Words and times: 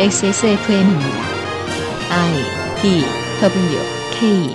XSFM입니다. 0.00 1.08
I 2.08 2.32
D 2.80 3.04
W 3.42 3.78
K 4.12 4.54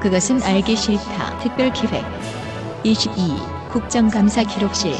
그것은 0.00 0.42
알기 0.42 0.74
싫다. 0.74 1.38
특별기획 1.38 2.04
22 2.82 3.38
국정감사 3.70 4.42
기록실 4.42 4.96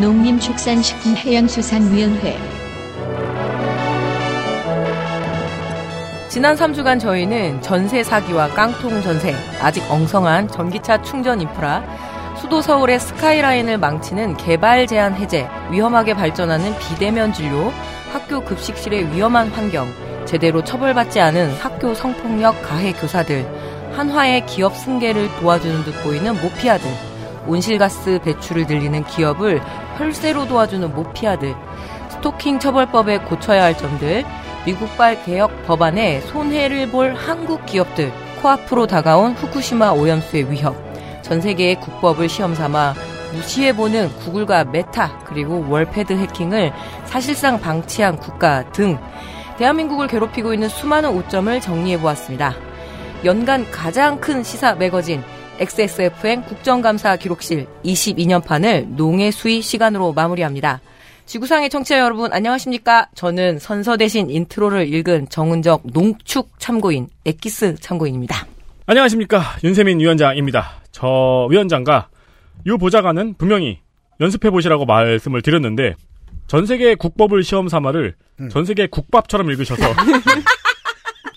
농림축산식품해양수산위원회 0.00 2.63
지난 6.34 6.56
3주간 6.56 6.98
저희는 6.98 7.62
전세 7.62 8.02
사기와 8.02 8.48
깡통 8.48 9.00
전세, 9.02 9.32
아직 9.60 9.88
엉성한 9.88 10.48
전기차 10.48 11.00
충전 11.02 11.40
인프라, 11.40 11.84
수도 12.36 12.60
서울의 12.60 12.98
스카이라인을 12.98 13.78
망치는 13.78 14.36
개발 14.36 14.88
제한 14.88 15.14
해제, 15.14 15.48
위험하게 15.70 16.14
발전하는 16.14 16.76
비대면 16.80 17.32
진료, 17.34 17.70
학교 18.12 18.40
급식실의 18.40 19.14
위험한 19.14 19.50
환경, 19.50 19.86
제대로 20.24 20.64
처벌받지 20.64 21.20
않은 21.20 21.54
학교 21.54 21.94
성폭력 21.94 22.60
가해 22.62 22.90
교사들, 22.94 23.46
한화의 23.94 24.44
기업 24.46 24.76
승계를 24.76 25.28
도와주는 25.38 25.84
듯 25.84 26.02
보이는 26.02 26.34
모피아들, 26.42 26.90
온실가스 27.46 28.18
배출을 28.24 28.66
늘리는 28.66 29.04
기업을 29.04 29.62
혈세로 29.98 30.48
도와주는 30.48 30.96
모피아들, 30.96 31.54
스토킹 32.08 32.58
처벌법에 32.58 33.18
고쳐야 33.18 33.62
할 33.62 33.78
점들, 33.78 34.24
미국발 34.66 35.22
개혁 35.24 35.66
법안에 35.66 36.20
손해를 36.22 36.90
볼 36.90 37.14
한국 37.14 37.66
기업들, 37.66 38.10
코앞으로 38.40 38.86
다가온 38.86 39.32
후쿠시마 39.32 39.90
오염수의 39.90 40.50
위협, 40.50 40.74
전 41.22 41.40
세계의 41.40 41.80
국법을 41.80 42.28
시험 42.28 42.54
삼아 42.54 42.94
무시해보는 43.34 44.08
구글과 44.20 44.64
메타, 44.64 45.24
그리고 45.24 45.66
월패드 45.68 46.12
해킹을 46.14 46.72
사실상 47.04 47.60
방치한 47.60 48.16
국가 48.16 48.70
등 48.72 48.98
대한민국을 49.58 50.06
괴롭히고 50.06 50.54
있는 50.54 50.68
수많은 50.68 51.10
오점을 51.10 51.60
정리해보았습니다. 51.60 52.54
연간 53.24 53.70
가장 53.70 54.20
큰 54.20 54.42
시사 54.42 54.74
매거진 54.74 55.22
XSFM 55.58 56.42
국정감사 56.42 57.16
기록실 57.16 57.66
22년판을 57.84 58.88
농해 58.96 59.30
수의 59.30 59.62
시간으로 59.62 60.12
마무리합니다. 60.12 60.80
지구상의 61.26 61.70
청취자 61.70 61.98
여러분 61.98 62.32
안녕하십니까? 62.32 63.08
저는 63.14 63.58
선서 63.58 63.96
대신 63.96 64.30
intro를 64.30 64.92
읽은 64.92 65.28
정은정 65.28 65.82
농축 65.92 66.58
참고인 66.58 67.08
엑기스 67.24 67.76
참고인입니다. 67.80 68.46
안녕하십니까 68.86 69.42
윤세민 69.64 70.00
위원장입니다. 70.00 70.82
저 70.92 71.48
위원장과 71.50 72.08
유 72.66 72.78
보좌관은 72.78 73.34
분명히 73.34 73.80
연습해 74.20 74.50
보시라고 74.50 74.84
말씀을 74.84 75.42
드렸는데 75.42 75.94
전 76.46 76.66
세계 76.66 76.94
국법을 76.94 77.42
시험 77.42 77.68
삼아를 77.68 78.14
음. 78.40 78.48
전 78.50 78.64
세계 78.64 78.86
국밥처럼 78.86 79.50
읽으셔서 79.50 79.82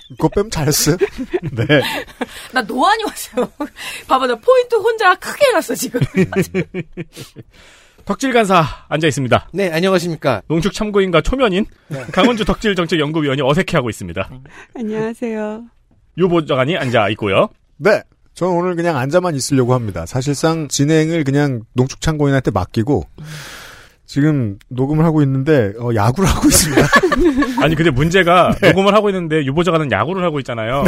그거 0.09 0.29
빼면 0.29 0.51
잘했어요. 0.51 0.97
네. 1.51 1.65
나 2.53 2.61
노안이 2.61 3.03
왔어요. 3.03 3.51
봐봐, 4.07 4.27
나 4.27 4.35
포인트 4.35 4.75
혼자 4.75 5.13
크게 5.15 5.45
해놨어, 5.47 5.75
지금. 5.75 5.99
덕질 8.07 8.31
간사 8.31 8.63
앉아 8.87 9.05
있습니다. 9.05 9.49
네, 9.51 9.69
안녕하십니까. 9.69 10.41
농축 10.47 10.71
참고인과 10.71 11.19
초면인 11.21 11.65
강원주 12.13 12.45
덕질 12.45 12.73
정책 12.73 12.99
연구위원이 13.01 13.41
어색해하고 13.41 13.89
있습니다. 13.89 14.29
안녕하세요. 14.75 15.63
유 16.17 16.29
보좌관이 16.29 16.77
앉아 16.77 17.09
있고요. 17.09 17.49
네. 17.75 18.01
저는 18.33 18.53
오늘 18.53 18.75
그냥 18.77 18.95
앉아만 18.97 19.35
있으려고 19.35 19.73
합니다. 19.73 20.05
사실상 20.05 20.69
진행을 20.69 21.25
그냥 21.25 21.63
농축창고인한테 21.73 22.51
맡기고 22.51 23.03
지금 24.05 24.57
녹음을 24.69 25.03
하고 25.03 25.21
있는데 25.23 25.73
어, 25.77 25.89
야구를 25.93 26.29
하고 26.31 26.47
있습니다. 26.47 26.81
아니 27.61 27.75
근데 27.75 27.91
문제가 27.91 28.55
녹음을 28.61 28.93
하고 28.93 29.09
있는데 29.09 29.43
유 29.43 29.53
보좌관은 29.53 29.91
야구를 29.91 30.23
하고 30.23 30.39
있잖아요. 30.39 30.85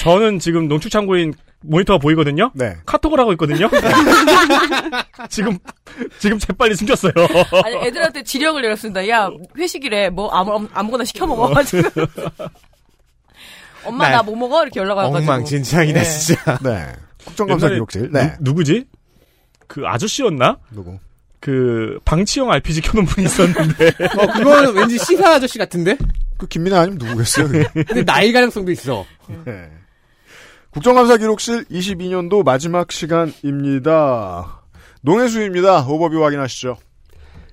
저는 0.00 0.40
지금 0.40 0.66
농축 0.66 0.90
참고인 0.90 1.34
모니터가 1.62 1.98
보이거든요. 1.98 2.50
네. 2.54 2.76
카톡을 2.86 3.18
하고 3.18 3.32
있거든요. 3.32 3.68
지금 5.28 5.58
지금 6.18 6.38
재빨리 6.38 6.74
숨겼어요. 6.74 7.12
아니, 7.64 7.76
애들한테 7.76 8.22
지령을 8.22 8.62
내렸습니다. 8.62 9.06
야, 9.08 9.30
회식이래. 9.56 10.10
뭐, 10.10 10.30
아무, 10.30 10.68
아무거나 10.72 11.04
시켜 11.04 11.26
먹어. 11.26 11.62
지금. 11.64 11.90
엄마, 13.84 14.08
네. 14.08 14.16
나뭐 14.16 14.36
먹어? 14.36 14.62
이렇게 14.62 14.80
연락 14.80 14.98
와가지고. 14.98 15.18
엉망진창이다, 15.18 16.02
네. 16.02 16.04
진짜. 16.08 16.58
네. 16.62 16.92
국정감사 17.24 17.68
기록실. 17.68 18.10
네. 18.12 18.34
누, 18.40 18.54
구지 18.54 18.86
그 19.66 19.86
아저씨였나? 19.86 20.58
누구? 20.70 20.98
그 21.40 21.98
방치형 22.04 22.50
RPG 22.50 22.82
켜놓은 22.82 23.06
분이 23.06 23.26
있었는데 23.26 23.88
어, 24.16 24.26
그거는 24.32 24.74
왠지 24.74 24.98
시사 24.98 25.34
아저씨 25.34 25.58
같은데? 25.58 25.96
그 26.36 26.46
김민아 26.46 26.80
아니면 26.80 26.98
누구겠어요? 26.98 27.48
근데 27.72 28.04
나이 28.04 28.32
가능성도 28.32 28.70
있어. 28.70 29.04
네. 29.44 29.68
국정감사 30.72 31.18
기록실 31.18 31.64
22년도 31.64 32.44
마지막 32.44 32.90
시간입니다. 32.90 34.62
농해수입니다. 35.02 35.86
오버뷰 35.86 36.24
확인하시죠. 36.24 36.78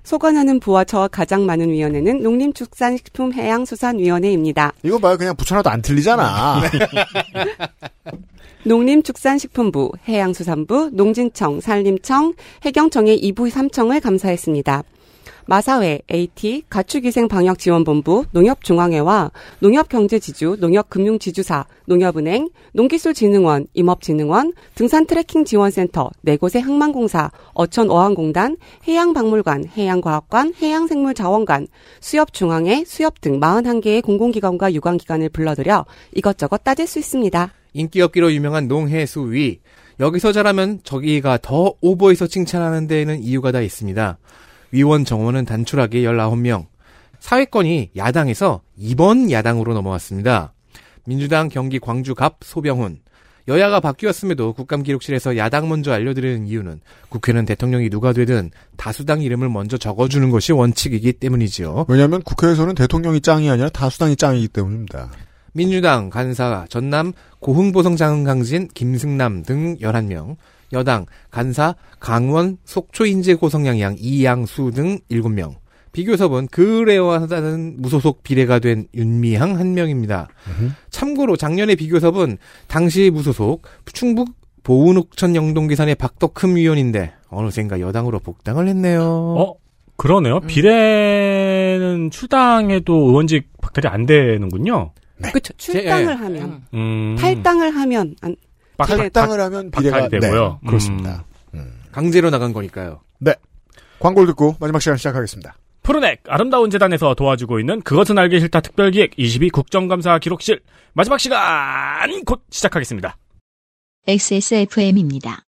소관하는 0.02 0.58
부와 0.58 0.84
저와 0.84 1.08
가장 1.08 1.44
많은 1.44 1.68
위원회는 1.68 2.22
농림축산식품해양수산위원회입니다. 2.22 4.72
이거 4.82 4.98
봐요. 4.98 5.18
그냥 5.18 5.36
붙여놔도 5.36 5.68
안 5.68 5.82
틀리잖아. 5.82 6.62
농림축산식품부, 8.64 9.92
해양수산부, 10.08 10.92
농진청, 10.94 11.60
산림청, 11.60 12.32
해경청의 12.64 13.20
2부 13.20 13.50
3청을 13.50 14.02
감사했습니다. 14.02 14.82
마사회, 15.50 15.98
AT, 16.08 16.62
가축위생방역지원본부, 16.70 18.26
농협중앙회와 18.30 19.32
농협경제지주, 19.58 20.58
농협금융지주사, 20.60 21.66
농협은행, 21.86 22.50
농기술진흥원, 22.72 23.66
임업진흥원, 23.74 24.52
등산트래킹지원센터, 24.76 26.10
네 26.22 26.36
곳의 26.36 26.62
항만공사, 26.62 27.32
어천어항공단, 27.54 28.58
해양박물관, 28.86 29.64
해양과학관, 29.76 30.54
해양생물자원관, 30.62 31.66
수협중앙회, 31.98 32.84
수협 32.86 33.20
등 33.20 33.40
41개의 33.40 34.04
공공기관과 34.04 34.72
유관기관을 34.72 35.30
불러들여 35.30 35.84
이것저것 36.14 36.62
따질 36.62 36.86
수 36.86 37.00
있습니다. 37.00 37.52
인기업기로 37.72 38.32
유명한 38.32 38.68
농해수위. 38.68 39.58
여기서 39.98 40.30
잘하면 40.30 40.78
저기가 40.84 41.38
더 41.42 41.74
오버해서 41.80 42.28
칭찬하는 42.28 42.86
데에는 42.86 43.24
이유가 43.24 43.50
다 43.50 43.60
있습니다. 43.60 44.16
위원 44.72 45.04
정원은 45.04 45.44
단출하게 45.44 46.02
19명. 46.02 46.66
사회권이 47.18 47.90
야당에서 47.96 48.62
2번 48.78 49.30
야당으로 49.30 49.74
넘어왔습니다. 49.74 50.54
민주당 51.04 51.48
경기 51.48 51.78
광주갑 51.78 52.38
소병훈. 52.42 53.00
여야가 53.48 53.80
바뀌었음에도 53.80 54.52
국감 54.52 54.82
기록실에서 54.82 55.36
야당 55.36 55.68
먼저 55.68 55.92
알려드리는 55.92 56.46
이유는 56.46 56.80
국회는 57.08 57.46
대통령이 57.46 57.90
누가 57.90 58.12
되든 58.12 58.50
다수당 58.76 59.22
이름을 59.22 59.48
먼저 59.48 59.76
적어주는 59.76 60.30
것이 60.30 60.52
원칙이기 60.52 61.14
때문이지요. 61.14 61.86
왜냐하면 61.88 62.22
국회에서는 62.22 62.74
대통령이 62.74 63.20
짱이 63.20 63.50
아니라 63.50 63.68
다수당이 63.70 64.16
짱이기 64.16 64.48
때문입니다. 64.48 65.10
민주당 65.52 66.10
간사 66.10 66.66
전남 66.68 67.12
고흥보성 67.40 67.96
장흥강진 67.96 68.68
김승남 68.72 69.42
등 69.42 69.76
11명, 69.78 70.36
여당 70.72 71.06
간사 71.30 71.74
강원 71.98 72.58
속초인제 72.64 73.34
고성양양 73.34 73.96
이양수 73.98 74.70
등 74.74 74.98
7명, 75.10 75.54
비교섭은 75.92 76.46
그래와 76.48 77.20
하다는 77.22 77.76
무소속 77.78 78.22
비례가 78.22 78.58
된 78.60 78.86
윤미향 78.94 79.58
한 79.58 79.74
명입니다. 79.74 80.28
참고로 80.90 81.36
작년에 81.36 81.74
비교섭은 81.74 82.38
당시 82.68 83.10
무소속 83.10 83.62
충북 83.92 84.28
보은옥천 84.62 85.34
영동기산의 85.34 85.96
박덕흠 85.96 86.54
위원인데 86.56 87.12
어느샌가 87.28 87.80
여당으로 87.80 88.20
복당을 88.20 88.68
했네요. 88.68 89.02
어 89.02 89.54
그러네요. 89.96 90.40
비례는 90.40 92.10
출당해도 92.10 92.94
의원직 92.94 93.48
박탈이 93.60 93.92
안 93.92 94.06
되는군요. 94.06 94.92
그렇죠. 95.22 95.52
출당을 95.58 96.18
하면, 96.20 96.62
음, 96.72 97.16
탈당을 97.18 97.70
하면 97.76 98.14
안, 98.22 98.36
박- 98.36 98.49
탈당을 98.86 99.40
하면 99.40 99.70
비례가 99.70 100.08
되고요. 100.08 100.58
네, 100.62 100.66
그렇습니다. 100.66 101.24
강제로 101.92 102.30
나간 102.30 102.52
거니까요. 102.52 103.00
광고를 103.98 104.28
듣고 104.28 104.56
마지막 104.60 104.80
시간 104.80 104.96
시작하겠습니다. 104.96 105.56
푸르넥 105.82 106.22
아름다운 106.26 106.70
재단에서 106.70 107.14
도와주고 107.14 107.60
있는 107.60 107.82
그것은 107.82 108.16
알기 108.16 108.40
싫다 108.40 108.60
특별기획 108.60 109.12
22 109.16 109.50
국정감사 109.50 110.18
기록실 110.18 110.60
마지막 110.94 111.18
시간 111.18 112.24
곧 112.24 112.42
시작하겠습니다. 112.50 113.16
XSFM입니다. 114.06 115.42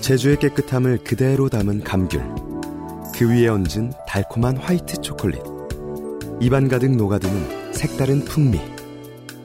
제주의 0.00 0.38
깨끗함을 0.38 1.04
그대로 1.04 1.48
담은 1.50 1.84
감귤. 1.84 2.22
그 3.14 3.30
위에 3.30 3.48
얹은 3.48 3.92
달콤한 4.08 4.56
화이트 4.56 5.02
초콜릿. 5.02 5.42
입안 6.40 6.68
가득 6.68 6.96
녹아드는 6.96 7.72
색다른 7.74 8.24
풍미. 8.24 8.58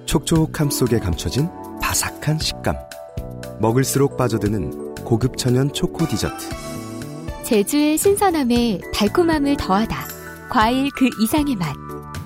촉촉함 0.06 0.70
속에 0.70 1.00
감춰진 1.00 1.50
바삭한 1.96 2.40
식감. 2.40 2.76
먹을수록 3.62 4.18
빠져드는 4.18 4.96
고급 4.96 5.38
천연 5.38 5.72
초코 5.72 6.06
디저트. 6.06 6.50
제주의 7.44 7.98
신선함에 7.98 8.82
달콤함을 8.94 9.56
더하다. 9.56 9.96
과일 10.50 10.90
그 10.98 11.08
이상의 11.22 11.56
맛. 11.56 11.74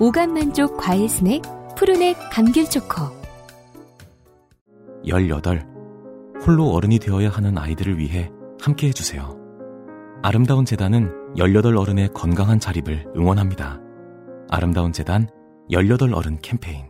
오감 0.00 0.34
만족 0.34 0.76
과일 0.76 1.08
스낵 1.08 1.42
푸르넥 1.76 2.16
감귤 2.32 2.68
초코. 2.68 3.12
18. 5.04 5.64
홀로 6.44 6.70
어른이 6.70 6.98
되어야 6.98 7.28
하는 7.28 7.56
아이들을 7.56 7.96
위해 7.96 8.28
함께 8.60 8.88
해주세요. 8.88 9.38
아름다운 10.22 10.64
재단은 10.64 11.12
18 11.36 11.76
어른의 11.76 12.08
건강한 12.12 12.58
자립을 12.58 13.06
응원합니다. 13.16 13.78
아름다운 14.48 14.92
재단 14.92 15.28
18 15.70 16.12
어른 16.12 16.40
캠페인. 16.42 16.89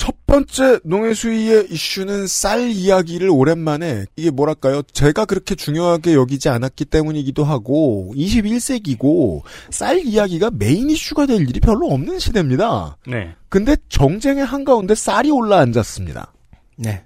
첫 0.00 0.14
번째 0.26 0.80
농해수위의 0.82 1.66
이슈는 1.70 2.26
쌀 2.26 2.70
이야기를 2.70 3.28
오랜만에 3.28 4.06
이게 4.16 4.30
뭐랄까요? 4.30 4.80
제가 4.80 5.26
그렇게 5.26 5.54
중요하게 5.54 6.14
여기지 6.14 6.48
않았기 6.48 6.86
때문이기도 6.86 7.44
하고 7.44 8.10
21세기고 8.16 9.42
쌀 9.68 9.98
이야기가 9.98 10.52
메인 10.54 10.88
이슈가 10.88 11.26
될 11.26 11.42
일이 11.42 11.60
별로 11.60 11.88
없는 11.88 12.18
시대입니다. 12.18 12.96
네. 13.06 13.34
근데 13.50 13.76
정쟁의 13.90 14.42
한가운데 14.42 14.94
쌀이 14.94 15.30
올라앉았습니다. 15.30 16.32
네. 16.76 17.04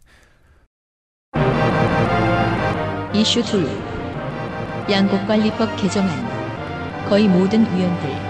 이슈 3.12 3.40
2. 3.40 4.92
양곡관리법 4.92 5.76
개정안. 5.82 7.08
거의 7.08 7.26
모든 7.26 7.62
위원들. 7.74 8.23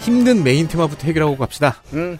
힘든 0.00 0.42
메인 0.42 0.66
테마부터 0.68 1.06
해결하고 1.06 1.36
갑시다. 1.36 1.82
음. 1.92 2.18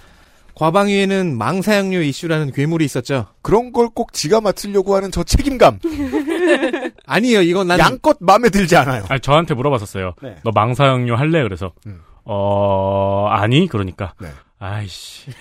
과방위에는 0.55 1.39
망사양류 1.39 2.03
이슈라는 2.03 2.53
괴물이 2.53 2.85
있었죠. 2.85 3.27
그런 3.41 3.73
걸 3.73 3.89
꼭 3.95 4.13
지가 4.13 4.41
맡으려고 4.43 4.95
하는 4.95 5.11
저 5.11 5.23
책임감. 5.25 5.79
아니에요. 7.07 7.41
이건 7.43 7.69
난 7.69 7.79
양껏 7.79 8.19
마음에 8.21 8.51
들지 8.51 8.77
않아요. 8.77 9.05
아니, 9.09 9.21
저한테 9.21 9.55
물어봤었어요. 9.55 10.15
네. 10.23 10.37
너 10.45 10.51
망사형료 10.55 11.17
할래? 11.17 11.43
그래서, 11.43 11.73
음. 11.87 12.01
어, 12.25 13.27
아니? 13.31 13.67
그러니까. 13.69 14.13
네. 14.21 14.29
아이씨. 14.59 15.31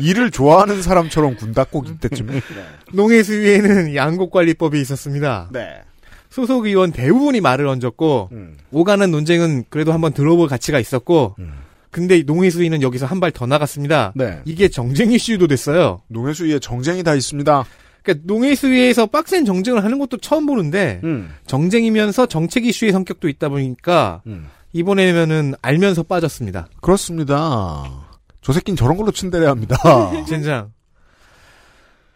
일을 0.00 0.30
좋아하는 0.30 0.82
사람처럼 0.82 1.36
군다 1.36 1.64
꼭 1.64 1.88
이때쯤에. 1.88 2.42
농해수위에는 2.92 3.94
양곡관리법이 3.94 4.80
있었습니다. 4.80 5.48
네. 5.52 5.82
소속 6.30 6.66
의원 6.66 6.92
대부분이 6.92 7.40
말을 7.40 7.66
얹었고 7.66 8.28
음. 8.32 8.56
오가는 8.72 9.10
논쟁은 9.10 9.64
그래도 9.70 9.92
한번 9.92 10.12
들어볼 10.12 10.48
가치가 10.48 10.78
있었고 10.78 11.36
음. 11.38 11.52
근데 11.90 12.22
농해수위는 12.22 12.82
여기서 12.82 13.06
한 13.06 13.20
발 13.20 13.30
더 13.32 13.46
나갔습니다. 13.46 14.12
네. 14.14 14.40
이게 14.44 14.68
정쟁 14.68 15.12
이슈도 15.12 15.46
됐어요. 15.46 16.02
농해수위에 16.08 16.58
정쟁이 16.58 17.02
다 17.02 17.14
있습니다. 17.14 17.64
그러니까 18.02 18.24
농해수위에서 18.26 19.06
빡센 19.06 19.44
정쟁을 19.46 19.82
하는 19.82 19.98
것도 19.98 20.18
처음 20.18 20.44
보는데 20.46 21.00
음. 21.04 21.30
정쟁이면서 21.46 22.26
정책 22.26 22.66
이슈의 22.66 22.92
성격도 22.92 23.28
있다 23.28 23.48
보니까 23.48 24.20
음. 24.26 24.46
이번에는 24.74 25.54
알면서 25.62 26.02
빠졌습니다. 26.02 26.68
그렇습니다. 26.82 27.82
저 28.42 28.52
새끼는 28.52 28.76
저런 28.76 28.96
걸로 28.96 29.10
츤데레합니다. 29.10 29.76
젠장. 30.28 30.70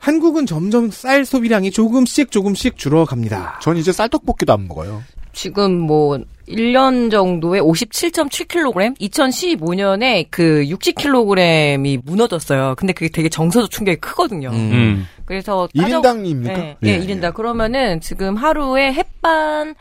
한국은 0.05 0.47
점점 0.47 0.91
쌀 0.91 1.25
소비량이 1.25 1.71
조금씩 1.71 2.31
조금씩 2.31 2.77
줄어갑니다. 2.79 3.61
전 3.63 3.77
이제 3.77 3.93
쌀떡볶이도 3.93 4.53
안 4.53 4.67
먹어요. 4.67 5.03
지금 5.33 5.79
뭐 5.79 6.19
1년 6.49 7.11
정도에 7.11 7.61
57.7kg? 7.61 8.99
2015년에 8.99 10.27
그 10.31 10.65
60kg이 10.69 12.01
무너졌어요. 12.05 12.75
근데 12.77 12.93
그게 12.93 13.09
되게 13.11 13.29
정서적 13.29 13.71
충격이 13.71 13.99
크거든요. 14.01 14.49
음. 14.51 15.07
그래서 15.27 15.69
따져- 15.77 16.01
1인당입니까? 16.01 16.55
네, 16.55 16.77
예, 16.85 16.99
1인당. 16.99 17.35
그러면은 17.35 18.01
지금 18.01 18.35
하루에 18.37 18.93
햇반 18.93 19.75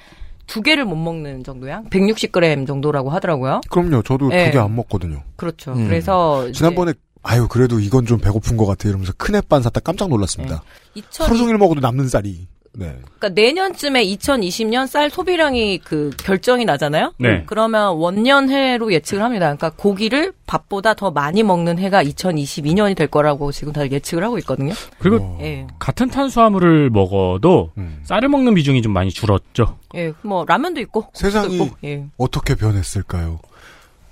두 0.45 0.61
개를 0.61 0.83
못 0.85 0.95
먹는 0.95 1.43
정도야? 1.43 1.83
160g 1.89 2.67
정도라고 2.67 3.09
하더라고요. 3.09 3.61
그럼요. 3.69 4.03
저도 4.03 4.29
네. 4.29 4.45
두개 4.45 4.59
안 4.59 4.75
먹거든요. 4.75 5.23
그렇죠. 5.37 5.71
음. 5.73 5.87
그래서 5.87 6.51
지난번에 6.51 6.93
아유 7.21 7.47
그래도 7.49 7.79
이건 7.79 8.05
좀 8.05 8.19
배고픈 8.19 8.57
것 8.57 8.65
같아 8.65 8.87
이러면서 8.87 9.13
큰 9.17 9.35
햇반 9.35 9.61
샀다 9.61 9.79
깜짝 9.81 10.09
놀랐습니다. 10.09 10.63
2000, 10.95 11.27
하루 11.27 11.37
종일 11.37 11.57
먹어도 11.57 11.81
남는 11.81 12.07
쌀이. 12.07 12.47
네. 12.73 12.97
그러니까 13.01 13.29
내년쯤에 13.29 14.05
2020년 14.05 14.87
쌀 14.87 15.09
소비량이 15.09 15.79
그 15.79 16.11
결정이 16.17 16.65
나잖아요. 16.65 17.13
네. 17.17 17.43
그러면 17.47 17.95
원년해로 17.95 18.93
예측을 18.93 19.23
합니다. 19.23 19.45
그러니까 19.47 19.71
고기를 19.71 20.33
밥보다 20.45 20.93
더 20.93 21.11
많이 21.11 21.43
먹는 21.43 21.79
해가 21.79 22.03
2022년이 22.03 22.95
될 22.95 23.07
거라고 23.07 23.51
지금 23.51 23.73
다들 23.73 23.91
예측을 23.91 24.23
하고 24.23 24.37
있거든요. 24.39 24.73
그리고 24.99 25.17
어. 25.17 25.37
예. 25.41 25.67
같은 25.79 26.09
탄수화물을 26.09 26.89
먹어도 26.91 27.71
음. 27.77 28.01
쌀을 28.03 28.29
먹는 28.29 28.53
비중이 28.53 28.81
좀 28.81 28.93
많이 28.93 29.09
줄었죠. 29.09 29.77
예. 29.95 30.13
뭐 30.21 30.45
라면도 30.47 30.79
있고 30.81 31.07
세상이 31.13 31.55
있고. 31.55 31.69
예. 31.83 32.05
어떻게 32.17 32.55
변했을까요? 32.55 33.39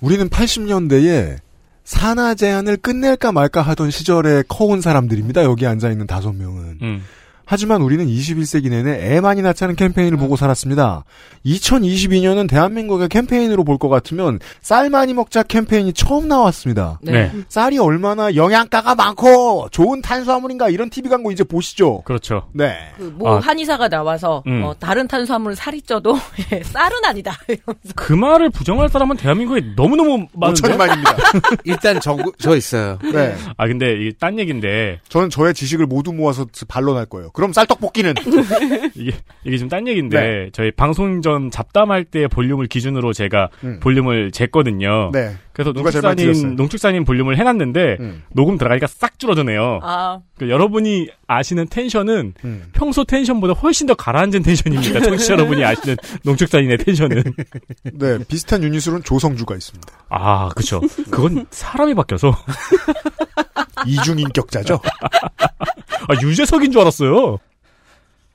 우리는 0.01 0.30
80년대에 0.30 1.38
산하 1.88 2.36
제한을 2.36 2.75
끝낼까 2.75 3.31
말까 3.31 3.62
하던 3.62 3.92
시절에 3.92 4.44
커온 4.50 4.81
사람들입니다. 4.81 5.45
여기 5.45 5.66
앉아 5.66 5.89
있는 5.89 6.06
다섯 6.06 6.34
명은. 6.34 6.80
음. 6.81 7.04
하지만 7.49 7.81
우리는 7.81 8.05
21세기 8.05 8.69
내내 8.69 8.91
애 9.15 9.21
많이 9.21 9.41
낳자는 9.41 9.77
캠페인을 9.77 10.17
보고 10.17 10.35
살았습니다. 10.35 11.05
2022년은 11.45 12.49
대한민국의 12.49 13.07
캠페인으로 13.09 13.63
볼 13.63 13.77
것 13.77 13.89
같으면 13.89 14.39
쌀 14.59 14.89
많이 14.89 15.13
먹자 15.13 15.44
캠페인이 15.44 15.94
처음 15.94 16.27
나왔습니다. 16.27 16.99
네. 17.03 17.11
네. 17.11 17.31
쌀이 17.47 17.77
얼마나 17.77 18.33
영양가가 18.35 18.95
많고 18.95 19.67
좋은 19.71 20.01
탄수화물인가 20.01 20.69
이런 20.69 20.89
TV 20.89 21.09
광고 21.11 21.31
이제 21.31 21.44
보시죠. 21.44 22.01
그렇죠. 22.05 22.47
네. 22.53 22.75
그모 22.97 23.29
아. 23.29 23.39
한의사가 23.39 23.88
나와서 23.88 24.43
음. 24.47 24.63
어, 24.63 24.73
다른 24.73 25.07
탄수화물을 25.07 25.55
살이 25.55 25.81
쪄도 25.83 26.17
예, 26.51 26.63
쌀은 26.63 27.05
아니다. 27.05 27.38
이러면서. 27.47 27.93
그 27.95 28.13
말을 28.13 28.50
부정할 28.50 28.89
사람은 28.89 29.15
대한민국에 29.17 29.61
너무너무 29.75 30.25
많은데. 30.33 30.61
5천만입니다. 30.61 31.57
일단 31.63 32.00
저, 32.01 32.17
저 32.39 32.57
있어요. 32.57 32.97
네. 33.13 33.35
아 33.57 33.67
근데 33.67 33.93
이게 33.93 34.11
딴 34.19 34.38
얘기인데 34.39 35.00
저는 35.07 35.29
저의 35.29 35.53
지식을 35.53 35.85
모두 35.85 36.11
모아서 36.11 36.47
반론할 36.67 37.05
거예요. 37.05 37.29
그럼 37.38 37.54
쌀떡볶이는 37.54 38.16
이게 38.96 39.12
이게 39.44 39.58
좀 39.60 39.67
딴 39.70 39.88
얘기인데 39.88 40.20
네. 40.20 40.50
저희 40.53 40.72
방송 40.72 41.22
전 41.22 41.51
잡담할 41.51 42.06
때 42.06 42.27
볼륨을 42.27 42.67
기준으로 42.67 43.13
제가 43.13 43.50
음. 43.63 43.79
볼륨을 43.79 44.32
쟀거든요. 44.32 45.12
네. 45.12 45.36
그래서 45.53 45.72
틀렸어요? 45.74 46.53
농축사님 46.56 47.03
볼륨을 47.03 47.38
해놨는데 47.38 47.98
음. 48.00 48.24
녹음 48.34 48.58
들어가니까 48.58 48.88
싹 48.88 49.20
줄어드네요. 49.20 49.79
아, 49.84 50.20
그러니까 50.36 50.53
여러분이 50.53 51.10
아시는 51.27 51.67
텐션은 51.67 52.34
음. 52.44 52.63
평소 52.74 53.03
텐션보다 53.03 53.53
훨씬 53.53 53.86
더 53.88 53.94
가라앉은 53.94 54.41
텐션입니다. 54.44 55.01
청취자 55.06 55.34
여러분이 55.34 55.63
아시는 55.63 55.98
농축사님의 56.24 56.77
텐션은. 56.79 57.24
네. 57.94 58.17
비슷한 58.27 58.63
유닛으로는 58.63 59.03
조성주가 59.03 59.56
있습니다. 59.56 59.94
아, 60.10 60.50
그쵸. 60.56 60.82
그건 61.12 61.46
사람이 61.51 61.94
바뀌어서. 61.94 62.36
이중인격자죠. 63.86 64.79
아, 66.07 66.13
유재석인 66.21 66.71
줄 66.71 66.81
알았어요. 66.81 67.37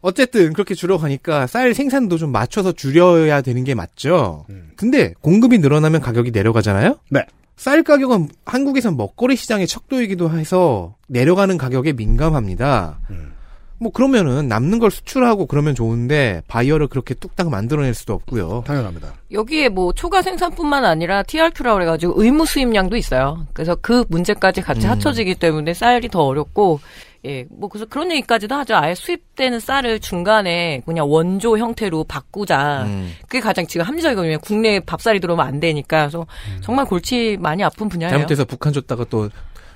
어쨌든 0.00 0.52
그렇게 0.52 0.74
줄어가니까 0.74 1.46
쌀 1.46 1.74
생산도 1.74 2.18
좀 2.18 2.32
맞춰서 2.32 2.72
줄여야 2.72 3.40
되는 3.40 3.62
게 3.64 3.74
맞죠. 3.74 4.44
음. 4.50 4.72
근데 4.76 5.14
공급이 5.20 5.58
늘어나면 5.58 6.00
가격이 6.00 6.32
내려가잖아요. 6.32 6.98
네. 7.10 7.24
쌀 7.56 7.84
가격은 7.84 8.28
한국에선 8.44 8.96
먹거리 8.96 9.36
시장의 9.36 9.68
척도이기도 9.68 10.30
해서 10.30 10.96
내려가는 11.06 11.56
가격에 11.56 11.92
민감합니다. 11.92 12.98
음. 13.10 13.32
뭐 13.78 13.90
그러면은 13.90 14.46
남는 14.48 14.78
걸 14.78 14.90
수출하고 14.90 15.46
그러면 15.46 15.74
좋은데 15.74 16.42
바이어를 16.46 16.86
그렇게 16.86 17.14
뚝딱 17.14 17.50
만들어낼 17.50 17.94
수도 17.94 18.14
없고요. 18.14 18.62
당연합니다. 18.64 19.14
여기에 19.32 19.70
뭐 19.70 19.92
초과 19.92 20.22
생산뿐만 20.22 20.84
아니라 20.84 21.24
TRQ라고 21.24 21.76
그래가지고 21.76 22.22
의무 22.22 22.46
수입량도 22.46 22.96
있어요. 22.96 23.46
그래서 23.52 23.76
그 23.80 24.04
문제까지 24.08 24.60
같이 24.60 24.86
음. 24.86 24.90
합쳐지기 24.92 25.34
때문에 25.34 25.74
쌀이 25.74 26.08
더 26.08 26.22
어렵고, 26.22 26.80
예, 27.24 27.46
뭐 27.50 27.68
그래서 27.68 27.86
그런 27.86 28.10
얘기까지도 28.10 28.54
하죠. 28.56 28.74
아예 28.74 28.94
수입되는 28.94 29.60
쌀을 29.60 30.00
중간에 30.00 30.82
그냥 30.84 31.08
원조 31.08 31.56
형태로 31.56 32.04
바꾸자. 32.04 32.82
음. 32.84 33.12
그게 33.22 33.40
가장 33.40 33.66
지금 33.66 33.86
합리적이거든요. 33.86 34.38
국내에 34.40 34.80
밥쌀이 34.80 35.20
들어오면 35.20 35.46
안 35.46 35.60
되니까. 35.60 36.08
그래서 36.08 36.26
정말 36.62 36.84
골치 36.84 37.36
많이 37.40 37.62
아픈 37.62 37.88
분야예요. 37.88 38.10
잘못해서 38.10 38.44
북한 38.44 38.72
줬다가 38.72 39.04
또 39.08 39.28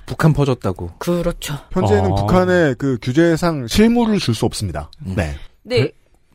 북한 0.05 0.33
퍼줬다고. 0.33 0.91
그렇죠. 0.99 1.55
현재는 1.71 2.11
어. 2.11 2.15
북한의 2.15 2.75
그 2.77 2.97
규제상 3.01 3.67
실무를 3.67 4.19
줄수 4.19 4.45
없습니다. 4.45 4.89
음. 5.05 5.13
네. 5.15 5.35
네, 5.63 5.91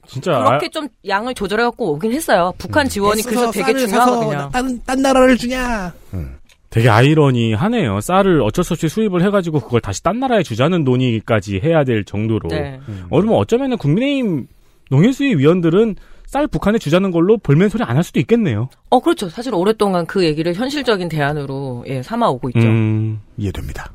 진짜. 0.07 0.45
그렇게 0.45 0.69
좀 0.69 0.89
양을 1.07 1.35
조절해갖고 1.35 1.93
오긴 1.93 2.13
했어요. 2.13 2.53
북한 2.59 2.89
지원이 2.89 3.23
그래서 3.23 3.51
되게 3.51 3.75
중요하거든요. 3.75 4.51
딴, 4.53 4.81
딴 4.85 5.01
나라를 5.01 5.37
주냐? 5.37 5.93
음. 6.15 6.39
되게 6.73 6.89
아이러니하네요. 6.89 8.01
쌀을 8.01 8.41
어쩔 8.41 8.65
수 8.65 8.73
없이 8.73 8.89
수입을 8.89 9.23
해가지고 9.23 9.61
그걸 9.61 9.81
다시 9.83 10.03
딴 10.03 10.19
나라에 10.21 10.43
주자는 10.43 10.85
논의까지 10.85 11.61
해야 11.63 11.85
될 11.85 12.03
정도로. 12.05 12.49
네. 12.49 12.81
그러면 13.11 13.35
어쩌면은 13.35 13.77
국민의힘 13.77 14.47
농해수위 14.91 15.37
위원들은 15.37 15.97
쌀 16.27 16.47
북한에 16.49 16.79
주자는 16.79 17.11
걸로 17.11 17.37
볼멘 17.37 17.69
소리 17.69 17.85
안 17.85 17.97
할 17.97 18.03
수도 18.03 18.19
있겠네요. 18.21 18.71
어, 18.89 19.01
그렇죠. 19.01 19.29
사실 19.29 19.55
오랫동안 19.55 20.07
그 20.07 20.25
얘기를 20.25 20.55
현실적인 20.55 21.11
대안으로 21.11 21.85
예, 21.89 22.03
삼아오고 22.03 22.49
있죠. 22.51 22.61
음, 22.67 23.21
이해됩니다. 23.37 23.93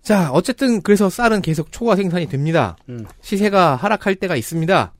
자, 0.00 0.30
어쨌든 0.32 0.80
그래서 0.80 1.10
쌀은 1.10 1.42
계속 1.42 1.70
초과 1.72 1.94
생산이 1.94 2.26
됩니다. 2.26 2.76
음. 2.88 3.04
시세가 3.20 3.76
하락할 3.76 4.14
때가 4.14 4.34
있습니다. 4.34 4.94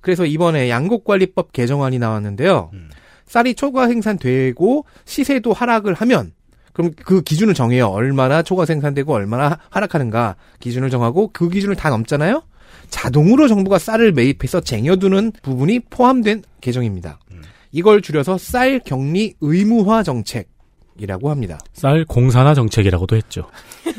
그래서 0.00 0.24
이번에 0.24 0.70
양곡관리법 0.70 1.52
개정안이 1.52 1.98
나왔는데요. 1.98 2.70
음. 2.74 2.90
쌀이 3.28 3.54
초과 3.54 3.86
생산되고 3.88 4.84
시세도 5.04 5.52
하락을 5.52 5.94
하면 5.94 6.32
그럼 6.72 6.92
그 7.04 7.22
기준을 7.22 7.54
정해요. 7.54 7.86
얼마나 7.88 8.42
초과 8.42 8.64
생산되고 8.64 9.12
얼마나 9.12 9.48
하- 9.50 9.58
하락하는가 9.70 10.36
기준을 10.60 10.90
정하고 10.90 11.30
그 11.32 11.48
기준을 11.48 11.74
다 11.76 11.90
넘잖아요. 11.90 12.42
자동으로 12.90 13.48
정부가 13.48 13.78
쌀을 13.78 14.12
매입해서 14.12 14.60
쟁여두는 14.60 15.32
부분이 15.42 15.80
포함된 15.90 16.42
개정입니다. 16.60 17.18
이걸 17.72 18.00
줄여서 18.00 18.38
쌀 18.38 18.78
격리 18.84 19.34
의무화 19.40 20.02
정책 20.02 20.48
이라고 20.98 21.30
합니다. 21.30 21.58
쌀 21.74 22.04
공산화 22.04 22.54
정책이라고도 22.54 23.14
했죠. 23.16 23.46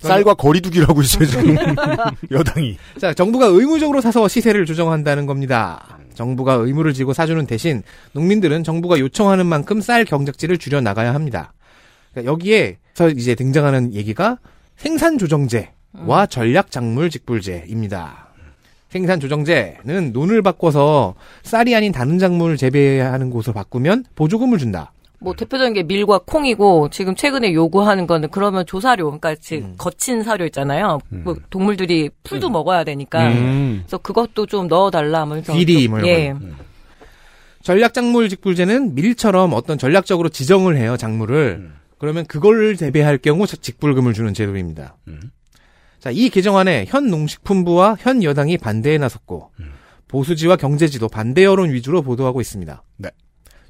쌀과 0.00 0.34
거리두기라고 0.34 1.02
있어요, 1.02 1.26
지금. 1.26 1.56
여당이. 2.30 2.76
자, 3.00 3.12
정부가 3.14 3.46
의무적으로 3.46 4.00
사서 4.00 4.28
시세를 4.28 4.64
조정한다는 4.66 5.26
겁니다. 5.26 5.98
정부가 6.18 6.54
의무를 6.54 6.92
지고 6.92 7.12
사주는 7.12 7.46
대신 7.46 7.82
농민들은 8.12 8.64
정부가 8.64 8.98
요청하는 8.98 9.46
만큼 9.46 9.80
쌀 9.80 10.04
경작지를 10.04 10.58
줄여 10.58 10.80
나가야 10.80 11.14
합니다. 11.14 11.52
그러니까 12.12 12.32
여기에서 12.32 13.08
이제 13.16 13.36
등장하는 13.36 13.94
얘기가 13.94 14.38
생산 14.76 15.16
조정제와 15.16 16.26
전략 16.28 16.72
작물 16.72 17.08
직불제입니다. 17.08 18.28
생산 18.90 19.20
조정제는 19.20 20.12
논을 20.12 20.42
바꿔서 20.42 21.14
쌀이 21.44 21.76
아닌 21.76 21.92
다른 21.92 22.18
작물을 22.18 22.56
재배하는 22.56 23.30
곳으로 23.30 23.54
바꾸면 23.54 24.06
보조금을 24.16 24.58
준다. 24.58 24.92
뭐 25.20 25.34
대표적인 25.34 25.74
게 25.74 25.82
밀과 25.82 26.20
콩이고 26.26 26.90
지금 26.90 27.14
최근에 27.16 27.52
요구하는 27.52 28.06
거는 28.06 28.30
그러면 28.30 28.64
조사료, 28.66 29.06
그러니까 29.06 29.34
지금 29.34 29.70
음. 29.70 29.74
거친 29.76 30.22
사료 30.22 30.44
있잖아요. 30.46 31.00
뭐 31.08 31.36
동물들이 31.50 32.10
풀도 32.22 32.50
먹어야 32.50 32.84
되니까. 32.84 33.28
음. 33.28 33.80
그래서 33.82 33.98
그것도 33.98 34.46
좀 34.46 34.68
넣어달라. 34.68 35.26
뭐 35.26 35.36
이렇게 35.36 35.52
비리 35.52 35.84
좀- 35.84 35.90
뭐 35.90 35.98
이런 36.00 36.08
예. 36.10 36.34
전략작물 37.62 38.28
직불제는 38.28 38.94
밀처럼 38.94 39.52
어떤 39.52 39.76
전략적으로 39.78 40.28
지정을 40.28 40.76
해요, 40.76 40.96
작물을. 40.96 41.70
그러면 41.98 42.24
그걸 42.26 42.76
재배할 42.76 43.18
경우 43.18 43.46
직불금을 43.46 44.12
주는 44.14 44.32
제도입니다. 44.32 44.96
자, 45.98 46.10
이 46.12 46.28
개정안에 46.30 46.84
현 46.86 47.08
농식품부와 47.08 47.96
현 47.98 48.22
여당이 48.22 48.58
반대에 48.58 48.98
나섰고, 48.98 49.50
보수지와 50.06 50.54
경제지도 50.56 51.08
반대 51.08 51.44
여론 51.44 51.72
위주로 51.72 52.02
보도하고 52.02 52.40
있습니다. 52.40 52.84
네. 52.98 53.10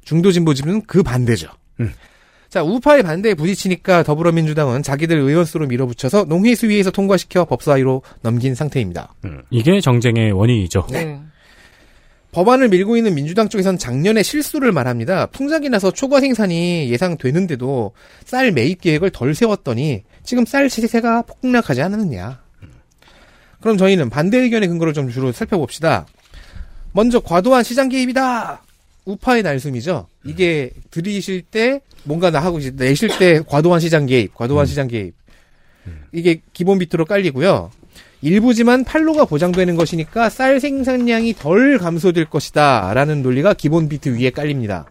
중도 0.03 0.31
진보지는 0.31 0.83
그 0.87 1.03
반대죠. 1.03 1.49
음. 1.79 1.93
자, 2.49 2.63
우파의 2.63 3.03
반대에 3.03 3.35
부딪히니까 3.35 4.01
더불어민주당은 4.03 4.81
자기들 4.81 5.17
의원수로 5.17 5.67
밀어붙여서 5.67 6.25
농해수위에서 6.25 6.89
통과시켜 6.89 7.45
법사위로 7.45 8.01
넘긴 8.21 8.55
상태입니다. 8.55 9.13
이게 9.51 9.79
정쟁의 9.79 10.31
원인이죠. 10.31 10.87
네. 10.89 11.19
법안을 12.31 12.69
밀고 12.69 12.97
있는 12.97 13.15
민주당 13.15 13.49
쪽에선 13.49 13.77
작년에 13.77 14.23
실수를 14.23 14.71
말합니다. 14.71 15.27
풍작이 15.27 15.69
나서 15.69 15.91
초과 15.91 16.19
생산이 16.19 16.89
예상되는데도 16.89 17.91
쌀 18.25 18.51
매입 18.51 18.81
계획을 18.81 19.09
덜 19.11 19.33
세웠더니 19.33 20.03
지금 20.23 20.45
쌀 20.45 20.69
시세가 20.69 21.23
폭락하지 21.23 21.81
않았느냐. 21.81 22.41
그럼 23.61 23.77
저희는 23.77 24.09
반대 24.09 24.37
의견의 24.37 24.69
근거를 24.69 24.93
좀 24.93 25.09
주로 25.09 25.31
살펴봅시다. 25.31 26.05
먼저 26.93 27.19
과도한 27.19 27.63
시장 27.63 27.89
개입이다. 27.89 28.63
우파의 29.05 29.43
날숨이죠. 29.43 30.07
이게 30.25 30.71
들이실 30.91 31.43
때 31.43 31.81
뭔가 32.03 32.29
나 32.31 32.39
하고 32.39 32.59
이제 32.59 32.71
내실 32.71 33.09
때 33.17 33.41
과도한 33.45 33.79
시장 33.79 34.05
개입, 34.05 34.35
과도한 34.35 34.65
시장 34.65 34.87
개입. 34.87 35.13
이게 36.11 36.41
기본 36.53 36.77
비트로 36.79 37.05
깔리고요. 37.05 37.71
일부지만 38.21 38.83
판로가 38.83 39.25
보장되는 39.25 39.75
것이니까 39.75 40.29
쌀 40.29 40.59
생산량이 40.59 41.33
덜 41.35 41.77
감소될 41.77 42.25
것이다. 42.25 42.93
라는 42.93 43.23
논리가 43.23 43.53
기본 43.53 43.87
비트 43.89 44.09
위에 44.19 44.29
깔립니다. 44.29 44.85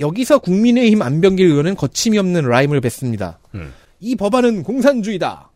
여기서 0.00 0.40
국민의힘 0.40 1.00
안병길 1.00 1.46
의원은 1.46 1.76
거침이 1.76 2.18
없는 2.18 2.48
rhyme을 2.48 2.80
뱉습니다. 2.80 3.38
음. 3.54 3.72
이 4.00 4.14
법안은 4.16 4.62
공산주의다. 4.62 5.50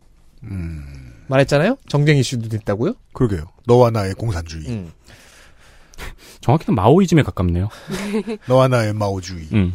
말했잖아요? 1.27 1.77
정쟁 1.87 2.17
이슈도 2.17 2.49
됐다고요? 2.49 2.93
그러게요. 3.13 3.45
너와 3.67 3.91
나의 3.91 4.13
공산주의. 4.15 4.65
음. 4.67 4.91
정확히는 6.41 6.75
마오이즘에 6.75 7.23
가깝네요. 7.23 7.69
너와 8.47 8.67
나의 8.67 8.93
마오주의. 8.93 9.47
음. 9.53 9.71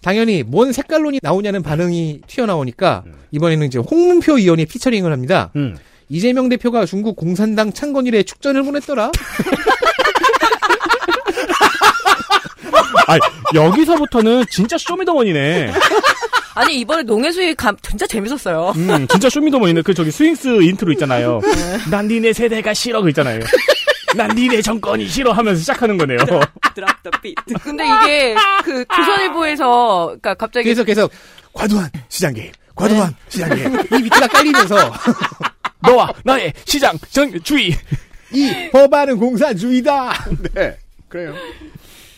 당연히 0.00 0.42
뭔 0.42 0.72
색깔론이 0.72 1.18
나오냐는 1.22 1.62
반응이 1.62 2.20
튀어나오니까 2.26 3.04
이번에는 3.32 3.66
이제 3.66 3.78
홍문표 3.78 4.38
의원이 4.38 4.66
featuring을 4.66 5.12
합니다. 5.12 5.50
음. 5.56 5.76
이재명 6.08 6.48
대표가 6.48 6.86
중국 6.86 7.16
공산당 7.16 7.72
창건일에 7.72 8.22
축전을 8.22 8.62
보냈더라. 8.62 9.10
아 13.08 13.18
여기서부터는 13.54 14.44
진짜 14.50 14.76
쇼미더머니네. 14.78 15.72
아니 16.54 16.80
이번에 16.80 17.02
농해수위 17.04 17.54
감 17.54 17.76
진짜 17.82 18.06
재밌었어요. 18.06 18.72
음, 18.76 19.06
진짜 19.08 19.28
쇼미더머니네. 19.30 19.82
그 19.82 19.94
저기 19.94 20.10
스윙스 20.10 20.62
인트로 20.62 20.92
있잖아요. 20.92 21.40
난 21.90 22.06
니네 22.08 22.32
세대가 22.32 22.74
싫어 22.74 23.00
그 23.00 23.08
있잖아요. 23.10 23.40
난 24.16 24.30
니네 24.34 24.62
정권이 24.62 25.06
싫어 25.06 25.32
하면서 25.32 25.58
시작하는 25.60 25.96
거네요. 25.98 26.18
Drop 26.74 27.02
the 27.02 27.10
beat. 27.22 27.54
근데 27.62 27.84
이게 27.86 28.34
그 28.64 28.84
조선일보에서 28.94 30.06
그러니까 30.06 30.34
갑자기 30.34 30.68
계속 30.68 30.84
계속 30.84 31.10
과도한 31.52 31.90
시장 32.08 32.34
개입, 32.34 32.52
과도한 32.74 33.14
시장 33.28 33.50
개입. 33.54 33.92
이 33.92 34.02
비트가 34.04 34.26
깔리면서 34.28 34.92
너와 35.82 36.12
나의 36.24 36.52
시장 36.64 36.96
정주의. 37.10 37.76
이 38.32 38.70
법안은 38.72 39.16
공산주의다. 39.18 40.12
네. 40.54 40.76
그래요. 41.08 41.34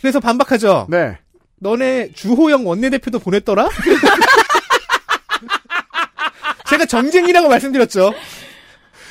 그래서 0.01 0.19
반박하죠. 0.21 0.87
네. 0.91 1.17
너네 1.61 2.13
주호영 2.15 2.67
원내대표도 2.67 3.19
보냈더라? 3.21 3.69
제가 6.69 6.87
정쟁이라고 6.87 7.49
말씀드렸죠. 7.49 8.13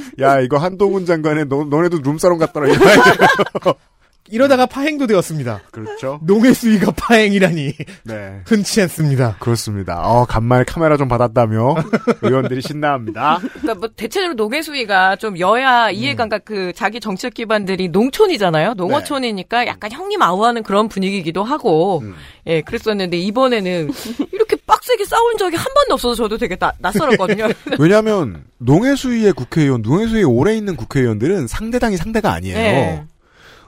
야, 0.22 0.40
이거 0.40 0.58
한동훈 0.58 1.06
장관의 1.06 1.48
너, 1.48 1.64
너네도 1.64 2.00
룸사롱 2.00 2.38
갔더라. 2.38 2.68
이러다가 4.32 4.66
파행도 4.66 5.08
되었습니다. 5.08 5.62
그렇죠. 5.72 6.20
농해 6.24 6.54
수위가 6.54 6.92
파행이라니 6.92 7.74
네. 8.04 8.42
흔치 8.46 8.82
않습니다. 8.84 9.36
그렇습니다. 9.40 10.02
어, 10.04 10.26
간만에 10.26 10.64
카메라 10.66 10.98
좀 10.98 11.08
받았다며 11.08 11.76
의원들이 12.22 12.62
신나합니다. 12.62 13.40
그러니까 13.40 13.76
뭐 13.76 13.90
대체적으로 13.96 14.36
농해 14.36 14.62
수위가 14.62 15.16
좀 15.16 15.40
여야 15.40 15.90
이해감각 15.90 16.46
그 16.46 16.74
자기 16.74 17.00
정책 17.00 17.34
기반들이 17.34 17.90
농촌이잖아요. 17.90 18.76
농어촌이니까 18.76 19.66
약간 19.68 19.92
형님 19.92 20.22
아우하는 20.22 20.64
그런 20.64 20.90
분위기이기도 20.90 21.44
하고 21.44 22.04
예 22.46 22.62
그랬었는데 22.62 23.18
이번에는 23.18 23.90
이렇게 24.32 24.58
빡세게 24.90 25.06
싸운 25.06 25.38
적이 25.38 25.56
한 25.56 25.66
번도 25.74 25.94
없어서 25.94 26.16
저도 26.16 26.38
되게 26.38 26.56
나, 26.56 26.74
낯설었거든요. 26.80 27.48
왜냐하면 27.78 28.44
농해수위의 28.58 29.34
국회의원, 29.34 29.82
농해수위에 29.82 30.24
오래 30.24 30.56
있는 30.56 30.76
국회의원들은 30.76 31.48
상대당이 31.48 31.98
상대가 31.98 32.34
아니에요. 32.34 32.58
네. 32.58 33.04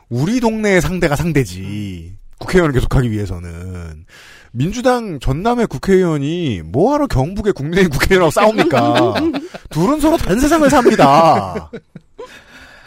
우리 0.10 0.40
동네의 0.40 0.82
상대가 0.82 1.16
상대지. 1.16 2.14
국회의원을 2.40 2.74
계속하기 2.74 3.12
위해서는 3.12 4.06
민주당 4.52 5.20
전남의 5.20 5.68
국회의원이 5.68 6.64
뭐하러 6.66 7.06
경북의 7.08 7.54
국민의힘 7.54 7.92
국회의원하고 7.92 8.32
싸웁니까? 8.32 9.14
둘은 9.70 10.00
서로 10.00 10.18
다른 10.18 10.40
세상을 10.40 10.68
삽니다. 10.70 11.70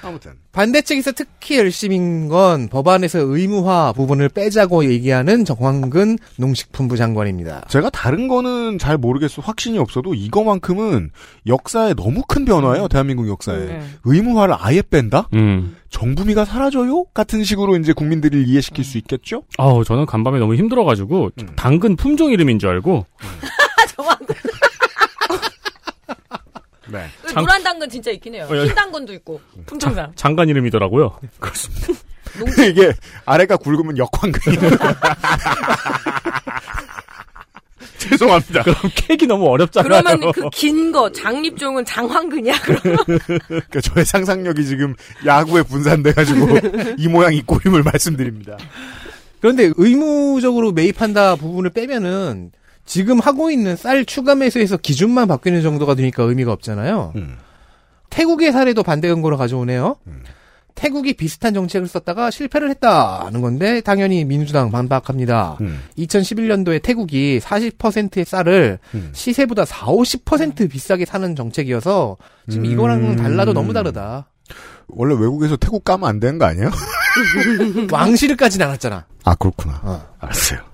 아무튼 0.04 0.32
반대측에서 0.52 1.12
특히 1.12 1.58
열심인 1.58 2.28
건 2.28 2.68
법안에서 2.68 3.20
의무화 3.20 3.92
부분을 3.92 4.28
빼자고 4.28 4.84
얘기하는 4.84 5.44
정황근 5.44 6.18
농식품부 6.36 6.96
장관입니다. 6.96 7.66
제가 7.68 7.90
다른 7.90 8.28
거는 8.28 8.78
잘 8.78 8.98
모르겠어 8.98 9.42
확신이 9.42 9.78
없어도 9.78 10.14
이거만큼은 10.14 11.10
역사에 11.46 11.94
너무 11.94 12.22
큰 12.26 12.44
변화예요 12.44 12.88
대한민국 12.88 13.28
역사에 13.28 13.58
네. 13.58 13.82
의무화를 14.04 14.54
아예 14.58 14.82
뺀다 14.82 15.28
음. 15.34 15.76
정부미가 15.90 16.44
사라져요 16.44 17.04
같은 17.14 17.44
식으로 17.44 17.76
이제 17.76 17.92
국민들을 17.92 18.46
이해시킬 18.48 18.84
수 18.84 18.98
있겠죠 18.98 19.42
아우 19.58 19.84
저는 19.84 20.06
간밤에 20.06 20.38
너무 20.38 20.54
힘들어가지고 20.56 21.30
음. 21.40 21.48
당근 21.56 21.96
품종 21.96 22.32
이름인 22.32 22.58
줄 22.58 22.70
알고 22.70 23.06
네 26.94 27.06
장- 27.28 27.42
노란 27.42 27.62
당근 27.62 27.88
진짜 27.90 28.10
있긴 28.10 28.34
해요. 28.34 28.46
어, 28.50 28.56
여- 28.56 28.64
흰 28.66 28.74
당근도 28.74 29.12
있고 29.14 29.40
품종상. 29.66 30.12
장관 30.16 30.48
이름이더라고요. 30.48 31.18
이게 32.68 32.92
아래가 33.26 33.56
굵으면 33.56 33.96
역황근이 33.98 34.56
죄송합니다. 37.98 38.62
그럼 38.64 38.76
캐기 38.94 39.26
너무 39.26 39.48
어렵잖아요. 39.48 40.02
그러면 40.02 40.32
그 40.32 40.50
긴 40.50 40.92
거 40.92 41.10
장립종은 41.10 41.84
장황근이야. 41.84 42.54
그럼 42.60 42.80
그러니까 43.48 43.80
저의 43.80 44.04
상상력이 44.04 44.64
지금 44.66 44.94
야구에 45.24 45.62
분산돼 45.62 46.12
가지고 46.12 46.46
이 46.98 47.08
모양 47.08 47.34
이 47.34 47.42
꼴임을 47.42 47.82
말씀드립니다. 47.82 48.56
그런데 49.40 49.72
의무적으로 49.76 50.72
매입한다 50.72 51.36
부분을 51.36 51.70
빼면은 51.70 52.52
지금 52.84 53.18
하고 53.18 53.50
있는 53.50 53.76
쌀 53.76 54.04
추가 54.04 54.34
매수에서 54.34 54.76
기준만 54.76 55.28
바뀌는 55.28 55.62
정도가 55.62 55.94
되니까 55.94 56.22
의미가 56.22 56.52
없잖아요. 56.52 57.12
음. 57.16 57.38
태국의 58.10 58.52
사례도 58.52 58.82
반대 58.82 59.08
근거로 59.08 59.36
가져오네요. 59.36 59.96
음. 60.06 60.22
태국이 60.74 61.14
비슷한 61.14 61.54
정책을 61.54 61.86
썼다가 61.86 62.30
실패를 62.30 62.68
했다는 62.70 63.40
건데 63.40 63.80
당연히 63.80 64.24
민주당 64.24 64.70
반박합니다. 64.70 65.58
음. 65.60 65.80
2011년도에 65.98 66.82
태국이 66.82 67.38
40%의 67.40 68.24
쌀을 68.24 68.78
음. 68.94 69.10
시세보다 69.12 69.64
4, 69.64 69.86
50% 69.86 70.68
비싸게 70.68 71.04
사는 71.04 71.36
정책이어서 71.36 72.16
지금 72.50 72.66
이거랑은 72.66 73.10
음. 73.12 73.16
달라도 73.16 73.52
너무 73.52 73.72
다르다. 73.72 74.28
원래 74.88 75.14
외국에서 75.14 75.56
태국 75.56 75.84
까면 75.84 76.08
안 76.08 76.20
되는 76.20 76.38
거 76.38 76.44
아니에요? 76.44 76.70
왕실까지는 77.90 78.66
않았잖아. 78.66 79.06
아 79.24 79.34
그렇구나. 79.36 79.80
어. 79.84 80.06
알았어요. 80.18 80.73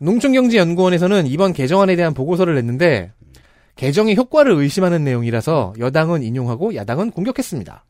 농촌경제연구원에서는 0.00 1.26
이번 1.26 1.52
개정안에 1.52 1.96
대한 1.96 2.14
보고서를 2.14 2.54
냈는데 2.56 3.12
개정의 3.76 4.16
효과를 4.16 4.52
의심하는 4.52 5.04
내용이라서 5.04 5.74
여당은 5.78 6.22
인용하고 6.22 6.74
야당은 6.74 7.12
공격했습니다. 7.12 7.84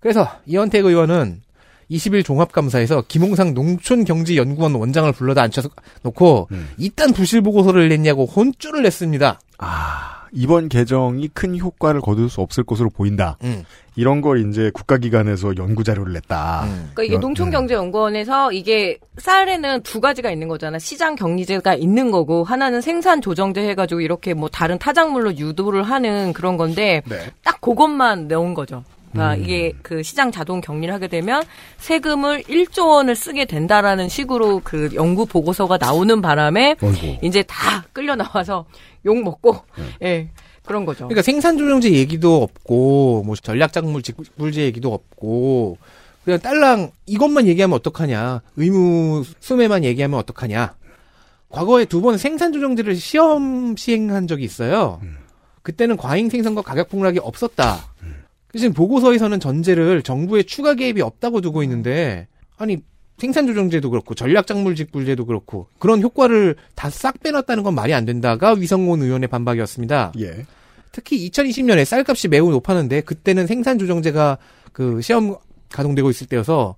그래서 0.00 0.28
이현택 0.46 0.84
의원은 0.84 1.42
20일 1.90 2.24
종합감사에서 2.24 3.04
김홍상 3.08 3.54
농촌경제연구원 3.54 4.74
원장을 4.74 5.12
불러다 5.12 5.42
앉혀놓고 5.42 6.48
음. 6.52 6.70
이딴 6.78 7.12
부실 7.12 7.42
보고서를 7.42 7.88
냈냐고 7.88 8.24
혼쭐을 8.24 8.82
냈습니다. 8.82 9.40
아 9.58 10.21
이번 10.32 10.68
개정이 10.68 11.28
큰 11.28 11.58
효과를 11.58 12.00
거둘 12.00 12.28
수 12.28 12.40
없을 12.40 12.64
것으로 12.64 12.90
보인다. 12.90 13.36
음. 13.44 13.64
이런 13.96 14.22
걸 14.22 14.48
이제 14.48 14.70
국가기관에서 14.72 15.56
연구 15.58 15.84
자료를 15.84 16.14
냈다. 16.14 16.64
음. 16.64 16.90
그러니까 16.94 17.02
이게 17.02 17.18
농촌경제연구원에서 17.18 18.52
이게 18.52 18.98
쌀에는 19.18 19.82
두 19.82 20.00
가지가 20.00 20.30
있는 20.30 20.48
거잖아. 20.48 20.78
시장 20.78 21.14
격리제가 21.14 21.74
있는 21.74 22.10
거고 22.10 22.44
하나는 22.44 22.80
생산 22.80 23.20
조정제 23.20 23.60
해가지고 23.68 24.00
이렇게 24.00 24.32
뭐 24.32 24.48
다른 24.48 24.78
타작물로 24.78 25.36
유도를 25.36 25.82
하는 25.82 26.32
그런 26.32 26.56
건데 26.56 27.02
네. 27.06 27.30
딱 27.44 27.60
그것만 27.60 28.28
넣은 28.28 28.54
거죠. 28.54 28.82
그러니까 29.12 29.34
음. 29.36 29.42
이게 29.44 29.72
그 29.82 30.02
시장 30.02 30.32
자동 30.32 30.60
격리를 30.60 30.92
하게 30.92 31.06
되면 31.08 31.42
세금을 31.78 32.42
1조 32.42 32.88
원을 32.88 33.14
쓰게 33.14 33.44
된다라는 33.44 34.08
식으로 34.08 34.60
그 34.64 34.90
연구 34.94 35.26
보고서가 35.26 35.76
나오는 35.78 36.20
바람에 36.22 36.76
어이구. 36.82 37.18
이제 37.22 37.42
다 37.42 37.84
끌려 37.92 38.16
나와서 38.16 38.64
욕 39.04 39.22
먹고 39.22 39.56
네. 39.76 40.06
예 40.08 40.28
그런 40.64 40.84
거죠. 40.84 41.08
그러니까 41.08 41.22
생산 41.22 41.58
조정제 41.58 41.92
얘기도 41.92 42.42
없고 42.42 43.24
뭐 43.26 43.34
전략 43.36 43.72
작물 43.72 44.02
직불제 44.02 44.62
얘기도 44.62 44.92
없고 44.94 45.76
그냥 46.24 46.38
딸랑 46.40 46.90
이것만 47.06 47.46
얘기하면 47.48 47.74
어떡하냐 47.76 48.42
의무 48.56 49.24
수매만 49.40 49.82
얘기하면 49.84 50.18
어떡하냐 50.20 50.74
과거에 51.48 51.84
두 51.84 52.00
번 52.00 52.16
생산 52.16 52.52
조정제를 52.52 52.94
시험 52.94 53.74
시행한 53.76 54.26
적이 54.28 54.44
있어요 54.44 55.00
그때는 55.62 55.96
과잉 55.96 56.30
생산과 56.30 56.62
가격 56.62 56.88
폭락이 56.90 57.18
없었다 57.18 57.92
지금 58.58 58.72
보고서에서는 58.74 59.40
전제를 59.40 60.02
정부의 60.02 60.44
추가 60.44 60.74
개입이 60.74 61.00
없다고 61.00 61.40
두고 61.40 61.62
있는데 61.62 62.28
아니 62.58 62.78
생산조정제도 63.18 63.88
그렇고 63.90 64.14
전략작물 64.14 64.74
직불제도 64.74 65.24
그렇고 65.26 65.68
그런 65.78 66.02
효과를 66.02 66.56
다 66.74 66.90
싹 66.90 67.20
빼놨다는 67.22 67.62
건 67.62 67.74
말이 67.74 67.94
안 67.94 68.04
된다가 68.04 68.52
위성곤 68.52 69.02
의원의 69.02 69.28
반박이었습니다. 69.28 70.12
예. 70.20 70.44
특히 70.90 71.28
2020년에 71.30 71.84
쌀값이 71.84 72.28
매우 72.28 72.50
높았는데 72.50 73.00
그때는 73.02 73.46
생산 73.46 73.78
조정제가 73.78 74.38
그 74.72 75.00
시험 75.00 75.36
가동되고 75.70 76.10
있을 76.10 76.26
때여서 76.26 76.74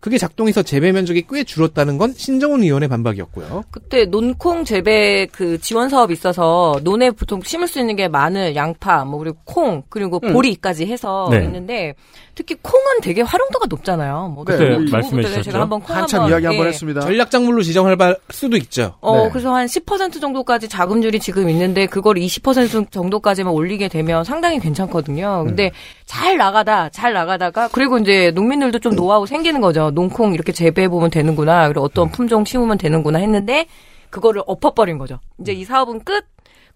그게 0.00 0.16
작동해서 0.16 0.62
재배 0.62 0.92
면적이 0.92 1.26
꽤 1.30 1.44
줄었다는 1.44 1.98
건 1.98 2.14
신정훈 2.16 2.62
의원의 2.62 2.88
반박이었고요. 2.88 3.64
그때 3.70 4.06
논콩 4.06 4.64
재배 4.64 5.26
그 5.30 5.60
지원 5.60 5.90
사업이 5.90 6.14
있어서 6.14 6.80
논에 6.82 7.10
보통 7.10 7.42
심을 7.42 7.68
수 7.68 7.78
있는 7.78 7.96
게 7.96 8.08
마늘, 8.08 8.56
양파, 8.56 9.04
뭐 9.04 9.18
그리고 9.18 9.36
콩 9.44 9.82
그리고 9.90 10.18
보리까지 10.18 10.86
해서 10.86 11.28
네. 11.30 11.44
있는데 11.44 11.94
특히 12.34 12.56
콩은 12.62 13.02
되게 13.02 13.20
활용도가 13.20 13.66
높잖아요. 13.68 14.32
뭐 14.34 14.44
그때 14.44 14.78
말씀해 14.90 15.22
주셨죠. 15.22 15.42
제가 15.42 15.60
한번 15.60 15.80
콩 15.80 15.94
한참 15.94 16.22
한번, 16.22 16.32
이야기 16.32 16.46
한번 16.46 16.64
예. 16.64 16.68
했습니다. 16.70 17.00
전략 17.02 17.30
작물로 17.30 17.62
지정할 17.62 17.98
수도 18.30 18.56
있죠. 18.56 18.94
어, 19.02 19.24
네. 19.24 19.28
그래서 19.30 19.54
한 19.54 19.66
10% 19.66 20.20
정도까지 20.20 20.68
자금률이 20.68 21.20
지금 21.20 21.50
있는데 21.50 21.84
그걸 21.84 22.16
20% 22.16 22.90
정도까지만 22.90 23.52
올리게 23.52 23.88
되면 23.88 24.24
상당히 24.24 24.58
괜찮거든요. 24.58 25.44
근데 25.46 25.70
잘 26.06 26.38
나가다 26.38 26.88
잘 26.88 27.12
나가다가 27.12 27.68
그리고 27.72 27.98
이제 27.98 28.30
농민들도 28.34 28.78
좀 28.78 28.94
노하우 28.94 29.26
생기는 29.26 29.60
거죠. 29.60 29.89
농콩 29.90 30.34
이렇게 30.34 30.52
재배해 30.52 30.88
보면 30.88 31.10
되는구나. 31.10 31.68
그리고 31.68 31.84
어떤 31.84 32.10
품종 32.10 32.44
심으면 32.44 32.78
되는구나 32.78 33.18
했는데 33.18 33.66
그거를 34.10 34.42
엎어버린 34.46 34.98
거죠. 34.98 35.18
이제 35.40 35.52
이 35.52 35.64
사업은 35.64 36.04
끝. 36.04 36.24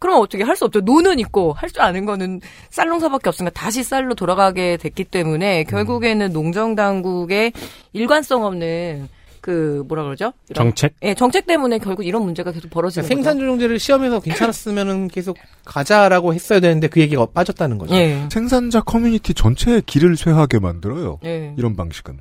그럼 0.00 0.20
어떻게 0.20 0.42
할 0.44 0.56
수 0.56 0.64
없죠. 0.66 0.80
노는 0.80 1.18
있고 1.20 1.52
할 1.54 1.70
줄 1.70 1.80
아는 1.82 2.04
거는 2.04 2.40
쌀 2.70 2.88
농사밖에 2.88 3.28
없으니까 3.28 3.52
다시 3.58 3.82
쌀로 3.82 4.14
돌아가게 4.14 4.76
됐기 4.76 5.04
때문에 5.04 5.64
결국에는 5.64 6.32
농정 6.32 6.74
당국의 6.74 7.52
일관성 7.92 8.44
없는 8.44 9.08
그 9.40 9.84
뭐라 9.88 10.04
그러죠? 10.04 10.32
이런 10.48 10.66
정책? 10.68 10.94
예, 11.02 11.12
정책 11.14 11.46
때문에 11.46 11.78
결국 11.78 12.04
이런 12.06 12.22
문제가 12.22 12.50
계속 12.50 12.70
벌어지는 12.70 13.06
그러니까 13.06 13.30
생산 13.30 13.40
조정제를 13.40 13.78
시험에서 13.78 14.20
괜찮았으면은 14.20 15.08
계속 15.12 15.36
가자라고 15.64 16.32
했어야 16.34 16.60
되는데 16.60 16.88
그 16.88 17.00
얘기가 17.00 17.26
빠졌다는 17.26 17.76
거죠. 17.78 17.92
거죠. 17.92 18.00
예. 18.00 18.26
생산자 18.30 18.80
커뮤니티 18.82 19.34
전체의 19.34 19.82
길을 19.86 20.16
쇠하게 20.16 20.60
만들어요. 20.60 21.18
예. 21.24 21.54
이런 21.58 21.76
방식은. 21.76 22.18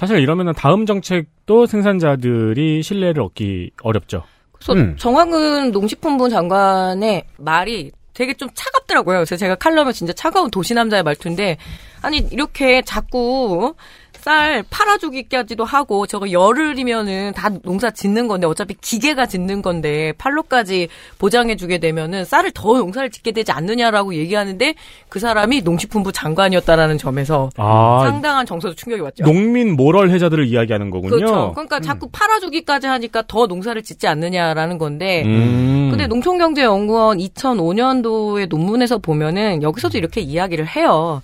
사실 0.00 0.18
이러면은 0.18 0.54
다음 0.54 0.86
정책도 0.86 1.66
생산자들이 1.66 2.82
신뢰를 2.82 3.22
얻기 3.22 3.72
어렵죠. 3.82 4.22
그래서 4.50 4.72
음. 4.72 4.96
정황근 4.96 5.72
농식품부 5.72 6.30
장관의 6.30 7.24
말이 7.36 7.92
되게 8.14 8.32
좀 8.32 8.48
차갑더라고요. 8.54 9.18
그래서 9.18 9.36
제가 9.36 9.56
칼럼에 9.56 9.92
진짜 9.92 10.14
차가운 10.14 10.50
도시남자의 10.50 11.02
말투인데 11.02 11.58
아니 12.00 12.16
이렇게 12.30 12.80
자꾸 12.80 13.74
쌀 14.20 14.62
팔아주기까지도 14.68 15.64
하고 15.64 16.06
저거 16.06 16.30
열흘이면은 16.30 17.32
다 17.34 17.48
농사 17.62 17.90
짓는 17.90 18.28
건데 18.28 18.46
어차피 18.46 18.74
기계가 18.74 19.26
짓는 19.26 19.62
건데 19.62 20.12
팔로까지 20.18 20.88
보장해주게 21.18 21.78
되면은 21.78 22.24
쌀을 22.24 22.52
더 22.52 22.78
농사를 22.78 23.10
짓게 23.10 23.32
되지 23.32 23.52
않느냐라고 23.52 24.14
얘기하는데 24.14 24.74
그 25.08 25.18
사람이 25.18 25.62
농식품부 25.62 26.12
장관이었다라는 26.12 26.98
점에서 26.98 27.50
아, 27.56 28.02
상당한 28.04 28.46
정서적 28.46 28.76
충격이 28.76 29.02
왔죠. 29.02 29.24
농민 29.24 29.74
모럴 29.74 30.10
해자들을 30.10 30.46
이야기하는 30.46 30.90
거군요. 30.90 31.16
그렇죠. 31.16 31.52
그러니까 31.52 31.80
자꾸 31.80 32.08
팔아주기까지 32.12 32.86
하니까 32.86 33.22
더 33.26 33.46
농사를 33.46 33.82
짓지 33.82 34.06
않느냐라는 34.06 34.78
건데. 34.78 35.22
음. 35.24 35.88
근데 35.90 36.06
농촌경제연구원 36.06 37.18
2005년도의 37.18 38.48
논문에서 38.48 38.98
보면은 38.98 39.62
여기서도 39.62 39.98
이렇게 39.98 40.20
이야기를 40.20 40.66
해요. 40.66 41.22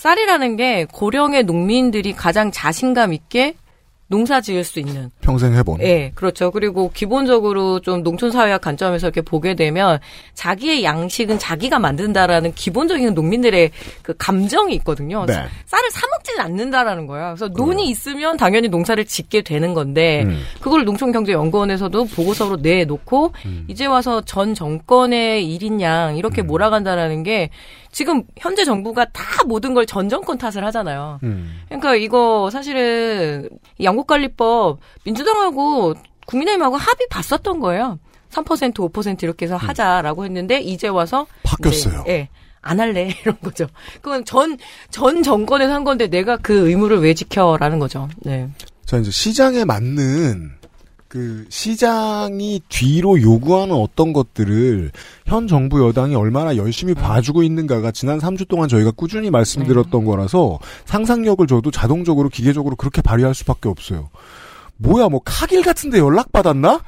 쌀이라는 0.00 0.56
게 0.56 0.86
고령의 0.90 1.44
농민들이 1.44 2.14
가장 2.14 2.50
자신감 2.50 3.12
있게 3.12 3.54
농사 4.06 4.40
지을 4.40 4.64
수 4.64 4.80
있는. 4.80 5.10
평생 5.20 5.54
해본. 5.54 5.82
예, 5.82 6.10
그렇죠. 6.14 6.50
그리고 6.50 6.90
기본적으로 6.92 7.80
좀 7.80 8.02
농촌 8.02 8.32
사회학 8.32 8.60
관점에서 8.62 9.06
이렇게 9.06 9.20
보게 9.20 9.54
되면 9.54 10.00
자기의 10.34 10.82
양식은 10.82 11.38
자기가 11.38 11.78
만든다라는 11.78 12.52
기본적인 12.54 13.14
농민들의 13.14 13.70
그 14.02 14.14
감정이 14.18 14.74
있거든요. 14.76 15.26
네. 15.26 15.34
쌀을 15.66 15.90
사 15.92 16.08
먹지는 16.08 16.40
않는다라는 16.40 17.06
거예요. 17.06 17.34
그래서 17.36 17.48
논이 17.54 17.88
있으면 17.90 18.36
당연히 18.36 18.68
농사를 18.68 19.04
짓게 19.04 19.42
되는 19.42 19.74
건데 19.74 20.24
음. 20.24 20.42
그걸 20.60 20.84
농촌경제연구원에서도 20.86 22.06
보고서로 22.06 22.56
내놓고 22.56 23.32
음. 23.44 23.64
이제 23.68 23.86
와서 23.86 24.22
전 24.22 24.54
정권의 24.54 25.46
일인 25.46 25.80
양 25.82 26.16
이렇게 26.16 26.42
몰아간다라는 26.42 27.22
게 27.22 27.50
지금 27.92 28.22
현재 28.38 28.64
정부가 28.64 29.04
다 29.06 29.44
모든 29.46 29.74
걸 29.74 29.84
전 29.86 30.08
정권 30.08 30.38
탓을 30.38 30.64
하잖아요. 30.66 31.18
음. 31.24 31.60
그러니까 31.66 31.96
이거 31.96 32.48
사실은 32.50 33.48
이 33.78 33.84
양국관리법 33.84 34.78
민주당하고 35.04 35.94
국민의힘하고 36.26 36.76
합의 36.76 37.06
봤었던 37.10 37.58
거예요. 37.60 37.98
3% 38.30 38.72
5% 38.92 39.22
이렇게 39.24 39.46
해서 39.46 39.56
하자라고 39.56 40.24
했는데 40.24 40.60
이제 40.60 40.86
와서 40.86 41.26
바뀌었어요. 41.42 42.02
이제, 42.02 42.12
예. 42.12 42.28
안 42.62 42.78
할래 42.78 43.10
이런 43.22 43.36
거죠. 43.42 43.66
그건 44.02 44.24
전전 44.24 45.22
정권에서 45.22 45.72
한 45.72 45.82
건데 45.82 46.06
내가 46.06 46.36
그 46.36 46.68
의무를 46.68 47.00
왜 47.00 47.14
지켜라는 47.14 47.78
거죠. 47.80 48.08
네. 48.18 48.48
자, 48.84 48.98
이제 48.98 49.10
시장에 49.10 49.64
맞는 49.64 50.52
그 51.10 51.44
시장이 51.48 52.62
뒤로 52.68 53.20
요구하는 53.20 53.74
어떤 53.74 54.12
것들을 54.12 54.92
현 55.26 55.48
정부 55.48 55.84
여당이 55.84 56.14
얼마나 56.14 56.56
열심히 56.56 56.94
봐주고 56.94 57.42
있는가가 57.42 57.90
지난 57.90 58.20
3주 58.20 58.46
동안 58.46 58.68
저희가 58.68 58.92
꾸준히 58.92 59.28
말씀드렸던 59.28 60.04
거라서 60.04 60.60
상상력을 60.84 61.44
줘도 61.48 61.72
자동적으로 61.72 62.28
기계적으로 62.28 62.76
그렇게 62.76 63.02
발휘할 63.02 63.34
수밖에 63.34 63.68
없어요. 63.68 64.08
뭐야, 64.76 65.08
뭐 65.08 65.20
카길 65.24 65.62
같은데 65.62 65.98
연락 65.98 66.30
받았나? 66.30 66.80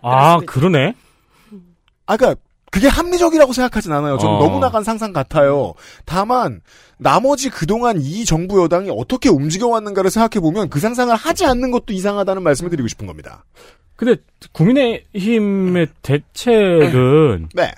아, 0.00 0.38
그러네. 0.46 0.94
아까 2.06 2.34
그 2.34 2.40
게 2.80 2.88
합리적이라고 2.88 3.52
생각하진 3.52 3.92
않아요. 3.92 4.16
저는 4.18 4.34
어. 4.36 4.38
너무 4.38 4.58
나간 4.58 4.82
상상 4.82 5.12
같아요. 5.12 5.74
다만 6.04 6.60
나머지 6.96 7.50
그동안 7.50 8.00
이 8.00 8.24
정부 8.24 8.62
여당이 8.62 8.90
어떻게 8.90 9.28
움직여왔는가를 9.28 10.10
생각해보면 10.10 10.70
그 10.70 10.80
상상을 10.80 11.14
하지 11.14 11.44
않는 11.44 11.70
것도 11.70 11.92
이상하다는 11.92 12.42
말씀을 12.42 12.70
드리고 12.70 12.88
싶은 12.88 13.06
겁니다. 13.06 13.44
근데 13.96 14.16
국민의힘의 14.52 15.88
대책은 16.02 17.48
네. 17.54 17.72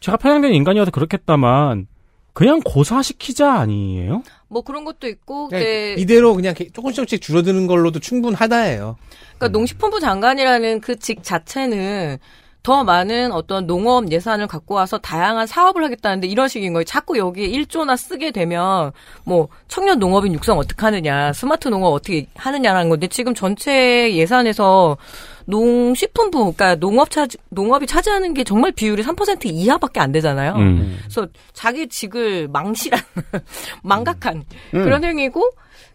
제가 0.00 0.16
편향된 0.16 0.52
인간이어서 0.54 0.90
그렇겠다만 0.90 1.86
그냥 2.32 2.60
고사시키자 2.64 3.52
아니에요? 3.52 4.22
뭐 4.48 4.62
그런 4.62 4.84
것도 4.84 5.06
있고 5.08 5.48
그냥 5.48 5.62
그때 5.62 5.94
이대로 5.98 6.34
그냥 6.34 6.54
조금씩 6.54 6.96
조금씩 6.96 7.22
줄어드는 7.22 7.66
걸로도 7.66 8.00
충분하다예요. 8.00 8.96
그러니까 9.38 9.48
농식품부 9.48 10.00
장관이라는 10.00 10.80
그 10.80 10.96
직 10.96 11.22
자체는 11.22 12.18
더 12.64 12.82
많은 12.82 13.30
어떤 13.30 13.66
농업 13.66 14.10
예산을 14.10 14.46
갖고 14.46 14.74
와서 14.74 14.96
다양한 14.96 15.46
사업을 15.46 15.84
하겠다는데 15.84 16.26
이런 16.26 16.48
식인 16.48 16.72
거예요. 16.72 16.84
자꾸 16.84 17.18
여기에 17.18 17.48
1조나 17.48 17.94
쓰게 17.94 18.30
되면 18.30 18.90
뭐 19.22 19.48
청년 19.68 19.98
농업인 19.98 20.32
육성 20.32 20.58
어떻게 20.58 20.80
하느냐, 20.80 21.34
스마트 21.34 21.68
농업 21.68 21.90
어떻게 21.92 22.26
하느냐라는 22.34 22.88
건데 22.88 23.06
지금 23.06 23.34
전체 23.34 24.14
예산에서 24.14 24.96
농식품부, 25.44 26.38
그러니까 26.54 26.76
농업 26.76 27.10
차 27.10 27.26
농업이 27.50 27.86
차지하는 27.86 28.32
게 28.32 28.44
정말 28.44 28.72
비율이 28.72 29.02
3% 29.02 29.44
이하밖에 29.44 30.00
안 30.00 30.10
되잖아요. 30.10 30.54
음. 30.54 30.96
그래서 31.02 31.28
자기 31.52 31.86
직을 31.86 32.48
망실한 32.48 32.98
망각한 33.84 34.36
음. 34.72 34.84
그런 34.84 35.04
행위고 35.04 35.50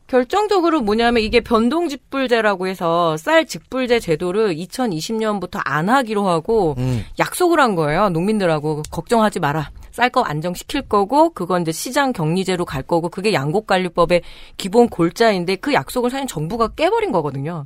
결정적으로 0.10 0.82
뭐냐면 0.82 1.22
이게 1.22 1.40
변동직불제라고 1.40 2.68
해서 2.68 3.16
쌀 3.18 3.46
직불제 3.46 4.00
제도를 4.00 4.56
2020년부터 4.56 5.62
안 5.64 5.88
하기로 5.88 6.28
하고 6.28 6.74
음. 6.80 7.04
약속을 7.20 7.60
한 7.60 7.76
거예요. 7.76 8.10
농민들하고 8.10 8.82
걱정하지 8.92 9.40
마라. 9.40 9.70
쌀 9.92 10.10
거 10.10 10.22
안정시킬 10.22 10.84
거고 10.84 11.32
그건 11.32 11.64
이제 11.64 11.72
시장 11.72 12.14
격리제로 12.14 12.64
갈 12.66 12.82
거고 12.82 13.10
그게 13.10 13.34
양곡관리법의 13.34 14.22
기본 14.58 14.88
골자인데 14.88 15.58
그 15.58 15.74
약속을 15.74 16.10
사실 16.10 16.26
정부가 16.26 16.70
깨버린 16.70 17.12
거거든요. 17.12 17.66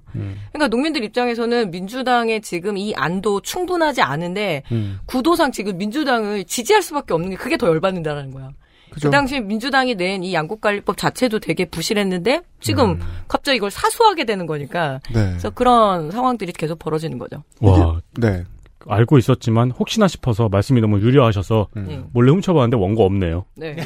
그러니까 0.52 0.68
농민들 0.68 1.04
입장에서는 1.04 1.72
민주당의 1.72 2.42
지금 2.42 2.78
이 2.78 2.94
안도 2.96 3.42
충분하지 3.42 4.02
않은데 4.02 4.64
구도상 5.06 5.52
지금 5.52 5.78
민주당을 5.78 6.46
지지할 6.46 6.82
수밖에 6.82 7.14
없는 7.14 7.30
게 7.30 7.36
그게 7.36 7.56
더 7.56 7.68
열받는다라는 7.68 8.32
거야. 8.32 8.50
그죠? 8.94 9.10
그 9.10 9.12
당시 9.12 9.40
민주당이 9.42 9.96
낸 9.96 10.24
이 10.24 10.34
양곡관리법 10.34 10.98
자체도 10.98 11.40
되게 11.40 11.66
부실했는데 11.66 12.42
지금 12.60 13.00
갑자기 13.28 13.58
이걸 13.58 13.72
사수하게 13.72 14.26
되는 14.26 14.46
거니까 14.46 15.00
네. 15.14 15.30
그래서 15.30 15.50
그런 15.50 16.12
상황들이 16.12 16.52
계속 16.54 16.80
벌어지는 16.80 17.18
거죠. 17.18 17.44
와 17.62 18.00
네. 18.20 18.44
알고 18.88 19.18
있었지만 19.18 19.72
혹시나 19.72 20.08
싶어서 20.08 20.50
말씀이 20.50 20.80
너무 20.82 21.00
유려하셔서 21.00 21.68
음. 21.78 22.06
몰래 22.14 22.32
훔쳐봤는데 22.32 22.78
원고 22.78 23.06
없네요. 23.06 23.46
네. 23.56 23.78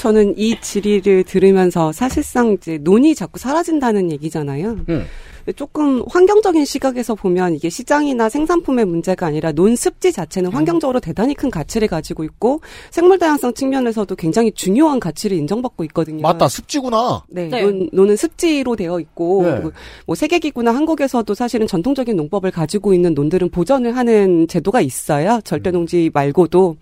저는 0.00 0.34
이 0.36 0.60
질의를 0.60 1.24
들으면서 1.24 1.92
사실상 1.92 2.52
이제 2.52 2.78
논이 2.78 3.14
자꾸 3.14 3.38
사라진다는 3.38 4.10
얘기잖아요. 4.12 4.76
음. 4.88 5.06
조금 5.52 6.02
환경적인 6.08 6.64
시각에서 6.64 7.14
보면 7.14 7.54
이게 7.54 7.68
시장이나 7.68 8.28
생산품의 8.28 8.84
문제가 8.84 9.26
아니라 9.26 9.52
논습지 9.52 10.12
자체는 10.12 10.52
환경적으로 10.52 11.00
대단히 11.00 11.34
큰 11.34 11.50
가치를 11.50 11.88
가지고 11.88 12.24
있고 12.24 12.60
생물 12.90 13.18
다양성 13.18 13.52
측면에서도 13.54 14.14
굉장히 14.16 14.52
중요한 14.52 15.00
가치를 15.00 15.36
인정받고 15.36 15.84
있거든요. 15.84 16.22
맞다, 16.22 16.48
습지구나. 16.48 17.24
네, 17.28 17.48
네. 17.48 17.62
논, 17.62 17.88
논은 17.92 18.16
습지로 18.16 18.76
되어 18.76 19.00
있고 19.00 19.42
네. 19.42 19.62
뭐 20.06 20.14
세계기구나 20.14 20.74
한국에서도 20.74 21.34
사실은 21.34 21.66
전통적인 21.66 22.16
농법을 22.16 22.50
가지고 22.50 22.94
있는 22.94 23.14
논들은 23.14 23.50
보전을 23.50 23.96
하는 23.96 24.46
제도가 24.48 24.80
있어요. 24.80 25.40
절대농지 25.44 26.10
말고도. 26.14 26.76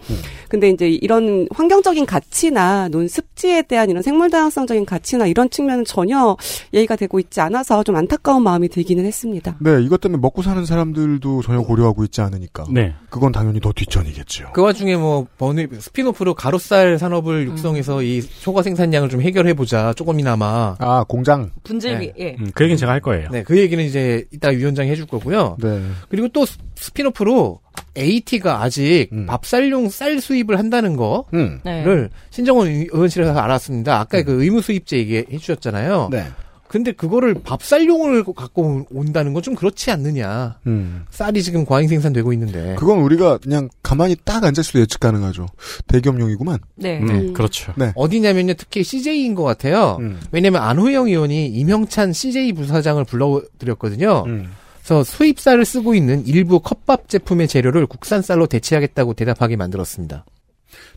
근데 0.48 0.68
이제 0.68 0.88
이런 0.88 1.46
환경적인 1.50 2.04
가치나 2.04 2.88
논 2.88 3.08
습지에 3.08 3.62
대한 3.62 3.88
이런 3.88 4.02
생물 4.02 4.30
다양성적인 4.30 4.84
가치나 4.84 5.26
이런 5.26 5.48
측면은 5.48 5.84
전혀 5.84 6.36
얘기가 6.74 6.96
되고 6.96 7.18
있지 7.18 7.40
않아서 7.40 7.82
좀 7.82 7.96
안타까운 7.96 8.42
마음 8.42 8.51
이 8.62 8.68
들기는 8.68 9.04
했습니다. 9.06 9.56
네, 9.60 9.82
이것 9.82 10.00
때문에 10.00 10.20
먹고 10.20 10.42
사는 10.42 10.64
사람들도 10.64 11.42
전혀 11.42 11.60
고려하고 11.62 12.04
있지 12.04 12.20
않으니까. 12.20 12.64
네. 12.70 12.94
그건 13.10 13.32
당연히 13.32 13.60
더 13.60 13.72
뒷전이겠죠. 13.72 14.50
그 14.52 14.62
와중에 14.62 14.96
뭐 14.96 15.26
번외 15.38 15.66
spin-off로 15.78 16.34
가루쌀 16.34 16.98
산업을 16.98 17.46
음. 17.46 17.52
육성해서 17.52 18.02
이 18.02 18.20
초과 18.22 18.62
생산량을 18.62 19.08
좀 19.08 19.22
해결해 19.22 19.54
보자 19.54 19.92
조금이나마. 19.94 20.76
아, 20.78 21.04
공장. 21.08 21.50
분질미, 21.64 22.12
예. 22.18 22.36
음, 22.38 22.50
그 22.54 22.64
얘기는 22.64 22.76
제가 22.76 22.92
할 22.92 23.00
거예요. 23.00 23.28
네, 23.30 23.42
그 23.42 23.58
얘기는 23.58 23.82
이제 23.82 24.24
이따 24.32 24.48
위원장이 24.48 24.90
해줄 24.90 25.06
거고요. 25.06 25.56
네. 25.60 25.82
그리고 26.08 26.28
또 26.28 26.44
스- 26.44 26.58
spin-off로 26.76 27.60
aT가 27.96 28.62
아직 28.62 29.08
음. 29.12 29.26
밥쌀용 29.26 29.88
쌀 29.88 30.20
수입을 30.20 30.58
한다는 30.58 30.96
거를 30.96 31.24
음. 31.34 31.60
네. 31.64 32.08
신정훈 32.30 32.68
의- 32.68 32.88
의원실에서 32.90 33.38
알았습니다. 33.38 34.00
아까 34.00 34.22
그 34.22 34.42
의무 34.42 34.60
수입제 34.62 34.98
얘기해 34.98 35.24
주셨잖아요. 35.38 36.08
네. 36.10 36.24
근데 36.72 36.90
그거를 36.92 37.34
밥쌀용을 37.34 38.24
갖고 38.24 38.86
온다는 38.90 39.34
건 39.34 39.42
좀 39.42 39.54
그렇지 39.56 39.90
않느냐. 39.90 40.58
음. 40.68 41.04
쌀이 41.10 41.42
지금 41.42 41.66
과잉 41.66 41.88
생산되고 41.88 42.32
있는데. 42.32 42.76
그건 42.78 43.00
우리가 43.00 43.38
그냥 43.38 43.68
가만히 43.82 44.16
딱 44.24 44.44
앉았을 44.44 44.72
때 44.74 44.78
예측 44.80 45.00
가능하죠. 45.00 45.48
대기업용이구만. 45.88 46.60
네. 46.76 47.00
음, 47.00 47.08
음. 47.10 47.32
그렇죠. 47.34 47.74
네. 47.76 47.92
어디냐면요, 47.96 48.54
특히 48.54 48.84
CJ인 48.84 49.34
것 49.34 49.42
같아요. 49.42 49.96
음. 50.00 50.20
왜냐면 50.30 50.62
안호영 50.62 51.08
의원이 51.08 51.48
임형찬 51.48 52.12
CJ 52.12 52.52
부사장을 52.52 53.04
불러드렸거든요. 53.04 54.22
음. 54.26 54.52
그래서 54.78 55.04
수입쌀을 55.04 55.64
쓰고 55.64 55.94
있는 55.94 56.24
일부 56.26 56.60
컵밥 56.60 57.08
제품의 57.08 57.48
재료를 57.48 57.86
국산 57.86 58.22
쌀로 58.22 58.46
대체하겠다고 58.46 59.14
대답하게 59.14 59.56
만들었습니다. 59.56 60.24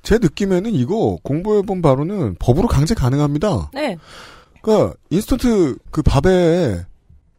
제 0.04 0.20
느낌에는 0.20 0.74
이거 0.74 1.18
공부해본 1.24 1.82
바로는 1.82 2.36
법으로 2.40 2.68
강제 2.68 2.94
가능합니다. 2.94 3.72
네. 3.74 3.98
그러니까 4.66 4.96
인스턴트 5.12 5.78
그 5.92 6.02
밥에 6.02 6.84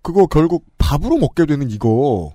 그거 0.00 0.26
결국 0.26 0.64
밥으로 0.78 1.18
먹게 1.18 1.44
되는 1.44 1.68
이거 1.72 2.32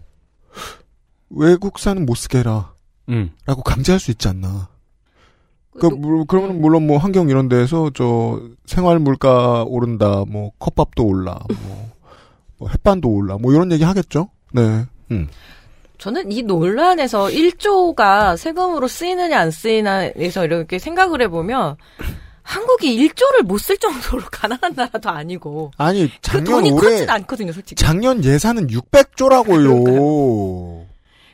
외국산은 1.29 2.05
못 2.05 2.15
쓰게 2.15 2.39
해라. 2.39 2.73
음. 3.07 3.31
라고 3.45 3.63
강제할 3.63 4.01
수 4.01 4.11
있지 4.11 4.27
않나. 4.27 4.67
그 5.71 5.79
그, 5.79 5.95
물, 5.95 6.25
그러면 6.27 6.59
물론 6.59 6.85
뭐 6.85 6.97
환경 6.97 7.29
이런 7.29 7.47
데에서 7.47 7.91
저 7.93 8.41
생활 8.65 8.99
물가 8.99 9.63
오른다, 9.63 10.25
뭐 10.27 10.51
컵밥도 10.59 11.05
올라, 11.05 11.39
뭐, 11.47 11.89
뭐 12.57 12.69
햇반도 12.69 13.09
올라, 13.09 13.37
뭐 13.37 13.53
이런 13.53 13.71
얘기 13.71 13.85
하겠죠? 13.85 14.27
네. 14.51 14.83
음. 15.11 15.29
저는 15.97 16.33
이 16.33 16.43
논란에서 16.43 17.27
1조가 17.27 18.35
세금으로 18.35 18.89
쓰이느냐 18.89 19.39
안 19.39 19.51
쓰이냐에서 19.51 20.43
이렇게 20.43 20.77
생각을 20.79 21.21
해보면 21.21 21.77
한국이 22.43 23.07
1조를 23.07 23.43
못 23.43 23.59
쓸 23.59 23.77
정도로 23.77 24.23
가난한 24.31 24.73
나라도 24.75 25.09
아니고 25.09 25.71
아니, 25.77 26.07
그 26.07 26.13
작년 26.21 26.45
돈이 26.45 26.71
올해, 26.71 26.89
크진 26.89 27.09
않거든요, 27.09 27.51
솔직히. 27.53 27.83
작년 27.83 28.23
예산은 28.23 28.67
600조라고요. 28.67 30.81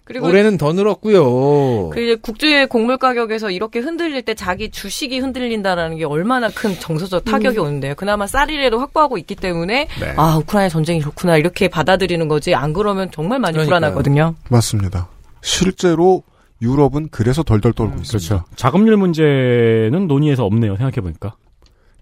그리고 0.04 0.28
올해는 0.28 0.58
더 0.58 0.72
늘었고요. 0.72 1.90
그 1.90 2.02
이제 2.02 2.16
국제 2.22 2.66
곡물 2.66 2.98
가격에서 2.98 3.52
이렇게 3.52 3.80
흔들릴 3.80 4.22
때 4.22 4.36
자기 4.36 4.72
주식이 4.72 5.20
흔들린다라는 5.20 5.98
게 5.98 6.06
얼마나 6.06 6.48
큰 6.50 6.80
정서적 6.80 7.26
타격이 7.26 7.60
오는데요. 7.60 7.94
그나마 7.96 8.26
쌀이라도 8.26 8.80
확보하고 8.80 9.18
있기 9.18 9.36
때문에 9.36 9.88
네. 10.00 10.14
아 10.16 10.38
우크라이나 10.38 10.70
전쟁이 10.70 11.02
좋구나 11.02 11.36
이렇게 11.36 11.68
받아들이는 11.68 12.30
거지. 12.30 12.56
안 12.56 12.72
그러면 12.72 13.12
정말 13.12 13.40
많이 13.40 13.54
그러니까요. 13.56 13.80
불안하거든요. 13.80 14.36
맞습니다. 14.50 15.10
실제로 15.42 16.24
유럽은 16.62 17.10
그래서 17.12 17.44
덜덜 17.44 17.74
떨고 17.74 18.00
있습니다. 18.02 18.36
그렇죠. 18.44 18.56
자금률 18.56 18.98
문제는 18.98 20.08
논의에서 20.08 20.46
없네요. 20.46 20.76
생각해 20.78 21.02
보니까. 21.02 21.36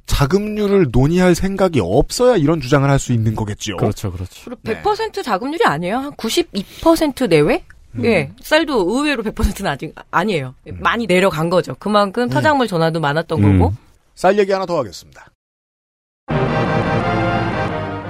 자금률을 0.05 0.87
논의할 0.91 1.33
생각이 1.35 1.79
없어야 1.81 2.35
이런 2.37 2.61
주장을 2.61 2.87
할 2.89 2.99
수 2.99 3.11
있는 3.11 3.35
거겠죠. 3.35 3.77
그렇죠, 3.77 4.11
그렇죠. 4.11 4.43
그리고 4.45 4.61
100% 4.63 5.23
자금률이 5.23 5.65
아니에요. 5.65 5.97
한 5.97 6.11
92% 6.13 7.27
내외? 7.27 7.63
예, 8.03 8.31
쌀도 8.41 8.85
의외로 8.89 9.23
100%는 9.23 9.71
아직 9.71 9.95
아니에요. 10.11 10.53
많이 10.79 11.07
내려간 11.07 11.49
거죠. 11.49 11.75
그만큼 11.79 12.29
타작물 12.29 12.67
전환도 12.67 12.99
많았던 12.99 13.43
음. 13.43 13.59
거고. 13.59 13.73
쌀 14.15 14.37
얘기 14.37 14.51
하나 14.51 14.65
더 14.65 14.77
하겠습니다. 14.77 15.27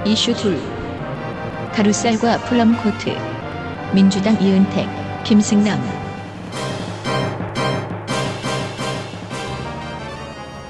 이슈 0.05 0.33
둘 0.35 0.59
가루쌀과 1.73 2.39
플럼 2.45 2.75
코트 2.83 3.15
민주당 3.93 4.39
이은택 4.41 4.87
김승남 5.23 5.79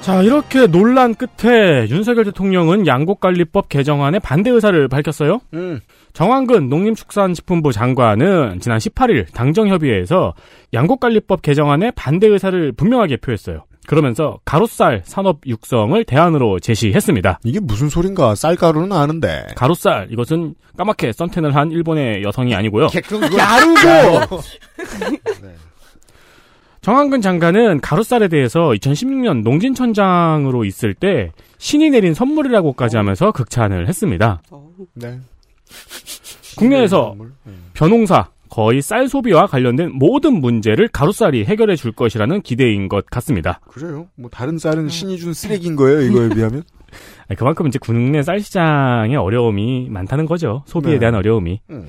자, 0.06 0.22
이렇게 0.22 0.68
논란 0.68 1.16
끝에 1.16 1.88
윤석열 1.88 2.26
대통령은 2.26 2.86
양곡관리법 2.86 3.68
개정안에 3.68 4.20
반대 4.20 4.50
의사를 4.50 4.86
밝혔어요. 4.86 5.40
음. 5.52 5.80
정황근 6.12 6.68
농림축산식품부 6.68 7.72
장관은 7.72 8.60
지난 8.60 8.78
18일 8.78 9.32
당정협의회에서 9.32 10.34
양곡관리법 10.72 11.42
개정안에 11.42 11.90
반대 11.96 12.28
의사를 12.28 12.70
분명하게 12.70 13.16
표했어요. 13.16 13.64
그러면서 13.88 14.38
가로쌀 14.44 15.02
산업 15.04 15.40
육성을 15.44 16.04
대안으로 16.04 16.60
제시했습니다. 16.60 17.40
이게 17.42 17.58
무슨 17.58 17.88
소린가? 17.88 18.36
쌀가루는 18.36 18.92
아는데. 18.92 19.44
가로쌀 19.56 20.06
이것은 20.12 20.54
까맣게 20.76 21.10
선텐을 21.14 21.56
한 21.56 21.72
일본의 21.72 22.22
여성이 22.22 22.54
아니고요. 22.54 22.86
야루고. 23.36 24.40
정한근 26.86 27.20
장관은 27.20 27.80
가로쌀에 27.80 28.28
대해서 28.28 28.70
2016년 28.70 29.42
농진천장으로 29.42 30.64
있을 30.64 30.94
때 30.94 31.32
신이 31.58 31.90
내린 31.90 32.14
선물이라고까지 32.14 32.96
하면서 32.96 33.32
극찬을 33.32 33.88
했습니다. 33.88 34.40
네. 34.94 35.18
국내에서 36.56 37.16
벼농사 37.74 38.28
거의 38.48 38.82
쌀 38.82 39.08
소비와 39.08 39.48
관련된 39.48 39.90
모든 39.94 40.40
문제를 40.40 40.86
가로쌀이 40.86 41.44
해결해 41.46 41.74
줄 41.74 41.90
것이라는 41.90 42.42
기대인 42.42 42.88
것 42.88 43.04
같습니다. 43.06 43.58
그래요. 43.66 44.06
뭐 44.14 44.30
다른 44.30 44.56
쌀은 44.56 44.88
신이 44.88 45.18
준 45.18 45.34
쓰레기인 45.34 45.74
거예요. 45.74 46.02
이거에 46.02 46.28
비하면. 46.28 46.62
그만큼 47.36 47.66
이제 47.66 47.80
국내 47.80 48.22
쌀 48.22 48.38
시장의 48.38 49.16
어려움이 49.16 49.88
많다는 49.90 50.26
거죠. 50.26 50.62
소비에 50.66 50.92
네. 50.92 50.98
대한 51.00 51.16
어려움이. 51.16 51.62
음. 51.68 51.88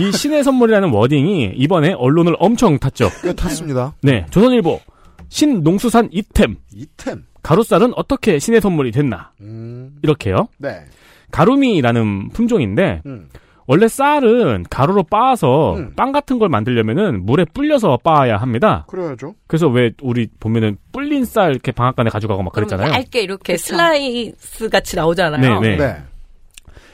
이 0.00 0.12
신의 0.12 0.44
선물이라는 0.44 0.90
wording이 0.90 1.52
이번에 1.56 1.92
언론을 1.92 2.36
엄청 2.38 2.78
탔죠. 2.78 3.08
꽤 3.22 3.32
탔습니다. 3.32 3.94
네, 4.02 4.26
조선일보 4.30 4.80
신 5.28 5.62
농수산 5.62 6.08
it템 6.12 6.56
it템. 6.72 7.24
가루쌀은 7.42 7.92
어떻게 7.96 8.38
신의 8.38 8.60
선물이 8.60 8.90
됐나 8.90 9.32
음. 9.40 9.96
이렇게요. 10.02 10.48
네. 10.58 10.84
가루미라는 11.30 12.30
품종인데 12.30 13.02
음. 13.06 13.28
원래 13.66 13.86
쌀은 13.86 14.64
가루로 14.68 15.04
빻아서 15.04 15.76
음. 15.76 15.92
빵 15.94 16.10
같은 16.10 16.38
걸 16.40 16.48
만들려면은 16.48 17.24
물에 17.24 17.44
불려서 17.54 17.98
빻아야 18.02 18.36
합니다. 18.36 18.84
그래야죠. 18.88 19.34
그래서 19.46 19.68
왜 19.68 19.92
우리 20.02 20.28
보면은 20.40 20.76
불린 20.92 21.24
쌀 21.24 21.52
이렇게 21.52 21.70
방앗간에 21.70 22.10
가져가고 22.10 22.42
막 22.42 22.52
그랬잖아요. 22.52 22.92
얇게 22.92 23.22
이렇게 23.22 23.52
그쵸. 23.54 23.68
슬라이스 23.68 24.68
같이 24.70 24.96
나오잖아요. 24.96 25.60
네, 25.60 25.76
네. 25.76 25.96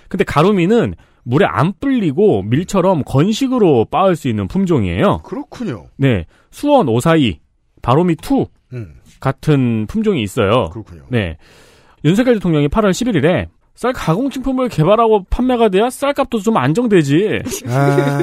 근데 0.08 0.24
가루미는 0.24 0.94
물에 1.26 1.44
안 1.44 1.72
불리고 1.80 2.42
밀처럼 2.42 3.02
건식으로 3.04 3.86
빻을 3.90 4.14
수 4.14 4.28
있는 4.28 4.46
품종이에요. 4.46 5.22
그렇군요. 5.24 5.86
네, 5.96 6.24
수원 6.52 6.88
오사이 6.88 7.40
바로미 7.82 8.14
2 8.22 8.46
음. 8.72 8.94
같은 9.20 9.86
품종이 9.86 10.22
있어요. 10.22 10.70
그렇군요. 10.70 11.02
네, 11.10 11.36
윤석열 12.04 12.34
대통령이 12.34 12.68
8월 12.68 12.90
11일에 12.90 13.48
쌀 13.74 13.92
가공식품을 13.92 14.68
개발하고 14.68 15.24
판매가 15.28 15.68
돼야 15.68 15.90
쌀값도 15.90 16.38
좀 16.38 16.56
안정되지. 16.56 17.40
아, 17.68 18.18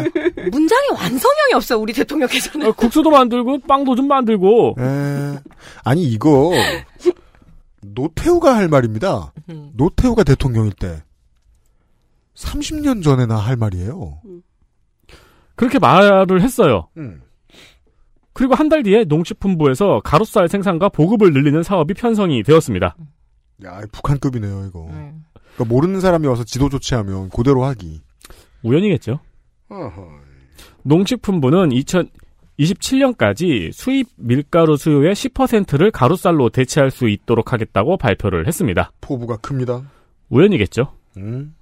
문장이 0.52 0.88
완성형이 0.94 1.54
없어요. 1.56 1.80
우리 1.80 1.92
대통령께서는. 1.94 2.68
어, 2.68 2.72
국수도 2.72 3.12
만들고 3.12 3.60
빵도 3.68 3.96
좀 3.96 4.08
만들고. 4.08 4.76
에. 4.80 5.40
아니 5.84 6.04
이거 6.04 6.54
노태우가 7.82 8.56
할 8.56 8.70
말입니다. 8.70 9.34
음. 9.50 9.72
노태우가 9.76 10.24
대통령일 10.24 10.72
때 10.72 11.04
30년 12.44 13.04
전에나 13.04 13.36
할 13.36 13.56
말이에요. 13.56 14.22
그렇게 15.56 15.80
말을 15.80 16.42
했어요. 16.42 16.88
음. 16.98 17.22
그리고 18.34 18.56
한 18.56 18.70
달 18.70 18.82
뒤에 18.84 19.04
농식품부에서 19.06 20.02
가로쌀 20.04 20.48
생산과 20.50 20.90
보급을 20.90 21.32
늘리는 21.34 21.62
사업이 21.64 21.94
편성이 21.94 22.42
되었습니다. 22.44 22.96
야, 23.66 23.82
북한급이네요 23.92 24.66
이거. 24.68 24.88
음. 24.90 25.24
그러니까 25.56 25.66
모르는 25.74 26.00
사람이 26.02 26.26
와서 26.28 26.44
지도 26.44 26.70
조치하면 26.70 27.30
그대로 27.30 27.64
하기. 27.66 28.02
우연이겠죠. 28.64 29.20
어허. 29.70 30.08
농식품부는 30.84 31.70
2027년까지 32.60 33.72
수입 33.72 34.08
밀가루 34.18 34.78
수요의 34.78 35.14
10%를 35.14 35.92
가루쌀로 35.92 36.50
대체할 36.50 36.90
수 36.92 37.08
있도록 37.08 37.54
하겠다고 37.54 37.98
발표를 37.98 38.48
했습니다. 38.48 38.92
포부가 39.02 39.38
큽니다. 39.38 39.84
우연이겠죠. 40.30 40.94
음. 41.18 41.56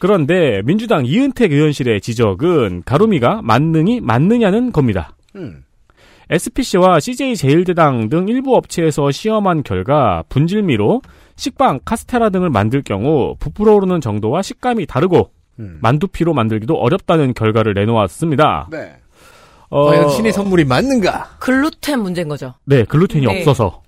그런데 0.00 0.62
민주당 0.64 1.04
이은택 1.04 1.52
의원실의 1.52 2.00
지적은 2.00 2.82
가루미가 2.86 3.42
만능이 3.42 4.00
맞느냐는 4.00 4.72
겁니다. 4.72 5.14
음. 5.36 5.62
SPC와 6.30 7.00
CJ 7.00 7.36
제일대당 7.36 8.08
등 8.08 8.26
일부 8.26 8.56
업체에서 8.56 9.10
시험한 9.10 9.62
결과 9.62 10.24
분질미로 10.30 11.02
식빵, 11.36 11.80
카스테라 11.84 12.30
등을 12.30 12.48
만들 12.48 12.82
경우 12.82 13.36
부풀어 13.38 13.74
오르는 13.74 14.00
정도와 14.00 14.40
식감이 14.40 14.86
다르고 14.86 15.32
음. 15.58 15.78
만두피로 15.82 16.32
만들기도 16.32 16.74
어렵다는 16.76 17.34
결과를 17.34 17.74
내놓았습니다. 17.74 18.68
네. 18.70 18.96
어, 19.68 19.84
과연 19.84 20.08
신의 20.08 20.32
선물이 20.32 20.64
맞는가? 20.64 21.36
글루텐 21.40 22.00
문제인 22.00 22.28
거죠. 22.28 22.54
네, 22.64 22.84
글루텐이 22.84 23.26
네. 23.26 23.38
없어서. 23.38 23.82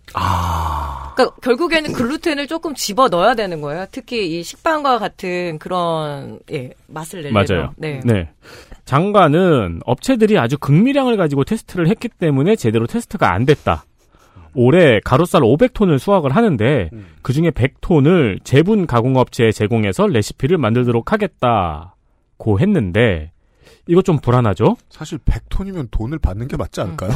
그러니까 1.14 1.36
결국에는 1.42 1.92
글루텐을 1.92 2.46
조금 2.46 2.74
집어 2.74 3.08
넣어야 3.08 3.34
되는 3.34 3.60
거예요. 3.60 3.86
특히 3.90 4.38
이 4.38 4.42
식빵과 4.42 4.98
같은 4.98 5.58
그런 5.58 6.40
예, 6.50 6.70
맛을 6.86 7.22
내려면. 7.22 7.46
맞아요. 7.48 7.74
네. 7.76 8.00
네. 8.04 8.30
장관은 8.84 9.80
업체들이 9.84 10.38
아주 10.38 10.58
극미량을 10.58 11.16
가지고 11.16 11.44
테스트를 11.44 11.88
했기 11.88 12.08
때문에 12.08 12.56
제대로 12.56 12.86
테스트가 12.86 13.32
안 13.32 13.44
됐다. 13.44 13.84
올해 14.54 15.00
가루쌀 15.04 15.40
500톤을 15.42 15.98
수확을 15.98 16.34
하는데 16.36 16.90
음. 16.92 17.06
그 17.22 17.32
중에 17.32 17.50
100톤을 17.50 18.44
제분 18.44 18.86
가공업체에 18.86 19.50
제공해서 19.50 20.06
레시피를 20.06 20.58
만들도록 20.58 21.12
하겠다고 21.12 22.60
했는데 22.60 23.32
이거 23.86 24.02
좀 24.02 24.18
불안하죠? 24.18 24.76
사실 24.90 25.18
100톤이면 25.18 25.88
돈을 25.90 26.18
받는 26.18 26.48
게 26.48 26.56
맞지 26.56 26.80
않을까요? 26.82 27.12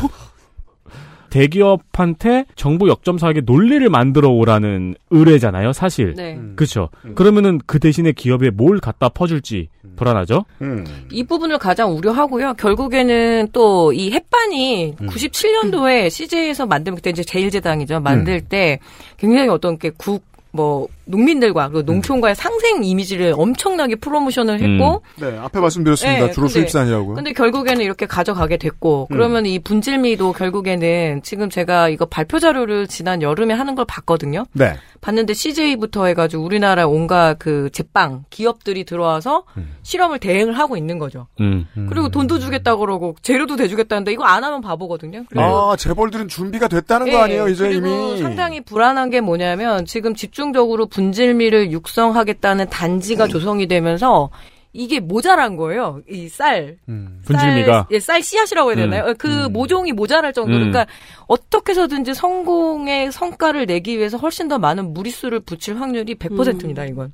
대기업한테 1.36 2.46
정부 2.54 2.88
역점사에게 2.88 3.42
논리를 3.42 3.86
만들어 3.90 4.30
오라는 4.30 4.94
의뢰잖아요, 5.10 5.72
사실. 5.72 6.14
네. 6.14 6.34
음. 6.34 6.54
그렇죠. 6.56 6.88
그러면은 7.14 7.60
그 7.66 7.78
대신에 7.78 8.12
기업에 8.12 8.50
뭘 8.50 8.80
갖다 8.80 9.08
퍼줄지 9.08 9.68
불안하죠? 9.96 10.44
음. 10.62 10.84
이 11.10 11.24
부분을 11.24 11.58
가장 11.58 11.94
우려하고요. 11.96 12.54
결국에는 12.54 13.48
또 13.52 13.92
이 13.92 14.10
햇반이 14.12 14.94
음. 15.00 15.06
97년도에 15.06 16.10
CJ에서 16.10 16.66
만들 16.66 16.94
그때 16.94 17.10
이제 17.10 17.22
제일제당이죠. 17.22 18.00
만들 18.00 18.40
때 18.40 18.78
굉장히 19.16 19.48
어떤 19.48 19.78
게 19.78 19.90
국 19.90 20.24
뭐 20.56 20.88
농민들과 21.06 21.68
그리고 21.68 21.82
농촌과의 21.92 22.34
상생 22.34 22.82
이미지를 22.84 23.32
엄청나게 23.36 23.96
프로모션을 23.96 24.60
했고 24.60 25.02
네, 25.20 25.38
앞에 25.38 25.60
말씀드렸습니다. 25.60 26.26
네, 26.26 26.32
주로 26.32 26.46
근데- 26.46 26.60
수입산이라고요. 26.60 27.14
근데 27.14 27.32
결국에는 27.32 27.82
이렇게 27.84 28.06
가져가게 28.06 28.56
됐고 28.56 29.08
음. 29.10 29.14
그러면 29.14 29.46
이 29.46 29.58
분질미도 29.58 30.32
결국에는 30.32 31.22
지금 31.22 31.48
제가 31.48 31.88
이거 31.88 32.04
발표 32.06 32.38
자료를 32.38 32.88
지난 32.88 33.22
여름에 33.22 33.54
하는 33.54 33.74
걸 33.74 33.84
봤거든요. 33.86 34.44
네. 34.52 34.74
봤는데 35.00 35.34
CJ부터 35.34 36.06
해가지고 36.06 36.42
우리나라 36.42 36.86
온갖 36.88 37.36
그 37.38 37.70
제빵 37.72 38.24
기업들이 38.30 38.84
들어와서 38.84 39.44
실험을 39.82 40.18
대행을 40.18 40.58
하고 40.58 40.76
있는 40.76 40.98
거죠. 40.98 41.28
음. 41.40 41.66
그리고 41.88 42.08
돈도 42.08 42.40
주겠다 42.40 42.74
그러고 42.76 43.14
재료도 43.22 43.54
대주겠다는데 43.56 44.10
이거 44.12 44.24
안 44.24 44.42
하면 44.42 44.60
바보거든요. 44.60 45.24
그리고 45.28 45.44
아, 45.44 45.76
재벌들은 45.76 46.26
준비가 46.28 46.66
됐다는 46.66 47.06
거 47.10 47.18
예, 47.18 47.22
아니에요, 47.22 47.48
이제 47.48 47.68
그리고 47.68 47.86
이미. 47.86 48.18
상당히 48.18 48.60
불안한 48.60 49.10
게 49.10 49.20
뭐냐면 49.20 49.84
지금 49.84 50.14
집중적으로 50.14 50.86
분질미를 50.96 51.72
육성하겠다는 51.72 52.70
단지가 52.70 53.26
조성이 53.26 53.66
되면서 53.66 54.30
이게 54.72 55.00
모자란 55.00 55.56
거예요. 55.56 56.00
이 56.08 56.28
쌀. 56.28 56.76
음. 56.88 57.20
분질미가. 57.24 57.72
쌀, 57.72 57.86
예, 57.90 58.00
쌀 58.00 58.22
씨앗이라고 58.22 58.70
해야 58.70 58.76
되나요? 58.76 59.14
그 59.18 59.46
음. 59.46 59.52
모종이 59.52 59.92
모자랄 59.92 60.32
정도로. 60.32 60.56
음. 60.64 60.70
그러니까 60.70 60.86
어떻게 61.26 61.72
해서든지 61.72 62.14
성공의 62.14 63.12
성과를 63.12 63.66
내기 63.66 63.98
위해서 63.98 64.16
훨씬 64.18 64.48
더 64.48 64.58
많은 64.58 64.92
무리수를 64.92 65.40
붙일 65.40 65.80
확률이 65.80 66.14
100%입니다, 66.14 66.84
이건. 66.84 67.12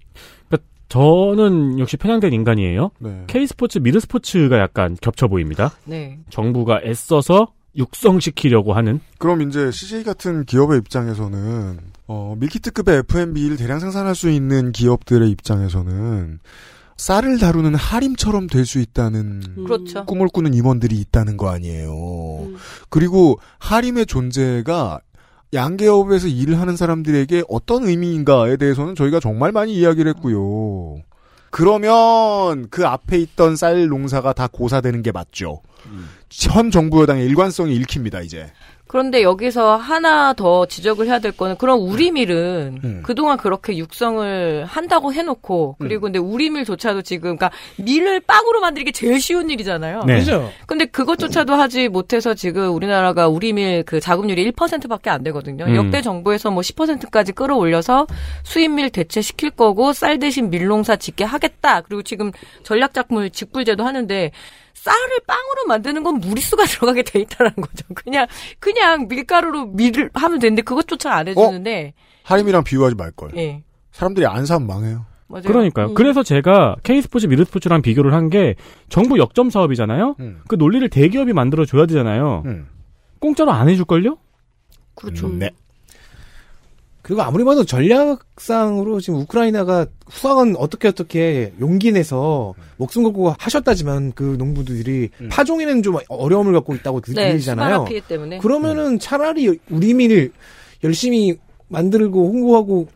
저는 0.89 1.79
역시 1.79 1.97
편향된 1.97 2.35
인간이에요. 2.35 2.91
네. 2.99 3.25
K스포츠, 3.27 3.79
미드스포츠가 3.79 4.59
약간 4.59 4.95
겹쳐 5.01 5.27
보입니다. 5.27 5.73
네. 5.87 6.19
정부가 6.29 6.83
애써서 6.85 7.55
육성시키려고 7.77 8.73
하는 8.75 9.01
그럼 9.19 9.43
이제 9.43 9.71
CJ 9.71 10.05
같은 10.05 10.45
기업의 10.45 10.79
입장에서는 10.79 11.79
어, 12.07 12.35
밀키트급의 12.39 12.99
F&B를 13.09 13.57
대량 13.57 13.81
생산할 13.81 14.15
수 14.15 14.29
있는 14.31 14.73
기업들의 14.73 15.31
입장에서는 15.31 16.41
쌀을 16.99 17.39
다루는 17.39 17.75
하림처럼 17.75 18.47
될 18.47 18.67
수 18.67 18.79
있다는 18.79 19.65
그렇죠. 19.65 20.05
꿈을 20.05 20.29
꾸는 20.29 20.55
임원들이 20.55 20.95
있다는 20.97 21.37
거 21.37 21.49
아니에요. 21.49 21.91
음. 22.43 22.57
그리고 22.91 23.41
하림의 23.59 24.07
존재가 24.07 25.01
양계업에서 25.55 26.29
일을 26.29 26.61
하는 26.61 26.77
사람들에게 26.77 27.45
어떤 27.49 27.85
의미인가에 27.85 28.57
대해서는 28.57 28.95
저희가 28.95 29.21
정말 29.21 29.53
많이 29.53 29.75
이야기를 29.75 30.15
했고요. 30.15 31.03
그러면 31.53 32.71
그 32.71 32.87
앞에 32.87 33.19
있던 33.19 33.57
쌀 33.57 33.87
농사가 33.87 34.33
다 34.33 34.49
고사되는 34.51 35.03
게 35.03 35.13
맞죠. 35.13 35.61
현 36.31 36.71
정부 36.71 37.03
여당의 37.03 37.27
일관성이 37.27 37.77
읽힙니다, 37.77 38.23
이제. 38.23 38.51
그런데 38.93 39.23
여기서 39.23 39.79
하나 39.79 40.35
더 40.35 40.67
지적을 40.67 41.07
해야 41.07 41.19
될 41.19 41.33
거는 41.33 41.57
그런 41.57 41.79
우리밀은 41.79 42.81
음. 42.85 43.03
그동안 43.03 43.39
그렇게 43.39 43.79
육성을 43.79 44.67
한다고 44.67 45.15
해놓고 45.15 45.77
그리고 45.79 46.03
근데 46.03 46.19
우리밀조차도 46.19 47.01
지금 47.01 47.39
그러니까 47.39 47.51
밀을 47.79 48.21
빵으로 48.21 48.61
만들기 48.61 48.93
제일 48.93 49.19
쉬운 49.19 49.49
일이잖아요. 49.49 50.03
네. 50.07 50.19
그죠? 50.19 50.51
근데 50.67 50.85
그것조차도 50.85 51.55
하지 51.55 51.89
못해서 51.89 52.35
지금 52.35 52.75
우리나라가 52.75 53.29
우리밀 53.29 53.83
그 53.85 53.99
자급률이 53.99 54.53
1%밖에 54.53 55.09
안 55.09 55.23
되거든요. 55.23 55.65
음. 55.65 55.75
역대 55.75 56.03
정부에서 56.03 56.51
뭐 56.51 56.61
10%까지 56.61 57.33
끌어올려서 57.33 58.07
수입밀 58.43 58.91
대체시킬 58.91 59.53
거고 59.53 59.95
쌀 59.95 60.19
대신 60.19 60.51
밀농사 60.51 60.97
짓게 60.97 61.25
하겠다. 61.25 61.81
그리고 61.81 62.03
지금 62.03 62.31
전략작물 62.63 63.31
직불제도 63.31 63.87
하는데 63.87 64.33
쌀을 64.75 65.21
빵으로 65.27 65.67
만드는 65.69 66.03
건 66.03 66.19
무리수가 66.21 66.65
들어가게 66.67 67.03
돼 67.03 67.21
있다는 67.21 67.53
거죠. 67.57 67.85
그냥 67.95 68.27
그냥 68.59 69.07
밀가루로 69.09 69.67
밀을 69.67 70.11
하면 70.15 70.39
되는데 70.39 70.63
그것조차 70.63 71.13
안 71.13 71.29
해주는데 71.29 71.95
하림이랑 72.25 72.65
비유하지 72.65 72.95
말 72.97 73.11
걸. 73.13 73.31
예 73.37 73.63
사람들이 73.93 74.27
안 74.27 74.47
사면 74.47 74.67
망해요. 74.67 75.07
맞아요. 75.29 75.45
그러니까요. 75.45 75.87
음. 75.89 75.95
그래서 75.95 76.23
제가 76.23 76.77
K스포츠 76.83 77.27
미르스포츠랑 77.27 77.81
비교를 77.83 78.13
한 78.15 78.29
게 78.29 78.55
정부 78.89 79.19
역점 79.19 79.51
사업이잖아요. 79.51 80.17
음. 80.21 80.41
그 80.49 80.57
논리를 80.57 80.87
대기업이 80.89 81.33
만들어 81.33 81.65
줘야 81.65 81.87
되잖아요. 81.87 82.43
음. 82.47 82.69
공짜로 83.19 83.51
안 83.53 83.69
해줄걸요? 83.69 84.19
그렇죠. 84.95 85.29
네. 85.29 85.51
그리고 87.03 87.23
아무리 87.23 87.45
봐도 87.45 87.65
전략상으로 87.65 89.01
지금 89.01 89.21
우크라이나가 89.21 89.87
후방은 90.09 90.55
어떻게 90.57 90.87
어떻게 90.87 91.53
용기 91.61 91.91
내서 91.91 92.55
목숨 92.77 93.03
걸고 93.03 93.35
하셨다지만 93.39 94.13
그 94.15 94.37
농부들이 94.39 95.11
음. 95.21 95.29
파종에는 95.29 95.83
좀 95.83 95.97
어려움을 96.09 96.53
갖고 96.53 96.75
있다고 96.75 97.01
그 97.01 97.13
네, 97.13 97.31
얘기잖아요. 97.33 97.67
수바라 97.67 97.85
피해 97.85 98.01
때문에. 98.07 98.39
그러면은 98.39 99.01
차라리 99.01 99.59
우리 99.69 99.95
민을 99.95 100.31
열심히 100.85 101.37
만들고 101.69 102.29
홍보하고 102.29 102.87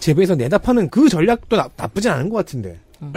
재배해서 0.00 0.34
내다 0.34 0.58
파는 0.58 0.90
그 0.90 1.08
전략도 1.08 1.56
나, 1.56 1.68
나쁘진 1.76 2.10
않은 2.10 2.28
것 2.28 2.36
같은데. 2.36 2.78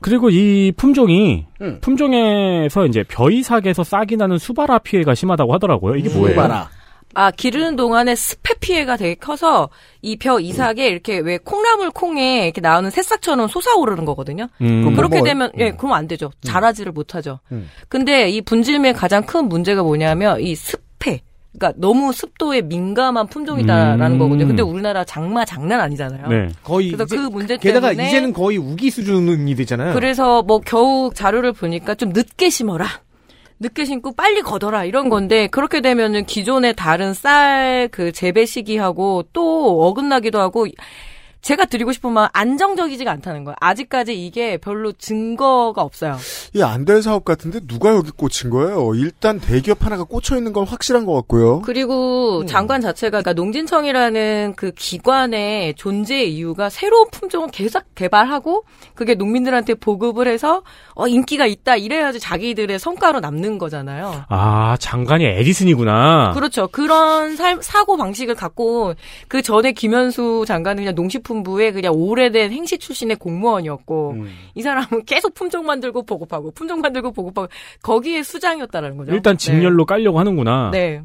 그리고 0.00 0.30
이 0.30 0.72
품종이 0.76 1.46
음. 1.60 1.78
품종에서 1.80 2.86
이제 2.86 3.02
벼이삭에서 3.08 3.82
싹이 3.82 4.16
나는 4.16 4.38
수바라 4.38 4.78
피해가 4.78 5.16
심하다고 5.16 5.52
하더라고요. 5.54 5.96
이게 5.96 6.08
뭐예요? 6.10 6.36
봐라. 6.36 6.70
아, 7.16 7.30
기르는 7.30 7.76
동안에 7.76 8.14
습해 8.14 8.54
피해가 8.60 8.96
되게 8.98 9.14
커서 9.14 9.70
이 10.02 10.16
벼 10.16 10.38
이삭에 10.38 10.86
이렇게 10.86 11.18
왜 11.18 11.38
콩나물 11.38 11.90
콩에 11.90 12.44
이렇게 12.44 12.60
나오는 12.60 12.90
새싹처럼 12.90 13.48
솟아오르는 13.48 14.04
거거든요. 14.04 14.48
음. 14.60 14.82
그럼 14.82 14.96
그렇게 14.96 15.16
뭐, 15.18 15.24
되면 15.24 15.50
예, 15.58 15.70
음. 15.70 15.76
그럼 15.76 15.92
안 15.94 16.06
되죠. 16.08 16.30
자라지를 16.42 16.92
못하죠. 16.92 17.40
음. 17.52 17.68
근데 17.88 18.28
이 18.28 18.40
분질밀 18.42 18.92
가장 18.92 19.24
큰 19.24 19.48
문제가 19.48 19.82
뭐냐면 19.82 20.40
이 20.40 20.54
습해. 20.54 21.22
그러니까 21.58 21.78
너무 21.80 22.12
습도에 22.12 22.60
민감한 22.60 23.26
품종이다라는 23.28 24.12
음. 24.12 24.18
거거든요. 24.18 24.46
근데 24.46 24.62
우리나라 24.62 25.04
장마 25.04 25.44
장난 25.46 25.80
아니잖아요. 25.80 26.28
네. 26.28 26.48
거의 26.62 26.90
그래서 26.90 27.04
이제 27.04 27.16
그 27.16 27.20
문제 27.22 27.56
게다가 27.56 27.88
때문에 27.88 28.08
이제는 28.08 28.32
거의 28.34 28.58
우기 28.58 28.90
수준이 28.90 29.54
되잖아요. 29.54 29.94
그래서 29.94 30.42
뭐 30.42 30.60
겨우 30.60 31.10
자료를 31.14 31.52
보니까 31.52 31.94
좀 31.94 32.10
늦게 32.10 32.50
심어라. 32.50 32.86
늦게 33.58 33.84
심고 33.86 34.12
빨리 34.14 34.42
걷어라 34.42 34.84
이런 34.84 35.08
건데 35.08 35.46
그렇게 35.48 35.80
되면은 35.80 36.26
기존의 36.26 36.74
다른 36.76 37.14
쌀 37.14 37.88
그 37.90 38.12
재배 38.12 38.46
시기하고 38.46 39.24
또 39.32 39.86
어긋나기도 39.86 40.38
하고 40.40 40.66
제가 41.46 41.64
드리고 41.66 41.92
싶은 41.92 42.10
말 42.12 42.28
안정적이지가 42.32 43.08
않다는 43.12 43.44
거예요. 43.44 43.54
아직까지 43.60 44.14
이게 44.26 44.56
별로 44.58 44.90
증거가 44.90 45.82
없어요. 45.82 46.16
이 46.54 46.60
안 46.62 46.84
될 46.84 47.02
사업 47.02 47.24
같은데 47.24 47.60
누가 47.68 47.90
여기 47.94 48.10
꽂힌 48.10 48.50
거예요? 48.50 48.92
일단 48.96 49.38
대기업 49.38 49.84
하나가 49.86 50.02
꽂혀 50.02 50.36
있는 50.36 50.52
건 50.52 50.66
확실한 50.66 51.06
것 51.06 51.14
같고요. 51.14 51.60
그리고 51.62 52.44
장관 52.46 52.80
자체가 52.80 53.22
그러니까 53.22 53.32
농진청이라는 53.34 54.54
그 54.56 54.72
기관의 54.72 55.74
존재 55.74 56.24
이유가 56.24 56.68
새로운 56.68 57.08
품종을 57.12 57.50
계속 57.52 57.82
개발하고 57.94 58.64
그게 58.96 59.14
농민들한테 59.14 59.74
보급을 59.74 60.26
해서 60.26 60.62
어 60.96 61.06
인기가 61.06 61.46
있다 61.46 61.76
이래야지 61.76 62.18
자기들의 62.18 62.76
성과로 62.80 63.20
남는 63.20 63.58
거잖아요. 63.58 64.24
아, 64.28 64.76
장관이 64.80 65.24
에디슨이구나. 65.24 66.32
그렇죠. 66.34 66.66
그런 66.68 67.36
살- 67.36 67.58
사고 67.62 67.96
방식을 67.96 68.34
갖고 68.34 68.94
그 69.28 69.42
전에 69.42 69.70
김현수 69.72 70.44
장관은 70.48 70.82
그냥 70.82 70.94
농식품 70.96 71.35
부의 71.42 71.72
그냥 71.72 71.92
오래된 71.94 72.52
행시 72.52 72.78
출신의 72.78 73.16
공무원이었고 73.16 74.10
음. 74.12 74.28
이 74.54 74.62
사람은 74.62 75.04
계속 75.06 75.34
품종 75.34 75.66
만들고 75.66 76.04
보급하고 76.04 76.50
품종 76.52 76.80
만들고 76.80 77.12
보급하고 77.12 77.48
거기에 77.82 78.22
수장이었다라는 78.22 78.96
거죠. 78.96 79.12
일단 79.12 79.36
직렬로 79.36 79.84
깔려고 79.86 80.18
하는구나. 80.18 80.70
네. 80.72 80.98
네. 80.98 81.02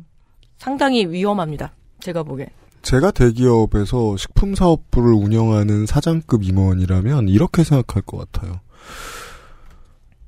상당히 0.57 1.05
위험합니다. 1.05 1.73
제가 1.99 2.23
보기엔. 2.23 2.49
제가 2.81 3.11
대기업에서 3.11 4.17
식품 4.17 4.55
사업부를 4.55 5.13
운영하는 5.13 5.85
사장급 5.85 6.43
임원이라면 6.43 7.29
이렇게 7.29 7.63
생각할 7.63 8.01
것 8.03 8.31
같아요. 8.31 8.59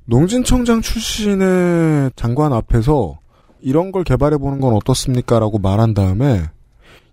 농진청장 0.06 0.80
출신의 0.80 2.12
장관 2.16 2.52
앞에서 2.52 3.18
이런 3.60 3.92
걸 3.92 4.04
개발해 4.04 4.36
보는 4.36 4.60
건 4.60 4.74
어떻습니까 4.74 5.38
라고 5.38 5.58
말한 5.58 5.94
다음에 5.94 6.42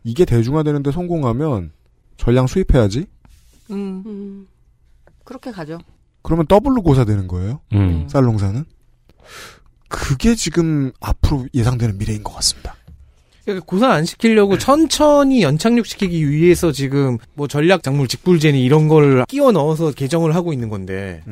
이게 0.04 0.26
대중화되는데 0.26 0.92
성공하면 0.92 1.72
전량 2.22 2.46
수입해야지. 2.46 3.08
음. 3.72 4.04
음. 4.06 4.48
그렇게 5.24 5.52
가죠. 5.52 5.80
그러면 6.22 6.46
더블로 6.46 6.84
고사되는 6.84 7.28
거예요. 7.28 7.62
음. 7.74 8.08
쌀 8.08 8.24
농사는. 8.24 8.64
그게 9.88 10.36
지금 10.36 10.92
앞으로 11.00 11.48
예상되는 11.56 11.98
미래인 11.98 12.24
것 12.24 12.34
같습니다. 12.36 12.76
그러니까 13.44 13.66
고사 13.66 13.90
안 13.90 14.06
시키려고 14.06 14.60
천천히 14.60 15.42
연착륙 15.42 15.88
시키기 15.88 16.30
위해서 16.30 16.72
지금 16.72 17.18
뭐 17.34 17.48
전략 17.48 17.82
작물 17.82 18.08
직불제니 18.08 18.64
이런 18.64 18.88
걸 18.88 19.26
끼워 19.28 19.52
넣어서 19.52 19.92
개정을 19.92 20.36
하고 20.36 20.54
있는 20.54 20.70
건데. 20.70 21.24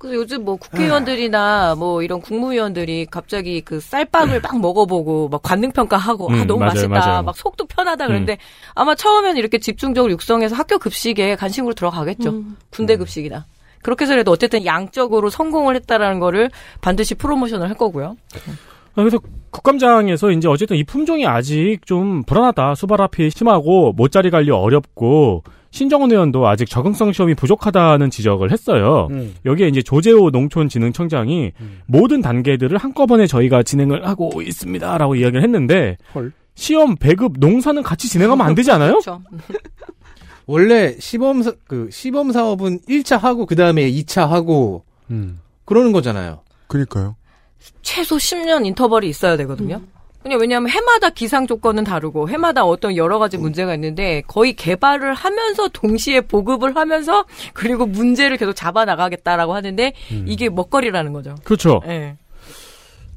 그래서 0.00 0.16
요즘 0.16 0.46
뭐 0.46 0.56
국회의원들이나 0.56 1.74
뭐 1.76 2.02
이런 2.02 2.22
국무위원들이 2.22 3.06
갑자기 3.10 3.60
그 3.60 3.80
쌀빵을 3.80 4.40
막 4.40 4.58
먹어보고 4.58 5.28
막 5.28 5.42
관능평가하고 5.42 6.30
아 6.30 6.34
음, 6.34 6.46
너무 6.46 6.60
맞아요, 6.60 6.72
맛있다. 6.72 6.88
맞아요. 6.88 7.22
막 7.22 7.36
속도 7.36 7.66
편하다 7.66 8.06
그랬는데 8.06 8.38
아마 8.74 8.94
처음에는 8.94 9.36
이렇게 9.36 9.58
집중적으로 9.58 10.10
육성해서 10.12 10.56
학교 10.56 10.78
급식에 10.78 11.36
간식으로 11.36 11.74
들어가겠죠. 11.74 12.30
음. 12.30 12.56
군대 12.70 12.96
급식이나. 12.96 13.44
그렇게 13.82 14.04
해서라도 14.04 14.30
어쨌든 14.30 14.64
양적으로 14.64 15.28
성공을 15.28 15.76
했다라는 15.76 16.18
거를 16.18 16.50
반드시 16.80 17.14
프로모션을 17.14 17.68
할 17.68 17.76
거고요. 17.76 18.16
아, 18.34 18.94
그래서 18.94 19.18
국감장에서 19.50 20.30
이제 20.30 20.48
어쨌든 20.48 20.78
이 20.78 20.84
품종이 20.84 21.26
아직 21.26 21.80
좀 21.84 22.22
불안하다. 22.22 22.74
수발 22.74 23.02
앞이 23.02 23.30
심하고 23.30 23.92
못자리 23.92 24.30
관리 24.30 24.50
어렵고 24.50 25.44
신정원 25.70 26.10
의원도 26.10 26.48
아직 26.48 26.68
적응성 26.68 27.12
시험이 27.12 27.34
부족하다는 27.34 28.10
지적을 28.10 28.50
했어요. 28.50 29.06
음. 29.10 29.34
여기에 29.44 29.68
이제 29.68 29.82
조재호 29.82 30.30
농촌진흥청장이 30.30 31.52
모든 31.86 32.20
단계들을 32.20 32.76
한꺼번에 32.76 33.26
저희가 33.26 33.62
진행을 33.62 34.06
하고 34.06 34.42
있습니다라고 34.42 35.14
이야기를 35.14 35.42
했는데 35.42 35.96
헐. 36.14 36.32
시험 36.56 36.96
배급 36.96 37.34
농사는 37.38 37.80
같이 37.82 38.08
진행하면 38.08 38.44
안 38.46 38.54
되지 38.54 38.70
않아요? 38.72 38.92
그렇죠 38.94 39.22
원래 40.46 40.96
시범 40.98 41.42
사- 41.42 41.52
그 41.66 41.88
시범 41.92 42.32
사업은 42.32 42.80
1차 42.88 43.18
하고 43.18 43.46
그다음에 43.46 43.88
2차 43.90 44.26
하고 44.26 44.84
음. 45.10 45.38
그러는 45.64 45.92
거잖아요. 45.92 46.40
그니까요. 46.66 47.14
최소 47.82 48.16
10년 48.16 48.66
인터벌이 48.66 49.08
있어야 49.08 49.36
되거든요. 49.36 49.80
그냥 50.22 50.38
왜냐하면 50.38 50.68
해마다 50.70 51.08
기상 51.10 51.46
조건은 51.46 51.84
다르고 51.84 52.28
해마다 52.28 52.64
어떤 52.64 52.96
여러 52.96 53.18
가지 53.18 53.38
문제가 53.38 53.74
있는데 53.74 54.22
거의 54.26 54.52
개발을 54.52 55.14
하면서 55.14 55.68
동시에 55.68 56.20
보급을 56.20 56.76
하면서 56.76 57.24
그리고 57.54 57.86
문제를 57.86 58.36
계속 58.36 58.52
잡아 58.52 58.84
나가겠다라고 58.84 59.54
하는데 59.54 59.92
이게 60.26 60.50
먹거리라는 60.50 61.12
거죠. 61.12 61.34
그렇죠. 61.44 61.80
예. 61.86 62.16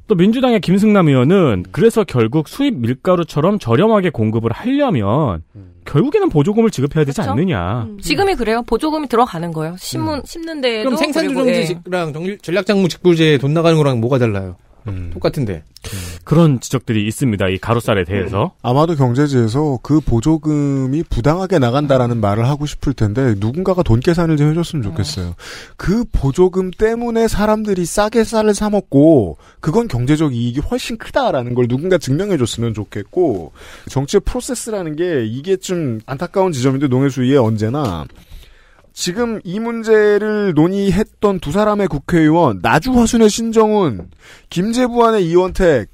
또 0.08 0.16
민주당의 0.16 0.60
김승남 0.60 1.08
의원은 1.08 1.66
그래서 1.72 2.04
결국 2.04 2.48
수입 2.48 2.76
밀가루처럼 2.76 3.60
저렴하게 3.60 4.10
공급을 4.10 4.52
하려면 4.52 5.44
결국에는 5.86 6.30
보조금을 6.30 6.72
지급해야 6.72 7.04
되지 7.04 7.18
그렇죠. 7.18 7.32
않느냐. 7.32 7.84
음. 7.84 7.98
지금이 8.00 8.36
그래요. 8.36 8.63
보조금이 8.66 9.08
들어가는 9.08 9.52
거예요. 9.52 9.76
심은 9.78 10.22
심는 10.26 10.62
데에도 10.62 10.89
그럼 10.89 10.94
예. 10.94 11.04
생산조정제랑 11.04 12.38
전략 12.42 12.66
작물 12.66 12.89
직불제 12.89 13.38
돈 13.39 13.54
나가는 13.54 13.78
거랑 13.78 14.00
뭐가 14.00 14.20
달라요? 14.20 14.56
음. 14.88 15.12
똑같은데. 15.13 15.63
그런 16.24 16.60
지적들이 16.60 17.06
있습니다. 17.08 17.50
이 17.50 17.58
가로쌀에 17.58 18.06
대해서. 18.06 18.54
아마도 18.62 18.96
경제지에서 18.96 19.80
그 19.84 20.00
보조금이 20.00 21.04
부당하게 21.10 21.60
나간다라는 21.60 22.22
말을 22.22 22.48
하고 22.48 22.65
싶을 22.65 22.93
텐데 22.93 23.36
누군가가 23.38 23.84
돈 23.84 24.00
계산을 24.00 24.38
좀 24.38 24.52
해줬으면 24.52 24.84
좋겠어요. 24.84 25.36
그 25.76 26.05
보조금 26.12 26.72
때문에 26.72 27.28
사람들이 27.28 27.86
싸게 27.86 28.24
쌀을 28.24 28.53
사 28.53 28.70
먹고 28.70 29.38
그건 29.60 29.88
경제적 29.88 30.34
이익이 30.34 30.62
훨씬 30.62 30.97
크다라는 30.97 31.53
걸 31.53 31.68
누군가 31.68 31.97
증명해줬으면 31.97 32.74
좋겠고 32.74 33.51
정치의 33.89 34.22
프로세스라는 34.26 34.95
게 34.95 35.26
이게 35.26 35.57
좀 35.57 35.99
안타까운 36.05 36.51
지점인데 36.51 36.88
농해수위에 36.88 37.38
언제나 37.38 38.05
지금 38.94 39.41
이 39.44 39.60
문제를 39.60 40.54
논의했던 40.54 41.39
두 41.39 41.52
사람의 41.52 41.88
국회의원 41.88 42.60
나주 42.62 42.94
화순의 42.94 43.30
신정훈, 43.30 44.10
김재부안의 44.50 45.28
이원택 45.28 45.89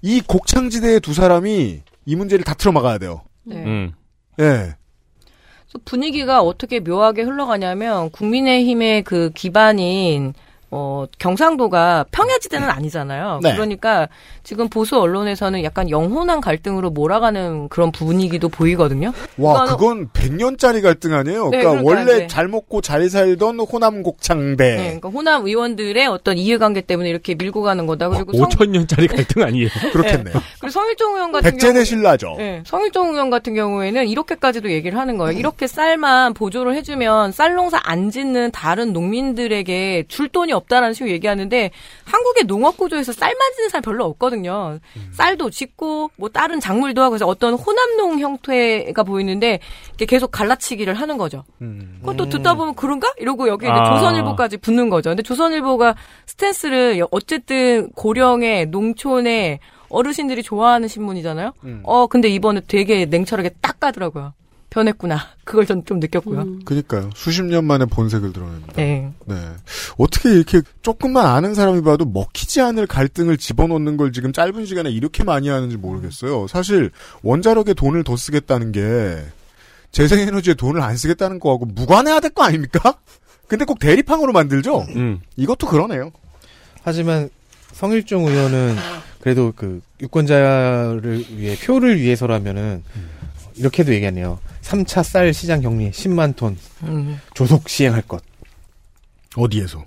이 0.00 0.20
곡창지대의 0.20 1.00
두 1.00 1.12
사람이 1.12 1.82
이 2.06 2.16
문제를 2.16 2.44
다 2.44 2.54
틀어막아야 2.54 2.98
돼요. 2.98 3.22
네. 3.42 3.56
음. 3.64 3.92
예. 4.38 4.74
그래서 5.64 5.84
분위기가 5.84 6.40
어떻게 6.40 6.78
묘하게 6.78 7.22
흘러가냐면 7.22 8.10
국민의힘의 8.10 9.02
그 9.02 9.30
기반인 9.34 10.32
어 10.70 11.06
경상도가 11.18 12.06
평야지대는 12.10 12.68
아니잖아요. 12.68 13.38
네. 13.42 13.52
그러니까 13.54 14.08
지금 14.42 14.68
보수 14.68 14.98
언론에서는 14.98 15.62
약간 15.62 15.88
영혼한 15.90 16.40
갈등으로 16.40 16.90
몰아가는 16.90 17.68
그런 17.68 17.92
분위기도 17.92 18.48
보이거든요. 18.48 19.12
와, 19.38 19.54
이거는- 19.64 19.68
그건 19.68 20.08
100년짜리 20.08 20.82
갈등 20.82 21.14
아니에요? 21.14 21.50
네, 21.50 21.58
그러니까, 21.58 21.82
그러니까 21.82 21.88
원래 21.90 22.12
이제- 22.16 22.26
잘 22.26 22.48
먹고 22.48 22.80
잘 22.80 23.08
살던 23.08 23.60
호남 23.60 24.02
곡창대. 24.02 24.64
네, 24.76 24.82
그러니까 24.84 25.08
호남 25.10 25.46
의원들의 25.46 26.04
어떤 26.08 26.36
이해관계 26.36 26.80
때문에 26.80 27.08
이렇게 27.10 27.34
밀고 27.36 27.62
가는 27.62 27.86
거다. 27.86 28.08
그리고 28.08 28.36
성, 28.36 28.48
5천 28.48 28.70
년짜리 28.70 29.06
갈등 29.06 29.42
아니에요? 29.44 29.68
그렇겠네요. 29.92 30.34
그리고 30.60 30.70
성일종 30.72 31.14
의원 31.14 31.30
같은 31.32 31.50
경우 31.50 31.60
백제대 31.60 31.84
신라죠. 31.84 32.34
네, 32.38 32.62
성일종 32.66 33.10
의원 33.12 33.30
같은 33.30 33.54
경우에는 33.54 34.08
이렇게까지도 34.08 34.70
얘기를 34.72 34.98
하는 34.98 35.16
거예요. 35.16 35.38
이렇게 35.38 35.66
쌀만 35.68 36.34
보조를 36.34 36.74
해주면 36.74 37.30
쌀 37.32 37.54
농사 37.54 37.80
안 37.84 38.10
짓는 38.10 38.50
다른 38.50 38.92
농민들에게 38.92 40.04
줄 40.08 40.28
돈이 40.28 40.52
없다라는 40.56 40.94
식으로 40.94 41.10
얘기하는데 41.12 41.70
한국의 42.04 42.44
농업 42.44 42.76
구조에서 42.76 43.12
쌀만 43.12 43.36
짓는 43.54 43.68
사람 43.68 43.82
별로 43.82 44.04
없거든요. 44.06 44.78
쌀도 45.12 45.50
짓고 45.50 46.10
뭐 46.16 46.28
다른 46.28 46.60
작물도 46.60 47.02
하고 47.02 47.14
해서 47.14 47.26
어떤 47.26 47.54
호남농 47.54 48.20
형태가 48.20 49.02
보이는데 49.02 49.60
계속 50.08 50.30
갈라치기를 50.30 50.94
하는 50.94 51.16
거죠. 51.18 51.44
그것도 52.00 52.28
듣다 52.28 52.54
보면 52.54 52.74
그런가? 52.74 53.12
이러고 53.18 53.48
여기 53.48 53.66
아. 53.68 53.94
조선일보까지 53.94 54.58
붙는 54.58 54.88
거죠. 54.90 55.10
근데 55.10 55.22
조선일보가 55.22 55.94
스탠스를 56.26 57.04
어쨌든 57.10 57.90
고령의 57.92 58.66
농촌의 58.66 59.60
어르신들이 59.88 60.42
좋아하는 60.42 60.88
신문이잖아요. 60.88 61.52
어 61.84 62.06
근데 62.06 62.28
이번에 62.28 62.60
되게 62.66 63.04
냉철하게 63.06 63.50
딱 63.60 63.78
가더라고요. 63.80 64.32
변했구나. 64.76 65.18
그걸 65.44 65.64
전 65.66 65.82
좀 65.86 66.00
느꼈고요. 66.00 66.64
그니까요. 66.64 67.10
수십 67.14 67.42
년 67.44 67.64
만에 67.64 67.84
본색을 67.86 68.32
드러냅니다. 68.32 68.72
네. 68.74 69.10
네. 69.24 69.34
어떻게 69.96 70.34
이렇게 70.34 70.60
조금만 70.82 71.24
아는 71.26 71.54
사람이 71.54 71.82
봐도 71.82 72.04
먹히지 72.04 72.60
않을 72.60 72.86
갈등을 72.86 73.38
집어넣는 73.38 73.96
걸 73.96 74.12
지금 74.12 74.32
짧은 74.32 74.66
시간에 74.66 74.90
이렇게 74.90 75.24
많이 75.24 75.48
하는지 75.48 75.76
모르겠어요. 75.76 76.46
사실 76.48 76.90
원자력에 77.22 77.72
돈을 77.74 78.04
더 78.04 78.16
쓰겠다는 78.16 78.72
게 78.72 79.18
재생에너지에 79.92 80.54
돈을 80.54 80.82
안 80.82 80.96
쓰겠다는 80.96 81.38
거하고 81.40 81.64
무관해야 81.66 82.20
될 82.20 82.30
거 82.30 82.42
아닙니까? 82.44 82.98
근데 83.48 83.64
꼭 83.64 83.78
대립항으로 83.78 84.32
만들죠? 84.32 84.86
음. 84.96 85.20
이것도 85.36 85.68
그러네요. 85.68 86.10
하지만 86.82 87.30
성일종 87.72 88.26
의원은 88.26 88.76
그래도 89.20 89.52
그 89.56 89.80
유권자를 90.02 91.24
위해 91.36 91.56
표를 91.56 92.00
위해서라면은 92.00 92.82
이렇게도 93.56 93.94
얘기하네요. 93.94 94.38
3차 94.66 95.02
쌀 95.04 95.32
시장 95.32 95.60
격리 95.60 95.90
10만 95.90 96.34
톤 96.34 96.56
음. 96.82 97.20
조속 97.34 97.68
시행할 97.68 98.02
것. 98.02 98.22
어디에서? 99.36 99.84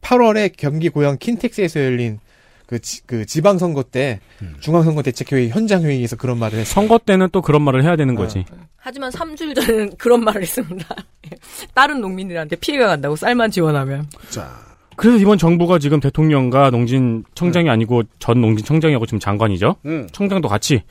8월에 0.00 0.52
경기 0.56 0.88
고양 0.88 1.18
킨텍스에서 1.18 1.80
열린 1.80 2.18
그, 2.66 2.78
지, 2.80 3.02
그 3.06 3.26
지방선거 3.26 3.82
때 3.84 4.20
중앙선거 4.60 5.02
대책회의 5.02 5.50
현장 5.50 5.82
회의에서 5.82 6.16
그런 6.16 6.38
말을 6.38 6.58
했어요. 6.58 6.72
선거 6.72 6.98
때는 6.98 7.28
또 7.32 7.42
그런 7.42 7.62
말을 7.62 7.82
해야 7.82 7.96
되는 7.96 8.14
거지. 8.14 8.44
하지만 8.76 9.10
3주일 9.10 9.54
전에는 9.54 9.96
그런 9.98 10.22
말을 10.24 10.42
했습니다. 10.42 10.86
다른 11.74 12.00
농민들한테 12.00 12.56
피해가 12.56 12.86
간다고 12.86 13.16
쌀만 13.16 13.50
지원하면. 13.50 14.06
자. 14.30 14.66
그래서 14.96 15.18
이번 15.18 15.38
정부가 15.38 15.78
지금 15.78 16.00
대통령과 16.00 16.70
농진청장이 16.70 17.70
아니고 17.70 18.02
전 18.18 18.40
농진청장이하고 18.40 19.06
지금 19.06 19.18
장관이죠. 19.20 19.76
음. 19.86 20.08
청장도 20.12 20.48
같이 20.48 20.82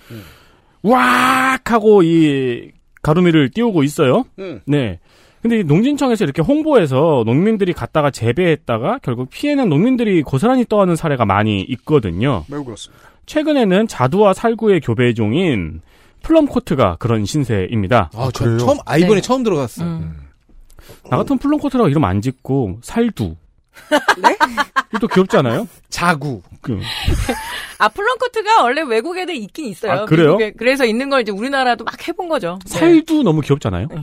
왁 0.84 1.72
하고 1.72 2.04
이 2.04 2.72
가루미를 3.02 3.50
띄우고 3.50 3.84
있어요. 3.84 4.26
음. 4.40 4.62
네. 4.66 5.00
근데 5.42 5.60
이 5.60 5.64
농진청에서 5.64 6.24
이렇게 6.24 6.42
홍보해서 6.42 7.24
농민들이 7.26 7.74
갔다가 7.74 8.12
재배했다가 8.12 9.00
결국 9.02 9.30
피해는 9.30 9.70
농민들이 9.70 10.22
고스란히 10.24 10.66
떠하는 10.66 10.96
사례가 10.96 11.26
많이 11.26 11.62
있거든요. 11.62 12.44
매우 12.48 12.64
그렇습니다. 12.64 13.08
최근에는 13.26 13.88
자두와 13.88 14.34
살구의 14.34 14.82
교배종인 14.82 15.82
플럼코트가 16.24 16.98
그런 17.00 17.26
신세입니다. 17.26 18.10
아, 18.14 18.30
저 18.34 18.44
그래요? 18.46 18.58
처음, 18.58 18.78
아, 18.86 18.98
이번에 18.98 19.16
네. 19.16 19.22
처음 19.22 19.44
들어갔어. 19.44 19.84
음. 19.84 20.16
나 21.10 21.18
같으면 21.18 21.38
플럼코트라고 21.38 21.90
이름 21.90 22.04
안 22.04 22.22
짓고 22.22 22.80
살두. 22.82 23.36
네? 24.22 24.38
이것도 24.94 25.08
귀엽지 25.08 25.38
않아요? 25.38 25.68
자구. 25.90 26.42
그, 26.62 26.80
아, 27.80 27.88
플럼코트가 27.90 28.64
원래 28.64 28.82
외국에도 28.82 29.32
있긴 29.32 29.66
있어요. 29.66 29.92
아, 29.92 30.06
그래요? 30.06 30.38
미국에. 30.38 30.52
그래서 30.52 30.86
있는 30.86 31.10
걸 31.10 31.22
이제 31.22 31.32
우리나라도 31.32 31.84
막 31.84 32.08
해본 32.08 32.28
거죠. 32.30 32.60
네. 32.66 32.78
살도 32.80 33.24
너무 33.24 33.42
귀엽잖아요. 33.42 33.88
네. 33.90 33.96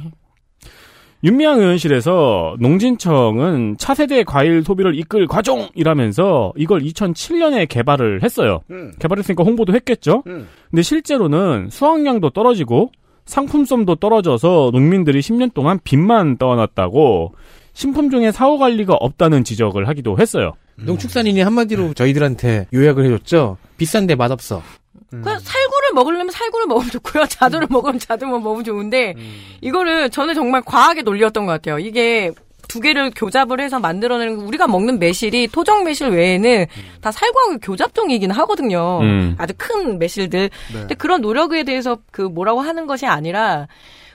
윤미향 1.25 1.59
의원실에서 1.59 2.57
농진청은 2.61 3.77
차세대 3.79 4.25
과일 4.25 4.63
소비를 4.63 4.95
이끌 4.99 5.27
과종이라면서 5.27 6.53
이걸 6.55 6.83
2007년에 6.83 7.67
개발을 7.67 8.23
했어요. 8.23 8.61
음. 8.71 8.93
개발했으니까 8.99 9.43
홍보도 9.43 9.73
했겠죠. 9.73 10.23
음. 10.27 10.47
근데 10.71 10.83
실제로는 10.83 11.71
수확량도 11.71 12.31
떨어지고 12.31 12.91
상품성도 13.25 13.95
떨어져서 13.95 14.69
농민들이 14.75 15.21
10년 15.21 15.55
동안 15.55 15.81
빚만 15.83 16.37
떠안았다고 16.37 17.35
신품종의 17.75 18.33
사후 18.33 18.59
관리가 18.59 18.95
없다는 18.95 19.45
지적을 19.45 19.89
하기도 19.89 20.19
했어요. 20.19 20.53
농축산인이 20.77 21.41
한마디로 21.41 21.95
저희들한테 21.95 22.67
요약을 22.73 23.05
해줬죠. 23.05 23.59
비싼데 23.77 24.15
맛없어. 24.15 24.63
그냥 25.11 25.39
살구를 25.39 25.93
먹으려면 25.95 26.31
살구를 26.31 26.67
먹으면 26.67 26.91
좋고요. 26.91 27.27
자두를 27.31 27.69
먹으면 27.71 27.99
자두만 27.99 28.43
먹으면 28.43 28.65
좋은데 28.65 29.15
이거를 29.61 30.11
저는 30.11 30.35
정말 30.35 30.63
과하게 30.63 31.03
논리였던 31.03 31.47
것 31.47 31.53
같아요. 31.53 31.79
이게 31.79 32.33
두 32.67 32.81
개를 32.81 33.11
교잡을 33.15 33.61
해서 33.61 33.79
만들어내는 33.79 34.37
거, 34.39 34.43
우리가 34.45 34.67
먹는 34.67 34.99
매실이 34.99 35.49
토종 35.49 35.85
매실 35.85 36.09
외에는 36.09 36.67
다 37.01 37.13
살구하고 37.13 37.59
교잡종이긴 37.59 38.31
하거든요. 38.31 39.01
음. 39.03 39.35
아주 39.39 39.53
큰 39.57 39.99
매실들. 39.99 40.51
근데 40.73 40.95
그런 40.95 41.21
노력에 41.21 41.63
대해서 41.65 41.99
그 42.11 42.23
뭐라고 42.23 42.61
하는 42.63 42.87
것이 42.87 43.07
아니라 43.07 43.69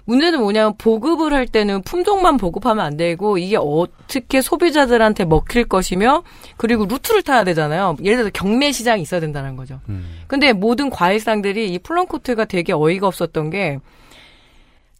문제는 0.10 0.40
뭐냐면 0.40 0.76
보급을 0.78 1.34
할 1.34 1.48
때는 1.48 1.84
품종만 1.84 2.38
보급하면 2.38 2.86
안 2.86 2.98
되고 2.98 3.38
이게 3.38 3.58
어떻게 3.58 4.42
소비자들한테 4.42 5.26
먹힐 5.26 5.66
것이며 5.66 6.24
그리고 6.58 6.86
루트를 6.86 7.22
타야 7.22 7.44
되잖아요. 7.44 7.96
예를 8.04 8.18
들어서 8.18 8.32
경매 8.34 8.72
시장이 8.72 9.02
있어야 9.02 9.20
된다는 9.20 9.56
거죠. 9.56 9.80
근데 10.28 10.54
모든 10.54 10.90
과일상들이 10.90 11.72
이 11.74 11.80
플럼코트가 11.80 12.46
되게 12.46 12.74
어이가 12.74 13.08
없었던 13.08 13.50
게 13.50 13.80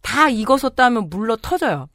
다 0.02 0.28
익어서 0.28 0.70
따면 0.70 1.08
물러 1.10 1.36
터져요. 1.36 1.88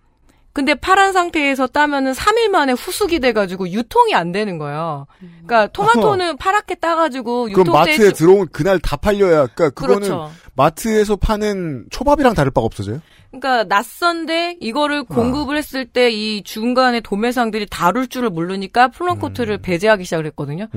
근데 0.53 0.73
파란 0.73 1.11
상태에서 1.11 1.67
따면은 1.67 2.13
3일 2.13 2.47
만에 2.47 2.71
후숙이 2.71 3.19
돼가지고 3.19 3.69
유통이 3.71 4.15
안 4.15 4.31
되는 4.31 4.57
거예요. 4.57 5.05
그러니까 5.19 5.67
토마토는 5.67 6.37
파랗게 6.37 6.75
따가지고 6.75 7.49
그럼 7.51 7.59
유통돼 7.59 7.71
마트에 7.71 8.11
들어온 8.11 8.47
그날 8.51 8.79
다 8.79 8.95
팔려야, 8.95 9.47
그러니까 9.47 9.71
그거는 9.71 10.07
그렇죠. 10.07 10.31
마트에서 10.55 11.15
파는 11.17 11.85
초밥이랑 11.89 12.33
다를 12.33 12.49
바가 12.51 12.65
없어져요? 12.65 13.01
그러니까 13.31 13.65
낯선데 13.65 14.57
이거를 14.61 15.03
공급을 15.03 15.57
했을 15.57 15.85
때 15.85 16.09
이 16.09 16.41
중간에 16.45 17.01
도매상들이 17.01 17.65
다룰 17.69 18.07
줄을 18.07 18.29
모르니까 18.29 18.87
플럼코트를 18.89 19.57
배제하기 19.57 20.05
시작을 20.05 20.25
했거든요. 20.27 20.67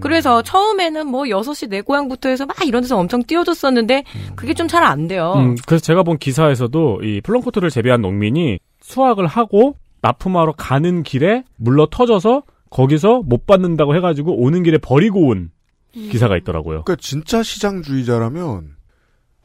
그래서 0.00 0.42
처음에는 0.42 1.06
뭐 1.06 1.22
6시 1.24 1.68
내 1.68 1.80
고향부터 1.82 2.28
해서 2.30 2.46
막 2.46 2.56
이런 2.66 2.82
데서 2.82 2.96
엄청 2.98 3.22
띄워줬었는데 3.22 4.02
그게 4.34 4.54
좀 4.54 4.66
잘 4.66 4.82
안 4.82 5.06
돼요. 5.06 5.34
음, 5.36 5.56
그래서 5.66 5.82
제가 5.84 6.02
본 6.02 6.18
기사에서도 6.18 7.00
이 7.04 7.20
플럼코트를 7.20 7.70
재배한 7.70 8.00
농민이 8.02 8.58
수확을 8.80 9.26
하고 9.28 9.76
납품하러 10.02 10.54
가는 10.56 11.02
길에 11.04 11.44
물러 11.56 11.86
터져서 11.90 12.42
거기서 12.70 13.22
못 13.24 13.46
받는다고 13.46 13.94
해가지고 13.96 14.36
오는 14.42 14.62
길에 14.64 14.78
버리고 14.78 15.28
온 15.28 15.50
기사가 15.92 16.36
있더라고요. 16.38 16.82
그러니까 16.84 16.96
진짜 17.00 17.42
시장주의자라면 17.42 18.76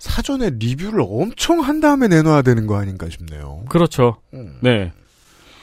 사전에 0.03 0.49
리뷰를 0.59 1.01
엄청 1.01 1.61
한 1.61 1.79
다음에 1.79 2.09
내놔야 2.09 2.41
되는 2.41 2.67
거 2.67 2.75
아닌가 2.75 3.07
싶네요. 3.09 3.63
그렇죠. 3.69 4.17
음. 4.33 4.57
네. 4.59 4.91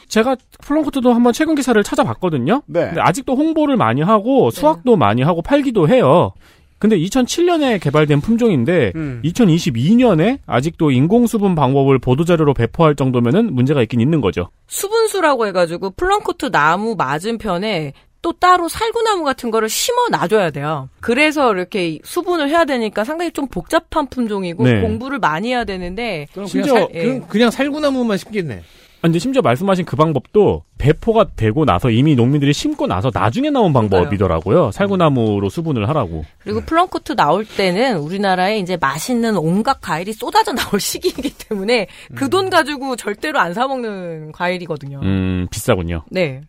제가 0.09 0.35
플럼코트도 0.63 1.13
한번 1.13 1.35
최근 1.35 1.55
기사를 1.55 1.81
찾아봤거든요. 1.85 2.63
네. 2.67 2.87
근데 2.87 3.03
아직도 3.03 3.37
홍보를 3.37 3.77
많이 3.77 4.01
하고 4.01 4.51
수확도 4.51 4.97
많이 4.97 5.21
하고 5.21 5.43
팔기도 5.43 5.89
해요. 5.89 6.33
근데 6.79 6.97
2007년에 6.97 7.79
개발된 7.83 8.23
품종인데 8.23 8.93
음. 8.97 9.21
2022년에 9.27 10.39
아직도 10.47 10.91
인공수분 10.91 11.55
방법을 11.55 11.99
보도자료로 11.99 12.55
배포할 12.55 12.97
정도면은 12.97 13.55
문제가 13.55 13.83
있긴 13.83 14.01
있는 14.01 14.23
거죠. 14.23 14.49
수분수라고 14.69 15.49
해가지고 15.49 15.91
플럼코트 15.91 16.51
나무 16.51 16.95
맞은편에 16.97 17.93
또 18.23 18.33
따로 18.33 18.69
살구나무 18.69 19.25
같은 19.25 19.51
거를 19.51 19.69
심어 19.69 20.09
놔줘야 20.11 20.51
돼요. 20.51 20.89
그래서 21.01 21.53
이렇게 21.55 21.99
수분을 22.05 22.49
해야 22.51 22.65
되니까 22.65 23.05
상당히 23.05 23.31
좀 23.33 23.47
복잡한 23.49 24.07
품종이고 24.09 24.63
네. 24.65 24.81
공부를 24.83 25.19
많이 25.19 25.49
해야 25.49 25.65
되는데 25.65 26.27
그럼 26.33 26.47
심지어 26.47 26.75
그냥, 26.75 26.89
살, 26.89 26.97
예. 26.97 27.05
그냥, 27.07 27.29
그냥 27.29 27.51
살구나무만 27.51 28.19
심겠네. 28.19 28.63
근데 29.01 29.19
심지어 29.19 29.41
말씀하신 29.41 29.87
그 29.87 29.97
방법도 29.97 30.63
배포가 30.77 31.25
되고 31.35 31.65
나서 31.65 31.89
이미 31.89 32.15
농민들이 32.15 32.53
심고 32.53 32.87
나서 32.87 33.11
나중에 33.15 33.49
나온 33.49 33.73
방법이더라고요. 33.73 34.73
살구나무로 34.73 35.49
수분을 35.49 35.89
하라고. 35.89 36.27
그리고 36.39 36.61
플럼코트 36.61 37.17
나올 37.17 37.47
때는 37.47 37.97
우리나라에 37.97 38.59
이제 38.59 38.77
맛있는 38.79 39.39
온갖 39.39 39.81
과일이 39.81 40.13
쏟아져 40.13 40.53
나올 40.53 40.79
시기이기 40.81 41.33
때문에 41.49 41.87
그 42.15 42.29
돈 42.29 42.51
가지고 42.51 42.95
절대로 42.97 43.39
안 43.41 43.55
사 43.55 43.67
먹는 43.67 44.33
과일이거든요. 44.33 45.01
음, 45.03 45.47
비싸군요. 45.51 46.03
네. 46.11 46.43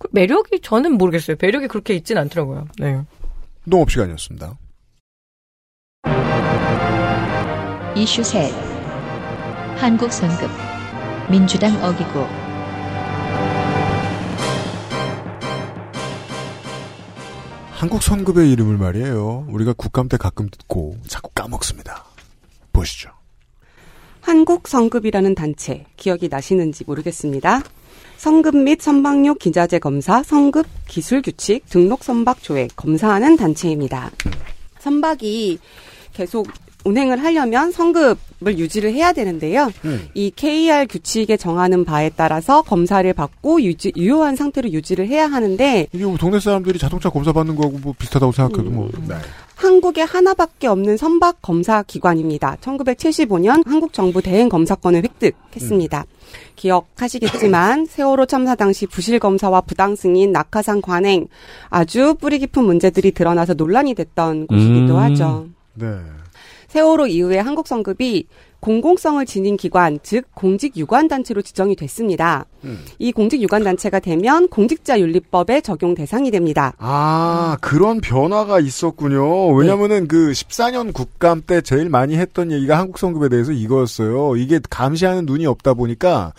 그 0.00 0.08
매력이 0.12 0.60
저는 0.62 0.94
모르겠어요. 0.94 1.36
매력이 1.38 1.68
그렇게 1.68 1.94
있진 1.94 2.16
않더라고요. 2.16 2.66
네. 2.78 3.02
농업 3.64 3.90
시간이었습니다. 3.90 4.58
이슈 7.94 8.24
셋 8.24 8.50
한국 9.76 10.10
선급 10.10 10.50
민주당 11.30 11.74
어기고 11.84 12.26
한국 17.72 18.02
선급의 18.02 18.50
이름을 18.52 18.78
말이에요. 18.78 19.46
우리가 19.50 19.74
국감 19.74 20.08
때 20.08 20.16
가끔 20.16 20.48
듣고 20.48 20.96
자꾸 21.06 21.30
까먹습니다. 21.34 22.04
보시죠. 22.72 23.10
한국 24.22 24.66
성급이라는 24.66 25.34
단체 25.34 25.84
기억이 25.96 26.28
나시는지 26.28 26.84
모르겠습니다. 26.86 27.62
성급 28.20 28.54
및 28.54 28.82
선박용 28.82 29.38
기자재 29.38 29.78
검사, 29.78 30.22
성급 30.22 30.66
기술 30.86 31.22
규칙, 31.22 31.66
등록 31.70 32.04
선박 32.04 32.42
조회 32.42 32.68
검사하는 32.76 33.38
단체입니다. 33.38 34.10
선박이 34.78 35.58
계속 36.12 36.46
운행을 36.84 37.24
하려면 37.24 37.72
성급을 37.72 38.58
유지를 38.58 38.92
해야 38.92 39.14
되는데요. 39.14 39.70
음. 39.86 40.06
이 40.12 40.30
KR 40.36 40.86
규칙에 40.86 41.38
정하는 41.38 41.86
바에 41.86 42.10
따라서 42.14 42.60
검사를 42.60 43.10
받고 43.10 43.62
유지, 43.62 43.90
유효한 43.96 44.36
상태로 44.36 44.70
유지를 44.70 45.08
해야 45.08 45.26
하는데 45.26 45.86
이게 45.90 46.04
뭐 46.04 46.18
동네 46.18 46.40
사람들이 46.40 46.78
자동차 46.78 47.08
검사 47.08 47.32
받는 47.32 47.56
거하고 47.56 47.78
뭐 47.78 47.94
비슷하다고 47.98 48.32
생각해도 48.32 48.70
뭐. 48.70 48.90
음. 48.98 49.06
네. 49.08 49.14
한국에 49.56 50.02
하나밖에 50.02 50.66
없는 50.66 50.98
선박 50.98 51.40
검사 51.40 51.82
기관입니다. 51.82 52.56
1975년 52.60 53.66
한국 53.66 53.94
정부 53.94 54.20
대행 54.20 54.50
검사권을 54.50 55.04
획득했습니다. 55.04 56.04
기억하시겠지만 56.56 57.86
세월호 57.90 58.26
참사 58.26 58.54
당시 58.54 58.86
부실 58.86 59.18
검사와 59.18 59.62
부당 59.62 59.96
승인, 59.96 60.32
낙하산 60.32 60.82
관행 60.82 61.26
아주 61.68 62.14
뿌리 62.20 62.38
깊은 62.38 62.64
문제들이 62.64 63.12
드러나서 63.12 63.54
논란이 63.54 63.94
됐던 63.94 64.46
곳이기도 64.46 64.94
음. 64.94 64.98
하죠. 64.98 65.46
네. 65.74 65.86
세월호 66.68 67.06
이후에 67.06 67.38
한국 67.38 67.66
성급이 67.66 68.26
공공성을 68.60 69.24
지닌 69.26 69.56
기관, 69.56 69.98
즉 70.02 70.26
공직 70.34 70.76
유관 70.76 71.08
단체로 71.08 71.42
지정이 71.42 71.76
됐습니다. 71.76 72.46
음. 72.64 72.78
이 72.98 73.10
공직 73.10 73.40
유관 73.42 73.64
단체가 73.64 74.00
되면 74.00 74.48
공직자 74.48 75.00
윤리법의 75.00 75.62
적용 75.62 75.94
대상이 75.94 76.30
됩니다. 76.30 76.74
아, 76.78 77.56
그런 77.60 78.00
변화가 78.00 78.60
있었군요. 78.60 79.48
왜냐면은 79.54 80.06
그 80.08 80.32
14년 80.32 80.92
국감 80.92 81.42
때 81.46 81.60
제일 81.62 81.88
많이 81.88 82.16
했던 82.16 82.52
얘기가 82.52 82.78
한국 82.78 82.98
성급에 82.98 83.28
대해서 83.28 83.52
이거였어요. 83.52 84.36
이게 84.36 84.60
감시하는 84.68 85.24
눈이 85.26 85.46
없다 85.46 85.74
보니까 85.74 86.32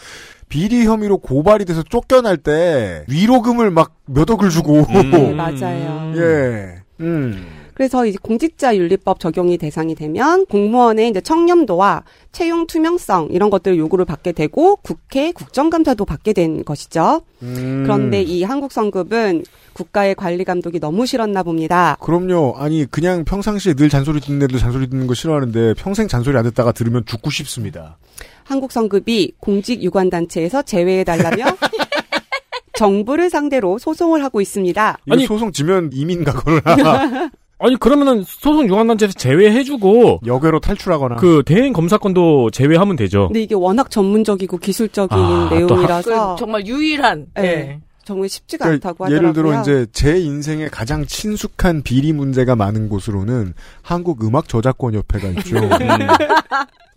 비리 0.48 0.86
혐의로 0.86 1.18
고발이 1.18 1.66
돼서 1.66 1.82
쫓겨날 1.82 2.38
때 2.38 3.06
위로금을 3.08 3.72
막 3.72 4.02
몇 4.14 4.30
억을 4.30 4.50
주고 4.50 4.86
네, 4.92 5.34
맞아요. 5.34 6.14
예. 6.18 6.82
음. 7.00 7.48
그래서 7.82 8.06
이제 8.06 8.20
공직자 8.22 8.78
윤리법 8.78 9.20
적용이 9.20 9.58
대상이 9.58 9.96
되면 9.96 10.46
공무원의 10.46 11.10
이제 11.10 11.20
청렴도와 11.20 12.04
채용 12.32 12.68
투명성 12.68 13.30
이런 13.32 13.50
것들 13.50 13.76
요구를 13.80 14.06
받게 14.06 14.34
되고 14.34 14.76
국회 14.84 15.32
국정감사도 15.32 16.06
받게 16.06 16.34
된 16.34 16.64
것이죠. 16.64 17.24
음. 17.42 17.82
그런데 17.84 18.22
이 18.22 18.44
한국 18.44 18.72
성급은 18.72 19.46
국가의 19.74 20.14
관리 20.14 20.44
감독이 20.44 20.80
너무 20.80 21.08
싫었나 21.08 21.42
봅니다. 21.42 21.98
그럼요. 22.02 22.54
아니 22.58 22.86
그냥 22.86 23.26
평상시에 23.26 23.74
늘 23.74 23.90
잔소리 23.90 24.22
듣는 24.22 24.44
애들 24.44 24.60
잔소리 24.60 24.88
듣는 24.88 25.08
거 25.08 25.16
싫어하는데 25.16 25.74
평생 25.74 26.08
잔소리 26.08 26.38
안 26.38 26.44
듣다가 26.44 26.74
들으면 26.74 27.04
죽고 27.08 27.32
싶습니다. 27.32 27.98
한국 28.44 28.72
성급이 28.72 29.34
공직 29.40 29.82
유관 29.82 30.12
단체에서 30.12 30.62
제외해 30.62 31.04
달라며 31.04 31.46
정부를 32.74 33.32
상대로 33.32 33.80
소송을 33.80 34.24
하고 34.24 34.40
있습니다. 34.40 34.98
아니- 35.10 35.26
소송 35.26 35.52
지면 35.52 35.90
이민 35.94 36.24
가거나 36.24 37.32
아니 37.62 37.76
그러면은 37.76 38.24
소송 38.24 38.68
유관단체에서 38.68 39.14
제외해주고 39.14 40.22
여괴로 40.26 40.59
탈출하거나 40.59 41.18
그 41.18 41.43
대행 41.45 41.74
검사권도 41.74 42.49
제외하면 42.49 42.95
되죠. 42.95 43.28
근데 43.28 43.43
이게 43.43 43.53
워낙 43.53 43.91
전문적이고 43.91 44.57
기술적인 44.57 45.16
아, 45.18 45.49
또 45.49 45.55
내용이라서 45.55 46.36
그 46.36 46.39
정말 46.39 46.66
유일한 46.66 47.28
네. 47.36 47.41
네. 47.41 47.82
정말 48.03 48.30
쉽지가 48.30 48.66
그러니까 48.66 48.89
않다고 48.89 49.05
하더라고요. 49.05 49.30
예를 49.30 49.34
들어 49.34 49.62
이제 49.62 49.86
제 49.91 50.20
인생에 50.20 50.70
가장 50.70 51.05
친숙한 51.05 51.84
비리 51.84 52.14
문제가 52.14 52.55
많은 52.55 52.89
곳으로는 52.89 53.53
한국 53.84 54.24
음악 54.26 54.47
저작권 54.47 54.95
협회가 54.95 55.28
있죠. 55.30 55.57
음. 55.62 55.70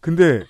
근데 0.00 0.42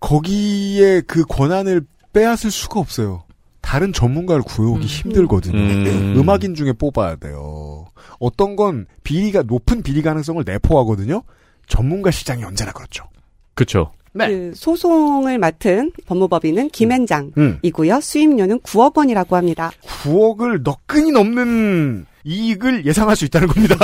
거기에 0.00 1.00
그 1.02 1.24
권한을 1.24 1.82
빼앗을 2.12 2.50
수가 2.50 2.78
없어요. 2.78 3.25
다른 3.66 3.92
전문가를 3.92 4.42
구해오기 4.42 4.84
음. 4.84 4.86
힘들거든요. 4.86 5.58
음. 5.58 6.14
음. 6.16 6.28
악인 6.28 6.54
중에 6.54 6.72
뽑아야 6.72 7.16
돼요. 7.16 7.86
어떤 8.20 8.54
건 8.54 8.86
비리가 9.02 9.42
높은 9.42 9.82
비리 9.82 10.02
가능성을 10.02 10.44
내포하거든요. 10.46 11.22
전문가 11.66 12.12
시장이 12.12 12.44
언제나 12.44 12.70
그렇죠. 12.70 13.08
그렇죠. 13.54 13.90
네. 14.12 14.28
그 14.28 14.52
소송을 14.54 15.38
맡은 15.38 15.90
법무법인은 16.06 16.70
김현장이고요. 16.70 17.94
음. 17.94 18.00
수임료는 18.00 18.60
9억 18.60 18.96
원이라고 18.96 19.34
합니다. 19.34 19.72
9억을 19.82 20.62
너끈히 20.62 21.10
넘는 21.10 22.06
이익을 22.22 22.86
예상할 22.86 23.16
수 23.16 23.24
있다는 23.24 23.48
겁니다. 23.48 23.76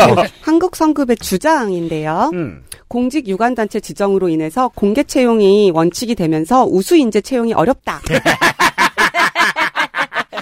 한국 0.42 0.76
성급의 0.76 1.16
주장인데요. 1.16 2.30
음. 2.34 2.62
공직 2.86 3.26
유관단체 3.26 3.80
지정으로 3.80 4.28
인해서 4.28 4.68
공개 4.68 5.02
채용이 5.02 5.72
원칙이 5.72 6.14
되면서 6.14 6.66
우수 6.66 6.96
인재 6.96 7.20
채용이 7.20 7.52
어렵다. 7.52 8.00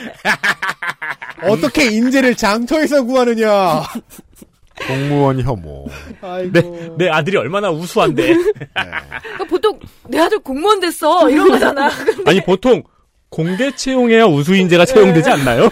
어떻게 1.42 1.86
인재를 1.86 2.34
장터에서 2.34 3.04
구하느냐. 3.04 3.82
공무원 4.86 5.40
혐오. 5.40 5.86
내, 6.52 6.62
내 6.96 7.08
아들이 7.08 7.36
얼마나 7.36 7.70
우수한데. 7.70 8.32
그러니까 8.72 9.44
보통 9.48 9.78
내 10.08 10.18
아들 10.18 10.38
공무원 10.38 10.80
됐어 10.80 11.28
이런 11.28 11.48
거잖아. 11.48 11.90
아니 12.24 12.42
보통 12.42 12.82
공개 13.28 13.74
채용해야 13.74 14.24
우수 14.24 14.54
인재가 14.54 14.84
네. 14.86 14.92
채용되지 14.92 15.30
않나요? 15.30 15.70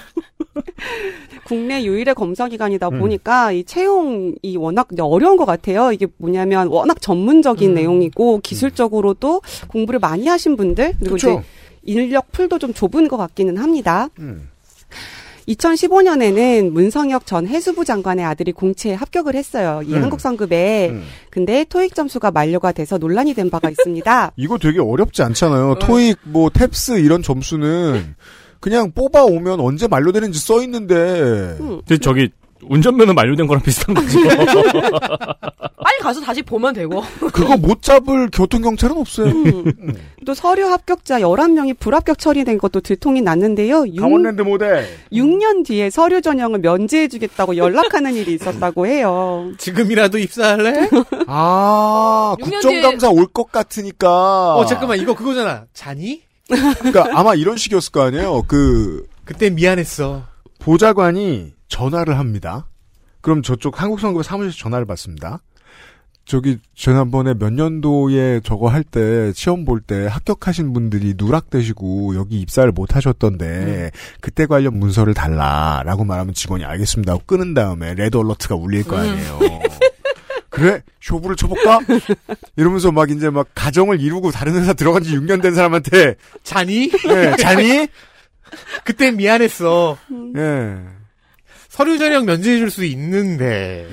국내 1.45 1.83
유일의 1.83 2.15
검사 2.15 2.47
기관이다 2.47 2.89
음. 2.89 2.99
보니까 2.99 3.53
이 3.53 3.65
채용이 3.65 4.57
워낙 4.59 4.89
어려운 5.01 5.39
것 5.39 5.47
같아요. 5.47 5.91
이게 5.93 6.07
뭐냐면 6.19 6.69
워낙 6.69 7.01
전문적인 7.01 7.71
음. 7.71 7.75
내용이고 7.75 8.41
기술적으로도 8.41 9.41
공부를 9.69 9.99
많이 9.99 10.29
하신 10.29 10.57
분들 10.57 10.93
그리고 10.99 11.17
그렇죠. 11.17 11.31
이제 11.31 11.49
인력 11.89 12.31
풀도 12.33 12.59
좀 12.59 12.75
좁은 12.75 13.09
것 13.09 13.17
같기는 13.17 13.57
합니다. 13.57 14.09
음. 14.19 14.49
2015년에는 15.49 16.71
문성혁 16.71 17.25
전 17.25 17.47
해수부 17.47 17.87
장관의 17.87 18.23
아들이 18.23 18.53
공채에 18.53 18.93
합격을 18.93 19.35
했어요. 19.35 19.81
이 19.87 19.95
음. 19.95 20.03
한국 20.03 20.21
성급에. 20.21 20.91
음. 20.91 21.05
근데 21.31 21.65
토익 21.65 21.95
점수가 21.95 22.31
만료가 22.31 22.73
돼서 22.73 22.99
논란이 22.99 23.33
된 23.33 23.49
바가 23.49 23.71
있습니다. 23.71 24.33
이거 24.37 24.59
되게 24.59 24.79
어렵지 24.81 25.23
않잖아요. 25.23 25.77
토익, 25.77 26.19
뭐, 26.25 26.51
탭스 26.51 27.03
이런 27.03 27.23
점수는 27.23 28.15
그냥 28.61 28.93
뽑아 28.93 29.25
오면 29.25 29.61
언제 29.61 29.89
만료되는지 29.89 30.39
써 30.39 30.63
있는데. 30.65 31.57
음. 31.61 31.81
근데 31.87 31.97
저기 31.97 32.29
운전면허 32.63 33.13
만료된 33.15 33.47
거랑 33.47 33.63
비슷한 33.63 33.95
거죠. 33.95 34.19
빨리 35.89 35.99
가서 36.01 36.21
다시 36.21 36.43
보면 36.43 36.75
되고. 36.75 37.03
그거 37.33 37.57
못 37.57 37.83
잡을 37.83 38.29
교통경찰은 38.31 38.97
없어요. 38.97 39.29
음. 39.29 39.95
또 40.27 40.35
서류 40.35 40.67
합격자 40.67 41.21
11명이 41.21 41.79
불합격 41.79 42.19
처리된 42.19 42.59
것도 42.59 42.81
들통이 42.81 43.23
났는데요. 43.23 43.87
6, 43.87 44.01
강원랜드 44.01 44.43
모델. 44.43 44.87
6년 45.13 45.65
뒤에 45.65 45.89
서류 45.91 46.21
전형을 46.21 46.59
면제해주겠다고 46.61 47.57
연락하는 47.57 48.15
일이 48.15 48.35
있었다고 48.35 48.87
해요. 48.87 49.53
지금이라도 49.59 50.19
입사할래? 50.19 50.91
아, 51.27 52.37
국정감사 52.41 53.09
올것 53.11 53.51
같으니까. 53.51 54.57
어, 54.57 54.67
잠깐만, 54.67 54.99
이거 54.99 55.15
그거잖아. 55.15 55.65
자니? 55.73 56.23
그러니까 56.49 57.09
아마 57.15 57.35
이런 57.35 57.57
식이었을 57.57 57.93
거 57.93 58.03
아니에요. 58.03 58.43
그, 58.47 59.07
그때 59.25 59.51
미안했어. 59.51 60.25
보좌관이 60.59 61.58
전화를 61.69 62.19
합니다. 62.19 62.69
그럼 63.21 63.43
저쪽 63.43 63.81
한국성급의 63.81 64.25
사무실에서 64.25 64.57
전화를 64.59 64.87
받습니다. 64.87 65.41
저기 66.25 66.59
지난번에 66.75 67.33
몇 67.33 67.55
년도에 67.55 68.41
저거 68.45 68.69
할 68.69 68.85
때 68.85 69.33
시험 69.35 69.65
볼 69.65 69.81
때 69.81 70.07
합격하신 70.07 70.75
분들이 70.75 71.15
누락되시고 71.17 72.17
여기 72.17 72.39
입사를 72.41 72.71
못 72.73 72.95
하셨던데 72.95 73.91
그때 74.21 74.45
관련 74.45 74.79
문서를 74.79 75.15
달라라고 75.15 76.05
말하면 76.05 76.35
직원이 76.35 76.67
알겠습니다 76.67 77.13
하고 77.15 77.23
끊은 77.25 77.55
다음에 77.55 77.95
레드 77.95 78.19
얼러트가 78.19 78.57
울릴 78.57 78.85
거 78.85 78.99
아니에요. 78.99 79.39
그래 80.51 80.83
쇼부를 81.01 81.35
쳐볼까? 81.37 81.79
이러면서 82.57 82.93
막 82.93 83.11
이제 83.11 83.31
막 83.31 83.47
가정을 83.55 83.99
이루고 84.01 84.31
다른 84.31 84.55
회사 84.55 84.75
들어간 84.75 85.03
지 85.03 85.17
6년 85.17 85.41
된 85.41 85.55
사람한테 85.55 86.17
자니? 86.43 86.91
예, 87.09 87.37
자니? 87.39 87.89
그땐 88.85 89.17
미안했어. 89.17 89.97
예. 90.37 90.98
서류 91.79 91.97
전형 91.97 92.25
면제해줄 92.25 92.73
수 92.73 92.85
있는데. 92.87 93.87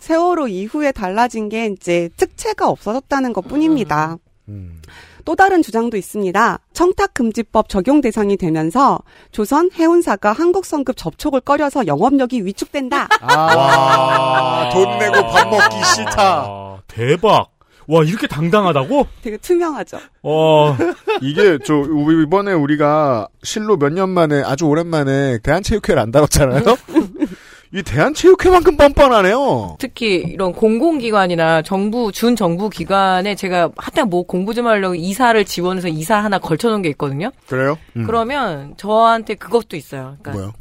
세월호 0.00 0.48
이후에 0.48 0.92
달라진 0.92 1.48
게 1.48 1.64
이제 1.64 2.10
특채가 2.18 2.68
없어졌다는 2.68 3.32
것 3.32 3.40
뿐입니다. 3.48 4.18
음. 4.50 4.82
또 5.24 5.34
다른 5.34 5.62
주장도 5.62 5.96
있습니다. 5.96 6.58
청탁금지법 6.74 7.70
적용 7.70 8.02
대상이 8.02 8.36
되면서 8.36 8.98
조선 9.32 9.70
해운사가 9.72 10.32
한국성급 10.32 10.98
접촉을 10.98 11.40
꺼려서 11.40 11.86
영업력이 11.86 12.44
위축된다. 12.44 13.08
아, 13.22 14.68
돈 14.74 14.98
내고 14.98 15.26
밥 15.26 15.48
먹기 15.48 15.84
싫다. 15.94 16.44
아, 16.46 16.78
대박. 16.86 17.55
와, 17.88 18.02
이렇게 18.02 18.26
당당하다고? 18.26 19.06
되게 19.22 19.36
투명하죠. 19.36 19.98
어, 20.22 20.76
이게 21.22 21.58
저 21.64 21.74
이번에 22.22 22.52
우리가 22.52 23.28
실로 23.42 23.76
몇 23.76 23.90
년 23.92 24.08
만에 24.10 24.42
아주 24.44 24.66
오랜만에 24.66 25.38
대한체육회를 25.38 26.00
안 26.02 26.10
다뤘잖아요. 26.10 26.62
이 27.74 27.82
대한체육회만큼 27.82 28.76
뻔뻔하네요. 28.76 29.76
특히 29.78 30.16
이런 30.16 30.52
공공기관이나 30.52 31.62
정부 31.62 32.12
준 32.12 32.36
정부 32.36 32.70
기관에 32.70 33.34
제가 33.34 33.70
하여튼 33.76 34.08
뭐 34.08 34.22
공부 34.22 34.54
좀 34.54 34.66
하려고 34.66 34.94
이사를 34.94 35.44
지원해서 35.44 35.88
이사 35.88 36.16
하나 36.16 36.38
걸쳐놓은 36.38 36.82
게 36.82 36.88
있거든요. 36.90 37.32
그래요? 37.48 37.76
음. 37.96 38.04
그러면 38.06 38.74
저한테 38.76 39.34
그것도 39.34 39.76
있어요. 39.76 40.16
그러니까 40.22 40.32
뭐요? 40.32 40.52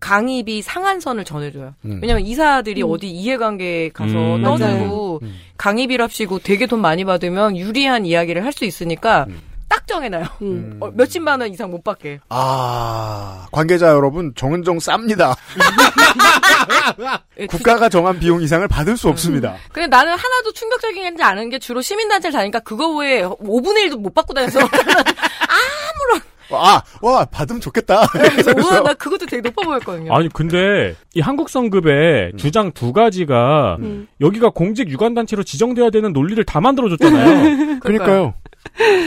강의비 0.00 0.62
상한선을 0.62 1.24
전해줘요. 1.24 1.74
음. 1.84 1.98
왜냐면 2.00 2.24
이사들이 2.24 2.82
어디 2.82 3.08
이해관계 3.08 3.90
가서 3.92 4.36
음. 4.36 4.42
떠들고 4.42 5.20
음. 5.22 5.34
강의비를 5.56 6.02
합시고 6.04 6.38
되게 6.38 6.66
돈 6.66 6.80
많이 6.80 7.04
받으면 7.04 7.56
유리한 7.56 8.06
이야기를 8.06 8.44
할 8.44 8.52
수 8.52 8.64
있으니까 8.64 9.26
음. 9.28 9.40
딱 9.68 9.86
정해놔요. 9.86 10.24
음. 10.42 10.76
어, 10.80 10.90
몇십만 10.94 11.40
원 11.40 11.52
이상 11.52 11.70
못 11.70 11.84
받게. 11.84 12.20
아, 12.30 13.46
관계자 13.52 13.88
여러분, 13.88 14.32
정은정 14.34 14.78
쌉니다. 14.78 15.36
예, 17.38 17.46
국가가 17.46 17.88
정한 17.88 18.18
비용 18.18 18.40
이상을 18.42 18.66
받을 18.68 18.96
수 18.96 19.08
없습니다. 19.08 19.56
근데 19.72 19.86
나는 19.86 20.12
하나도 20.12 20.52
충격적이지 20.52 21.22
않은 21.22 21.50
게 21.50 21.58
주로 21.58 21.82
시민단체를 21.82 22.32
다니까 22.32 22.60
그거 22.60 22.88
외에 22.96 23.22
5분의 23.22 23.88
1도 23.90 24.00
못 24.00 24.14
받고 24.14 24.32
다녀서 24.34 24.60
아, 24.64 24.66
와, 26.50 27.24
받으면 27.26 27.60
좋겠다. 27.60 28.06
그래서 28.08 28.52
우와 28.56 28.80
나 28.80 28.94
그것도 28.94 29.26
되게 29.26 29.42
높아 29.42 29.64
보였거든요. 29.64 30.14
아니, 30.14 30.28
근데, 30.28 30.94
이 31.14 31.20
한국 31.20 31.48
성급의 31.48 32.32
주장 32.36 32.72
두 32.72 32.92
가지가, 32.92 33.76
음. 33.80 34.08
여기가 34.20 34.50
공직 34.50 34.88
유관 34.88 35.14
단체로 35.14 35.42
지정돼야 35.42 35.90
되는 35.90 36.12
논리를 36.12 36.42
다 36.44 36.60
만들어 36.60 36.88
줬잖아요. 36.88 37.78
그러니까요. 37.80 38.34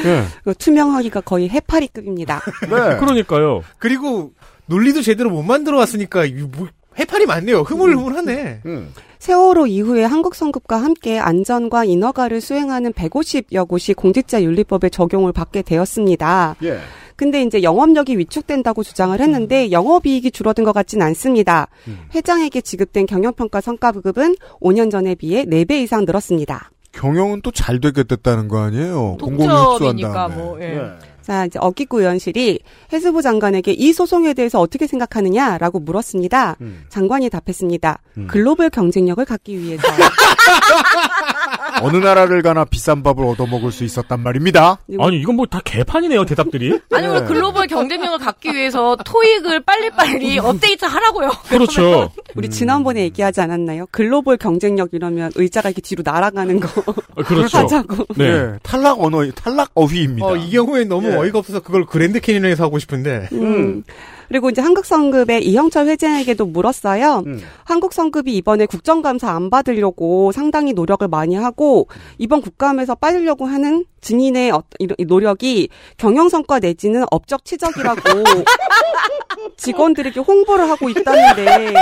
예. 0.06 0.24
그 0.44 0.54
투명하기가 0.56 1.22
거의 1.22 1.50
해파리급입니다. 1.50 2.42
네. 2.64 2.98
그러니까요. 2.98 3.64
그리고 3.78 4.32
논리도 4.66 5.02
제대로 5.02 5.30
못 5.30 5.44
만들어 5.44 5.78
왔으니까 5.78 6.26
이 6.26 6.34
뭐, 6.34 6.68
해팔이 6.98 7.26
많네요. 7.26 7.62
흐물흐물하네. 7.62 8.62
음. 8.66 8.94
세월호 9.22 9.68
이후에 9.68 10.04
한국 10.04 10.34
성급과 10.34 10.78
함께 10.78 11.20
안전과 11.20 11.86
인허가를 11.86 12.42
수행하는 12.42 12.92
150여 12.92 13.68
곳이 13.68 13.94
공직자 13.94 14.42
윤리법에 14.42 14.90
적용을 14.90 15.32
받게 15.32 15.62
되었습니다. 15.62 16.56
예. 16.64 16.80
근데 17.16 17.44
이제 17.44 17.62
영업력이 17.62 18.18
위축된다고 18.18 18.82
주장을 18.82 19.18
했는데 19.20 19.70
영업이익이 19.70 20.32
줄어든 20.32 20.64
것 20.64 20.72
같진 20.72 21.04
않습니다. 21.04 21.68
음. 21.88 22.00
회장에게 22.16 22.62
지급된 22.62 23.06
경영평가 23.06 23.62
성과급은 23.62 24.38
5년 24.60 24.90
전에 24.90 25.14
비해 25.14 25.46
4배 25.46 25.84
이상 25.84 26.06
늘었습니다. 26.06 26.72
경영은 26.92 27.42
또 27.44 27.52
잘 27.52 27.80
되게 27.80 28.02
됐다는 28.04 28.48
거 28.48 28.58
아니에요? 28.58 29.18
공공이 29.22 29.48
흡수한 29.48 29.78
독점이니까 29.78 30.14
다음에. 30.14 30.36
뭐, 30.36 30.60
예. 30.62 30.82
자, 31.22 31.46
이제 31.46 31.60
어기구 31.62 32.00
의원실이 32.02 32.60
해수부 32.92 33.22
장관에게 33.22 33.74
이 33.74 33.94
소송에 33.94 34.34
대해서 34.34 34.60
어떻게 34.60 34.88
생각하느냐라고 34.88 35.80
물었습니다. 35.80 36.58
음. 36.62 36.84
장관이 36.90 37.30
답했습니다. 37.30 38.02
음. 38.18 38.28
글로벌 38.28 38.70
경쟁력을 38.70 39.24
갖기 39.26 39.60
위해서. 39.60 39.84
어느 41.82 41.98
나라를 41.98 42.42
가나 42.42 42.66
비싼 42.66 43.02
밥을 43.04 43.24
얻어먹을 43.26 43.72
수 43.72 43.84
있었단 43.84 44.22
말입니다. 44.22 44.78
아니, 45.00 45.20
이건 45.20 45.36
뭐 45.36 45.46
다 45.52 45.60
개판이네요, 45.64 46.24
대답들이. 46.26 46.80
아니면 46.94 47.22
네. 47.24 47.28
글로벌 47.28 47.68
경쟁력을 47.68 48.18
갖기 48.20 48.54
위해서 48.54 48.96
토익을 49.04 49.62
빨리빨리 49.62 50.40
업데이트 50.40 50.86
하라고요. 50.86 51.30
그렇죠. 51.50 52.10
우리 52.36 52.50
지난번에 52.50 53.02
얘기하지 53.02 53.42
않았나요? 53.42 53.88
글로벌 53.92 54.38
경쟁력 54.38 54.90
이러면 54.94 55.32
의자가 55.36 55.70
이렇게 55.70 55.82
뒤로 55.82 56.04
날아가는 56.06 56.60
거 56.62 56.82
어, 57.16 57.24
그렇죠. 57.24 57.58
하자고. 57.58 58.06
네. 58.16 58.26
예, 58.26 58.60
탈락 58.64 59.02
언어, 59.02 59.30
탈락 59.32 59.72
어휘입니다. 59.74 60.26
어, 60.26 60.36
이 60.38 60.52
경우엔 60.52 60.88
너무 60.88 61.10
예. 61.10 61.16
어이가 61.16 61.40
없어서 61.40 61.60
그걸 61.60 61.86
그랜드 61.86 62.20
캐니언에서 62.22 62.64
하고 62.64 62.80
싶은데. 62.80 63.28
음. 63.34 63.84
그리고 64.32 64.50
이제 64.50 64.62
한국성급의 64.62 65.46
이형철 65.46 65.88
회장에게도 65.88 66.46
물었어요. 66.46 67.24
음. 67.26 67.42
한국성급이 67.66 68.34
이번에 68.38 68.66
국정감사 68.66 69.30
안 69.30 69.50
받으려고 69.50 70.32
상당히 70.32 70.72
노력을 70.72 71.06
많이 71.10 71.36
하고 71.36 71.90
이번 72.18 72.42
국감에서 72.42 72.96
빠지려고 72.96 73.46
하는 73.46 73.84
증인의 74.00 74.52
어- 74.52 74.64
노력이 75.06 75.68
경영성과 75.98 76.60
내지는 76.60 77.04
업적 77.12 77.44
치적이라고 77.44 78.00
직원들에게 79.58 80.22
홍보를 80.22 80.70
하고 80.70 80.88
있다는데 80.88 81.74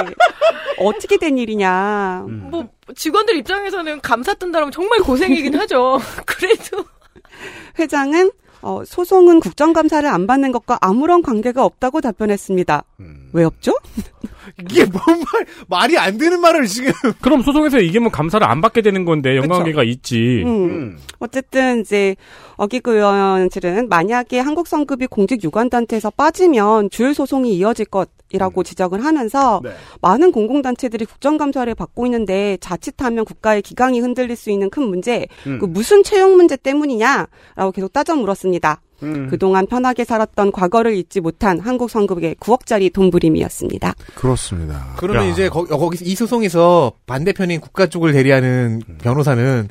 어떻게 0.80 1.18
된 1.18 1.38
일이냐. 1.38 2.26
음. 2.28 2.48
뭐 2.50 2.68
직원들 2.96 3.38
입장에서는 3.38 4.02
감사 4.02 4.34
뜬다면 4.34 4.72
정말 4.72 5.02
고생이긴 5.02 5.54
하죠. 5.60 6.00
그래도 6.26 6.84
회장은 7.78 8.32
어, 8.62 8.84
소송은 8.86 9.40
국정감사를 9.40 10.10
안 10.10 10.28
받는 10.28 10.52
것과 10.52 10.78
아무런 10.82 11.22
관계가 11.22 11.64
없다고 11.64 12.02
답변했습니다. 12.02 12.84
음. 13.00 13.30
왜 13.34 13.44
없죠? 13.44 13.74
이게 14.60 14.86
뭔 14.86 15.02
말, 15.08 15.46
말이 15.68 15.98
안 15.98 16.18
되는 16.18 16.42
말을 16.42 16.66
지금. 16.68 16.92
그럼 17.22 17.42
소송에서 17.42 17.80
이기면 17.80 18.12
감사를 18.12 18.46
안 18.46 18.62
받게 18.62 18.82
되는 18.82 19.06
건데 19.06 19.38
영광계가 19.38 19.84
있지. 19.84 20.44
음. 20.46 20.48
음. 20.48 20.98
어쨌든 21.20 21.82
이제 21.82 22.16
어기구 22.56 22.92
의원실은 22.94 23.88
만약에 23.90 24.40
한국성급이 24.40 25.08
공직 25.08 25.44
유관단체에서 25.44 26.10
빠지면 26.12 26.90
주요 26.90 27.14
소송이 27.14 27.56
이어질 27.56 27.86
것 27.86 28.10
이라고 28.32 28.64
지적을 28.64 29.04
하면서 29.04 29.62
네. 29.64 29.72
많은 30.02 30.32
공공단체들이 30.32 31.06
국정감사를 31.06 31.74
받고 31.76 32.06
있는데 32.08 32.58
자칫하면 32.62 33.26
국가의 33.26 33.62
기강이 33.62 34.00
흔들릴 34.00 34.36
수 34.36 34.52
있는 34.52 34.70
큰 34.70 34.84
문제, 34.84 35.28
음. 35.48 35.60
그 35.60 35.66
무슨 35.66 36.04
채용 36.04 36.36
문제 36.36 36.56
때문이냐라고 36.56 37.72
계속 37.74 37.92
따져 37.94 38.16
물었습니다. 38.16 38.82
음. 39.04 39.28
그동안 39.30 39.66
편하게 39.68 40.04
살았던 40.04 40.52
과거를 40.52 40.96
잊지 40.96 41.22
못한 41.22 41.60
한국성급의 41.60 42.36
9억짜리 42.36 42.92
돈부림이었습니다. 42.94 43.94
그렇습니다. 44.16 44.94
그러면 44.98 45.26
야. 45.26 45.28
이제 45.30 45.50
거, 45.50 45.90
기서이 45.90 46.16
소송에서 46.16 46.92
반대편인 47.06 47.62
국가 47.62 47.88
쪽을 47.88 48.14
대리하는 48.14 48.82
변호사는 49.02 49.68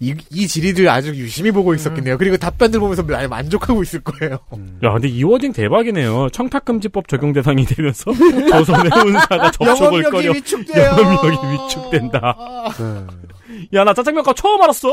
이, 0.00 0.14
이 0.30 0.48
질의를 0.48 0.88
아주 0.88 1.10
유심히 1.14 1.52
보고 1.52 1.74
있었겠네요. 1.74 2.18
그리고 2.18 2.36
답변들 2.36 2.80
보면서 2.80 3.04
많이 3.04 3.28
만족하고 3.28 3.82
있을 3.84 4.00
거예요. 4.00 4.38
야, 4.82 4.92
근데 4.92 5.06
이 5.08 5.22
워딩 5.22 5.52
대박이네요. 5.52 6.28
청탁금지법 6.30 7.06
적용 7.06 7.32
대상이 7.32 7.64
되면서 7.64 8.10
조선의 8.50 8.90
운사가 9.06 9.52
접촉을 9.52 10.02
꺼려 10.04 10.32
영업력이 10.32 10.38
위축돼요. 10.38 10.84
영업력이 10.84 11.46
위축된다. 11.52 12.36
네. 12.78 13.78
야, 13.78 13.84
나 13.84 13.94
짜장면가 13.94 14.32
처음 14.34 14.60
알았어. 14.62 14.90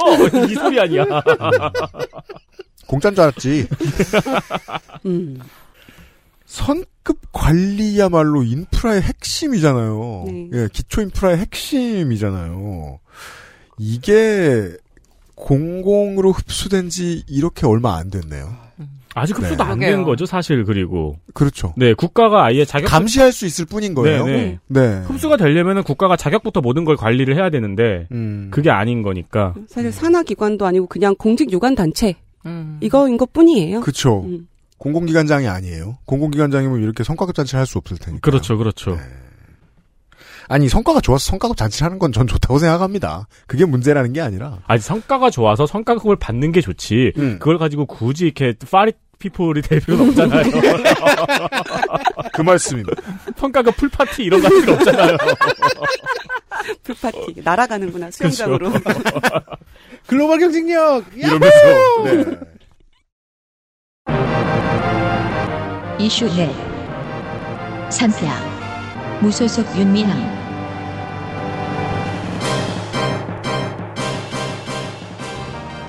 이 0.48 0.54
소리 0.54 0.80
아니야. 0.80 1.06
공짜인 2.90 3.14
줄 3.14 3.22
알았지. 3.24 3.68
음. 5.06 5.40
선급 6.46 7.32
관리야말로 7.32 8.42
인프라의 8.44 9.04
핵심이잖아요. 9.04 10.24
네. 10.26 10.50
예, 10.54 10.68
기초 10.74 11.02
인프라의 11.02 11.38
핵심이잖아요. 11.38 13.00
이게 13.78 14.72
공공으로 15.36 16.32
흡수된 16.32 16.90
지 16.90 17.24
이렇게 17.28 17.68
얼마 17.68 17.96
안 17.96 18.10
됐네요. 18.10 18.58
아직 19.14 19.38
흡수도 19.38 19.64
네. 19.64 19.70
안된 19.70 19.80
그러게요. 19.80 20.06
거죠, 20.06 20.26
사실, 20.26 20.64
그리고. 20.66 21.18
그렇죠. 21.34 21.74
네, 21.78 21.94
국가가 21.94 22.46
아예 22.46 22.66
자격, 22.66 22.88
감시할 22.88 23.32
수 23.32 23.46
있을 23.46 23.66
뿐인 23.66 23.94
거예요. 23.94 24.26
네, 24.26 24.60
네. 24.68 24.82
네. 24.82 25.02
흡수가 25.06 25.38
되려면은 25.38 25.84
국가가 25.84 26.16
자격부터 26.16 26.62
모든 26.62 26.86
걸 26.86 26.96
관리를 26.96 27.36
해야 27.36 27.50
되는데, 27.50 28.08
음. 28.12 28.50
그게 28.52 28.70
아닌 28.70 29.02
거니까. 29.02 29.56
사실 29.68 29.92
산하 29.92 30.24
기관도 30.24 30.66
아니고 30.66 30.88
그냥 30.88 31.16
공직 31.18 31.52
유관 31.52 31.76
단체 31.76 32.16
음. 32.46 32.78
이거인 32.82 33.18
것 33.18 33.34
뿐이에요. 33.34 33.82
그쵸. 33.82 34.24
음. 34.26 34.48
공공기관장이 34.78 35.48
아니에요. 35.48 35.98
공공기관장이면 36.06 36.82
이렇게 36.82 37.04
성과급 37.04 37.36
잔치를 37.36 37.60
할 37.60 37.66
수 37.66 37.78
없을 37.78 37.98
테니까. 37.98 38.22
그렇죠, 38.22 38.58
그렇죠. 38.58 38.92
네. 38.96 39.02
아니 40.48 40.68
성과가 40.68 41.00
좋아서 41.02 41.26
성과급 41.32 41.58
잔치를 41.58 41.86
하는 41.86 42.00
건 42.00 42.12
전 42.12 42.26
좋다고 42.28 42.58
생각합니다. 42.60 43.28
그게 43.46 43.66
문제라는 43.66 44.14
게 44.14 44.22
아니라. 44.22 44.60
아니, 44.66 44.82
성과가 44.82 45.30
좋아서 45.30 45.68
성과급을 45.68 46.16
받는 46.16 46.52
게 46.52 46.62
좋지. 46.62 47.14
음. 47.18 47.38
그걸 47.40 47.58
가지고 47.60 47.86
굳이 47.86 48.26
이렇게 48.26 48.54
파리, 48.72 48.94
피플이 49.20 49.62
될 49.62 49.82
필요는 49.82 50.10
없잖아요. 50.10 50.44
그 52.34 52.42
말씀입니다. 52.42 53.02
평가가 53.36 53.72
풀파티 53.72 54.24
이런 54.24 54.42
거 54.42 54.48
할 54.48 54.62
필요 54.62 54.74
없잖아요. 54.74 55.18
풀파티 56.84 57.42
날아가는구나 57.44 58.12
수영장으로. 58.12 58.72
글로벌 60.08 60.40
경쟁력! 60.40 61.04
이러면서 61.14 62.04
네. 62.06 62.26
이슈 66.00 66.26
넷 66.36 66.50
산피아 67.92 69.20
무소속 69.22 69.66
윤미향 69.78 70.40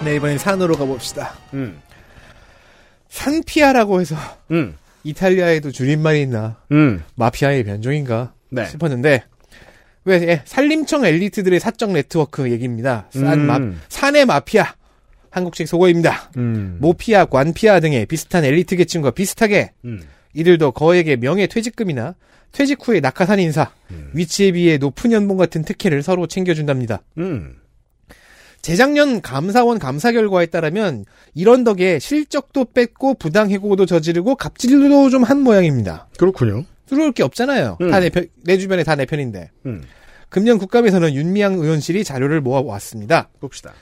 네, 0.04 0.16
이번엔 0.16 0.38
산으로 0.38 0.76
가봅시다. 0.76 1.34
음. 1.52 1.80
산피아라고 3.10 4.00
해서 4.00 4.16
음. 4.50 4.76
이탈리아에도 5.04 5.70
줄임말이 5.70 6.22
있나? 6.22 6.56
음. 6.72 7.02
마피아의 7.16 7.64
변종인가? 7.64 8.32
네. 8.50 8.66
싶었는데 8.66 9.24
왜 10.04 10.14
예, 10.22 10.42
산림청 10.44 11.04
엘리트들의 11.04 11.60
사적 11.60 11.92
네트워크 11.92 12.50
얘기입니다. 12.50 13.06
산 13.10 13.40
음. 13.40 13.46
마, 13.46 13.60
산의 13.88 14.26
마피아 14.26 14.74
한국식 15.30 15.68
속어입니다. 15.68 16.30
음. 16.38 16.78
모피아, 16.80 17.26
관피아 17.26 17.80
등의 17.80 18.06
비슷한 18.06 18.44
엘리트 18.44 18.76
계층과 18.76 19.12
비슷하게 19.12 19.72
음. 19.84 20.02
이들도 20.34 20.72
거액의 20.72 21.18
명예 21.18 21.46
퇴직금이나 21.46 22.14
퇴직 22.52 22.86
후의 22.86 23.00
낙하산 23.00 23.38
인사, 23.38 23.70
위치에 24.12 24.52
비해 24.52 24.76
높은 24.76 25.12
연봉 25.12 25.36
같은 25.36 25.62
특혜를 25.62 26.02
서로 26.02 26.26
챙겨준답니다. 26.26 27.00
음. 27.18 27.59
재작년 28.62 29.20
감사원 29.20 29.78
감사 29.78 30.12
결과에 30.12 30.46
따르면 30.46 31.04
이런 31.34 31.64
덕에 31.64 31.98
실적도 31.98 32.66
뺏고 32.66 33.14
부당 33.14 33.50
해고도 33.50 33.86
저지르고 33.86 34.34
갑질도 34.36 35.08
좀 35.10 35.22
한 35.24 35.40
모양입니다. 35.42 36.08
그렇군요. 36.18 36.64
들어올 36.86 37.12
게 37.12 37.22
없잖아요. 37.22 37.78
음. 37.80 37.90
다내 37.90 38.10
편, 38.10 38.26
내 38.44 38.58
주변에 38.58 38.82
다 38.84 38.96
내 38.96 39.06
편인데. 39.06 39.50
음. 39.66 39.82
금년 40.28 40.58
국감에서는 40.58 41.14
윤미향 41.14 41.54
의원실이 41.54 42.04
자료를 42.04 42.40
모아왔습니다. 42.40 43.28
봅시다. 43.40 43.72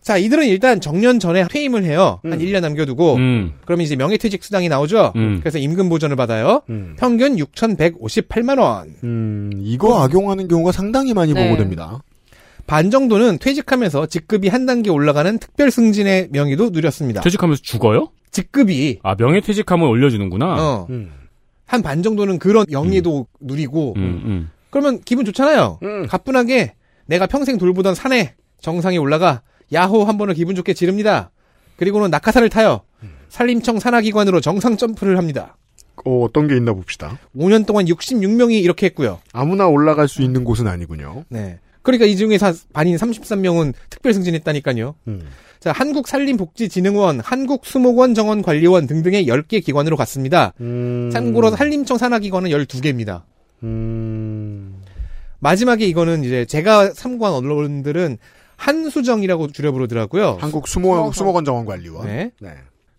자, 0.00 0.16
이들은 0.16 0.46
일단 0.46 0.80
정년 0.80 1.18
전에 1.18 1.44
퇴임을 1.50 1.84
해요. 1.84 2.20
한 2.22 2.34
음. 2.34 2.38
1년 2.38 2.60
남겨두고. 2.60 3.14
음. 3.16 3.52
그러면 3.64 3.84
이제 3.84 3.94
명예퇴직 3.96 4.42
수당이 4.42 4.68
나오죠. 4.68 5.12
음. 5.16 5.38
그래서 5.40 5.58
임금 5.58 5.88
보전을 5.88 6.16
받아요. 6.16 6.62
음. 6.70 6.94
평균 6.98 7.36
6,158만 7.36 8.58
원. 8.60 8.94
음, 9.04 9.50
이거 9.58 10.02
악용하는 10.02 10.48
경우가 10.48 10.72
상당히 10.72 11.12
많이 11.14 11.32
네. 11.34 11.44
보고됩니다. 11.48 12.02
반 12.68 12.90
정도는 12.90 13.38
퇴직하면서 13.38 14.06
직급이 14.06 14.48
한 14.48 14.66
단계 14.66 14.90
올라가는 14.90 15.38
특별 15.38 15.70
승진의 15.70 16.28
명의도 16.30 16.68
누렸습니다. 16.68 17.22
퇴직하면서 17.22 17.62
죽어요? 17.62 18.10
직급이 18.30 19.00
아 19.02 19.16
명예 19.16 19.40
퇴직하면 19.40 19.88
올려주는구나. 19.88 20.46
어, 20.62 20.86
음. 20.90 21.10
한반 21.64 22.02
정도는 22.02 22.38
그런 22.38 22.66
영예도 22.70 23.26
누리고 23.40 23.94
음, 23.96 24.22
음. 24.24 24.50
그러면 24.68 25.00
기분 25.00 25.24
좋잖아요. 25.24 25.78
음. 25.82 26.06
가뿐하게 26.08 26.74
내가 27.06 27.26
평생 27.26 27.56
돌보던 27.56 27.94
산에 27.94 28.34
정상에 28.60 28.98
올라가 28.98 29.40
야호 29.72 30.04
한 30.04 30.18
번을 30.18 30.34
기분 30.34 30.54
좋게 30.54 30.74
지릅니다. 30.74 31.30
그리고는 31.76 32.10
낙하산을 32.10 32.50
타요. 32.50 32.82
산림청 33.30 33.78
산하기관으로 33.78 34.42
정상 34.42 34.76
점프를 34.76 35.16
합니다. 35.16 35.56
어, 36.04 36.22
어떤 36.22 36.46
게 36.48 36.56
있나 36.56 36.74
봅시다. 36.74 37.18
5년 37.34 37.64
동안 37.64 37.86
66명이 37.86 38.62
이렇게 38.62 38.86
했고요. 38.86 39.20
아무나 39.32 39.66
올라갈 39.68 40.06
수 40.06 40.20
있는 40.20 40.44
곳은 40.44 40.66
아니군요. 40.66 41.24
네. 41.30 41.60
그러니까 41.88 42.04
이 42.04 42.16
중에서 42.16 42.52
반인 42.74 42.96
33명은 42.96 43.72
특별 43.88 44.12
승진했다니까요. 44.12 44.94
음. 45.08 45.22
자, 45.58 45.72
한국산림복지진흥원, 45.72 47.20
한국수목원 47.20 48.12
정원관리원 48.12 48.86
등등의 48.86 49.26
10개 49.26 49.64
기관으로 49.64 49.96
갔습니다. 49.96 50.52
음. 50.60 51.08
참고로 51.10 51.50
산림청 51.50 51.96
산하기관은 51.96 52.50
12개입니다. 52.50 53.22
음. 53.62 54.82
마지막에 55.38 55.86
이거는 55.86 56.24
이제 56.24 56.44
제가 56.44 56.92
참고한 56.92 57.32
언론들은 57.32 58.18
한수정이라고 58.56 59.52
줄여 59.52 59.72
부르더라고요. 59.72 60.36
한국 60.40 60.68
수모, 60.68 61.10
수목원 61.12 61.46
정원관리원. 61.46 62.06
네. 62.06 62.32
네. 62.38 62.50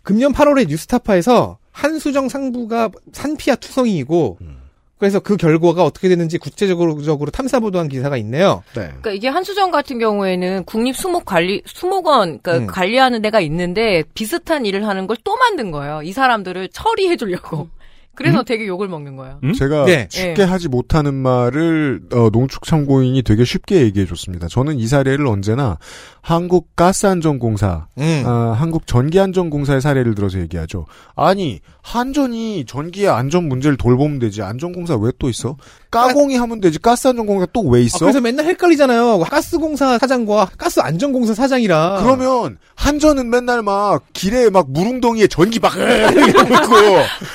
금년 0.02 0.34
8월에 0.34 0.68
뉴스타파에서 0.68 1.60
한수정 1.72 2.28
상부가 2.28 2.90
산피아 3.14 3.58
투성이이고 3.58 4.40
음. 4.42 4.59
그래서 5.00 5.20
그 5.20 5.38
결과가 5.38 5.84
어떻게 5.84 6.10
됐는지 6.10 6.38
구체적으로 6.38 7.02
적으로 7.02 7.32
탐사 7.32 7.60
보도한 7.60 7.88
기사가 7.88 8.18
있네요. 8.18 8.64
네. 8.76 8.82
그러니까 8.88 9.12
이게 9.12 9.30
한수정 9.30 9.72
같은 9.72 9.98
경우에는 9.98 10.66
국립 10.66 10.96
수목 10.98 11.26
관리 11.26 11.62
수목원 11.66 12.40
그러니까 12.42 12.58
음. 12.58 12.68
관리하는 12.68 13.22
데가 13.22 13.40
있는데 13.40 14.04
비슷한 14.14 14.66
일을 14.66 14.86
하는 14.88 15.08
걸 15.08 15.20
또 15.24 15.36
만든 15.36 15.70
거예요. 15.72 16.02
이 16.02 16.12
사람들을 16.12 16.70
처리해 16.70 17.16
주려고. 17.18 17.70
그래서 18.20 18.44
되게 18.44 18.68
욕을 18.68 18.90
먹는 18.90 19.16
거예요. 19.16 19.40
음? 19.44 19.54
제가 19.54 19.86
네. 19.86 20.08
쉽게 20.12 20.44
하지 20.44 20.68
못하는 20.68 21.14
말을 21.14 22.02
어, 22.12 22.30
농축참고인이 22.34 23.22
되게 23.24 23.46
쉽게 23.46 23.82
얘기해 23.84 24.06
줬습니다. 24.06 24.48
저는 24.50 24.78
이 24.78 24.88
사례를 24.88 25.26
언제나 25.26 25.78
한국 26.22 26.76
가스안전공사, 26.76 27.88
음. 27.98 28.24
아, 28.26 28.54
한국 28.58 28.86
전기안전공사의 28.86 29.80
사례를 29.80 30.16
들어서 30.16 30.38
얘기하죠. 30.40 30.86
아니 31.16 31.62
한전이 31.82 32.66
전기의 32.68 33.08
안전 33.08 33.48
문제를 33.48 33.78
돌보면 33.78 34.20
되지 34.20 34.42
안전공사 34.42 34.96
왜 34.96 35.12
또 35.18 35.28
있어? 35.30 35.58
까공이 35.92 36.36
하면 36.36 36.60
되지 36.62 36.78
가스안전공사 36.80 37.48
또왜 37.52 37.80
아, 37.80 37.84
있어? 37.84 38.00
그래서 38.00 38.22
맨날 38.22 38.46
헷갈리잖아요. 38.46 39.20
가스공사 39.20 39.98
사장과 39.98 40.52
가스안전공사 40.58 41.34
사장이라. 41.34 42.02
그러면 42.04 42.58
한전은 42.76 43.30
맨날 43.30 43.64
막 43.64 44.04
길에 44.14 44.50
막 44.50 44.72
물웅덩이에 44.72 45.28
전기 45.28 45.60
막 45.60 45.76
이러고 45.76 46.76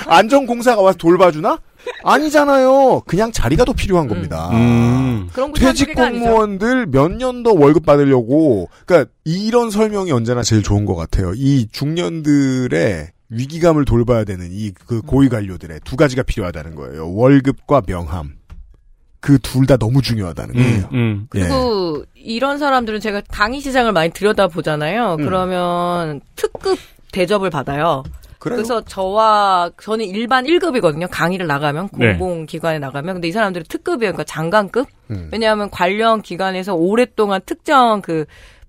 안전공사 0.07 0.74
가 0.77 0.83
와서 0.83 0.97
돌봐주나? 0.99 1.59
아니잖아요. 2.03 3.03
그냥 3.07 3.31
자리가 3.33 3.65
더 3.65 3.73
필요한 3.73 4.09
겁니다. 4.09 4.49
음. 4.53 5.29
거 5.33 5.53
퇴직. 5.53 5.95
공무원들 5.95 6.87
몇 6.87 7.13
년 7.17 7.43
더 7.43 7.53
월급 7.53 7.85
받으려고 7.85 8.69
그러니까 8.87 9.11
이런 9.25 9.71
설명이 9.71 10.11
언제나 10.13 10.43
제일 10.43 10.63
좋은 10.63 10.85
것 10.87 10.95
같아요. 10.95 11.33
이 11.37 11.67
중년들의 11.71 13.09
위기감을 13.31 13.85
돌봐야 13.85 14.25
되는 14.25 14.49
이 14.51 14.73
그 14.87 15.01
고위 15.03 15.29
관료들의 15.29 15.81
두 15.85 15.97
가지가 15.97 16.23
필요하다는 16.23 16.75
거예요. 16.75 17.13
월급과 17.15 17.83
명함. 17.87 18.35
그 19.21 19.39
둘 19.39 19.67
다 19.67 19.77
너무 19.79 20.03
중요하다는 20.03 20.55
음, 20.55 20.63
거예요. 20.63 20.89
음. 20.93 21.29
예. 21.35 21.41
그리고 21.41 22.05
이런 22.15 22.59
사람들은 22.59 23.01
제가 23.01 23.23
강의 23.31 23.61
시장을 23.61 23.93
많이 23.93 24.11
들여다 24.11 24.49
보잖아요. 24.49 25.17
음. 25.19 25.25
그러면 25.25 26.21
특급 26.37 26.79
대접을 27.13 27.49
받아요. 27.49 28.03
그래요? 28.45 28.57
그래서 28.59 28.85
저와 28.85 29.71
저는 29.81 30.05
일반 30.05 30.45
1급이거든요. 30.45 31.09
강의를 31.11 31.47
나가면 31.47 31.89
네. 31.95 32.19
공공 32.19 32.45
기관에 32.45 32.79
나가면 32.79 33.15
근데 33.15 33.29
이 33.29 33.33
사람들이 33.33 33.65
특급이에요. 33.65 34.13
그러니까 34.13 34.25
장관급. 34.25 34.87
음. 35.11 35.31
왜냐하면 35.33 35.71
관련 35.71 36.21
기관에서 36.21 36.75
오랫동안 36.75 37.41
특정 37.47 38.03
그 38.03 38.27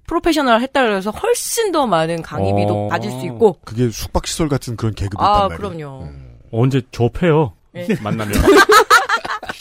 프로페셔널 0.08 0.62
했다 0.62 0.82
그래서 0.82 1.12
훨씬 1.12 1.74
더 1.74 1.88
많은 1.88 2.22
강의비도 2.22 2.86
어. 2.86 2.88
받을 2.88 3.12
수 3.12 3.26
있고. 3.26 3.58
그게 3.66 3.90
숙박 3.90 4.28
시설 4.28 4.48
같은 4.48 4.78
그런 4.78 4.94
계급이 4.96 5.22
아, 5.22 5.50
있단 5.50 5.60
말이에요. 5.60 5.78
그럼요. 5.78 6.10
언제 6.54 6.82
접해요? 6.92 7.52
네. 7.74 7.86
만나면 8.02 8.32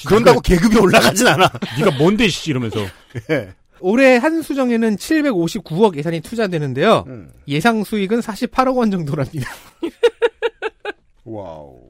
그런다고 0.06 0.40
계급이 0.42 0.78
올라가진 0.78 1.26
않아. 1.26 1.50
네가 1.76 1.98
뭔데 1.98 2.28
씨 2.28 2.50
이러면서 2.52 2.78
예. 3.30 3.48
올해 3.84 4.16
한수정에는 4.16 4.96
759억 4.96 5.96
예산이 5.98 6.20
투자되는데요. 6.22 7.04
음. 7.06 7.28
예상 7.46 7.84
수익은 7.84 8.20
48억 8.20 8.76
원 8.78 8.90
정도랍니다. 8.90 9.50
와우. 11.24 11.80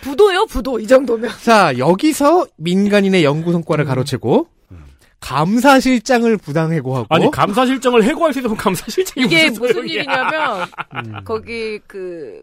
부도요, 0.00 0.46
부도. 0.46 0.80
이 0.80 0.86
정도면. 0.86 1.30
자, 1.42 1.76
여기서 1.76 2.46
민간인의 2.56 3.24
연구 3.24 3.52
성과를 3.52 3.84
가로채고 3.84 4.48
감사실장을 5.20 6.34
부당해고하고 6.38 7.06
아니 7.10 7.30
감사실장을 7.30 8.02
해고할 8.02 8.32
때 8.32 8.40
되면 8.40 8.56
감사실장이 8.56 9.26
이게 9.26 9.50
무슨, 9.50 9.62
무슨. 9.62 9.88
일이냐면 9.88 10.66
거기 11.24 11.78
그 11.86 12.42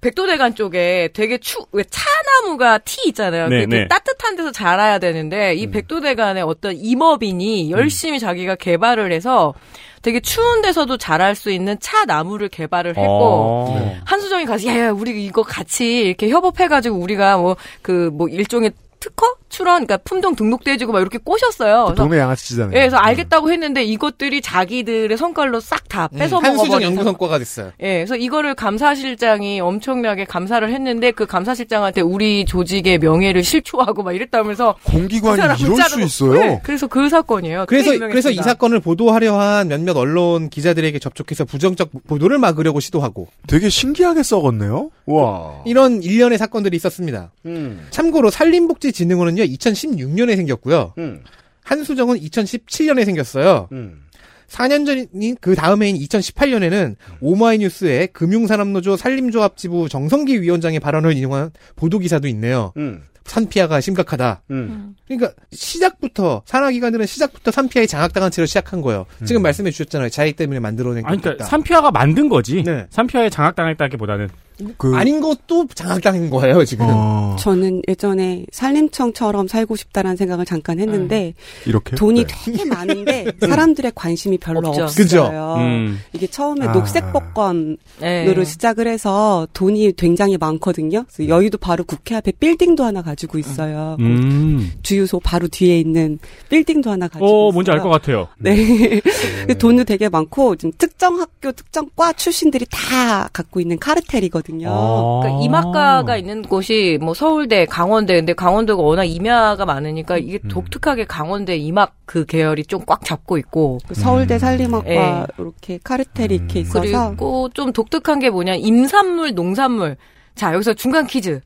백두대간 0.00 0.54
쪽에 0.54 1.10
되게 1.12 1.38
추, 1.38 1.58
왜 1.72 1.82
차나무가 1.84 2.78
tea 2.78 3.08
있잖아요. 3.08 3.48
네, 3.48 3.66
그 3.66 3.74
네. 3.74 3.88
따뜻한 3.88 4.36
데서 4.36 4.52
자라야 4.52 4.98
되는데 4.98 5.54
이 5.54 5.68
백두대간의 5.68 6.42
어떤 6.42 6.76
임업인이 6.76 7.70
열심히 7.70 8.20
자기가 8.20 8.54
개발을 8.56 9.12
해서 9.12 9.54
되게 10.02 10.20
추운 10.20 10.62
데서도 10.62 10.96
자랄 10.96 11.34
수 11.34 11.50
있는 11.50 11.76
차 11.80 12.04
나무를 12.04 12.48
개발을 12.48 12.96
했고 12.96 13.02
어. 13.02 13.96
한수정이 14.04 14.44
가서 14.44 14.68
야야 14.68 14.90
우리 14.92 15.24
이거 15.24 15.42
같이 15.42 16.02
이렇게 16.02 16.28
협업해가지고 16.28 16.96
우리가 16.96 17.38
뭐 17.38 17.56
그뭐 17.82 18.28
일종의 18.28 18.72
특허 19.00 19.36
출원, 19.48 19.86
그러니까 19.86 19.96
품종 20.04 20.34
등록도 20.34 20.70
해주고 20.70 20.92
막 20.92 21.00
이렇게 21.00 21.18
꼬셨어요. 21.18 21.86
그래서 21.86 21.94
동네 22.02 22.18
양아치잖아요. 22.18 22.70
예, 22.74 22.80
그래서 22.80 22.96
알겠다고 22.96 23.50
했는데 23.50 23.84
이것들이 23.84 24.42
자기들의 24.42 25.16
성깔로 25.16 25.60
싹 25.60 25.88
다 25.88 26.06
뺏어 26.08 26.36
음, 26.38 26.44
한수정 26.44 26.56
먹어버린 26.56 26.82
연구 26.86 26.96
상황. 26.96 27.12
성과가 27.12 27.38
됐어요. 27.38 27.72
예, 27.80 27.94
그래서 27.98 28.14
이거를 28.16 28.54
감사실장이 28.54 29.60
엄청나게 29.60 30.26
감사를 30.26 30.70
했는데 30.70 31.12
그 31.12 31.24
감사실장한테 31.24 32.02
우리 32.02 32.44
조직의 32.44 32.98
명예를 32.98 33.42
실추하고 33.42 34.02
막 34.02 34.12
이랬다면서 34.12 34.74
그 34.84 34.92
공기관이 34.92 35.36
사람을 35.38 35.60
이럴 35.62 35.82
수 35.84 36.00
있어요. 36.02 36.32
네, 36.34 36.60
그래서 36.62 36.86
그 36.88 37.08
사건이에요. 37.08 37.64
그래서 37.68 37.92
꽤 37.92 37.98
그래서 37.98 38.30
이. 38.30 38.36
사건을 38.36 38.80
보도하려 38.80 39.38
한 39.38 39.68
몇몇 39.68 39.96
언론 39.96 40.48
기자들에게 40.50 40.98
접촉해서 40.98 41.44
부정적 41.46 41.90
보도를 42.06 42.38
막으려고 42.38 42.80
시도하고 42.80 43.28
되게 43.46 43.68
신기하게 43.70 44.22
썩었네요. 44.22 44.90
와. 45.06 45.62
이런 45.64 46.02
일련의 46.02 46.36
사건들이 46.38 46.76
있었습니다. 46.76 47.30
음. 47.46 47.86
참고로 47.90 48.30
산림복지진흥원은 48.30 49.37
요 49.38 49.44
2016년에 49.44 50.36
생겼고요. 50.36 50.94
음. 50.98 51.22
한수정은 51.64 52.18
2017년에 52.20 53.04
생겼어요. 53.04 53.68
음. 53.72 54.02
4년 54.48 54.86
전인 54.86 55.36
그 55.40 55.54
다음 55.54 55.82
해인 55.82 55.96
2018년에는 55.96 56.96
오마이뉴스에 57.20 58.06
금융산업노조 58.06 58.96
산림조합지부 58.96 59.88
정성기 59.90 60.40
위원장의 60.40 60.80
발언을 60.80 61.14
인용한 61.16 61.50
보도 61.76 61.98
기사도 61.98 62.28
있네요. 62.28 62.72
음. 62.78 63.02
산피아가 63.28 63.82
심각하다. 63.82 64.42
음. 64.50 64.96
그러니까 65.06 65.32
시작부터 65.52 66.42
산하기관들은 66.46 67.04
시작부터 67.04 67.50
산피아에 67.50 67.86
장악당한 67.86 68.30
채로 68.30 68.46
시작한 68.46 68.80
거예요. 68.80 69.04
지금 69.26 69.42
말씀해 69.42 69.70
주셨잖아요. 69.70 70.08
자익 70.08 70.36
때문에 70.36 70.60
만들어낸 70.60 71.04
아니, 71.04 71.18
거다. 71.18 71.22
그러니까 71.22 71.44
산피아가 71.44 71.90
만든 71.90 72.30
거지. 72.30 72.62
네. 72.64 72.86
산피아에 72.88 73.28
장악당했다기보다는 73.28 74.30
그 74.76 74.92
아닌 74.96 75.20
것도 75.20 75.66
장악당한 75.74 76.30
거예요 76.30 76.64
지금. 76.64 76.86
어, 76.88 77.36
저는 77.38 77.82
예전에 77.88 78.44
산림청처럼 78.52 79.48
살고 79.48 79.76
싶다라는 79.76 80.16
생각을 80.16 80.44
잠깐 80.44 80.80
했는데 80.80 81.34
이렇게 81.66 81.94
돈이 81.96 82.24
네. 82.24 82.34
되게 82.44 82.64
많은데 82.66 83.26
사람들의 83.40 83.92
관심이 83.94 84.38
별로 84.38 84.68
없죠. 84.68 84.82
없어요. 84.84 85.04
그죠? 85.04 85.26
음. 85.58 86.00
이게 86.12 86.26
처음에 86.26 86.66
아. 86.66 86.72
녹색 86.72 87.12
복권으로 87.12 87.76
예. 88.02 88.44
시작을 88.44 88.86
해서 88.88 89.46
돈이 89.52 89.92
굉장히 89.96 90.36
많거든요. 90.38 91.04
그래서 91.12 91.28
여의도 91.28 91.58
바로 91.58 91.84
국회 91.84 92.14
앞에 92.16 92.32
빌딩도 92.32 92.84
하나 92.84 93.02
가지고 93.02 93.38
있어요. 93.38 93.96
음. 94.00 94.72
주유소 94.82 95.20
바로 95.20 95.46
뒤에 95.48 95.78
있는 95.78 96.18
빌딩도 96.48 96.90
하나 96.90 97.06
가지고 97.08 97.24
어, 97.26 97.28
있어요. 97.48 97.52
뭔지 97.52 97.70
알 97.70 97.78
것 97.78 97.88
같아요. 97.90 98.28
네. 98.38 99.00
돈도 99.58 99.84
되게 99.84 100.08
많고 100.08 100.56
지금 100.56 100.72
특정 100.78 101.20
학교 101.20 101.52
특정 101.52 101.88
과 101.96 102.12
출신들이 102.12 102.66
다 102.70 103.28
갖고 103.32 103.60
있는 103.60 103.78
카르텔이거든요. 103.78 104.47
아. 104.66 105.20
그러니까 105.22 105.44
이마과가 105.44 106.16
있는 106.16 106.42
곳이 106.42 106.98
뭐 107.00 107.14
서울대, 107.14 107.66
강원대. 107.66 108.14
근데 108.14 108.32
강원도가 108.32 108.82
워낙 108.82 109.04
임야가 109.04 109.64
많으니까 109.66 110.18
이게 110.18 110.38
음. 110.44 110.48
독특하게 110.48 111.04
강원대 111.04 111.56
이막 111.56 111.94
그 112.06 112.24
계열이 112.24 112.64
좀 112.64 112.84
꽉 112.86 113.04
잡고 113.04 113.36
있고. 113.38 113.78
그 113.86 113.94
서울대 113.94 114.38
산림학과 114.38 114.90
예. 114.90 115.26
이렇게 115.38 115.78
카르텔이 115.82 116.34
이렇게 116.34 116.60
있어서 116.60 116.80
그리고 117.10 117.50
좀 117.52 117.72
독특한 117.72 118.18
게 118.20 118.30
뭐냐 118.30 118.54
임산물, 118.54 119.34
농산물. 119.34 119.96
자 120.34 120.54
여기서 120.54 120.74
중간 120.74 121.06
퀴즈. 121.06 121.40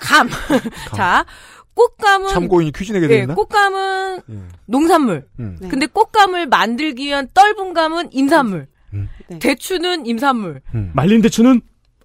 감. 0.00 0.28
자 0.94 1.24
꽃감은 1.74 2.28
참고인이 2.28 2.72
퀴즈 2.72 2.92
내게 2.92 3.06
예, 3.14 3.20
되나? 3.20 3.34
꽃감은 3.34 4.20
예. 4.30 4.34
농산물. 4.66 5.26
음. 5.40 5.56
네. 5.60 5.68
근데 5.68 5.86
꽃감을 5.86 6.46
만들기 6.46 7.06
위한 7.06 7.28
떫은 7.34 7.74
감은 7.74 8.08
임산물. 8.12 8.66
음. 8.94 9.08
네. 9.28 9.38
대추는 9.38 10.06
임산물. 10.06 10.60
음. 10.74 10.90
말린 10.94 11.20
대추는 11.22 11.60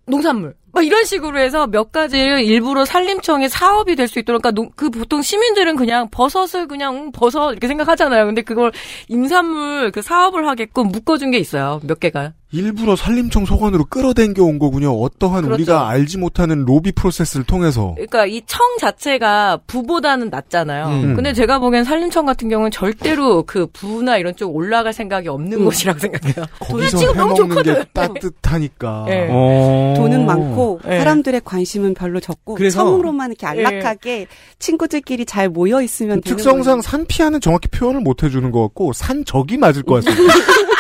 농산물. 0.08 0.56
막 0.74 0.86
이런 0.86 1.04
식으로 1.04 1.38
해서 1.40 1.68
몇 1.68 1.92
가지를 1.92 2.42
일부러 2.44 2.86
산림청의 2.86 3.50
사업이 3.50 3.96
될 3.96 4.08
수 4.08 4.20
있도록 4.20 4.42
그러니까 4.42 4.56
농- 4.62 4.72
그 4.76 4.90
보통 4.90 5.22
시민들은 5.22 5.76
그냥 5.76 6.08
버섯을 6.12 6.68
그냥 6.68 6.96
음, 6.96 7.12
버섯 7.12 7.52
이렇게 7.52 7.68
생각하잖아요. 7.68 8.26
근데 8.26 8.42
그걸 8.42 8.72
임산물 9.10 9.92
그 9.92 10.02
사업을 10.02 10.48
하게끔 10.48 10.88
묶어준 10.88 11.32
게 11.32 11.38
있어요. 11.40 11.80
몇 11.84 12.00
개가. 12.00 12.34
일부러 12.54 12.96
산림청 12.96 13.46
소관으로 13.46 13.86
끌어당겨 13.86 14.44
온 14.44 14.60
거군요. 14.60 14.92
어떠한 15.02 15.44
그렇죠. 15.44 15.56
우리가 15.56 15.88
알지 15.90 16.18
못하는 16.18 16.66
로비 16.66 16.92
프로세스를 16.92 17.46
통해서. 17.46 17.92
그러니까 17.96 18.26
이 18.26 18.42
청 18.46 18.60
자체가 18.80 19.60
부보다는 19.68 20.30
낫잖아요. 20.30 20.88
음. 20.88 21.16
근데 21.16 21.32
제가 21.34 21.60
보기엔 21.60 21.84
산림청 21.86 22.26
같은 22.26 22.50
경우는 22.50 22.72
절대로 22.72 23.44
그 23.44 23.68
부나 23.68 24.18
이런 24.18 24.36
쪽 24.36 24.54
올라갈 24.56 24.92
생각이 24.92 25.30
없는 25.30 25.64
곳이라고 25.64 26.00
생각해요. 26.00 26.46
거기서 26.60 26.98
지금 26.98 27.16
너무 27.16 27.36
해먹는 27.36 27.64
게 27.64 27.74
좋거든. 27.74 27.86
따뜻하니까. 27.94 29.06
예. 29.10 29.28
어. 29.32 29.94
돈은 29.96 30.26
많고 30.26 30.82
예. 30.90 30.98
사람들의 31.00 31.42
관심은 31.46 31.94
별로 31.94 32.20
적고 32.20 32.56
그래서- 32.56 32.80
청으로만 32.84 33.32
이렇게 33.32 33.46
안락하게 33.48 34.28
친구들끼리 34.60 35.26
잘 35.26 35.48
모여 35.50 35.82
있으면 35.82 36.20
되는 36.22 36.36
특성상. 36.38 36.82
산피아는 36.82 37.40
정확히 37.40 37.68
표현을 37.70 38.02
못 38.02 38.24
해주는 38.24 38.52
것 38.52 38.62
같고 38.64 38.92
산적이 38.94 39.58
맞을 39.58 39.84
것 39.84 40.04
같습니다. 40.04 40.34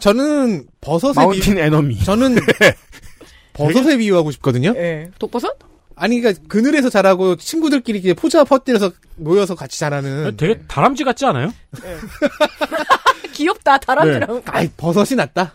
저는 0.00 0.66
버섯에 0.80 1.12
비, 1.12 1.18
마운틴 1.18 1.58
에너미. 1.58 1.98
저는 2.04 2.36
버섯에 3.52 3.96
비유하고 3.96 4.30
싶거든요. 4.32 4.74
예. 4.76 5.10
독버섯? 5.18 5.56
아니 5.96 6.20
그러니까 6.20 6.42
그늘에서 6.48 6.90
자라고 6.90 7.36
친구들끼리 7.36 8.00
이렇게 8.00 8.14
포자 8.14 8.42
퍼뜨려서 8.44 8.92
모여서 9.16 9.54
같이 9.54 9.78
자라는. 9.78 10.36
되게 10.36 10.60
다람쥐 10.66 11.04
같지 11.04 11.24
않아요? 11.26 11.52
귀엽다. 13.32 13.78
다람쥐랑. 13.78 14.42
아이 14.46 14.68
버섯이 14.76 15.16
낫다. 15.16 15.52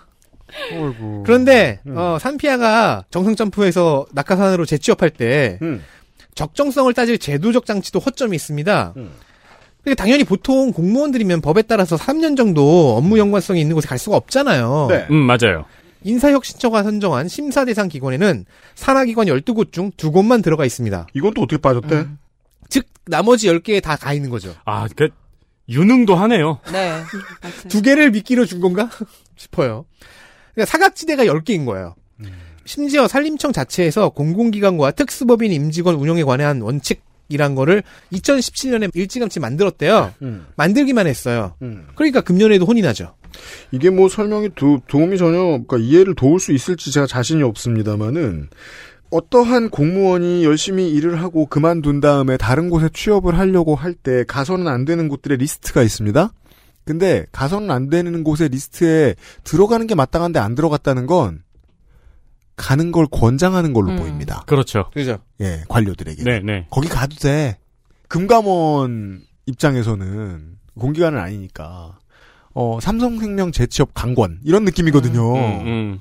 어이구. 0.72 1.24
그런데 1.26 1.80
음. 1.86 1.96
어, 1.98 2.18
산피아가 2.20 3.06
정상 3.12 3.36
점프에서 3.36 4.06
낙하산으로 4.14 4.66
재취업할 4.66 5.10
때 5.12 5.60
음. 5.62 5.84
적정성을 6.36 6.92
따질 6.94 7.18
제도적 7.20 7.66
장치도 7.66 8.00
허점이 8.00 8.36
있습니다. 8.36 8.94
음. 8.98 9.12
그러니까 9.90 10.04
당연히 10.04 10.24
보통 10.24 10.72
공무원들이면 10.72 11.42
법에 11.42 11.64
따라서 11.64 11.96
3년 11.96 12.38
정도 12.38 12.96
업무 12.96 13.18
연관성이 13.18 13.62
있는 13.62 13.76
곳에 13.76 13.88
갈 13.88 13.98
수가 13.98 14.16
없잖아요. 14.18 14.88
네. 14.90 15.08
음, 15.10 15.16
맞아요. 15.16 15.66
인사혁신처가 16.04 16.84
선정한 16.84 17.28
심사 17.28 17.66
대상 17.66 17.88
기관에는 17.90 18.46
산하기관 18.76 19.28
12곳 19.28 19.72
중 19.74 19.92
2곳만 19.92 20.44
들어가 20.44 20.66
있습니다. 20.66 21.08
이건 21.14 21.34
또 21.34 21.42
어떻게 21.42 21.60
빠졌대? 21.62 22.06
즉 22.70 22.86
나머지 23.06 23.48
10개에 23.48 23.82
다 23.82 23.96
가 23.98 24.14
있는 24.14 24.30
거죠. 24.30 24.54
아, 24.66 24.88
그, 24.96 25.10
유능도 25.68 26.16
하네요. 26.16 26.60
네. 26.72 27.02
두 27.68 27.82
개를 27.82 28.12
미끼로 28.12 28.46
준 28.46 28.60
건가 28.62 28.90
싶어요. 29.36 29.86
그러니까 30.54 30.72
사각지대가 30.72 31.26
10개인 31.26 31.66
거예요. 31.66 31.96
심지어 32.66 33.08
산림청 33.08 33.52
자체에서 33.52 34.10
공공기관과 34.10 34.92
특수법인 34.92 35.52
임직원 35.52 35.96
운영에 35.96 36.24
관한 36.24 36.62
원칙 36.62 37.02
이란 37.30 37.56
거를 37.56 37.84
2017년에 38.12 38.90
일찌감치 38.94 39.40
만들었대요. 39.40 40.14
음. 40.24 40.48
만들기만 40.56 41.08
했어요. 41.08 41.54
음. 41.62 41.86
그러니까 41.96 42.22
금년에도 42.22 42.66
혼이 42.66 42.82
나죠. 42.82 43.16
이게 43.72 43.90
뭐 43.90 44.10
설명이 44.10 44.50
도, 44.56 44.82
도움이 44.88 45.18
전혀 45.18 45.40
그러니까 45.40 45.78
이해를 45.78 46.16
도울 46.16 46.40
수 46.40 46.52
있을지 46.52 46.92
제가 46.92 47.06
자신이 47.08 47.44
없습니다만은 47.44 48.50
어떠한 49.12 49.70
공무원이 49.70 50.44
열심히 50.44 50.92
일을 50.92 51.22
하고 51.22 51.46
그만둔 51.48 52.00
다음에 52.00 52.38
다른 52.38 52.70
곳에 52.70 52.90
취업을 52.94 53.38
하려고 53.38 53.76
할 53.76 53.94
때 53.94 54.24
가서는 54.28 54.68
안 54.68 54.86
되는 54.86 55.08
곳들의 55.08 55.38
리스트가 55.38 55.82
있습니다. 55.84 56.32
근데 56.86 57.26
가서는 57.32 57.70
안 57.72 57.90
되는 57.90 58.24
곳의 58.24 58.50
리스트에 58.50 59.16
들어가는 59.44 59.86
게 59.88 59.96
마땅한데 59.96 60.40
안 60.40 60.56
들어갔다는 60.56 61.06
건 61.06 61.42
가는 62.60 62.92
걸 62.92 63.08
권장하는 63.10 63.74
걸로 63.74 63.92
음. 63.92 63.96
보입니다. 63.96 64.44
그렇죠. 64.46 64.90
그죠? 64.94 65.18
예, 65.42 65.64
관료들에게. 65.70 66.24
네, 66.24 66.40
네. 66.42 66.68
거기 66.70 66.88
가도 66.88 67.16
돼. 67.16 67.58
금감원 68.08 69.22
입장에서는 69.46 70.58
공기관은 70.80 71.20
아니니까. 71.20 71.98
어, 72.54 72.80
삼성생명 72.82 73.52
재취업 73.52 73.94
강권 73.94 74.40
이런 74.44 74.66
느낌이거든요. 74.66 75.36
음, 75.36 76.00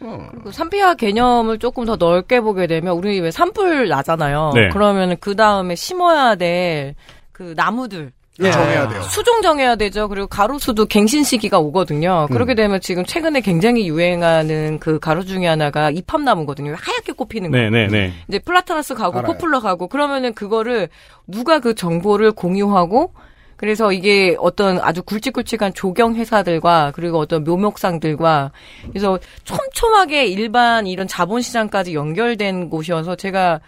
음. 0.00 0.28
그 0.44 0.52
산피아 0.52 0.94
개념을 0.94 1.58
조금 1.58 1.84
더 1.84 1.96
넓게 1.96 2.40
보게 2.40 2.66
되면 2.68 2.94
우리 2.94 3.20
왜 3.20 3.30
산불 3.30 3.88
나잖아요. 3.88 4.52
네. 4.54 4.68
그러면 4.72 5.16
그 5.20 5.36
다음에 5.36 5.74
심어야 5.74 6.36
될 6.36 6.94
그 7.38 7.54
나무들 7.56 8.10
예. 8.40 8.50
정해야 8.52 8.88
돼요. 8.88 9.02
수종 9.02 9.42
정해야 9.42 9.76
되죠. 9.76 10.08
그리고 10.08 10.26
가로수도 10.26 10.86
갱신 10.86 11.24
시기가 11.24 11.58
오거든요. 11.58 12.26
음. 12.30 12.32
그렇게 12.32 12.54
되면 12.54 12.80
지금 12.80 13.04
최근에 13.04 13.40
굉장히 13.40 13.88
유행하는 13.88 14.78
그 14.78 14.98
가로 14.98 15.24
중에 15.24 15.46
하나가 15.46 15.90
이팝나무거든요. 15.90 16.74
하얗게 16.78 17.12
꽃 17.12 17.27
피는 17.27 17.50
거. 17.50 17.58
네, 17.58 17.70
네, 17.70 17.88
네. 17.88 18.12
이제 18.28 18.38
플라타너스 18.38 18.94
가고 18.94 19.18
알아요. 19.18 19.32
포플러 19.32 19.60
가고 19.60 19.88
그러면은 19.88 20.34
그거를 20.34 20.88
누가 21.26 21.58
그 21.58 21.74
정보를 21.74 22.32
공유하고 22.32 23.12
그래서 23.56 23.92
이게 23.92 24.36
어떤 24.38 24.78
아주 24.78 25.02
굵직굵직한 25.02 25.74
조경 25.74 26.14
회사들과 26.14 26.92
그리고 26.94 27.18
어떤 27.18 27.42
묘목상들과 27.42 28.52
그래서 28.88 29.18
촘촘하게 29.42 30.26
일반 30.26 30.86
이런 30.86 31.08
자본시장까지 31.08 31.92
연결된 31.92 32.70
곳이어서 32.70 33.16
제가 33.16 33.60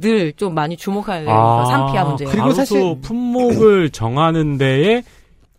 늘 0.00 0.32
좀 0.36 0.54
많이 0.54 0.76
주목하는 0.76 1.28
아, 1.28 1.64
산피아 1.66 2.04
문제예요. 2.04 2.30
그리고 2.30 2.44
그리고 2.46 2.54
사실- 2.56 3.00
품목을 3.02 3.90
정하는 3.92 4.58
데에 4.58 5.02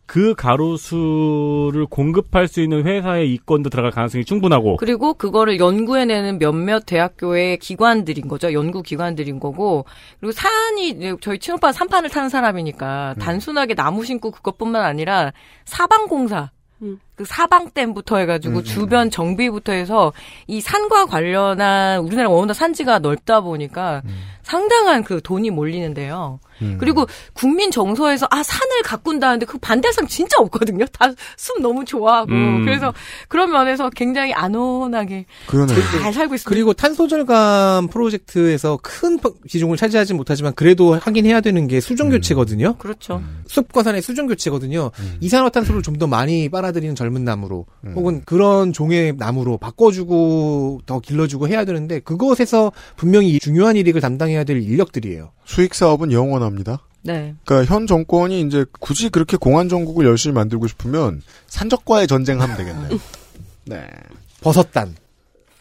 그 0.06 0.36
가로수를 0.36 1.86
공급할 1.86 2.48
수 2.50 2.60
있는 2.62 2.86
회사의 2.86 3.32
이권도 3.34 3.70
들어갈 3.70 3.92
가능성이 3.92 4.26
충분하고 4.26 4.76
그리고 4.78 5.14
그거를 5.14 5.58
연구해내는 5.60 6.38
몇몇 6.38 6.84
대학교의 6.86 7.58
기관들인 7.60 8.28
거죠. 8.28 8.52
연구 8.52 8.82
기관들인 8.84 9.40
거고. 9.40 9.86
그리고 10.20 10.34
산이 10.34 11.16
저희 11.22 11.40
친오빠 11.40 11.72
산판을 11.72 12.10
타는 12.10 12.28
사람이니까 12.30 13.16
단순하게 13.20 13.76
나무 13.76 14.04
심고 14.04 14.32
그것뿐만 14.32 14.84
아니라 14.84 15.32
사방공사 15.64 16.50
음. 16.82 17.00
그 17.16 17.24
사방댐부터 17.24 18.18
해가지고 18.18 18.64
주변 18.64 19.10
정비부터 19.12 19.72
해서 19.72 20.12
이 20.48 20.60
산과 20.62 21.06
관련한 21.06 22.00
우리나라 22.00 22.28
워낙 22.30 22.54
산지가 22.54 23.00
넓다 23.00 23.42
보니까 23.42 24.02
상당한 24.44 25.04
그 25.04 25.22
돈이 25.22 25.50
몰리는데요. 25.50 26.40
음. 26.62 26.78
그리고 26.80 27.06
국민 27.34 27.72
정서에서 27.72 28.28
아 28.32 28.44
산을 28.44 28.82
가꾼다는데 28.84 29.46
그 29.46 29.58
반대할 29.58 29.94
사람 29.94 30.08
진짜 30.08 30.38
없거든요. 30.40 30.86
다 30.88 31.14
숲 31.38 31.62
너무 31.62 31.86
좋아하고 31.86 32.32
음. 32.32 32.64
그래서 32.66 32.94
그런 33.28 33.52
면에서 33.52 33.90
굉장히 33.90 34.34
안온하게 34.34 35.26
그러네. 35.48 35.74
잘 36.02 36.14
살고 36.14 36.36
있습니다. 36.36 36.50
그리고 36.50 36.74
탄소 36.74 37.08
절감 37.08 37.88
프로젝트에서 37.88 38.78
큰 38.82 39.18
파- 39.20 39.30
비중을 39.48 39.78
차지하지 39.78 40.14
못하지만 40.14 40.54
그래도 40.56 40.96
하긴 40.96 41.26
해야 41.26 41.42
되는 41.42 41.68
게 41.68 41.80
수종 41.80 42.10
교체거든요. 42.10 42.76
그렇죠. 42.78 43.22
숲과 43.48 43.84
산의 43.84 44.02
수종 44.02 44.28
교체거든요. 44.28 44.92
이산화탄소를 45.22 45.82
좀 45.84 45.92
더 46.02 46.08
많이 46.08 46.50
빨아들이는 46.50 46.96
젊은 46.96 47.24
나무로 47.26 47.68
혹은 47.96 48.24
그런 48.26 48.74
종의 48.74 49.14
나무로 49.18 49.58
바꿔주고 49.60 50.82
더 50.86 51.00
길러주고 51.00 51.48
해야 51.48 51.64
되는데 51.66 52.00
그것에서 52.00 52.72
분명히 52.96 53.38
중요한 53.40 53.76
일익을 53.76 54.02
담당해야 54.02 54.44
될 54.46 54.62
인력들이에요. 54.64 55.32
수익 55.46 55.76
사업은 55.76 56.12
영원합니다. 56.12 56.51
네. 57.04 57.36
그러니까 57.46 57.74
현 57.74 57.88
정권이 57.88 58.42
이제 58.42 58.66
굳이 58.80 59.10
그렇게 59.10 59.38
공안 59.38 59.70
정국을 59.70 60.06
열심히 60.06 60.34
만들고 60.34 60.68
싶으면 60.68 61.22
산적과의 61.48 62.08
전쟁하면 62.08 62.58
되겠네요. 62.58 63.00
네. 63.66 63.88
버섯단. 64.42 64.96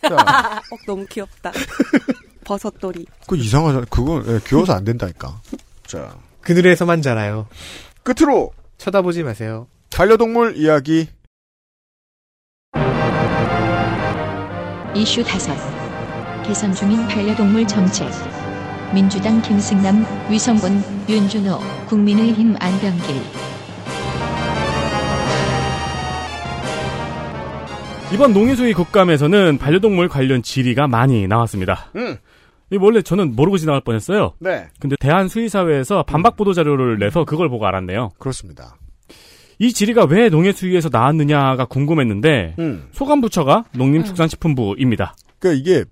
자, 0.02 0.14
어, 0.70 0.76
너무 0.86 1.06
귀엽다. 1.06 1.52
버섯돌이. 2.44 3.06
그 3.26 3.36
이상하잖아. 3.36 3.86
그건 3.90 4.26
예, 4.26 4.40
귀여워서 4.46 4.72
안 4.72 4.84
된다니까. 4.84 5.40
자, 5.86 6.16
그늘에서만 6.40 7.02
자라요. 7.02 7.46
끝으로 8.02 8.52
쳐다보지 8.78 9.22
마세요. 9.22 9.66
반려동물 9.90 10.56
이야기. 10.56 11.08
이슈 14.94 15.22
다섯 15.22 15.54
개선 16.44 16.74
중인 16.74 17.06
반려동물 17.06 17.66
정책 17.66 18.08
민주당 18.92 19.40
김승남, 19.42 20.04
위성군, 20.28 20.82
윤준호, 21.08 21.58
국민의힘 21.88 22.56
안병길 22.58 23.14
이번 28.12 28.32
농해수위 28.32 28.72
국감에서는 28.72 29.58
반려동물 29.58 30.08
관련 30.08 30.42
질의가 30.42 30.88
많이 30.88 31.28
나왔습니다. 31.28 31.90
음. 31.94 32.16
이 32.72 32.76
원래 32.76 33.02
저는 33.02 33.36
모르고 33.36 33.58
지나갈 33.58 33.80
뻔했어요. 33.82 34.32
네. 34.40 34.66
근데 34.80 34.96
대한수의사회에서 34.98 36.02
반박 36.02 36.36
보도 36.36 36.52
자료를 36.52 36.98
내서 36.98 37.24
그걸 37.24 37.48
보고 37.48 37.66
알았네요. 37.66 38.10
그렇습니다. 38.18 38.76
이 39.60 39.72
질의가 39.72 40.06
왜 40.06 40.28
농해수위에서 40.28 40.88
나왔느냐가 40.90 41.66
궁금했는데 41.66 42.56
음. 42.58 42.88
소관부처가 42.92 43.64
농림축산식품부입니다. 43.72 45.14
그러니까 45.38 45.60
이게 45.60 45.84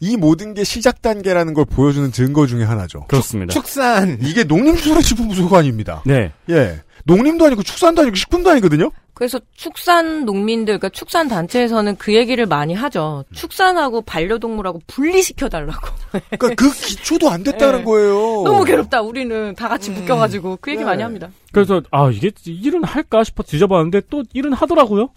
이 0.00 0.16
모든 0.16 0.54
게 0.54 0.64
시작 0.64 1.02
단계라는 1.02 1.54
걸 1.54 1.64
보여주는 1.64 2.10
증거 2.12 2.46
중에 2.46 2.64
하나죠. 2.64 3.04
그렇습니다. 3.08 3.52
축산. 3.52 4.18
이게 4.22 4.44
농림축산식품부 4.44 5.34
소관입니다. 5.34 6.02
네. 6.06 6.32
예. 6.50 6.80
농림도 7.04 7.46
아니고 7.46 7.62
축산도 7.62 8.02
아니고 8.02 8.16
식품도 8.16 8.50
아니거든요. 8.50 8.90
그래서 9.14 9.40
축산 9.54 10.24
농민들, 10.24 10.78
그러니까 10.78 10.90
축산 10.90 11.26
단체에서는 11.26 11.96
그 11.96 12.14
얘기를 12.14 12.46
많이 12.46 12.72
하죠. 12.74 13.24
축산하고 13.32 14.02
반려동물하고 14.02 14.80
분리시켜 14.86 15.48
달라고. 15.48 15.88
그러니까 16.38 16.54
그 16.54 16.72
기초도 16.72 17.28
안 17.28 17.42
됐다는 17.42 17.78
네. 17.80 17.84
거예요. 17.84 18.14
너무 18.44 18.64
괴롭다. 18.64 19.00
우리는 19.00 19.56
다 19.56 19.68
같이 19.68 19.90
묶여가지고 19.90 20.58
그 20.60 20.70
얘기 20.70 20.80
네. 20.80 20.84
많이 20.84 21.02
합니다. 21.02 21.30
그래서 21.50 21.82
아 21.90 22.10
이게 22.12 22.30
일은 22.46 22.84
할까 22.84 23.24
싶어 23.24 23.42
뒤져봤는데 23.42 24.02
또 24.08 24.22
일은 24.34 24.52
하더라고요. 24.52 25.08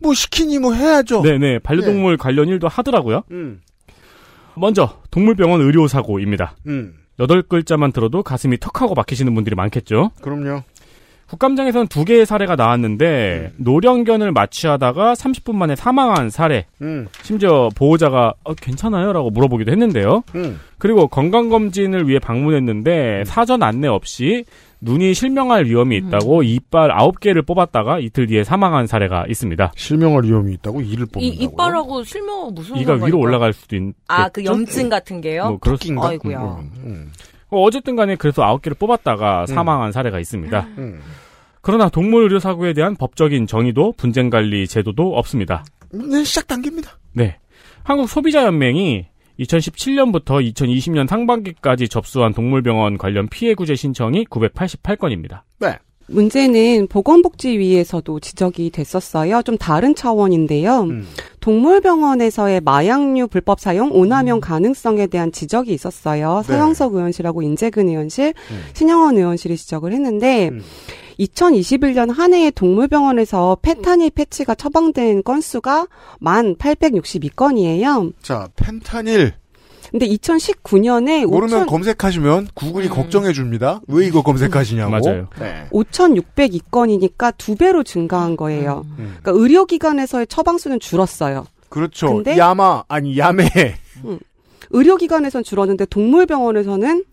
뭐 0.00 0.12
시키니 0.12 0.58
뭐 0.58 0.72
해야죠. 0.74 1.22
네네 1.22 1.60
반려동물 1.60 2.16
관련 2.16 2.48
일도 2.48 2.66
하더라고요. 2.66 3.22
음. 3.30 3.60
먼저 4.60 5.00
동물병원 5.10 5.60
의료 5.60 5.88
사고입니다. 5.88 6.54
음. 6.66 6.94
여덟 7.18 7.42
글자만 7.42 7.92
들어도 7.92 8.22
가슴이 8.22 8.58
턱하고 8.58 8.94
막히시는 8.94 9.34
분들이 9.34 9.54
많겠죠. 9.56 10.10
그럼요. 10.22 10.62
국감장에서는 11.28 11.86
두 11.86 12.04
개의 12.04 12.26
사례가 12.26 12.56
나왔는데 12.56 13.52
노령견을 13.56 14.32
마취하다가 14.32 15.14
30분 15.14 15.54
만에 15.54 15.76
사망한 15.76 16.28
사례. 16.28 16.66
음. 16.82 17.06
심지어 17.22 17.68
보호자가 17.76 18.34
어, 18.42 18.54
괜찮아요라고 18.54 19.30
물어보기도 19.30 19.70
했는데요. 19.70 20.24
음. 20.34 20.58
그리고 20.78 21.06
건강검진을 21.06 22.08
위해 22.08 22.18
방문했는데 22.18 23.24
사전 23.26 23.62
안내 23.62 23.86
없이 23.86 24.44
눈이 24.82 25.14
실명할 25.14 25.66
위험이 25.66 25.98
있다고 25.98 26.42
이빨 26.42 26.90
9개를 26.90 27.46
뽑았다가 27.46 27.98
이틀 27.98 28.26
뒤에 28.26 28.44
사망한 28.44 28.86
사례가 28.86 29.26
있습니다. 29.28 29.72
실명할 29.76 30.24
위험이 30.24 30.54
있다고 30.54 30.80
이를 30.80 31.06
이 31.06 31.12
뽑는다고. 31.12 31.44
이빨하고 31.44 32.04
실명 32.04 32.54
무슨 32.54 32.76
이가? 32.76 32.94
위로 32.94 33.18
올라갈 33.18 33.52
수도 33.52 33.76
있. 33.76 33.82
아, 34.08 34.28
그 34.30 34.44
염증 34.44 34.88
같은 34.88 35.20
게요? 35.20 35.48
뭐 35.50 35.58
그럴 35.58 35.76
수 35.76 35.82
토끼인가? 35.82 36.08
아이고야. 36.08 36.38
음, 36.40 36.70
음, 36.84 37.12
어, 37.50 37.62
어쨌든 37.62 37.94
간에 37.96 38.16
그래서 38.16 38.42
9개를 38.42 38.78
뽑았다가 38.78 39.46
사망한 39.46 39.92
사례가 39.92 40.18
있습니다. 40.18 40.66
음. 40.78 41.00
그러나 41.60 41.90
동물 41.90 42.22
의료 42.22 42.38
사고에 42.38 42.72
대한 42.72 42.96
법적인 42.96 43.46
정의도 43.46 43.92
분쟁 43.98 44.30
관리 44.30 44.66
제도도 44.66 45.14
없습니다. 45.16 45.64
네, 45.92 46.24
시작 46.24 46.46
단계입니다. 46.46 46.98
네. 47.12 47.36
한국 47.82 48.08
소비자 48.08 48.44
연맹이 48.44 49.08
2017년부터 49.40 50.52
2020년 50.52 51.08
상반기까지 51.08 51.88
접수한 51.88 52.34
동물병원 52.34 52.98
관련 52.98 53.28
피해 53.28 53.54
구제 53.54 53.74
신청이 53.74 54.26
988건입니다. 54.26 55.42
네. 55.58 55.78
문제는 56.10 56.88
보건복지위에서도 56.88 58.20
지적이 58.20 58.70
됐었어요. 58.70 59.42
좀 59.42 59.56
다른 59.56 59.94
차원인데요. 59.94 60.80
음. 60.82 61.06
동물병원에서의 61.40 62.60
마약류 62.60 63.28
불법 63.28 63.60
사용, 63.60 63.90
오남용 63.92 64.40
가능성에 64.40 65.06
대한 65.06 65.32
지적이 65.32 65.72
있었어요. 65.72 66.42
네. 66.46 66.52
서영석 66.52 66.94
의원실하고 66.94 67.42
인재근 67.42 67.88
의원실, 67.88 68.34
음. 68.50 68.62
신영원 68.74 69.16
의원실이 69.16 69.56
지적을 69.56 69.92
했는데 69.92 70.48
음. 70.48 70.62
2021년 71.20 72.12
한 72.12 72.32
해에 72.32 72.50
동물병원에서 72.50 73.58
페타닐 73.60 74.10
패치가 74.10 74.54
처방된 74.54 75.22
건수가 75.22 75.86
1,862건이에요. 76.22 78.12
자, 78.22 78.48
펜타닐. 78.56 79.34
근데 79.90 80.06
2019년에 80.06 81.26
모르면 81.26 81.62
5,000, 81.62 81.66
검색하시면 81.66 82.48
구글이 82.54 82.86
음. 82.88 82.92
걱정해 82.94 83.32
줍니다. 83.32 83.80
왜 83.88 84.06
이거 84.06 84.22
검색하시냐고. 84.22 84.90
맞아요. 84.90 85.26
네. 85.38 85.66
5,602건이니까 85.72 87.34
두 87.36 87.56
배로 87.56 87.82
증가한 87.82 88.36
거예요. 88.36 88.84
음. 88.98 89.16
그러니까 89.20 89.32
의료기관에서의 89.42 90.26
처방 90.28 90.58
수는 90.58 90.78
줄었어요. 90.80 91.46
그렇죠. 91.68 92.14
근데- 92.14 92.36
야마 92.38 92.84
아니 92.88 93.16
야매. 93.18 93.48
의료기관에선 94.70 95.42
줄었는데 95.44 95.86
동물병원에서는 95.86 97.04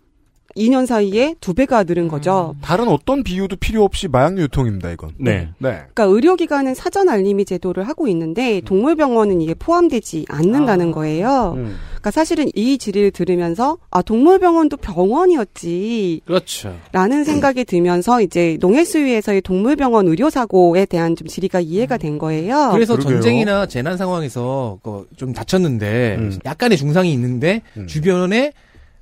2년 0.56 0.86
사이에 0.86 1.34
두 1.40 1.54
배가 1.54 1.84
늘은 1.84 2.08
거죠. 2.08 2.54
다른 2.62 2.88
어떤 2.88 3.22
비유도 3.22 3.56
필요 3.56 3.84
없이 3.84 4.08
마약류 4.08 4.42
유통입니다, 4.42 4.90
이건. 4.90 5.12
네. 5.18 5.48
네. 5.58 5.70
그러니까 5.92 6.04
의료기관은 6.04 6.74
사전 6.74 7.08
알림이 7.08 7.44
제도를 7.44 7.86
하고 7.86 8.08
있는데 8.08 8.60
동물병원은 8.62 9.40
이게 9.40 9.54
포함되지 9.54 10.26
않는다는 10.28 10.88
아. 10.90 10.92
거예요. 10.92 11.54
음. 11.56 11.76
그러니까 11.90 12.10
사실은 12.12 12.48
이 12.54 12.78
질의를 12.78 13.10
들으면서 13.10 13.76
아 13.90 14.02
동물병원도 14.02 14.78
병원이었지. 14.78 16.22
그렇죠. 16.24 16.74
라는 16.92 17.24
생각이 17.24 17.64
들면서 17.64 18.22
이제 18.22 18.56
농해수위에서의 18.60 19.42
동물병원 19.42 20.06
의료사고에 20.08 20.86
대한 20.86 21.16
좀 21.16 21.26
질의가 21.28 21.60
이해가 21.60 21.96
된 21.96 22.18
거예요. 22.18 22.70
그래서 22.72 22.94
그러게요. 22.94 23.20
전쟁이나 23.20 23.66
재난 23.66 23.96
상황에서 23.96 24.78
그좀 24.82 25.32
다쳤는데 25.32 26.16
음. 26.18 26.38
약간의 26.44 26.78
중상이 26.78 27.12
있는데 27.12 27.62
음. 27.76 27.86
주변에 27.86 28.52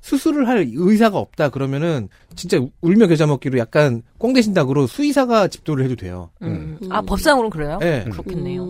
수술을 0.07 0.47
할 0.47 0.65
의사가 0.73 1.17
없다 1.17 1.49
그러면은 1.49 2.07
진짜 2.37 2.57
울며 2.79 3.07
겨자 3.07 3.27
먹기로 3.27 3.57
약간 3.59 4.03
꽁대신다그로 4.19 4.87
수의사가 4.87 5.49
집도를 5.49 5.83
해도 5.83 5.97
돼요. 5.97 6.29
음. 6.43 6.79
아, 6.89 7.01
법상으로는 7.01 7.49
그래요? 7.49 7.77
네. 7.81 8.05
그렇겠네요. 8.09 8.65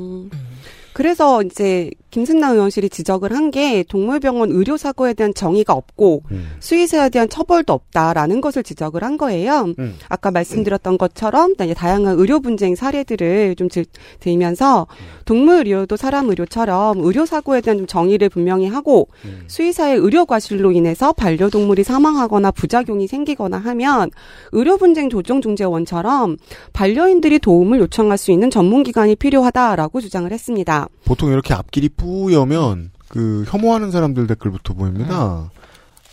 음. 0.97 1.03
그래서 1.07 1.43
이제 1.43 1.91
김승남 2.09 2.53
의원실이 2.55 2.89
지적을 2.89 3.31
한 3.31 3.47
게 3.51 3.83
동물병원 3.87 4.51
의료 4.51 4.75
사고에 4.75 5.13
대한 5.13 5.33
정의가 5.33 5.71
없고 5.73 6.23
음. 6.31 6.47
수의사에 6.59 7.09
대한 7.09 7.29
처벌도 7.29 7.71
없다라는 7.71 8.41
것을 8.41 8.61
지적을 8.63 9.03
한 9.03 9.17
거예요. 9.17 9.73
음. 9.79 9.95
아까 10.09 10.31
말씀드렸던 10.31 10.97
것처럼 10.97 11.55
다양한 11.55 12.17
의료 12.19 12.39
분쟁 12.41 12.75
사례들을 12.75 13.55
좀 13.55 13.69
들- 13.69 13.85
들면서 14.19 14.87
동물 15.25 15.57
의료도 15.59 15.95
사람 15.95 16.29
의료처럼 16.29 16.99
의료 16.99 17.25
사고에 17.25 17.61
대한 17.61 17.77
좀 17.77 17.87
정의를 17.87 18.27
분명히 18.29 18.65
하고 18.67 19.07
음. 19.25 19.43
수의사의 19.47 19.97
의료 19.97 20.25
과실로 20.25 20.71
인해서 20.73 21.13
반려동물이 21.13 21.83
사망하거나 21.83 22.51
부작용이 22.51 23.07
생기거나 23.07 23.57
하면 23.59 24.09
의료 24.51 24.77
분쟁 24.77 25.09
조정 25.09 25.41
중재원처럼 25.41 26.37
반려인들이 26.73 27.39
도움을 27.39 27.79
요청할 27.79 28.17
수 28.17 28.31
있는 28.31 28.49
전문 28.49 28.83
기관이 28.83 29.15
필요하다라고 29.15 30.01
주장을 30.01 30.29
했습니다. 30.31 30.86
보통 31.05 31.31
이렇게 31.31 31.53
앞길이 31.53 31.89
뿌여면 31.89 32.91
그 33.07 33.43
혐오하는 33.47 33.91
사람들 33.91 34.27
댓글부터 34.27 34.73
보입니다. 34.73 35.49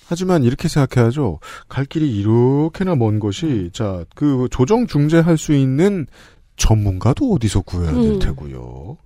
하지만 0.06 0.44
이렇게 0.44 0.68
생각해야죠. 0.68 1.40
갈 1.68 1.84
길이 1.86 2.14
이렇게나 2.18 2.94
먼 2.94 3.18
것이 3.18 3.70
자 3.72 4.04
그 4.14 4.48
조정 4.50 4.86
중재할 4.86 5.38
수 5.38 5.54
있는 5.54 6.06
전문가도 6.56 7.32
어디서 7.32 7.62
구해야 7.62 7.92
될 7.92 8.12
음. 8.12 8.18
테고요. 8.18 8.98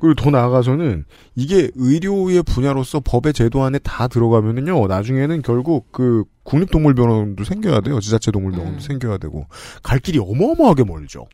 그리고 0.00 0.14
더 0.14 0.30
나아가서는 0.30 1.04
이게 1.34 1.70
의료의 1.74 2.44
분야로서 2.44 3.00
법의 3.00 3.32
제도 3.32 3.62
안에 3.64 3.78
다 3.80 4.06
들어가면은요 4.08 4.86
나중에는 4.86 5.42
결국 5.42 5.90
그 5.92 6.24
국립동물병원도 6.44 7.42
생겨야 7.44 7.80
돼요 7.80 7.98
지자체 8.00 8.30
동물병원도 8.30 8.76
음. 8.76 8.80
생겨야 8.80 9.18
되고 9.18 9.46
갈 9.82 9.98
길이 9.98 10.18
어마어마하게 10.18 10.84
멀죠. 10.84 11.26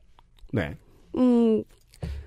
네. 0.52 0.74
음, 1.16 1.62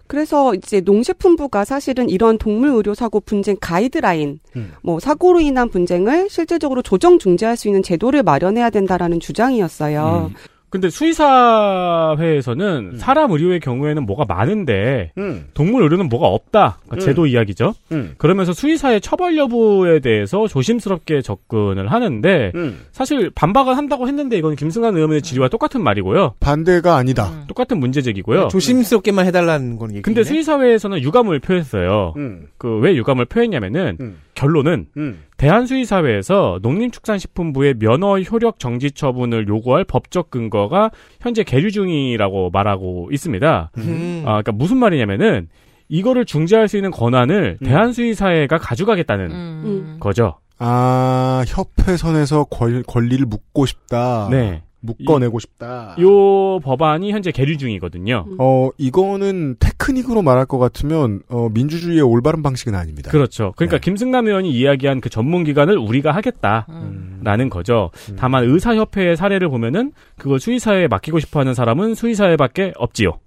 그래서 0.07 0.53
이제 0.55 0.79
농식품부가 0.81 1.65
사실은 1.65 2.09
이런 2.09 2.37
동물 2.37 2.69
의료 2.69 2.93
사고 2.93 3.19
분쟁 3.19 3.57
가이드라인, 3.59 4.39
음. 4.55 4.73
뭐 4.81 4.99
사고로 4.99 5.41
인한 5.41 5.69
분쟁을 5.69 6.29
실질적으로 6.29 6.81
조정 6.81 7.19
중재할 7.19 7.57
수 7.57 7.67
있는 7.67 7.83
제도를 7.83 8.23
마련해야 8.23 8.69
된다라는 8.69 9.19
주장이었어요. 9.19 10.31
음. 10.31 10.35
근데 10.69 10.89
수의사회에서는 10.89 12.89
음. 12.93 12.97
사람 12.97 13.31
의료의 13.31 13.61
경우에는 13.61 14.05
뭐가 14.05 14.25
많은데 14.27 15.11
음. 15.17 15.47
동물 15.53 15.83
의료는 15.83 16.09
뭐가 16.09 16.27
없다. 16.27 16.79
그러니까 16.83 16.95
음. 16.95 16.99
제도 16.99 17.25
이야기죠. 17.25 17.73
음. 17.93 18.15
그러면서 18.17 18.51
수의사의 18.51 18.99
처벌 18.99 19.37
여부에 19.37 19.99
대해서 19.99 20.47
조심스럽게 20.47 21.21
접근을 21.21 21.91
하는데 21.91 22.51
음. 22.55 22.79
사실 22.91 23.31
반박을 23.33 23.77
한다고 23.77 24.07
했는데 24.07 24.37
이건 24.37 24.55
김승환 24.55 24.95
의원의 24.95 25.21
질의와 25.21 25.47
똑같은 25.47 25.81
말이고요. 25.81 26.35
반대가 26.41 26.97
아니다. 26.97 27.29
음. 27.29 27.43
똑같은 27.47 27.79
문제 27.79 28.01
제기고요. 28.01 28.49
조심스럽게만 28.49 29.25
해달라는 29.25 29.77
건 29.77 29.91
얘기네. 29.91 30.01
근데 30.01 30.23
수의사회에서는 30.23 31.01
유감을 31.01 31.39
표했어요. 31.39 32.13
음. 32.17 32.47
그왜 32.57 32.95
유감을 32.95 33.25
표했냐면은 33.25 33.97
음. 34.01 34.17
결론은 34.37 34.85
음. 34.97 35.23
대한수의사회에서 35.37 36.59
농림축산식품부의 36.61 37.79
면허 37.79 38.19
효력 38.19 38.59
정지 38.59 38.91
처분을 38.91 39.47
요구할 39.47 39.83
법적 39.83 40.29
근거가 40.29 40.91
현재 41.19 41.43
계류 41.43 41.71
중이라고 41.71 42.51
말하고 42.51 43.09
있습니다. 43.11 43.71
음. 43.79 44.21
아, 44.25 44.41
그러니까 44.41 44.51
무슨 44.51 44.77
말이냐면은 44.77 45.49
이거를 45.89 46.25
중재할 46.25 46.67
수 46.67 46.77
있는 46.77 46.91
권한을 46.91 47.57
음. 47.61 47.65
대한수의사회가 47.65 48.59
가져가겠다는 48.59 49.31
음. 49.31 49.97
거죠. 49.99 50.35
아, 50.59 51.43
협회 51.47 51.97
선에서 51.97 52.43
권, 52.43 52.83
권리를 52.83 53.25
묻고 53.25 53.65
싶다. 53.65 54.27
네. 54.29 54.61
묶어내고 54.79 55.39
싶다. 55.39 55.95
요 55.99 56.59
법안이 56.59 57.11
현재 57.11 57.31
계류 57.31 57.57
중이거든요. 57.57 58.25
음. 58.27 58.37
어, 58.39 58.69
이거는 58.77 59.55
테크닉으로 59.59 60.21
말할 60.21 60.45
것 60.45 60.57
같으면, 60.59 61.21
어, 61.29 61.49
민주주의의 61.49 62.01
올바른 62.01 62.43
방식은 62.43 62.75
아닙니다. 62.75 63.11
그렇죠. 63.11 63.53
그러니까 63.57 63.77
네. 63.77 63.81
김승남 63.81 64.27
의원이 64.27 64.51
이야기한 64.51 65.01
그 65.01 65.09
전문 65.09 65.43
기관을 65.43 65.77
우리가 65.77 66.11
하겠다. 66.11 66.67
음. 66.69 67.21
라는 67.23 67.49
거죠. 67.49 67.89
음. 68.09 68.15
다만 68.17 68.43
의사협회의 68.43 69.17
사례를 69.17 69.49
보면은 69.49 69.91
그걸 70.17 70.39
수의사에 70.39 70.87
맡기고 70.87 71.19
싶어하는 71.19 71.53
사람은 71.53 71.95
수의사회밖에 71.95 72.73
없지요. 72.77 73.19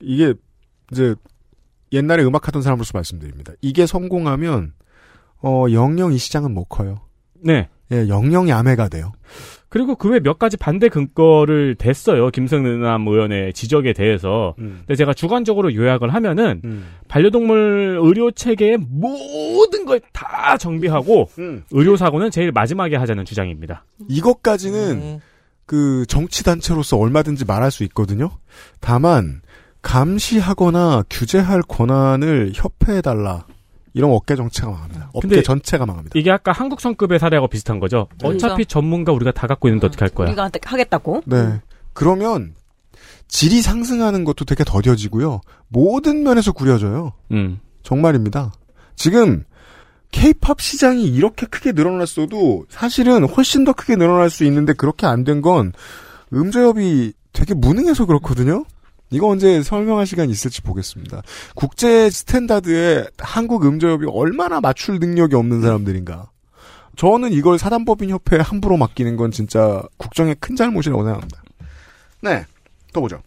이게, 0.00 0.34
이제, 0.92 1.14
옛날에 1.92 2.24
음악하던 2.24 2.62
사람으로서 2.62 2.92
말씀드립니다. 2.94 3.52
이게 3.60 3.86
성공하면, 3.86 4.72
어, 5.42 5.66
영영 5.70 6.12
이 6.12 6.18
시장은 6.18 6.54
못 6.54 6.64
커요. 6.64 7.00
네. 7.42 7.68
예, 7.92 8.08
영영 8.08 8.48
야매가 8.48 8.88
돼요. 8.88 9.12
그리고 9.74 9.96
그 9.96 10.08
외 10.08 10.20
몇 10.20 10.38
가지 10.38 10.56
반대 10.56 10.88
근거를 10.88 11.74
댔어요. 11.74 12.30
김승남 12.30 13.08
의원의 13.08 13.52
지적에 13.54 13.92
대해서. 13.92 14.54
음. 14.60 14.76
근데 14.86 14.94
제가 14.94 15.12
주관적으로 15.14 15.74
요약을 15.74 16.14
하면은 16.14 16.60
음. 16.64 16.86
반려동물 17.08 17.98
의료 18.00 18.30
체계의 18.30 18.78
모든 18.88 19.84
걸 19.84 19.98
다 20.12 20.56
정비하고 20.58 21.28
음. 21.40 21.64
의료 21.72 21.96
사고는 21.96 22.30
제일 22.30 22.52
마지막에 22.52 22.94
하자는 22.94 23.24
주장입니다. 23.24 23.84
이것까지는, 24.08 24.90
음. 24.92 25.20
그, 25.66 26.04
정치 26.06 26.44
단체로서 26.44 26.96
얼마든지 26.96 27.44
말할 27.44 27.72
수 27.72 27.82
있거든요? 27.84 28.30
다만, 28.80 29.40
감시하거나 29.82 31.02
규제할 31.10 31.62
권한을 31.62 32.52
협회해달라. 32.54 33.46
이런 33.94 34.10
업계 34.10 34.36
정체가 34.36 34.70
망합니다. 34.70 35.10
업계 35.14 35.42
전체가 35.42 35.86
망합니다. 35.86 36.18
이게 36.18 36.30
아까 36.30 36.52
한국 36.52 36.80
성급의 36.80 37.18
사례하고 37.18 37.48
비슷한 37.48 37.78
거죠. 37.80 38.08
어차피 38.22 38.66
전문가 38.66 39.12
우리가 39.12 39.30
다 39.32 39.46
갖고 39.46 39.68
있는데 39.68 39.86
어떻게 39.86 40.00
할 40.04 40.10
거야? 40.10 40.26
우리가 40.28 40.50
하겠다고? 40.62 41.22
네. 41.26 41.60
그러면 41.92 42.54
질이 43.28 43.62
상승하는 43.62 44.24
것도 44.24 44.44
되게 44.44 44.64
더뎌지고요. 44.64 45.40
모든 45.68 46.22
면에서 46.24 46.52
구려져요. 46.52 47.12
음. 47.32 47.60
정말입니다. 47.82 48.52
지금 48.96 49.44
케이팝 50.10 50.60
시장이 50.60 51.04
이렇게 51.04 51.46
크게 51.46 51.72
늘어났어도 51.72 52.66
사실은 52.68 53.24
훨씬 53.28 53.64
더 53.64 53.72
크게 53.72 53.96
늘어날 53.96 54.30
수 54.30 54.44
있는데 54.44 54.72
그렇게 54.72 55.06
안 55.06 55.24
된 55.24 55.40
건 55.40 55.72
음저협이 56.32 57.12
되게 57.32 57.54
무능해서 57.54 58.06
그렇거든요. 58.06 58.64
이거 59.10 59.28
언제 59.28 59.62
설명할 59.62 60.06
시간이 60.06 60.32
있을지 60.32 60.62
보겠습니다. 60.62 61.22
국제 61.54 62.10
standard에 62.10 63.06
한국 63.18 63.64
음저협이 63.64 64.06
얼마나 64.08 64.60
맞출 64.60 64.98
능력이 64.98 65.36
없는 65.36 65.62
사람들인가. 65.62 66.30
저는 66.96 67.32
이걸 67.32 67.58
사단법인 67.58 68.10
협회에 68.10 68.40
함부로 68.40 68.76
맡기는 68.76 69.16
건 69.16 69.30
진짜 69.30 69.82
국정의 69.96 70.36
큰 70.40 70.56
잘못이라고 70.56 71.02
생각합니다. 71.02 71.42
네. 72.20 72.44
또 72.92 73.00
보죠. 73.00 73.20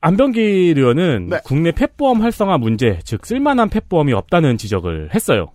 안병길 0.00 0.40
의원은 0.40 1.28
네. 1.30 1.40
국내 1.44 1.72
펫보험 1.72 2.22
활성화 2.22 2.58
문제, 2.58 3.00
즉 3.04 3.26
쓸만한 3.26 3.70
펫보험이 3.70 4.12
없다는 4.12 4.58
지적을 4.58 5.10
했어요. 5.14 5.48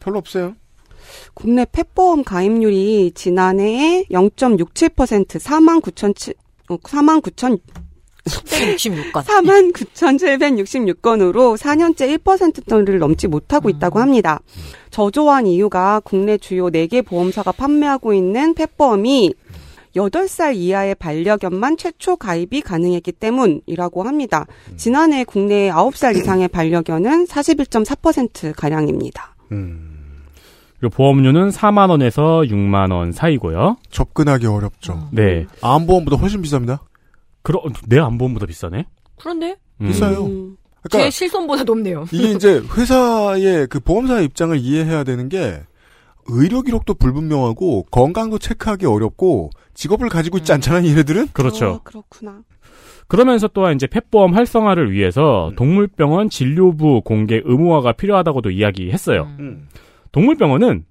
별로 0.00 0.18
없어요. 0.18 0.56
국내 1.34 1.64
펫보험 1.64 2.24
가입률이 2.24 3.12
지난해에 3.14 4.04
0.67% 4.10 5.38
4만 5.38 5.80
9천 5.82 6.34
4만 6.68 7.22
9천 7.22 7.60
166건. 8.24 9.22
4만 9.22 9.72
9,766건으로 9.72 11.56
4년째 11.56 12.18
1%를 12.18 12.98
넘지 12.98 13.28
못하고 13.28 13.68
있다고 13.68 14.00
합니다. 14.00 14.40
저조한 14.90 15.46
이유가 15.46 16.00
국내 16.00 16.38
주요 16.38 16.70
4개 16.70 17.04
보험사가 17.04 17.52
판매하고 17.52 18.14
있는 18.14 18.54
펫보험이 18.54 19.34
8살 19.96 20.56
이하의 20.56 20.96
반려견만 20.96 21.76
최초 21.76 22.16
가입이 22.16 22.62
가능했기 22.62 23.12
때문이라고 23.12 24.02
합니다. 24.02 24.46
지난해 24.76 25.24
국내 25.24 25.70
9살 25.70 26.16
이상의 26.16 26.48
반려견은 26.48 27.26
41.4%가량입니다. 27.26 29.36
음. 29.52 29.90
그리고 30.80 30.96
보험료는 30.96 31.50
4만 31.50 31.90
원에서 31.90 32.42
6만 32.42 32.92
원 32.92 33.12
사이고요. 33.12 33.76
접근하기 33.90 34.46
어렵죠. 34.46 35.08
네. 35.12 35.46
암보험보다 35.62 36.16
훨씬 36.16 36.42
비쌉니다. 36.42 36.80
그럼 37.44 37.72
내 37.86 38.00
안보험보다 38.00 38.46
비싸네. 38.46 38.86
그런데 39.16 39.56
음. 39.80 39.86
비싸요. 39.86 40.24
음, 40.24 40.56
제 40.84 40.88
그러니까 40.88 41.10
실손보다 41.10 41.62
높네요. 41.62 42.06
이게 42.10 42.32
이제 42.32 42.60
회사의 42.76 43.68
그 43.68 43.78
보험사의 43.78 44.24
입장을 44.24 44.58
이해해야 44.58 45.04
되는 45.04 45.28
게 45.28 45.60
의료 46.26 46.62
기록도 46.62 46.94
불분명하고 46.94 47.84
건강도 47.90 48.38
체크하기 48.38 48.86
어렵고 48.86 49.50
직업을 49.74 50.08
가지고 50.08 50.38
있지 50.38 50.52
음. 50.52 50.54
않잖아요, 50.54 50.88
얘네들은? 50.88 51.28
그렇죠. 51.32 51.66
어, 51.66 51.80
그렇구나. 51.84 52.40
그러면서 53.06 53.46
또한 53.48 53.74
이제 53.74 53.86
펫보험 53.86 54.34
활성화를 54.34 54.90
위해서 54.90 55.50
음. 55.50 55.56
동물병원 55.56 56.30
진료부 56.30 57.02
공개 57.02 57.42
의무화가 57.44 57.92
필요하다고도 57.92 58.50
이야기했어요. 58.50 59.28
음. 59.38 59.68
동물병원은 60.12 60.86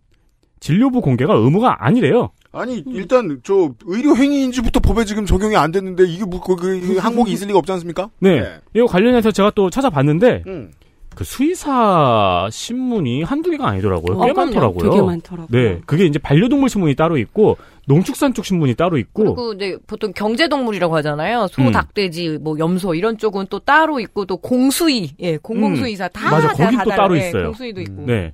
진료부 0.60 1.01
공개가 1.01 1.34
의무가 1.34 1.84
아니래요. 1.86 2.30
아니 2.54 2.84
일단 2.88 3.41
저 3.43 3.72
의료 3.86 4.16
행위인지부터 4.16 4.80
법에 4.80 5.06
지금 5.06 5.26
적용이 5.26 5.56
안 5.56 5.72
됐는데 5.72 6.06
이게 6.06 6.24
뭐 6.24 6.39
그, 6.39 6.56
그 6.56 6.97
항목이 6.97 7.32
있을 7.32 7.47
리가 7.47 7.60
없지 7.60 7.72
않습니까? 7.74 8.10
네. 8.20 8.41
네. 8.41 8.60
이거 8.76 8.86
관련해서 8.86 9.32
제가 9.32 9.51
또 9.56 9.72
찾아봤는데 9.72 10.43
음. 10.45 10.72
그 11.16 11.24
수의사 11.24 12.47
신문이 12.51 13.24
한두 13.24 13.49
개가 13.51 13.68
아니더라고요. 13.68 14.20
꽤 14.20 14.32
어, 14.32 14.34
그럼요. 14.34 14.45
많더라고요. 14.45 14.91
되게 14.91 15.01
많더라고요. 15.01 15.47
네. 15.49 15.82
그게 15.86 16.06
이제 16.06 16.20
반려동물 16.20 16.70
신문이 16.70 16.95
따로 16.95 17.18
있고 17.18 17.58
농축산 17.88 18.34
쪽 18.34 18.45
신문이 18.45 18.76
따로 18.76 18.97
있고 18.97 19.24
그리고 19.24 19.54
이제 19.54 19.78
보통 19.88 20.14
경제동물이라고 20.14 20.95
하잖아요. 20.97 21.47
소, 21.47 21.64
음. 21.64 21.72
닭, 21.72 21.93
돼지, 21.93 22.38
뭐 22.39 22.58
염소 22.60 22.95
이런 22.95 23.18
쪽은 23.18 23.47
또 23.49 23.60
따로 23.60 23.99
있고 23.99 24.26
또 24.26 24.38
공수위, 24.38 25.12
예, 25.20 25.38
공공수의사 25.38 26.08
다 26.08 26.32
맞아, 26.32 26.47
다 26.49 26.54
거긴 26.66 26.80
또다 26.84 26.95
따로. 26.95 27.18
예, 27.18 27.28
있어요. 27.28 27.45
공수위도 27.45 27.82
있고. 27.82 28.04
네. 28.06 28.34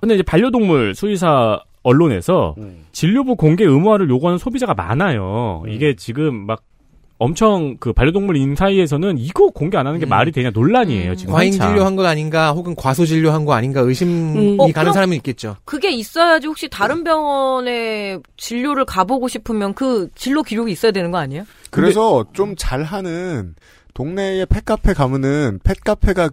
근데 0.00 0.14
이제 0.14 0.22
반려동물 0.22 0.94
수의사 0.94 1.60
언론에서 1.86 2.54
음. 2.58 2.84
진료부 2.92 3.36
공개 3.36 3.64
의무화를 3.64 4.10
요구하는 4.10 4.38
소비자가 4.38 4.74
많아요. 4.74 5.62
이게 5.68 5.94
지금 5.94 6.46
막 6.46 6.62
엄청 7.18 7.76
그 7.78 7.92
반려동물 7.92 8.36
인 8.36 8.56
사이에서는 8.56 9.16
이거 9.18 9.48
공개 9.48 9.78
안 9.78 9.86
하는 9.86 9.98
게 10.00 10.06
음. 10.06 10.08
말이 10.10 10.32
되냐 10.32 10.50
논란이에요. 10.52 11.14
지금 11.14 11.32
과잉 11.32 11.52
한참. 11.52 11.68
진료한 11.68 11.96
것 11.96 12.04
아닌가 12.04 12.52
혹은 12.52 12.74
과소 12.74 13.06
진료한 13.06 13.44
거 13.44 13.54
아닌가 13.54 13.80
의심이 13.80 14.10
음. 14.12 14.60
어, 14.60 14.70
가는 14.72 14.92
사람은 14.92 15.16
있겠죠. 15.18 15.56
그게 15.64 15.90
있어야지 15.92 16.46
혹시 16.48 16.68
다른 16.68 17.04
병원에 17.04 18.18
진료를 18.36 18.84
가보고 18.84 19.28
싶으면 19.28 19.72
그 19.74 20.10
진료 20.14 20.42
기록이 20.42 20.72
있어야 20.72 20.92
되는 20.92 21.10
거 21.10 21.18
아니에요? 21.18 21.44
그래서 21.70 22.24
좀 22.32 22.54
잘하는 22.56 23.54
동네에 23.94 24.44
펫카페 24.44 24.92
가면은 24.92 25.58
펫카페가 25.64 26.28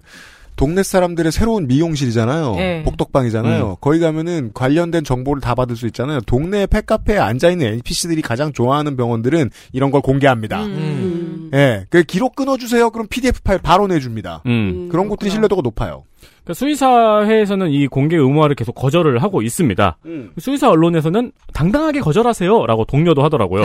동네 0.56 0.84
사람들의 0.84 1.32
새로운 1.32 1.68
미용실이잖아요. 1.68 2.56
네. 2.56 2.84
복덕방이잖아요. 2.84 3.78
거기 3.82 4.00
가면은 4.00 4.52
관련된 4.54 5.04
정보를 5.04 5.42
다 5.42 5.56
받을 5.56 5.76
수 5.76 5.88
있잖아요. 5.88 6.22
동네 6.22 6.66
펫카페에 6.66 7.18
앉아있는 7.18 7.66
NPC들이 7.66 8.22
가장 8.22 8.54
좋아하는 8.54 8.96
병원들은 8.96 9.50
이런 9.72 9.92
걸 9.92 10.02
공개합니다. 10.02 10.66
음. 10.66 11.50
예. 11.54 11.86
그 11.90 12.04
기록 12.04 12.36
끊어주세요. 12.36 12.90
그럼 12.92 13.08
PDF 13.10 13.42
파일 13.44 13.60
바로 13.60 13.88
내줍니다. 13.88 14.42
음. 14.46 14.90
그런 14.90 15.10
곳들이 15.10 15.30
신뢰도가 15.30 15.62
높아요. 15.62 16.04
그러니까 16.44 16.54
수의사회에서는 16.56 17.72
이 17.72 17.88
공개 17.88 18.18
의무화를 18.18 18.56
계속 18.56 18.74
거절을 18.74 19.22
하고 19.24 19.42
있습니다. 19.42 19.98
수의사 20.40 20.70
언론에서는 20.70 21.32
당당하게 21.54 22.02
거절하세요라고 22.02 22.86
독려도 22.86 23.24
하더라고요. 23.24 23.64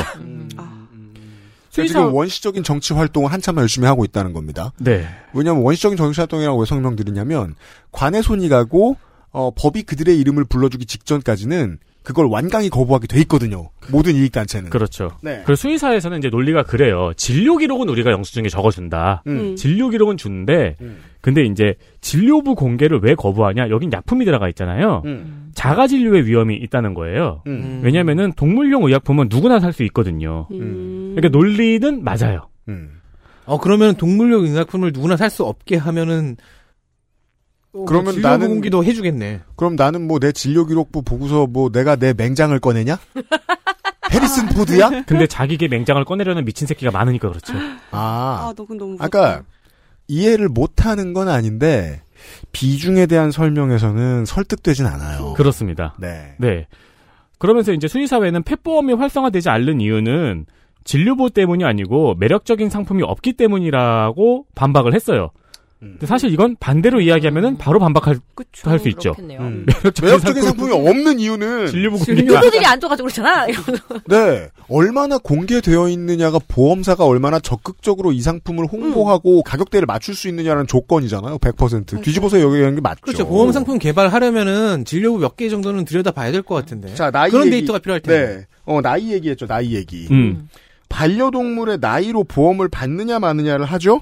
그러니까 1.83 2.01
지금 2.01 2.15
원시적인 2.15 2.63
정치 2.63 2.95
활동을 2.95 3.33
한참 3.33 3.57
열심히 3.57 3.87
하고 3.87 4.05
있다는 4.05 4.33
겁니다. 4.33 4.73
네. 4.79 5.07
왜냐하면 5.33 5.63
원시적인 5.63 5.97
정치 5.97 6.21
활동이라고 6.21 6.59
왜 6.59 6.67
설명드리냐면 6.67 7.55
관의 7.93 8.23
손이 8.23 8.49
가고 8.49 8.97
어, 9.31 9.51
법이 9.55 9.83
그들의 9.83 10.19
이름을 10.19 10.45
불러주기 10.45 10.87
직전까지는 10.87 11.79
그걸 12.03 12.27
완강히 12.27 12.71
거부하게 12.71 13.07
돼 13.07 13.21
있거든요. 13.21 13.69
모든 13.91 14.15
이익단체는. 14.15 14.71
그렇죠. 14.71 15.11
네. 15.23 15.43
그 15.45 15.55
수의사에서는 15.57 16.19
이제 16.19 16.29
논리가 16.31 16.63
그래요. 16.63 17.13
진료 17.17 17.57
기록은 17.59 17.89
우리가 17.89 18.11
영수증에 18.13 18.49
적어준다. 18.49 19.23
음. 19.27 19.57
진료 19.57 19.91
기록은 19.91 20.17
주는데, 20.17 20.77
음. 20.81 20.99
근데 21.21 21.45
이제 21.45 21.75
진료부 22.01 22.55
공개를 22.55 23.01
왜 23.03 23.15
거부하냐? 23.15 23.69
여긴 23.69 23.93
약품이 23.93 24.25
들어가 24.25 24.49
있잖아요. 24.49 25.03
음. 25.05 25.51
자가 25.55 25.87
진료의 25.87 26.27
위험이 26.27 26.57
있다는 26.57 26.95
거예요. 26.95 27.43
음. 27.47 27.81
왜냐면은 27.83 28.33
동물용 28.33 28.85
의약품은 28.85 29.27
누구나 29.29 29.61
살 29.61 29.73
수 29.73 29.83
있거든요. 29.85 30.47
음. 30.53 31.13
그러니까 31.15 31.37
논리는 31.37 32.03
맞아요. 32.03 32.49
음. 32.69 32.93
어 33.45 33.59
그러면 33.59 33.95
동물용 33.97 34.45
의약품을 34.45 34.93
누구나 34.95 35.17
살 35.17 35.31
수 35.31 35.45
없게 35.45 35.77
하면은 35.77 36.37
어, 37.75 37.85
그러면 37.87 38.15
진료 38.15 38.29
나는- 38.29 38.49
공기도 38.49 38.83
해주겠네. 38.85 39.41
그럼 39.57 39.77
나는 39.77 40.07
뭐 40.07 40.19
내 40.19 40.33
진료 40.33 40.65
기록부 40.67 41.03
보고서 41.03 41.47
뭐 41.47 41.71
내가 41.71 41.97
내 41.97 42.13
맹장을 42.17 42.59
꺼내냐? 42.61 42.99
해리슨 44.11 44.47
포드야? 44.49 45.03
근데 45.07 45.27
자기게 45.27 45.69
맹장을 45.69 46.03
꺼내려는 46.05 46.45
미친 46.45 46.67
새끼가 46.67 46.91
많으니까 46.91 47.29
그렇죠. 47.29 47.53
아, 47.91 48.49
아, 48.49 48.55
너 48.57 48.63
그건 48.63 48.79
너무 48.79 48.97
아까 49.01 49.43
이해를 50.09 50.49
못하는 50.49 51.13
건 51.13 51.29
아닌데 51.29 52.01
비중에 52.53 53.05
대한 53.07 53.31
설명에서는 53.31 54.25
설득되진 54.25 54.87
않아요. 54.87 55.35
그렇습니다. 55.35 55.95
네. 55.99 56.35
네. 56.39 56.67
그러면서 57.39 57.73
이제 57.73 57.87
수의사회는 57.87 58.43
펫보험이 58.45 58.95
활성화되지 58.95 59.51
않는 59.51 59.81
이유는 59.83 60.47
진료보 60.85 61.29
때문이 61.29 61.65
아니고 61.65 62.15
매력적인 62.19 62.71
상품이 62.71 63.03
없기 63.03 63.35
때문이라고 63.35 64.47
반박을 64.55 64.95
했어요. 64.95 65.31
근데 65.81 66.07
사실 66.07 66.33
이건 66.33 66.57
반대로 66.59 67.01
이야기하면은 67.01 67.57
바로 67.57 67.79
반박할. 67.79 68.19
할 68.65 68.79
수 68.81 68.89
있죠. 68.89 69.13
그렇겠네요. 69.13 69.41
음. 69.41 69.65
매력적인, 69.71 70.05
매력적인 70.07 70.43
상품이 70.43 70.73
없는 70.73 71.21
이유는 71.21 71.67
진료부 71.69 71.99
진료들이 72.05 72.41
공개가 72.41 72.71
안 72.73 72.81
줘가지고 72.81 73.09
그렇잖아. 73.09 73.47
네 74.09 74.49
얼마나 74.69 75.19
공개되어 75.19 75.89
있느냐가 75.89 76.39
보험사가 76.49 77.05
얼마나 77.05 77.39
적극적으로 77.39 78.11
이 78.13 78.21
상품을 78.21 78.67
홍보하고 78.67 79.43
가격대를 79.45 79.87
맞출 79.87 80.15
수 80.17 80.27
있느냐는 80.29 80.67
조건이잖아요. 80.67 81.39
100% 81.39 82.03
뒤집어서 82.03 82.41
여기 82.41 82.57
하는 82.61 82.75
게 82.75 82.81
맞죠. 82.81 83.01
그렇죠. 83.03 83.27
보험 83.29 83.53
상품 83.53 83.79
개발하려면은 83.79 84.85
진료부 84.85 85.19
몇 85.19 85.37
개 85.37 85.49
정도는 85.49 85.85
들여다 85.85 86.11
봐야 86.11 86.33
될 86.33 86.43
것 86.43 86.57
같은데. 86.57 86.93
자 86.95 87.11
나이 87.13 87.31
그런 87.31 87.47
얘기- 87.47 87.59
데이터가 87.59 87.79
필요할 87.79 88.01
텐데. 88.01 88.37
네. 88.39 88.47
어 88.65 88.81
나이 88.83 89.13
얘기했죠. 89.13 89.47
나이 89.47 89.75
얘기. 89.75 90.09
음. 90.11 90.49
반려동물의 90.89 91.79
나이로 91.81 92.25
보험을 92.25 92.69
받느냐 92.69 93.19
마느냐를 93.19 93.65
하죠. 93.67 94.01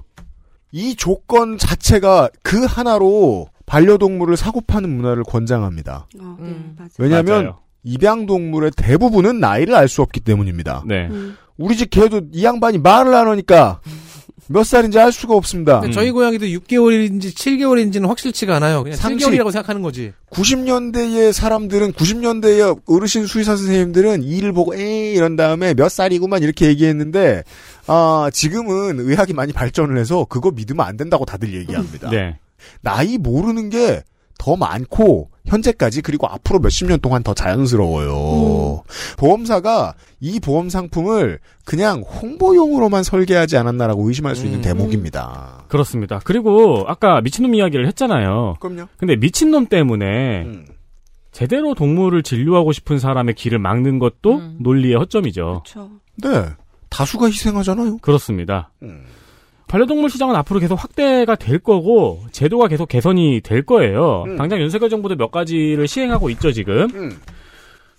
이 0.72 0.94
조건 0.96 1.58
자체가 1.58 2.28
그 2.42 2.64
하나로 2.64 3.48
반려동물을 3.66 4.36
사고 4.36 4.60
파는 4.60 4.88
문화를 4.90 5.24
권장합니다. 5.24 6.06
어, 6.20 6.36
네, 6.40 6.46
음. 6.46 6.76
왜냐하면 6.98 7.34
맞아요. 7.44 7.58
입양 7.82 8.26
동물의 8.26 8.72
대부분은 8.76 9.40
나이를 9.40 9.74
알 9.74 9.88
수 9.88 10.02
없기 10.02 10.20
때문입니다. 10.20 10.84
네. 10.86 11.08
음. 11.08 11.36
우리 11.56 11.76
집 11.76 11.90
개도 11.90 12.22
이 12.32 12.44
양반이 12.44 12.78
말을 12.78 13.14
안 13.14 13.28
하니까 13.28 13.80
몇 14.48 14.64
살인지 14.64 14.98
알 14.98 15.12
수가 15.12 15.34
없습니다. 15.34 15.80
근데 15.80 15.94
저희 15.94 16.10
고양이도 16.10 16.46
6개월인지 16.46 17.34
7개월인지는 17.34 18.06
확실치가 18.06 18.56
않아요. 18.56 18.82
그냥 18.82 18.96
상식. 18.96 19.26
7개월이라고 19.26 19.50
생각하는 19.50 19.82
거지. 19.82 20.12
90년대의 20.30 21.32
사람들은 21.32 21.92
90년대의 21.92 22.80
어르신 22.86 23.26
수의사 23.26 23.56
선생님들은 23.56 24.22
이를 24.22 24.52
보고 24.52 24.74
에 24.74 25.12
이런 25.12 25.36
다음에 25.36 25.74
몇 25.74 25.88
살이구만 25.88 26.42
이렇게 26.42 26.66
얘기했는데 26.66 27.42
아 27.86 28.30
지금은 28.32 29.00
의학이 29.00 29.32
많이 29.34 29.52
발전을 29.52 29.98
해서 29.98 30.26
그거 30.28 30.50
믿으면 30.50 30.86
안 30.86 30.96
된다고 30.96 31.24
다들 31.24 31.52
얘기합니다. 31.54 32.10
네. 32.10 32.38
나이 32.82 33.18
모르는 33.18 33.70
게 33.70 34.02
더 34.38 34.56
많고 34.56 35.30
현재까지 35.46 36.02
그리고 36.02 36.26
앞으로 36.26 36.58
몇십 36.58 36.88
년 36.88 37.00
동안 37.00 37.22
더 37.22 37.34
자연스러워요. 37.34 38.82
보험사가 39.16 39.94
이 40.20 40.40
보험 40.40 40.68
상품을 40.68 41.38
그냥 41.64 42.00
홍보용으로만 42.00 43.02
설계하지 43.02 43.56
않았나라고 43.56 44.06
의심할 44.08 44.36
수 44.36 44.44
있는 44.44 44.58
음. 44.60 44.62
대목입니다. 44.62 45.64
그렇습니다. 45.68 46.20
그리고 46.24 46.84
아까 46.86 47.20
미친놈 47.20 47.54
이야기를 47.54 47.86
했잖아요. 47.88 48.56
그럼요. 48.60 48.88
근데 48.96 49.16
미친놈 49.16 49.66
때문에 49.66 50.44
음. 50.44 50.66
제대로 51.32 51.74
동물을 51.74 52.22
진료하고 52.22 52.72
싶은 52.72 52.98
사람의 52.98 53.34
길을 53.34 53.58
막는 53.58 53.98
것도 53.98 54.36
음. 54.36 54.56
논리의 54.60 54.96
허점이죠. 54.96 55.62
그렇죠. 55.64 55.90
네. 56.22 56.46
다수가 56.88 57.26
희생하잖아요. 57.26 57.98
그렇습니다. 57.98 58.70
음. 59.66 59.68
반려동물 59.68 60.10
시장은 60.10 60.34
앞으로 60.36 60.60
계속 60.60 60.76
확대가 60.76 61.34
될 61.34 61.58
거고 61.58 62.24
제도가 62.32 62.68
계속 62.68 62.88
개선이 62.88 63.40
될 63.42 63.64
거예요. 63.64 64.24
음. 64.26 64.36
당장 64.36 64.60
윤석열 64.60 64.90
정부도 64.90 65.16
몇 65.16 65.30
가지를 65.30 65.88
시행하고 65.88 66.30
있죠 66.30 66.52
지금. 66.52 66.88
음. 66.94 67.20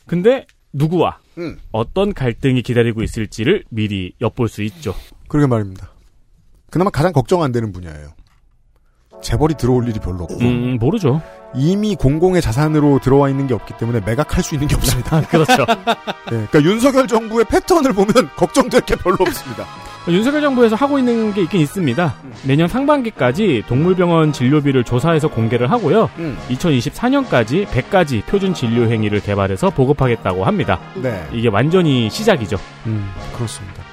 근데 0.05 0.45
누구와 0.73 1.19
음. 1.37 1.59
어떤 1.71 2.13
갈등이 2.13 2.61
기다리고 2.61 3.03
있을지를 3.03 3.63
미리 3.69 4.13
엿볼 4.21 4.47
수 4.47 4.63
있죠. 4.63 4.93
그러게 5.27 5.47
말입니다. 5.47 5.91
그나마 6.69 6.89
가장 6.89 7.11
걱정 7.13 7.43
안 7.43 7.51
되는 7.51 7.71
분야예요. 7.71 8.09
재벌이 9.21 9.55
들어올 9.55 9.87
일이 9.87 9.99
별로 9.99 10.23
없고 10.23 10.39
음, 10.41 10.77
모르죠. 10.79 11.21
이미 11.55 11.95
공공의 11.95 12.41
자산으로 12.41 12.99
들어와 12.99 13.29
있는 13.29 13.47
게 13.47 13.53
없기 13.53 13.75
때문에 13.77 14.01
매각할 14.01 14.43
수 14.43 14.55
있는 14.55 14.67
게 14.67 14.75
없습니다. 14.75 15.21
그렇죠. 15.29 15.65
네, 15.65 16.45
그러니까 16.49 16.61
윤석열 16.61 17.07
정부의 17.07 17.45
패턴을 17.45 17.93
보면 17.93 18.29
걱정될 18.35 18.81
게 18.81 18.95
별로 18.95 19.17
없습니다. 19.21 19.65
윤석열 20.07 20.41
정부에서 20.41 20.75
하고 20.75 20.97
있는 20.99 21.33
게 21.33 21.41
있긴 21.41 21.59
있습니다. 21.59 22.15
내년 22.43 22.67
상반기까지 22.69 23.63
동물병원 23.67 24.31
진료비를 24.31 24.85
조사해서 24.85 25.27
공개를 25.27 25.69
하고요. 25.69 26.09
음. 26.17 26.37
2024년까지 26.49 27.65
100가지 27.67 28.25
표준 28.25 28.53
진료 28.53 28.89
행위를 28.89 29.19
개발해서 29.19 29.69
보급하겠다고 29.71 30.45
합니다. 30.45 30.79
네, 30.95 31.27
이게 31.33 31.49
완전히 31.49 32.09
시작이죠. 32.09 32.57
음, 32.85 33.11
그렇습니다. 33.35 33.83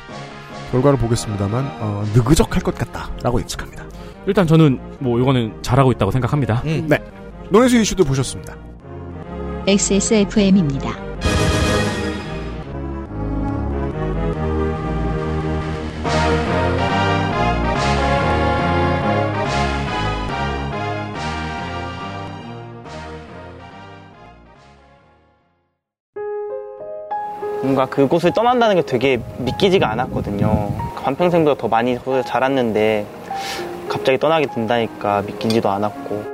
결과를 0.71 0.99
보겠습니다만 0.99 1.65
어, 1.81 2.05
느그적할 2.15 2.63
것 2.63 2.75
같다라고 2.77 3.41
예측합니다. 3.41 3.85
일단 4.27 4.47
저는 4.47 4.79
뭐 5.01 5.21
이거는 5.21 5.53
잘하고 5.63 5.93
있다고 5.93 6.13
생각합니다. 6.13 6.63
음. 6.65 6.87
네, 6.89 6.99
논의수 7.51 7.77
이슈도 7.79 8.05
보셨습니다. 8.05 8.57
XSFM입니다. 9.67 11.05
뭔가 27.63 27.87
그곳을 27.87 28.33
떠난다는 28.35 28.77
게 28.77 28.83
되게 28.83 29.21
믿기지가 29.39 29.91
않았거든요. 29.91 30.71
반평생보다 31.03 31.61
더 31.61 31.69
많이 31.69 31.99
자랐는데 32.27 33.07
갑자기 33.89 34.19
떠나게 34.19 34.47
된다니까 34.47 35.23
믿기지도 35.23 35.71
않았고 35.71 36.34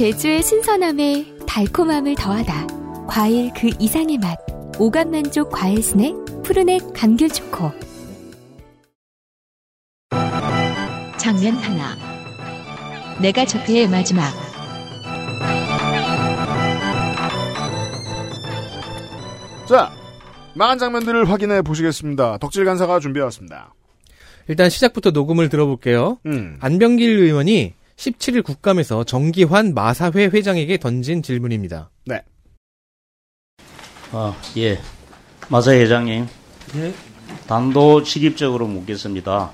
제주의 0.00 0.42
신선함에 0.42 1.26
달콤함을 1.46 2.14
더하다. 2.14 3.06
과일 3.06 3.52
그 3.52 3.68
이상의 3.78 4.16
맛. 4.16 4.38
오감 4.78 5.10
만족 5.10 5.50
과일 5.50 5.82
스낵 5.82 6.14
푸르넥 6.42 6.94
감귤 6.94 7.28
초코. 7.28 7.70
장면 11.18 11.52
하나. 11.52 11.98
내가 13.20 13.44
적폐의 13.44 13.90
마지막. 13.90 14.32
자, 19.68 19.92
망한 20.54 20.78
장면들을 20.78 21.28
확인해 21.28 21.60
보시겠습니다. 21.60 22.38
덕질 22.38 22.64
간사가 22.64 23.00
준비해왔습니다. 23.00 23.74
일단 24.48 24.70
시작부터 24.70 25.10
녹음을 25.10 25.50
들어볼게요. 25.50 26.16
음. 26.24 26.56
안병길 26.60 27.18
의원이 27.18 27.74
17일 28.00 28.42
국감에서 28.42 29.04
정기환 29.04 29.74
마사회 29.74 30.24
회장에게 30.24 30.78
던진 30.78 31.22
질문입니다. 31.22 31.90
네. 32.06 32.22
아, 34.12 34.34
예. 34.56 34.80
마사 35.50 35.72
회장님. 35.72 36.26
예. 36.76 36.94
단도직입적으로 37.46 38.66
묻겠습니다. 38.68 39.50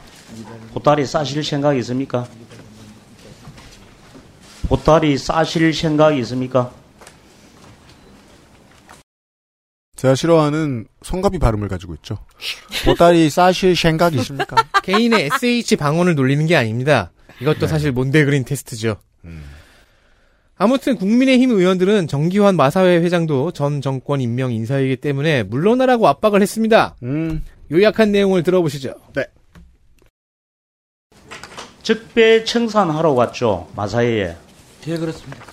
보따리 0.72 1.04
싸실 1.04 1.42
생각 1.42 1.76
있습니까? 1.78 2.28
보따리 4.68 5.18
싸실 5.18 5.74
생각 5.74 6.16
있습니까? 6.18 6.72
제가 9.96 10.14
싫어하는 10.14 10.86
성가비 11.02 11.40
발음을 11.40 11.66
가지고 11.66 11.94
있죠. 11.94 12.18
보따리 12.84 13.28
싸실 13.28 13.74
생각 13.74 14.14
있습니까? 14.14 14.54
개인의 14.84 15.30
SH 15.32 15.76
방언을 15.76 16.14
놀리는 16.14 16.46
게 16.46 16.54
아닙니다. 16.54 17.10
이것도 17.40 17.66
사실 17.66 17.92
몬데 17.92 18.24
그린 18.24 18.44
테스트죠. 18.44 18.96
아무튼 20.58 20.96
국민의힘 20.96 21.50
의원들은 21.50 22.06
정기환 22.08 22.56
마사회 22.56 22.96
회장도 22.98 23.52
전 23.52 23.82
정권 23.82 24.20
임명 24.22 24.52
인사이기 24.52 24.96
때문에 24.96 25.42
물러나라고 25.42 26.08
압박을 26.08 26.40
했습니다. 26.40 26.96
음. 27.02 27.44
요약한 27.70 28.10
내용을 28.12 28.42
들어보시죠. 28.42 28.94
네. 29.14 29.26
적배 31.82 32.44
청산하러 32.44 33.14
갔죠, 33.14 33.68
마사회에. 33.76 34.34
예, 34.88 34.96
그렇습니다. 34.96 35.44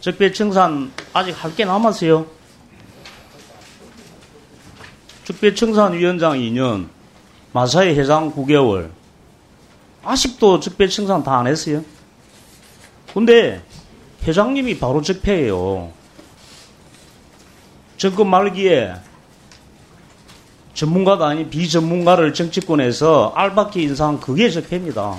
적배 0.00 0.30
청산 0.32 0.92
아직 1.12 1.32
할 1.32 1.54
게 1.56 1.64
남았어요. 1.64 2.26
적배 5.24 5.54
청산 5.54 5.92
위원장 5.94 6.34
2년, 6.38 6.88
마사회 7.52 7.94
회장 7.96 8.32
9개월. 8.32 8.90
아직도 10.06 10.60
적배 10.60 10.86
청산 10.88 11.22
다 11.22 11.38
안 11.38 11.46
했어요. 11.46 11.84
근데 13.12 13.62
회장님이 14.26 14.78
바로 14.78 15.02
적폐예요. 15.02 15.90
정권 17.96 18.28
말기에 18.28 18.94
전문가도 20.74 21.24
아닌 21.24 21.48
비전문가를 21.50 22.34
정치권에서 22.34 23.32
알바키 23.34 23.82
인상 23.82 24.20
그게 24.20 24.50
적폐입니다. 24.50 25.16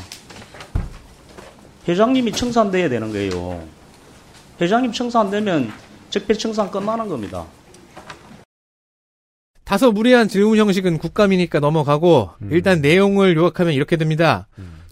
회장님이 1.88 2.31
청산돼야 2.31 2.89
되는 2.89 3.11
거예요. 3.11 3.65
회장님 4.61 4.91
청산되면 4.91 5.72
적폐 6.11 6.34
청산 6.35 6.69
끝나는 6.69 7.07
겁니다. 7.07 7.45
다소 9.64 9.91
무례한 9.91 10.27
질문 10.30 10.57
형식은 10.57 10.97
국감이니까 10.99 11.59
넘어가고 11.59 12.30
음. 12.41 12.49
일단 12.51 12.81
내용을 12.81 13.35
요약하면 13.35 13.73
이렇게 13.73 13.97
됩니다. 13.97 14.47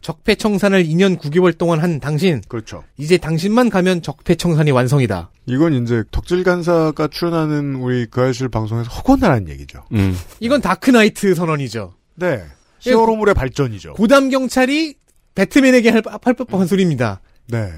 적폐 0.05 0.35
청산을 0.35 0.83
2년 0.83 1.17
9개월 1.17 1.57
동안 1.57 1.79
한 1.79 1.99
당신. 1.99 2.39
그렇죠. 2.47 2.83
이제 2.95 3.17
당신만 3.17 3.71
가면 3.71 4.03
적폐 4.03 4.35
청산이 4.35 4.69
완성이다. 4.69 5.31
이건 5.47 5.73
이제 5.73 6.03
덕질 6.11 6.43
간사가 6.43 7.07
출연하는 7.07 7.77
우리 7.77 8.05
그 8.05 8.21
아실 8.21 8.47
방송에서 8.47 8.87
허건나라는 8.91 9.49
얘기죠. 9.49 9.81
음. 9.93 10.15
이건 10.41 10.61
다크나이트 10.61 11.33
선언이죠. 11.33 11.95
네. 12.17 12.43
히어로물의 12.81 13.33
발전이죠. 13.33 13.93
고담 13.93 14.29
경찰이 14.29 14.93
배트맨에게 15.33 15.89
할, 15.89 16.03
할 16.21 16.33
법한 16.35 16.67
소리입니다. 16.67 17.21
네. 17.47 17.71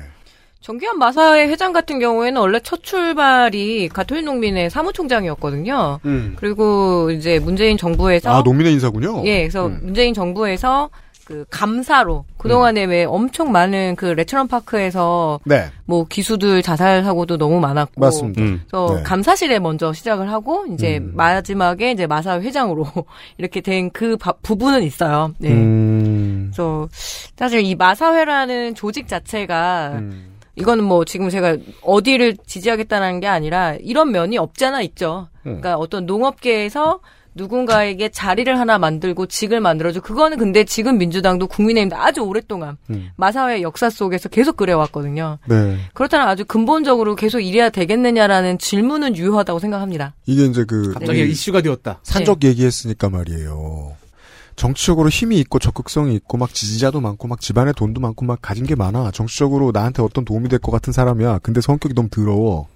정기환 0.60 0.98
마사회 0.98 1.48
회장 1.48 1.72
같은 1.72 1.98
경우에는 1.98 2.42
원래 2.42 2.60
첫 2.62 2.84
출발이 2.84 3.88
가톨릭 3.88 4.26
농민의 4.26 4.70
사무총장이었거든요. 4.70 6.02
음. 6.04 6.36
그리고 6.38 7.10
이제 7.10 7.40
문재인 7.40 7.78
정부에서 7.78 8.32
아, 8.34 8.42
농민의 8.42 8.74
인사군요. 8.74 9.24
예, 9.26 9.44
그래서 9.44 9.68
음. 9.68 9.80
문재인 9.82 10.14
정부에서 10.14 10.90
그 11.28 11.44
감사로 11.50 12.24
그동안에 12.38 12.86
왜 12.86 13.04
엄청 13.04 13.52
많은 13.52 13.98
그 13.98 14.06
레처럼 14.06 14.48
파크에서 14.48 15.42
네. 15.44 15.66
뭐 15.86 16.06
기수들 16.06 16.62
자살하고도 16.62 17.38
너무 17.38 17.60
많았고 17.60 18.00
맞습니다. 18.00 18.42
음. 18.42 18.62
그래서 18.70 18.96
네. 18.96 19.04
감사실에 19.04 19.60
먼저 19.60 19.92
시작을 19.92 20.32
하고 20.32 20.66
이제 20.72 21.00
음. 21.00 21.12
마지막에 21.16 21.92
이제 21.92 22.08
마사 22.08 22.40
회장으로 22.40 22.86
이렇게 23.38 23.60
된 23.62 23.90
그 23.98 24.16
부분은 24.44 24.84
있어요. 24.84 25.34
네. 25.40 25.52
음. 25.52 26.52
그래서 26.52 26.88
사실 27.36 27.62
이 27.66 27.76
마사회라는 27.76 28.76
조직 28.76 29.08
자체가 29.08 29.94
음. 29.96 30.38
이거는 30.56 30.84
뭐 30.84 31.04
지금 31.04 31.30
제가 31.30 31.58
어디를 31.82 32.38
지지하겠다는 32.46 33.20
게 33.20 33.28
아니라 33.28 33.76
이런 33.80 34.12
면이 34.12 34.38
없잖아 34.38 34.82
있죠. 34.84 35.28
음. 35.46 35.60
그러니까 35.60 35.76
어떤 35.76 36.06
농업계에서 36.06 37.00
누군가에게 37.38 38.10
자리를 38.10 38.60
하나 38.60 38.78
만들고 38.78 39.28
직을 39.28 39.62
만들어줘. 39.62 40.02
그거는 40.02 40.38
근데 40.38 40.66
지금 40.66 40.98
민주당도 40.98 41.48
국민의힘도 41.48 41.96
아주 41.96 42.22
오랫동안 42.22 42.78
음. 42.90 43.12
마사회 43.16 43.62
역사 43.62 43.90
속에서 43.90 44.28
계속 44.28 44.58
그래왔거든요. 44.58 45.38
네. 45.48 45.78
그렇다면 45.94 46.28
아주 46.28 46.44
근본적으로 46.46 47.16
계속 47.16 47.40
이래야 47.40 47.70
되겠느냐라는 47.70 48.58
질문은 48.58 49.16
유효하다고 49.16 49.60
생각합니다. 49.60 50.14
이게 50.26 50.46
이제 50.46 50.66
그 50.66 50.92
갑자기 50.94 51.22
우리 51.22 51.32
이슈가 51.32 51.62
되었다. 51.62 52.00
산적 52.04 52.44
얘기했으니까 52.44 53.10
말이에요. 53.10 53.96
정치적으로 54.56 55.10
힘이 55.10 55.40
있고 55.42 55.60
적극성이 55.60 56.16
있고 56.16 56.38
막 56.38 56.52
지지자도 56.52 57.00
많고 57.00 57.28
막 57.28 57.40
집안에 57.40 57.74
돈도 57.74 58.02
많고 58.02 58.26
막 58.26 58.40
가진 58.42 58.66
게 58.66 58.74
많아. 58.74 59.12
정치적으로 59.12 59.72
나한테 59.72 60.02
어떤 60.02 60.26
도움이 60.26 60.50
될 60.50 60.58
것 60.58 60.72
같은 60.72 60.92
사람이야. 60.92 61.40
근데 61.44 61.62
성격이 61.62 61.94
너무 61.94 62.10
더러워. 62.10 62.68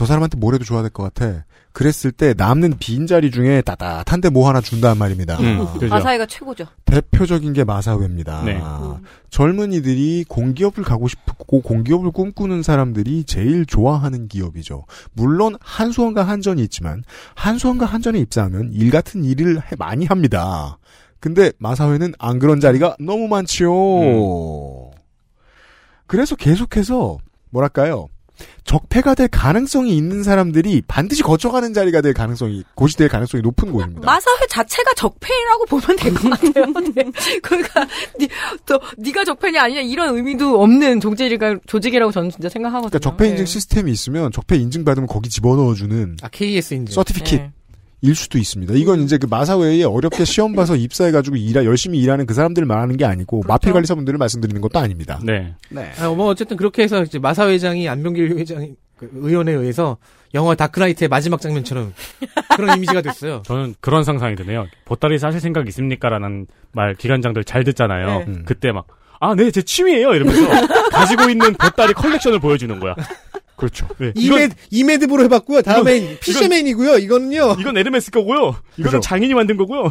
저 0.00 0.06
사람한테 0.06 0.38
뭘 0.38 0.54
해도 0.54 0.64
좋아야 0.64 0.80
될 0.80 0.90
것 0.90 1.02
같아. 1.12 1.44
그랬을 1.72 2.10
때 2.10 2.32
남는 2.34 2.78
빈 2.78 3.06
자리 3.06 3.30
중에 3.30 3.60
따뜻한데 3.60 4.30
뭐 4.30 4.48
하나 4.48 4.62
준단 4.62 4.96
말입니다. 4.96 5.36
음, 5.40 5.66
그죠. 5.74 5.88
마사회가 5.88 6.24
최고죠. 6.24 6.64
대표적인 6.86 7.52
게 7.52 7.64
마사회입니다. 7.64 8.42
네. 8.44 8.62
젊은이들이 9.28 10.24
공기업을 10.26 10.84
가고 10.84 11.06
싶고 11.06 11.60
공기업을 11.60 12.12
꿈꾸는 12.12 12.62
사람들이 12.62 13.24
제일 13.24 13.66
좋아하는 13.66 14.26
기업이죠. 14.26 14.84
물론 15.12 15.56
한수원과 15.60 16.22
한전이 16.26 16.62
있지만 16.62 17.04
한수원과 17.34 17.84
한전에 17.84 18.18
입사하면 18.20 18.70
일 18.72 18.90
같은 18.90 19.22
일을 19.22 19.58
해- 19.58 19.76
많이 19.78 20.06
합니다. 20.06 20.78
근데 21.20 21.52
마사회는 21.58 22.14
안 22.18 22.38
그런 22.38 22.58
자리가 22.58 22.96
너무 23.00 23.28
많지요. 23.28 23.70
그래서 26.06 26.34
계속해서 26.36 27.18
뭐랄까요? 27.50 28.08
적폐가 28.64 29.14
될 29.14 29.28
가능성이 29.28 29.96
있는 29.96 30.22
사람들이 30.22 30.82
반드시 30.86 31.22
거쳐가는 31.22 31.72
자리가 31.74 32.00
될 32.00 32.12
가능성이 32.14 32.62
곳이 32.74 32.96
될 32.96 33.08
가능성이 33.08 33.42
높은 33.42 33.72
곳입니다. 33.72 34.02
마사회 34.06 34.46
자체가 34.48 34.92
적폐라고 34.94 35.66
보면 35.66 35.96
될 35.96 36.14
것 36.14 36.30
같아요. 36.30 36.66
네. 36.94 37.04
그러니까 37.42 37.86
니, 38.18 38.28
또 38.66 38.80
네가 38.98 39.24
적폐냐 39.24 39.62
아니냐 39.62 39.80
이런 39.80 40.14
의미도 40.16 40.62
없는 40.62 41.00
조직이라, 41.00 41.56
조직이라고 41.66 42.12
저는 42.12 42.30
진짜 42.30 42.48
생각하거든요. 42.48 42.90
그러니까 42.90 43.10
적폐 43.10 43.28
인증 43.28 43.44
네. 43.44 43.50
시스템이 43.50 43.90
있으면 43.92 44.30
적폐 44.32 44.56
인증 44.56 44.84
받으면 44.84 45.06
거기 45.08 45.28
집어넣어주는 45.28 46.16
아, 46.22 46.28
KS 46.28 46.74
인증. 46.74 46.94
서티피킷 46.94 47.40
네. 47.40 47.52
일 48.02 48.14
수도 48.14 48.38
있습니다. 48.38 48.74
이건 48.74 49.00
이제 49.02 49.18
그 49.18 49.26
마사회에 49.26 49.84
어렵게 49.84 50.24
시험 50.24 50.54
봐서 50.54 50.74
입사해가지고 50.74 51.36
일하, 51.36 51.64
열심히 51.64 52.00
일하는 52.00 52.26
그 52.26 52.34
사람들을 52.34 52.66
말하는 52.66 52.96
게 52.96 53.04
아니고 53.04 53.42
마필 53.46 53.72
관리사분들을 53.72 54.18
말씀드리는 54.18 54.60
것도 54.60 54.78
아닙니다. 54.78 55.20
네. 55.22 55.54
네. 55.68 55.90
아, 55.98 56.08
뭐 56.08 56.26
어쨌든 56.28 56.56
그렇게 56.56 56.82
해서 56.82 57.02
이제 57.02 57.18
마사 57.18 57.48
회장이 57.48 57.88
안병길 57.88 58.38
회장 58.38 58.74
그 58.96 59.10
의원에 59.14 59.52
의해서 59.52 59.96
영화 60.34 60.54
다크나이트의 60.54 61.08
마지막 61.08 61.40
장면처럼 61.40 61.92
그런 62.56 62.76
이미지가 62.76 63.02
됐어요. 63.02 63.42
저는 63.46 63.74
그런 63.80 64.04
상상이 64.04 64.36
드네요. 64.36 64.66
보따리 64.84 65.18
싸실 65.18 65.40
생각 65.40 65.66
있습니까?라는 65.68 66.46
말 66.72 66.94
기관장들 66.94 67.44
잘 67.44 67.64
듣잖아요. 67.64 68.24
네. 68.26 68.38
그때 68.44 68.72
막 68.72 68.86
아, 69.22 69.34
네, 69.34 69.50
제 69.50 69.60
취미예요. 69.60 70.14
이러면서 70.14 70.48
가지고 70.90 71.28
있는 71.28 71.52
보따리 71.54 71.92
컬렉션을 71.92 72.38
보여주는 72.40 72.80
거야. 72.80 72.94
그렇죠. 73.60 73.86
네. 73.98 74.12
이메 74.16 74.48
이메드브로 74.70 75.22
해봤고요. 75.24 75.60
다음엔 75.60 76.16
피셔맨이고요. 76.20 76.96
이거는요. 76.96 77.56
이건 77.60 77.76
에르메스 77.76 78.10
거고요. 78.10 78.56
이거는 78.78 78.98
그죠. 78.98 79.00
장인이 79.00 79.34
만든 79.34 79.58
거고요. 79.58 79.90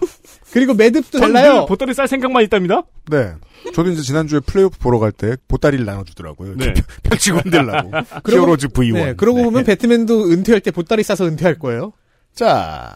그리고 0.51 0.73
매듭도 0.73 1.19
전 1.19 1.33
달라요. 1.33 1.53
늘 1.59 1.65
보따리 1.67 1.93
쌀 1.93 2.07
생각만 2.07 2.43
있답니다. 2.43 2.81
네. 3.11 3.33
저도 3.75 3.91
이제 3.91 4.01
지난주에 4.01 4.39
플레이오프 4.39 4.79
보러 4.79 4.97
갈 4.97 5.11
때 5.11 5.35
보따리를 5.47 5.85
나눠주더라고요. 5.85 6.55
네. 6.55 6.73
펼치고 7.03 7.39
흔들라고. 7.39 7.91
히어로즈 8.27 8.69
V1. 8.69 8.93
네, 8.93 9.13
그러고 9.13 9.43
보면 9.43 9.63
배트맨도 9.65 10.31
은퇴할 10.31 10.61
때 10.61 10.71
보따리 10.71 11.03
싸서 11.03 11.25
은퇴할 11.25 11.59
거예요. 11.59 11.93
자, 12.33 12.95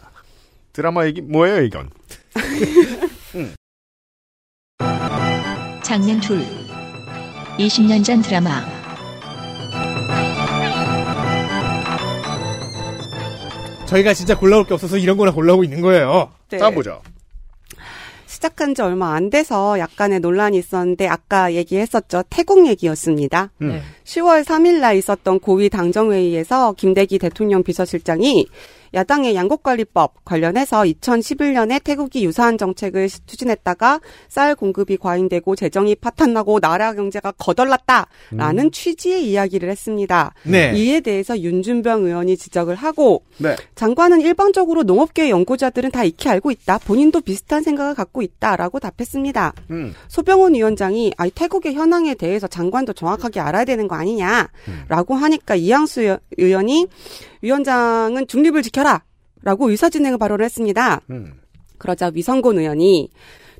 드라마 0.72 1.06
얘기 1.06 1.20
뭐예요, 1.20 1.62
이건? 1.62 1.90
장면 5.84 6.20
둘 6.20 6.44
20년 7.58 8.02
전 8.04 8.20
드라마 8.22 8.64
저희가 13.86 14.14
진짜 14.14 14.38
골라올 14.38 14.64
게 14.66 14.74
없어서 14.74 14.98
이런 14.98 15.16
거나 15.16 15.32
골라오고 15.32 15.64
있는 15.64 15.80
거예요. 15.80 16.30
네. 16.50 16.58
싸보죠. 16.58 17.02
시작한 18.26 18.74
지 18.74 18.82
얼마 18.82 19.14
안 19.14 19.30
돼서 19.30 19.78
약간의 19.78 20.20
논란이 20.20 20.58
있었는데 20.58 21.06
아까 21.06 21.54
얘기했었죠. 21.54 22.24
태국 22.28 22.66
얘기였습니다. 22.66 23.50
음. 23.62 23.68
네. 23.68 23.82
10월 24.04 24.44
3일 24.44 24.80
날 24.80 24.96
있었던 24.96 25.38
고위 25.38 25.68
당정회의에서 25.68 26.72
김대기 26.72 27.18
대통령 27.18 27.62
비서실장이 27.62 28.46
야당의 28.94 29.34
양곡관리법 29.34 30.24
관련해서 30.24 30.82
2011년에 30.82 31.82
태국이 31.82 32.24
유사한 32.24 32.56
정책을 32.58 33.08
추진했다가 33.26 34.00
쌀 34.28 34.54
공급이 34.54 34.96
과잉되고 34.96 35.56
재정이 35.56 35.96
파탄나고 35.96 36.60
나라 36.60 36.92
경제가 36.94 37.32
거덜났다라는 37.32 38.70
취지의 38.72 39.28
이야기를 39.30 39.68
했습니다. 39.70 40.32
네. 40.44 40.72
이에 40.76 41.00
대해서 41.00 41.38
윤준병 41.38 42.04
의원이 42.04 42.36
지적을 42.36 42.74
하고 42.76 43.22
네. 43.38 43.56
장관은 43.74 44.20
일방적으로 44.20 44.82
농업계 44.84 45.28
연구자들은 45.30 45.90
다 45.90 46.04
익히 46.04 46.28
알고 46.28 46.50
있다. 46.50 46.78
본인도 46.78 47.20
비슷한 47.20 47.62
생각을 47.62 47.94
갖고 47.94 48.22
있다라고 48.22 48.78
답했습니다. 48.80 49.52
음. 49.70 49.94
소병훈 50.08 50.54
위원장이 50.54 51.12
아이 51.16 51.30
태국의 51.30 51.74
현황에 51.74 52.14
대해서 52.14 52.46
장관도 52.46 52.92
정확하게 52.92 53.40
알아야 53.40 53.64
되는 53.64 53.88
거 53.88 53.96
아니냐라고 53.96 55.14
하니까 55.14 55.54
이양수 55.56 56.00
의원- 56.02 56.18
의원이 56.38 56.86
위원장은 57.44 58.26
중립을 58.26 58.62
지켜라라고 58.62 59.70
의사진행을 59.70 60.18
발언을 60.18 60.44
했습니다. 60.44 61.00
음. 61.10 61.34
그러자 61.78 62.10
위성곤 62.14 62.58
의원이 62.58 63.10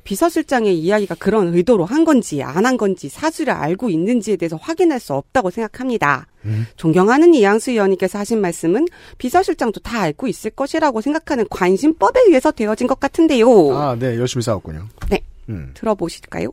비서실장의 0.03 0.77
이야기가 0.77 1.15
그런 1.15 1.53
의도로 1.53 1.83
한 1.85 2.05
건지 2.05 2.41
안 2.43 2.65
한 2.65 2.77
건지 2.77 3.09
사실을 3.09 3.53
알고 3.53 3.89
있는지에 3.89 4.35
대해서 4.37 4.55
확인할 4.55 4.99
수 4.99 5.13
없다고 5.13 5.49
생각합니다. 5.49 6.27
존경하는 6.75 7.33
이양수 7.33 7.71
의원님께서 7.71 8.19
하신 8.19 8.39
말씀은 8.41 8.85
비서실장도 9.17 9.79
다 9.81 10.01
알고 10.01 10.27
있을 10.27 10.51
것이라고 10.51 11.01
생각하는 11.01 11.45
관심법에 11.49 12.19
의해서 12.27 12.51
되어진 12.51 12.85
것 12.87 12.99
같은데요. 12.99 13.75
아, 13.75 13.95
네, 13.97 14.15
열심히 14.17 14.43
싸웠군요. 14.43 14.87
네. 15.09 15.23
음. 15.49 15.71
들어보실까요? 15.75 16.49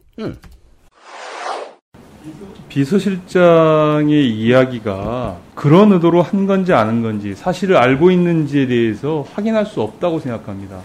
비서실장의 2.73 4.31
이야기가 4.31 5.37
그런 5.55 5.93
의도로 5.93 6.23
한 6.23 6.47
건지 6.47 6.73
아닌 6.73 7.03
건지 7.03 7.35
사실을 7.35 7.77
알고 7.77 8.11
있는지에 8.11 8.67
대해서 8.67 9.27
확인할 9.35 9.67
수 9.67 9.83
없다고 9.83 10.19
생각합니다. 10.21 10.81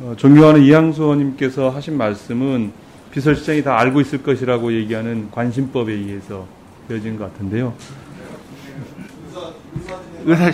어, 0.00 0.14
존경하는 0.16 0.62
이항수 0.62 1.02
의원님께서 1.02 1.68
하신 1.68 1.98
말씀은 1.98 2.72
비서실장이 3.10 3.62
다 3.62 3.78
알고 3.78 4.00
있을 4.00 4.22
것이라고 4.22 4.72
얘기하는 4.72 5.30
관심법에 5.30 5.92
의해서 5.92 6.46
되어진 6.88 7.18
것 7.18 7.30
같은데요. 7.30 7.74
의사 10.24 10.50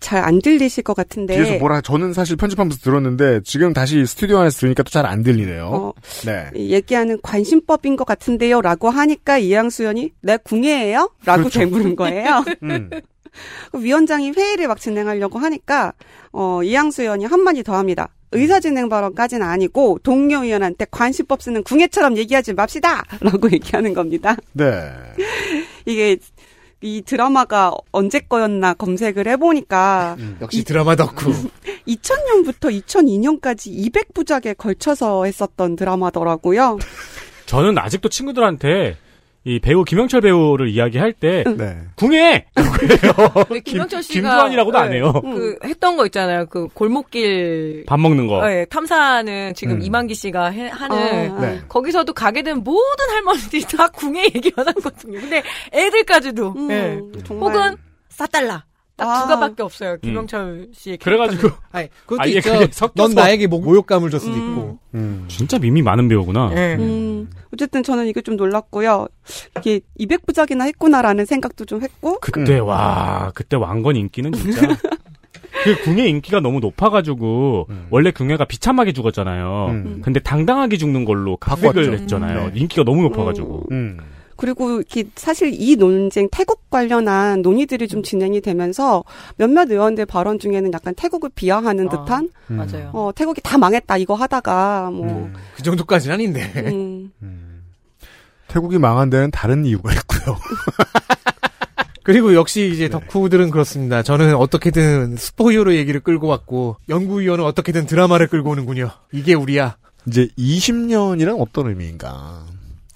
잘 0.00 0.22
안 0.24 0.40
들리실 0.40 0.84
것 0.84 0.94
같은데. 0.94 1.36
뒤에서 1.36 1.58
뭐라 1.58 1.80
저는 1.80 2.12
사실 2.12 2.36
편집하면서 2.36 2.78
들었는데 2.78 3.40
지금 3.44 3.72
다시 3.72 4.04
스튜디오 4.06 4.38
안에서 4.38 4.58
들으니까 4.60 4.82
또 4.82 4.90
잘 4.90 5.06
안 5.06 5.22
들리네요. 5.22 5.66
어, 5.66 5.92
네. 6.24 6.46
얘기하는 6.54 7.18
관심법인 7.22 7.96
것 7.96 8.04
같은데요. 8.04 8.60
라고 8.60 8.90
하니까 8.90 9.38
이양수 9.38 9.82
의원이 9.82 10.12
내 10.20 10.36
궁예예요? 10.36 11.10
라고 11.24 11.40
그렇죠. 11.42 11.58
되물은 11.60 11.96
거예요. 11.96 12.44
음. 12.62 12.90
그 13.72 13.82
위원장이 13.82 14.32
회의를 14.32 14.68
막 14.68 14.78
진행하려고 14.78 15.38
하니까 15.38 15.92
어, 16.32 16.62
이양수 16.62 17.02
의원이 17.02 17.24
한마디 17.24 17.62
더 17.62 17.74
합니다. 17.76 18.08
의사진행 18.34 18.88
발언까지는 18.88 19.46
아니고 19.46 19.98
동료 20.02 20.42
의원한테 20.42 20.86
관심법 20.90 21.42
쓰는 21.42 21.62
궁예처럼 21.64 22.16
얘기하지 22.16 22.54
맙시다! 22.54 23.02
라고 23.20 23.48
얘기하는 23.52 23.92
겁니다. 23.94 24.36
네. 24.52 24.90
이게 25.84 26.16
이 26.82 27.02
드라마가 27.02 27.72
언제 27.92 28.18
거였나 28.20 28.74
검색을 28.74 29.26
해보니까 29.28 30.16
역시 30.40 30.64
드라마 30.64 30.96
덕후. 30.96 31.32
2000년부터 31.86 32.82
2002년까지 32.82 33.90
200부작에 33.90 34.56
걸쳐서 34.56 35.24
했었던 35.24 35.76
드라마더라고요. 35.76 36.78
저는 37.46 37.78
아직도 37.78 38.08
친구들한테 38.08 38.96
이 39.44 39.58
배우 39.58 39.82
김영철 39.84 40.20
배우를 40.20 40.68
이야기할 40.68 41.12
때 41.12 41.42
네. 41.56 41.76
궁예 41.96 42.46
김영철 43.64 44.02
씨가 44.02 44.20
김두한이라고도 44.20 44.78
안 44.78 44.92
해요. 44.92 45.12
그 45.20 45.56
했던 45.64 45.96
거 45.96 46.06
있잖아요. 46.06 46.46
그 46.46 46.68
골목길 46.68 47.84
밥 47.88 47.98
먹는 47.98 48.28
거. 48.28 48.46
네, 48.46 48.64
탐사는 48.66 49.54
지금 49.54 49.76
음. 49.76 49.82
이만기 49.82 50.14
씨가 50.14 50.46
해- 50.50 50.68
하는 50.68 51.32
아, 51.36 51.40
네. 51.40 51.60
거기서도 51.68 52.12
가게 52.12 52.42
된 52.42 52.58
모든 52.58 53.10
할머니들이 53.10 53.62
다 53.62 53.88
궁예 53.88 54.24
얘기만 54.26 54.68
하거든요. 54.68 55.20
근데 55.20 55.42
애들까지도 55.72 56.54
음, 56.56 56.68
네. 56.68 57.00
정말. 57.24 57.48
혹은 57.54 57.76
싸달라 58.10 58.64
딱 58.96 59.08
아. 59.08 59.22
두 59.22 59.28
가밖에 59.28 59.62
없어요. 59.62 59.96
김영철 60.02 60.68
씨의 60.72 60.98
그래가지고 60.98 61.48
아니, 61.72 61.88
그것도 62.06 62.22
아예 62.22 62.32
있죠. 62.32 62.52
그게 62.52 62.66
섞여서- 62.66 62.92
넌 62.94 63.14
나에게 63.14 63.46
모- 63.46 63.60
모욕감을 63.60 64.10
줄 64.10 64.20
수도 64.20 64.34
음. 64.34 64.38
있고. 64.50 64.78
음. 64.94 65.24
진짜 65.28 65.58
밈이 65.58 65.82
많은 65.82 66.08
배우구나. 66.08 66.50
네. 66.54 66.74
음, 66.76 67.30
어쨌든 67.52 67.82
저는 67.82 68.06
이게 68.06 68.20
좀 68.20 68.36
놀랐고요. 68.36 69.08
이게 69.58 69.80
200부작이나 69.98 70.66
했구나라는 70.66 71.24
생각도 71.24 71.64
좀 71.64 71.82
했고. 71.82 72.18
그때 72.20 72.58
와 72.58 73.32
그때 73.34 73.56
왕건 73.56 73.96
인기는 73.96 74.32
진짜 74.32 74.60
그 75.64 75.76
궁예 75.84 76.06
인기가 76.08 76.40
너무 76.40 76.60
높아가지고 76.60 77.66
음. 77.70 77.86
원래 77.90 78.10
궁예가 78.10 78.44
비참하게 78.46 78.92
죽었잖아요. 78.92 79.66
음. 79.70 80.00
근데 80.02 80.18
당당하게 80.20 80.76
죽는 80.76 81.04
걸로 81.04 81.36
각색을 81.36 81.72
바꿨죠. 81.72 81.92
했잖아요. 82.02 82.46
네. 82.48 82.52
인기가 82.54 82.84
너무 82.84 83.02
높아가지고. 83.02 83.66
음. 83.70 83.98
그리고 84.42 84.78
이렇게 84.78 85.04
사실 85.14 85.52
이 85.54 85.76
논쟁 85.76 86.28
태국 86.32 86.68
관련한 86.68 87.42
논의들이 87.42 87.86
좀 87.86 88.02
진행이 88.02 88.40
되면서 88.40 89.04
몇몇 89.36 89.70
의원들 89.70 90.04
발언 90.04 90.40
중에는 90.40 90.72
약간 90.72 90.96
태국을 90.96 91.30
비하하는 91.32 91.86
아. 91.86 91.90
듯한 91.90 92.28
음. 92.50 92.56
맞아요. 92.56 92.90
어 92.92 93.12
태국이 93.14 93.40
다 93.40 93.56
망했다 93.56 93.98
이거 93.98 94.14
하다가 94.16 94.90
뭐 94.90 95.06
음. 95.06 95.32
그 95.54 95.62
정도까지는 95.62 96.14
아닌데. 96.14 96.52
음, 96.56 97.12
음. 97.22 97.62
태국이 98.48 98.78
망한 98.78 99.10
데는 99.10 99.30
다른 99.30 99.64
이유가 99.64 99.92
있고요. 99.92 100.36
그리고 102.02 102.34
역시 102.34 102.68
이제 102.74 102.88
네. 102.88 102.98
덕후들은 102.98 103.52
그렇습니다. 103.52 104.02
저는 104.02 104.34
어떻게든 104.34 105.18
슈퍼히어로 105.18 105.76
얘기를 105.76 106.00
끌고 106.00 106.26
왔고 106.26 106.78
연구위원은 106.88 107.44
어떻게든 107.44 107.86
드라마를 107.86 108.26
끌고 108.26 108.50
오는군요. 108.50 108.90
이게 109.12 109.34
우리야. 109.34 109.76
이제 110.08 110.26
20년이란 110.36 111.40
어떤 111.40 111.68
의미인가? 111.68 112.44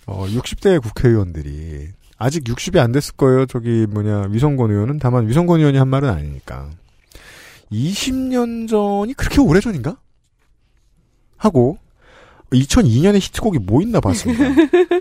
어, 0.07 0.27
60대 0.27 0.81
국회의원들이 0.83 1.89
아직 2.19 2.45
60이 2.45 2.79
안 2.79 2.93
됐을 2.93 3.15
거예요. 3.17 3.47
저기 3.47 3.87
뭐냐 3.91 4.29
위성권 4.31 4.71
의원은 4.71 4.99
다만 4.99 5.29
위성권 5.29 5.61
의원이 5.61 5.79
한 5.79 5.89
말은 5.89 6.09
아니니까 6.09 6.71
20년 7.71 8.69
전이 8.69 9.15
그렇게 9.15 9.41
오래 9.41 9.61
전인가? 9.61 9.97
하고 11.37 11.79
2002년에 12.53 13.17
히트곡이 13.21 13.59
뭐 13.59 13.83
있나 13.83 14.01
봤습니다. 14.01 14.45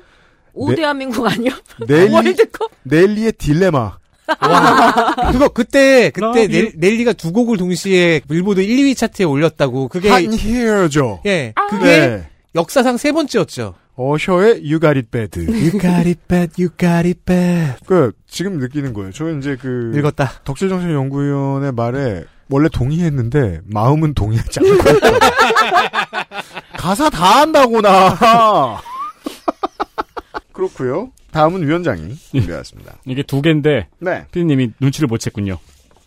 오 0.54 0.70
네. 0.70 0.76
대한민국 0.76 1.26
아니요? 1.28 1.52
넬리 1.88 2.12
월드컵? 2.14 2.72
넬리의 2.84 3.34
딜레마. 3.34 3.98
그거 5.32 5.50
그때 5.50 6.10
그때 6.10 6.26
Love 6.26 6.48
넬, 6.48 6.56
you. 6.56 6.72
넬리가 6.78 7.14
두 7.14 7.32
곡을 7.32 7.58
동시에 7.58 8.22
빌보드 8.28 8.62
1, 8.62 8.78
2위 8.78 8.98
차트에 8.98 9.26
올렸다고. 9.26 9.88
그게 9.88 10.10
한 10.10 10.34
히어죠. 10.34 11.22
예, 11.28 11.54
그게 11.70 11.86
네. 11.86 12.30
역사상 12.56 12.98
세 12.98 13.12
번째였죠. 13.12 13.76
어셔의 13.98 14.62
You 14.64 14.80
Got 14.80 14.98
It 14.98 15.10
Bad. 15.10 15.40
You 15.40 15.72
got 15.80 16.08
it 16.08 16.20
bad, 16.28 16.62
you 16.62 16.70
got 16.78 17.08
it 17.08 17.20
bad. 17.26 17.76
그 17.86 18.12
지금 18.28 18.58
느끼는 18.58 18.94
거예요. 18.94 19.12
저는 19.12 19.40
이제 19.40 19.56
그 19.56 19.94
읽었다. 19.96 20.32
덕질정신연구위원의 20.44 21.72
말에 21.72 22.26
원래 22.50 22.70
동의했는데 22.70 23.62
마음은 23.66 24.14
동의하지 24.14 24.60
않고. 24.60 24.84
가사 26.78 27.10
다 27.10 27.42
한다고 27.42 27.82
나. 27.82 28.82
그렇고요. 30.52 31.12
다음은 31.32 31.68
위원장이 31.68 32.16
준비했습니다. 32.16 32.96
이게 33.06 33.24
두 33.24 33.42
개인데 33.42 33.88
네, 34.00 34.26
피디님이 34.32 34.72
눈치를 34.80 35.08
못 35.08 35.20
챘군요. 35.20 35.58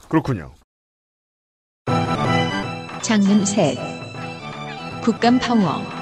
그렇군요. 0.09 0.53
장문 3.03 3.45
셋 3.45 3.77
국감 5.03 5.39
파워 5.39 5.98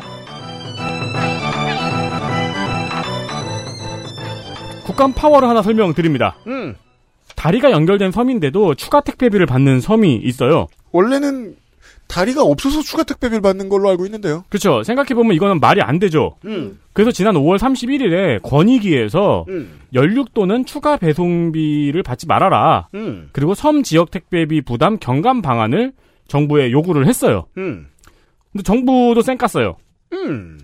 국감 4.87 5.13
파워를 5.13 5.49
하나 5.49 5.63
설명드립니다. 5.63 6.37
음. 6.47 6.77
다리가 7.35 7.73
연결된 7.73 8.13
섬인데도 8.13 8.77
추가 8.77 9.01
택배비를 9.01 9.45
받는 9.45 9.81
섬이 9.81 10.15
있어요. 10.23 10.69
원래는 10.93 11.57
다리가 12.07 12.43
없어서 12.45 12.83
추가 12.83 13.03
택배비를 13.03 13.43
받는 13.43 13.69
걸로 13.69 13.91
알고 13.91 14.07
있는데요. 14.07 14.45
그렇죠. 14.49 14.85
생각해 14.85 15.09
보면 15.09 15.35
이거는 15.35 15.59
말이 15.59 15.83
안 15.83 15.99
되죠. 15.99 16.37
음. 16.45 16.79
그래서 16.93 17.11
지난 17.11 17.35
5월 17.35 17.59
31일에 17.59 18.41
권익위에서 18.43 19.45
음. 19.49 19.81
연륙 19.93 20.33
또는 20.33 20.65
추가 20.65 20.97
배송비를 20.97 22.05
받지 22.05 22.29
말아라. 22.29 22.87
음. 22.95 23.29
그리고 23.33 23.55
섬 23.55 23.83
지역 23.83 24.13
택배비 24.13 24.63
부담 24.63 24.99
경감 24.99 25.43
방안을 25.43 25.93
정부에 26.29 26.71
요구를 26.71 27.09
했어요. 27.09 27.47
음. 27.59 27.89
근데 28.53 28.63
정부도 28.63 29.21
쌩 29.23 29.37
깠어요. 29.37 29.75
음. 30.13 30.59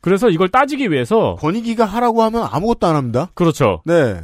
그래서 0.00 0.28
이걸 0.28 0.48
따지기 0.48 0.90
위해서 0.90 1.36
권익위가 1.40 1.84
하라고 1.84 2.22
하면 2.24 2.46
아무것도 2.50 2.86
안 2.86 2.96
합니다. 2.96 3.30
그렇죠. 3.34 3.82
네. 3.84 4.20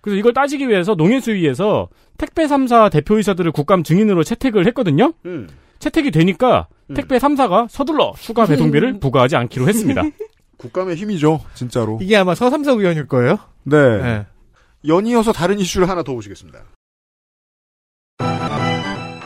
그래서 0.00 0.18
이걸 0.18 0.32
따지기 0.32 0.68
위해서 0.68 0.94
농해수위에서 0.94 1.88
택배 2.16 2.46
3사 2.46 2.90
대표이사들을 2.90 3.52
국감 3.52 3.82
증인으로 3.82 4.24
채택을 4.24 4.66
했거든요. 4.68 5.12
음. 5.26 5.48
채택이 5.78 6.10
되니까 6.10 6.68
택배 6.94 7.18
3사가 7.18 7.68
서둘러 7.68 8.14
추가 8.18 8.46
배송비를 8.46 8.98
부과하지 9.00 9.36
않기로 9.36 9.68
했습니다. 9.68 10.02
국감의 10.58 10.96
힘이죠, 10.96 11.40
진짜로. 11.54 11.98
이게 12.02 12.16
아마 12.16 12.34
서삼석 12.34 12.80
의원일 12.80 13.06
거예요. 13.06 13.38
네. 13.62 13.76
네. 13.98 14.26
연이어서 14.86 15.32
다른 15.32 15.58
이슈를 15.60 15.88
하나 15.88 16.02
더 16.02 16.14
보시겠습니다. 16.14 16.60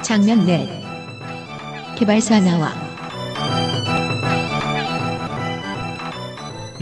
장면 0.03 0.45
넷 0.45 0.69
개발사 1.97 2.41
나와 2.41 2.92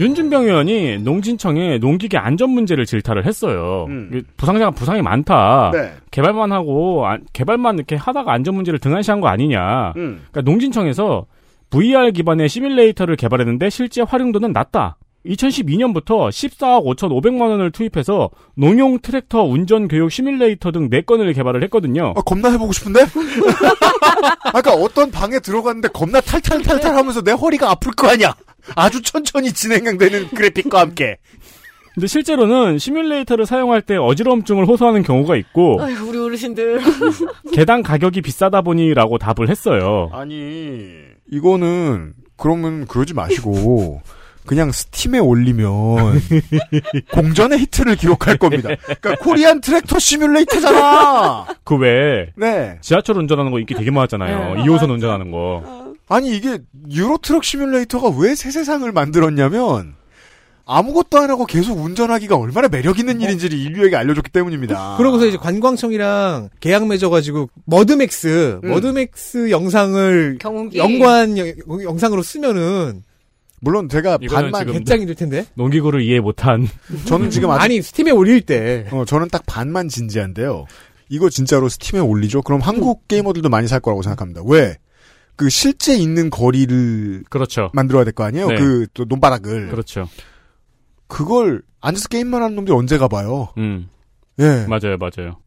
윤준병 0.01 0.45
의원이 0.45 0.97
농진청에 0.99 1.77
농기계 1.77 2.17
안전 2.17 2.49
문제를 2.49 2.85
질타를 2.87 3.25
했어요. 3.25 3.85
이게 4.11 4.23
부상자가 4.35 4.71
부상이 4.71 5.01
많다. 5.03 5.69
네. 5.73 5.93
개발만 6.09 6.51
하고 6.51 7.05
안- 7.05 7.23
개발만 7.33 7.75
이렇게 7.75 7.95
하다가 7.95 8.33
안전 8.33 8.55
문제를 8.55 8.79
등한시한 8.79 9.21
거 9.21 9.27
아니냐. 9.27 9.93
음. 9.97 10.21
그러니까 10.31 10.41
농진청에서 10.49 11.25
VR 11.69 12.11
기반의 12.11 12.49
시뮬레이터를 12.49 13.15
개발했는데 13.15 13.69
실제 13.69 14.01
활용도는 14.01 14.51
낮다. 14.53 14.97
2012년부터 15.23 16.29
14억 16.29 16.83
5,500만 16.97 17.41
원을 17.51 17.69
투입해서 17.71 18.31
농용 18.55 18.97
트랙터 18.99 19.43
운전 19.43 19.87
교육 19.87 20.11
시뮬레이터 20.11 20.71
등 20.71 20.89
4건을 20.89 21.35
개발을 21.35 21.61
했거든요. 21.65 22.13
아, 22.17 22.21
겁나 22.21 22.49
해보고 22.49 22.73
싶은데? 22.73 23.01
아까 24.53 24.73
어떤 24.73 25.11
방에 25.11 25.39
들어갔는데 25.39 25.89
겁나 25.89 26.21
탈탈탈탈 26.21 26.95
하면서 26.95 27.21
내 27.21 27.31
허리가 27.33 27.69
아플 27.69 27.91
거 27.93 28.07
아니야? 28.09 28.33
아주 28.75 29.01
천천히 29.01 29.51
진행되는 29.51 30.29
그래픽과 30.29 30.79
함께. 30.79 31.17
근데 31.93 32.07
실제로는 32.07 32.77
시뮬레이터를 32.77 33.45
사용할 33.45 33.81
때 33.81 33.97
어지러움증을 33.97 34.65
호소하는 34.65 35.03
경우가 35.03 35.35
있고 35.35 35.81
아유, 35.81 35.97
우리 36.07 36.17
어르신들. 36.17 36.79
개당 37.53 37.83
가격이 37.83 38.21
비싸다 38.21 38.61
보니라고 38.61 39.17
답을 39.17 39.49
했어요. 39.49 40.09
아니, 40.13 40.89
이거는, 41.29 42.13
그러면 42.37 42.87
그러지 42.87 43.13
마시고, 43.13 44.01
그냥 44.45 44.71
스팀에 44.71 45.19
올리면, 45.19 46.21
공전의 47.11 47.59
히트를 47.59 47.97
기록할 47.97 48.37
겁니다. 48.37 48.69
그러니까 49.01 49.15
Korean 49.23 49.59
Tractor 49.59 49.99
Simulator잖아! 49.99 51.45
그 51.65 51.75
외에 51.75 52.27
네. 52.37 52.77
지하철 52.81 53.17
운전하는 53.17 53.51
거 53.51 53.59
인기 53.59 53.73
되게 53.73 53.91
많았잖아요. 53.91 54.55
네. 54.55 54.63
2호선 54.63 54.89
운전하는 54.89 55.29
거. 55.29 55.80
아니, 56.13 56.35
이게, 56.35 56.59
Euro 56.89 57.13
Truck 57.13 57.43
Simulator가 57.43 58.09
왜 58.19 58.35
새 58.35 58.51
세상을 58.51 58.89
만들었냐면, 58.91 59.95
아무것도 60.65 61.17
안 61.17 61.29
하고 61.29 61.45
계속 61.45 61.77
운전하기가 61.79 62.35
얼마나 62.37 62.67
매력 62.67 62.99
있는 62.99 63.19
일인지를 63.19 63.57
인류에게 63.57 63.95
알려줬기 63.95 64.31
때문입니다. 64.31 64.95
그러고서 64.97 65.25
이제 65.25 65.35
관광청이랑 65.37 66.49
계약 66.59 66.87
맺어가지고 66.87 67.49
머드맥스, 67.65 68.59
음. 68.63 68.69
머드맥스 68.69 69.49
영상을 69.49 70.37
경운기. 70.39 70.77
연관 70.77 71.37
여- 71.37 71.45
영상으로 71.83 72.21
쓰면은 72.23 73.03
물론 73.59 73.89
제가 73.89 74.17
반만 74.29 74.65
배짱이 74.67 75.05
될 75.05 75.15
텐데. 75.15 75.45
농기구를 75.55 76.01
이해 76.03 76.19
못한. 76.19 76.67
저는 77.05 77.31
지금 77.31 77.49
아직 77.51 77.63
아니 77.63 77.81
스팀에 77.81 78.11
올릴 78.11 78.41
때 78.41 78.87
어, 78.91 79.03
저는 79.05 79.27
딱 79.29 79.43
반만 79.45 79.89
진지한데요. 79.89 80.65
이거 81.09 81.29
진짜로 81.29 81.67
스팀에 81.69 81.99
올리죠? 81.99 82.43
그럼 82.43 82.61
한국 82.61 83.07
게이머들도 83.09 83.49
많이 83.49 83.67
살 83.67 83.79
거라고 83.81 84.03
생각합니다. 84.03 84.41
왜? 84.45 84.77
그 85.41 85.49
실제 85.49 85.95
있는 85.95 86.29
거리를 86.29 87.23
그렇죠. 87.29 87.71
만들어야 87.73 88.03
될 88.03 88.13
거 88.13 88.23
아니에요? 88.23 88.47
네. 88.47 88.55
그또 88.55 89.05
논바닥을. 89.05 89.69
그렇죠. 89.69 90.07
그걸 91.07 91.61
앉아서 91.81 92.07
게임만 92.09 92.43
하는 92.43 92.55
놈들이 92.55 92.75
언제 92.77 92.97
가봐요? 92.99 93.49
음. 93.57 93.89
예. 94.39 94.65
맞아요, 94.67 94.97
맞아요. 94.99 95.37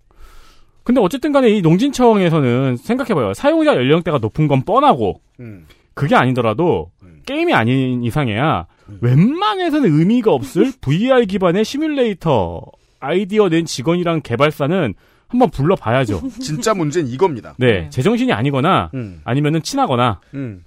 근데 0.83 1.01
어쨌든 1.01 1.31
간에 1.33 1.49
이 1.49 1.62
농진청에서는 1.62 2.77
생각해봐요. 2.77 3.35
사용자 3.35 3.75
연령대가 3.77 4.19
높은 4.19 4.49
건 4.49 4.62
뻔하고, 4.65 5.21
음. 5.41 5.66
그게 5.95 6.15
아니더라도, 6.16 6.91
게임이 7.25 7.55
아닌 7.55 8.03
이상해야, 8.03 8.66
웬만해서는 9.01 9.99
의미가 9.99 10.33
없을 10.33 10.73
VR 10.83 11.25
기반의 11.25 11.65
시뮬레이터 11.65 12.61
아이디어 13.01 13.49
낸 13.49 13.65
직원이랑 13.65 14.21
개발사는 14.23 14.93
한번 15.29 15.51
불러봐야죠. 15.51 16.23
진짜 16.41 16.75
문제는 16.75 17.09
이겁니다. 17.11 17.55
네, 17.59 17.89
제정신이 17.91 18.33
아니거나, 18.33 18.91
음. 18.95 19.21
아니면은 19.25 19.63
친하거나, 19.63 20.21
음. 20.35 20.65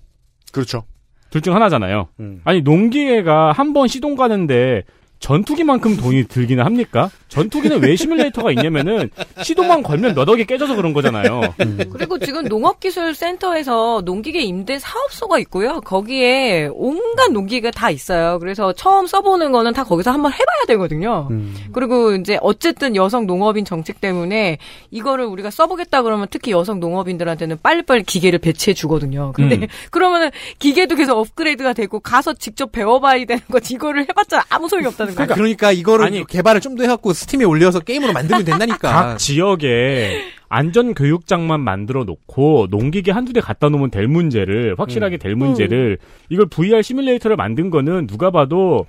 그렇죠. 0.51 0.83
둘 1.29 1.41
중 1.41 1.53
하나잖아요. 1.55 2.07
음. 2.21 2.41
아니 2.45 2.61
농기계가 2.61 3.51
한 3.51 3.73
번 3.73 3.87
시동 3.87 4.15
가는데 4.15 4.83
전투기만큼 5.19 5.97
돈이 5.97 6.27
들기는 6.27 6.63
합니까? 6.63 7.09
전투기는 7.27 7.81
왜 7.81 7.95
시뮬레이터가 7.95 8.51
있냐면은 8.51 9.09
시동만 9.43 9.83
걸면 9.83 10.15
몇 10.15 10.29
억이 10.29 10.45
깨져서 10.45 10.75
그런 10.75 10.93
거잖아요. 10.93 11.55
그리고 11.91 12.19
지금 12.19 12.45
농업기술센터에서 12.45 14.01
농기계 14.05 14.41
임대 14.41 14.79
사업소가 14.79 15.39
있고요. 15.39 15.81
거기에 15.81 16.69
온갖 16.73 17.31
농기계가 17.31 17.71
다 17.71 17.89
있어요. 17.89 18.39
그래서 18.39 18.73
처음 18.73 19.07
써보는 19.07 19.51
거는 19.51 19.73
다 19.73 19.83
거기서 19.83 20.11
한번 20.11 20.31
해봐야 20.31 20.65
되거든요. 20.67 21.27
음. 21.31 21.55
그리고 21.73 22.13
이제 22.15 22.37
어쨌든 22.41 22.95
여성 22.95 23.25
농업인 23.25 23.65
정책 23.65 23.99
때문에 23.99 24.57
이거를 24.91 25.25
우리가 25.25 25.49
써보겠다 25.49 26.03
그러면 26.03 26.27
특히 26.29 26.51
여성 26.51 26.79
농업인들한테는 26.79 27.57
빨리빨리 27.61 28.03
기계를 28.03 28.39
배치해 28.39 28.73
주거든요. 28.73 29.31
근데 29.33 29.55
음. 29.57 29.67
그러면은 29.91 30.29
기계도 30.59 30.95
계속 30.95 31.17
업그레이드가 31.17 31.73
되고 31.73 31.99
가서 31.99 32.33
직접 32.33 32.71
배워봐야 32.71 33.25
되는 33.25 33.41
거지. 33.51 33.73
이거를 33.73 34.03
해봤자 34.07 34.45
아무 34.49 34.69
소용이 34.69 34.87
없다 34.87 35.06
는 35.07 35.15
거예요. 35.15 35.33
그러니까, 35.35 35.71
이거를 35.71 36.05
아니, 36.05 36.25
개발을 36.25 36.61
좀 36.61 36.75
더 36.77 36.83
해갖고 36.83 37.13
스팀에 37.13 37.43
올려서 37.45 37.79
게임으로 37.79 38.13
만들면 38.13 38.43
된다니까. 38.45 38.91
각 38.91 39.17
지역에 39.17 40.21
안전 40.49 40.93
교육장만 40.93 41.59
만들어 41.59 42.03
놓고 42.03 42.67
농기계 42.69 43.11
한두 43.11 43.33
대 43.33 43.41
갖다 43.41 43.69
놓으면 43.69 43.89
될 43.91 44.07
문제를 44.07 44.75
확실하게 44.77 45.17
될 45.17 45.35
문제를 45.35 45.97
이걸 46.29 46.45
VR 46.47 46.81
시뮬레이터를 46.83 47.35
만든 47.35 47.69
거는 47.69 48.07
누가 48.07 48.29
봐도 48.31 48.85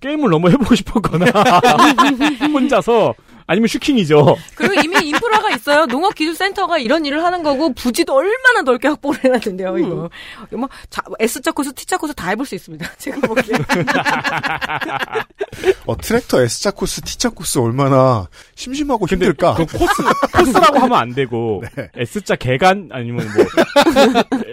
게임을 0.00 0.30
너무 0.30 0.48
해보고 0.50 0.74
싶었거나 0.76 1.26
혼자서 2.52 3.14
아니면 3.46 3.68
슈킹이죠. 3.68 4.36
그리고 4.54 4.74
이미 4.82 5.08
인프라가 5.08 5.50
있어요. 5.50 5.86
농업기술센터가 5.86 6.78
이런 6.78 7.04
일을 7.04 7.24
하는 7.24 7.42
거고 7.42 7.72
부지도 7.74 8.14
얼마나 8.14 8.62
넓게 8.62 8.88
확보를 8.88 9.24
해놨는데요. 9.24 9.78
이거 9.78 10.10
뭐 10.50 10.68
자, 10.90 11.02
S자 11.18 11.52
코스, 11.52 11.72
T자 11.74 11.96
코스 11.96 12.14
다 12.14 12.28
해볼 12.30 12.46
수 12.46 12.54
있습니다. 12.54 12.88
제가 12.98 13.20
보기에. 13.26 13.54
어, 15.86 15.96
트랙터 15.96 16.42
S자 16.42 16.70
코스, 16.70 17.00
T자 17.02 17.30
코스 17.30 17.58
얼마나 17.58 18.28
심심하고 18.54 19.06
힘들까? 19.06 19.54
그 19.54 19.66
코스 19.66 20.02
코스라고 20.34 20.78
하면 20.78 20.98
안 20.98 21.14
되고 21.14 21.62
S자 21.96 22.36
개간 22.36 22.88
아니면 22.92 23.26
뭐 23.34 23.44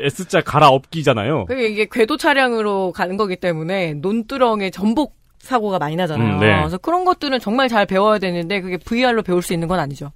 S자 0.05 0.41
갈아엎기잖아요. 0.41 1.45
그리고 1.45 1.61
이게 1.63 1.87
궤도 1.91 2.17
차량으로 2.17 2.91
가는 2.91 3.17
거기 3.17 3.35
때문에 3.35 3.93
논두렁에 3.95 4.69
전복 4.71 5.18
사고가 5.39 5.79
많이 5.79 5.95
나잖아요. 5.95 6.35
음, 6.35 6.39
네. 6.39 6.57
그래서 6.59 6.77
그런 6.77 7.05
것들은 7.05 7.39
정말 7.39 7.69
잘 7.69 7.85
배워야 7.85 8.19
되는데 8.19 8.61
그게 8.61 8.77
VR로 8.77 9.23
배울 9.23 9.41
수 9.41 9.53
있는 9.53 9.67
건 9.67 9.79
아니죠. 9.79 10.11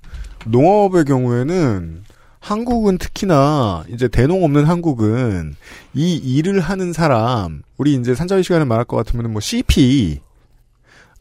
농업의 0.46 1.06
경우에는 1.06 2.04
한국은 2.40 2.98
특히나 2.98 3.86
이제 3.88 4.10
대농 4.10 4.44
없는 4.44 4.66
한국은 4.66 5.56
이 5.94 6.16
일을 6.16 6.60
하는 6.60 6.92
사람 6.92 7.62
우리 7.78 7.94
이제 7.94 8.14
산자위 8.14 8.44
시간에 8.44 8.66
말할 8.66 8.84
것 8.84 8.98
같으면 8.98 9.32
뭐 9.32 9.40
CP 9.40 10.20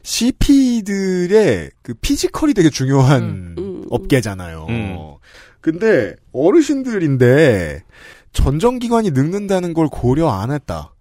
CP들의 0.03 1.71
그 1.81 1.93
피지컬이 1.93 2.53
되게 2.53 2.69
중요한 2.69 3.55
업계잖아요. 3.89 4.65
음. 4.67 4.97
근데 5.61 6.13
어르신들인데 6.33 7.83
전정기관이 8.33 9.11
늙는다는 9.11 9.73
걸 9.73 9.87
고려 9.87 10.29
안 10.29 10.51
했다. 10.51 10.92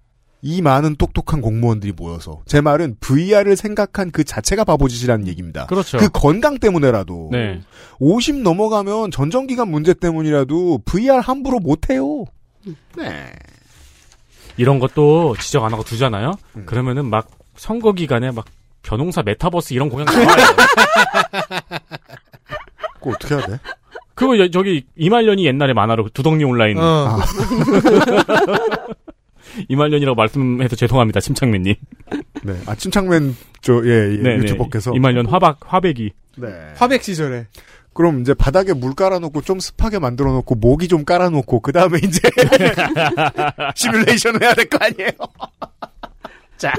이 0.45 0.61
많은 0.61 0.97
똑똑한 0.97 1.41
공무원들이 1.41 1.93
모여서 1.93 2.43
제 2.47 2.61
말은 2.61 2.97
VR을 3.01 3.55
생각한 3.57 4.11
그 4.11 4.25
자체가 4.25 4.65
바보짓이라는 4.65 5.29
얘기입니다. 5.29 5.67
그렇죠. 5.67 5.99
그 5.99 6.09
건강 6.09 6.59
때문에라도 6.59 7.29
네. 7.31 7.61
50 8.01 8.43
넘어가면 8.43 9.13
전정기관 9.13 9.69
문제 9.69 9.95
때문이라도 9.95 10.81
VR 10.85 11.19
함부로 11.21 11.61
못 11.61 11.91
해요. 11.91 12.25
네. 12.97 13.33
이런 14.57 14.81
것도 14.81 15.37
지적 15.41 15.63
안 15.65 15.73
하고 15.73 15.85
두잖아요. 15.85 16.33
그러면은 16.67 17.07
막 17.07 17.29
선거 17.55 17.93
기간에 17.93 18.33
막 18.33 18.45
변홍사 18.83 19.23
메타버스 19.23 19.75
이런 19.75 19.89
공약 19.89 20.07
나와요. 20.07 20.27
그거 22.99 23.11
어떻게 23.11 23.35
해야 23.37 23.47
돼? 23.47 23.59
그거 24.15 24.37
여- 24.39 24.51
저기 24.51 24.85
이말년이 24.97 25.47
옛날에 25.47 25.73
만화로 25.73 26.09
두덩니 26.13 26.43
온라인 26.45 26.79
어. 26.79 26.83
아. 26.83 27.19
이말년이라고 29.69 30.15
말씀해서 30.15 30.77
죄송합니다 30.77 31.21
침착맨님. 31.21 31.75
네. 32.45 32.55
아, 32.67 32.75
침착맨, 32.75 33.37
저, 33.61 33.83
예, 33.85 33.89
예 33.89 34.17
네, 34.17 34.37
네. 34.37 34.43
유튜버께서. 34.45 34.93
이말년 34.95 35.27
화박 35.27 35.59
화백이. 35.65 36.11
네. 36.39 36.49
화백 36.77 37.03
시절에. 37.03 37.47
그럼 37.95 38.23
이제 38.23 38.33
바닥에 38.33 38.73
물 38.73 38.95
깔아놓고 38.95 39.43
좀 39.43 39.61
습하게 39.61 39.99
만들어 39.99 40.33
놓고 40.33 40.55
모기 40.55 40.89
좀 40.89 41.05
깔아놓고 41.05 41.61
그 41.61 41.73
다음에 41.73 41.99
이제 42.03 42.21
시뮬레이션 43.77 44.43
해야 44.43 44.55
될 44.55 44.67
거 44.69 44.79
아니에요? 44.81 45.11
자. 46.57 46.73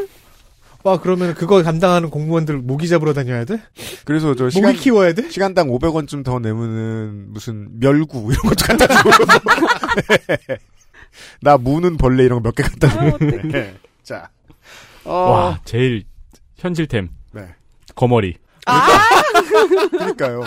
와 0.85 0.99
그러면 0.99 1.33
그거 1.33 1.63
감당하는 1.63 2.09
공무원들 2.09 2.57
모기 2.57 2.89
잡으러 2.89 3.13
다녀야 3.13 3.45
돼? 3.45 3.61
그래서 4.03 4.35
저 4.35 4.45
모기 4.45 4.55
시간 4.55 4.73
키워야 4.75 5.13
돼? 5.13 5.29
시간당 5.29 5.69
500원쯤 5.69 6.25
더 6.25 6.39
내면은 6.39 7.31
무슨 7.31 7.69
멸구 7.79 8.29
이런 8.33 8.41
것도 8.43 8.65
갖다 8.65 8.87
주고 8.97 9.09
네. 10.49 10.57
나 11.41 11.57
무는 11.57 11.97
벌레 11.97 12.23
이런 12.25 12.41
거 12.41 12.49
몇 12.49 12.55
개 12.55 12.63
갖다 12.63 12.87
주고 12.89 13.17
네. 13.49 13.73
자. 14.03 14.29
어, 15.05 15.13
와 15.13 15.59
제일 15.65 16.03
현실템. 16.57 17.09
네. 17.33 17.47
거머리. 17.95 18.35
그러니까요. 19.91 20.43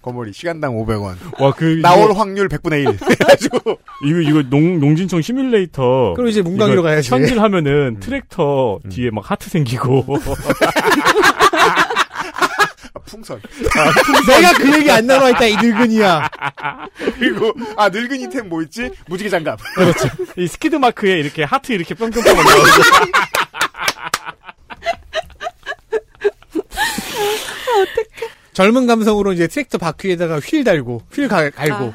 거머리 0.00 0.32
시간당 0.32 0.74
500원. 0.74 1.16
와 1.40 1.52
그 1.52 1.78
나올 1.82 2.12
확률 2.14 2.48
100분의 2.48 2.80
1. 2.88 2.98
해가지고 3.10 3.78
이거 4.04 4.20
이거 4.20 4.42
농 4.48 4.80
농진청 4.80 5.20
시뮬레이터. 5.22 6.14
그럼 6.16 6.28
이제 6.30 6.40
문광이로 6.42 6.80
이거 6.80 6.82
가야지. 6.88 7.10
현질 7.10 7.40
하면은 7.40 8.00
트랙터 8.00 8.80
뒤에 8.90 9.10
막 9.10 9.30
하트 9.30 9.48
생기고. 9.50 10.04
아, 13.04 13.06
풍선. 13.06 13.40
내가 14.26 14.52
그 14.54 14.72
얘기 14.78 14.90
안 14.90 15.06
나와 15.06 15.30
있다 15.30 15.44
이 15.46 15.56
늙은이야. 15.56 16.28
그리고 17.18 17.52
아 17.76 17.88
늙은이 17.88 18.30
템 18.30 18.48
뭐 18.48 18.62
있지? 18.62 18.90
무지개 19.06 19.28
장갑. 19.30 19.58
그렇죠. 19.74 20.08
이 20.36 20.46
스키드 20.46 20.76
마크에 20.76 21.18
이렇게 21.18 21.44
하트 21.44 21.72
이렇게 21.72 21.94
뿅뿅뿅 21.94 22.22
올라오고. 22.32 22.64
젊은 28.52 28.86
감성으로 28.86 29.32
이제 29.32 29.46
트랙터 29.48 29.78
바퀴에다가 29.78 30.38
휠 30.40 30.62
달고 30.64 31.02
휠 31.12 31.28
가- 31.28 31.50
갈고 31.50 31.92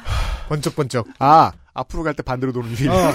번쩍번쩍. 0.48 1.06
아 1.18 1.52
앞으로 1.72 2.02
갈 2.02 2.14
때 2.14 2.22
반대로 2.22 2.52
도는 2.52 2.74
휠. 2.74 2.90
어. 2.90 3.12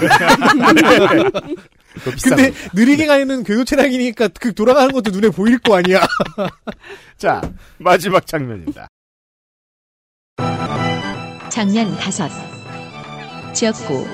근데 2.22 2.50
거. 2.50 2.56
느리게 2.74 3.06
가는 3.06 3.42
궤도 3.42 3.64
차량이니까 3.64 4.28
그 4.40 4.54
돌아가는 4.54 4.92
것도 4.92 5.10
눈에 5.10 5.28
보일 5.30 5.58
거 5.58 5.76
아니야. 5.76 6.06
자 7.16 7.40
마지막 7.78 8.26
장면입니다. 8.26 8.88
장면 11.48 11.96
다섯 11.96 12.28
지역구 13.54 14.06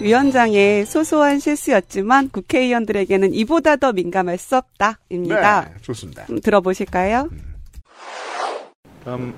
위원장의 0.00 0.84
소소한 0.86 1.38
실수였지만 1.38 2.30
국회의원들에게는 2.30 3.34
이보다 3.34 3.76
더 3.76 3.92
민감할 3.92 4.36
수 4.36 4.56
없다입니다. 4.56 5.64
네, 5.64 5.74
좋습니다. 5.80 6.26
음, 6.30 6.40
들어보실까요? 6.40 7.30
다음 9.04 9.34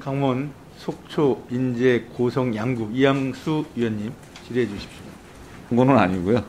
강원 0.00 0.52
속초 0.90 1.42
인제 1.50 2.06
고성 2.16 2.54
양구 2.54 2.90
이양수 2.92 3.64
위원님 3.76 4.12
질의해 4.46 4.68
주십시오. 4.68 5.00
그거는 5.68 5.96
아니고요. 5.96 6.42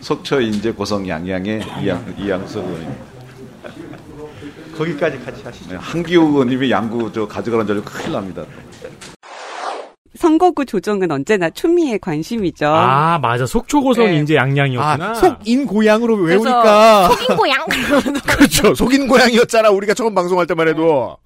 속초 0.00 0.40
인제 0.40 0.72
고성 0.72 1.06
양양의 1.06 1.60
이양, 1.82 2.14
이양수 2.18 2.58
의원입니다. 2.60 3.04
거기까지 4.76 5.18
같이 5.22 5.42
하시죠. 5.44 5.70
네, 5.70 5.76
한기호 5.76 6.22
의원님이 6.22 6.70
양구 6.70 7.12
저 7.12 7.28
가져가는 7.28 7.66
줄 7.66 7.76
알고 7.76 7.90
큰일 7.90 8.12
납니다. 8.12 8.44
선거구 10.16 10.64
조정은 10.64 11.10
언제나 11.10 11.50
초미의 11.50 11.98
관심이죠. 11.98 12.66
아 12.66 13.18
맞아 13.20 13.44
속초 13.44 13.82
고성 13.82 14.06
네. 14.06 14.16
인제 14.16 14.34
양양이었구나. 14.34 15.10
아, 15.10 15.14
속인 15.14 15.66
고향으로 15.66 16.16
외우니까. 16.16 17.08
속인 17.08 17.36
고향. 17.36 17.66
그렇죠. 18.26 18.74
속인 18.74 19.08
고양이였잖아. 19.08 19.70
우리가 19.70 19.92
처음 19.92 20.14
방송할 20.14 20.46
때만 20.46 20.68
해도. 20.68 21.18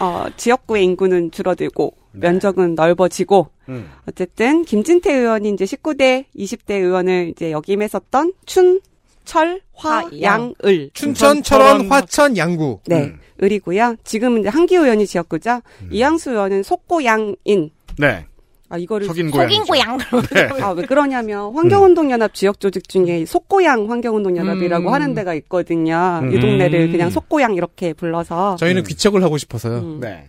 어, 0.00 0.26
지역구의 0.36 0.84
인구는 0.84 1.30
줄어들고 1.30 1.94
면적은 2.12 2.74
넓어지고 2.74 3.48
음. 3.68 3.90
어쨌든 4.08 4.64
김진태 4.64 5.12
의원이 5.12 5.50
이제 5.50 5.64
19대, 5.64 6.24
20대 6.36 6.74
의원을 6.74 7.28
이제 7.30 7.52
역임했었던 7.52 8.32
춘, 8.46 8.80
철, 9.24 9.60
화, 9.74 10.04
양 10.22 10.54
을 10.64 10.90
춘천, 10.94 11.42
철원, 11.42 11.86
화천, 11.88 12.36
양구. 12.36 12.80
네, 12.86 13.12
을이고요. 13.42 13.96
지금은 14.02 14.40
이제 14.40 14.48
한기호 14.48 14.82
의원이 14.84 15.06
지역구죠. 15.06 15.60
이양수 15.90 16.30
의원은 16.30 16.62
속고 16.62 17.04
양 17.04 17.36
인. 17.44 17.70
네. 17.98 18.26
아 18.70 18.76
이거를 18.76 19.06
속인 19.06 19.30
고양이죠. 19.30 19.64
고양. 19.64 19.98
네. 19.98 20.48
아왜 20.62 20.84
그러냐면 20.84 21.54
환경운동연합 21.54 22.34
지역 22.34 22.60
조직 22.60 22.88
중에 22.88 23.24
속고양 23.24 23.90
환경운동연합이라고 23.90 24.88
음. 24.88 24.94
하는 24.94 25.14
데가 25.14 25.34
있거든요. 25.34 26.20
음. 26.22 26.34
이 26.34 26.40
동네를 26.40 26.90
그냥 26.90 27.10
속고양 27.10 27.54
이렇게 27.54 27.94
불러서 27.94 28.56
저희는 28.56 28.84
귀척을 28.84 29.22
하고 29.22 29.38
싶어서요. 29.38 29.78
음. 29.78 30.00
네. 30.00 30.26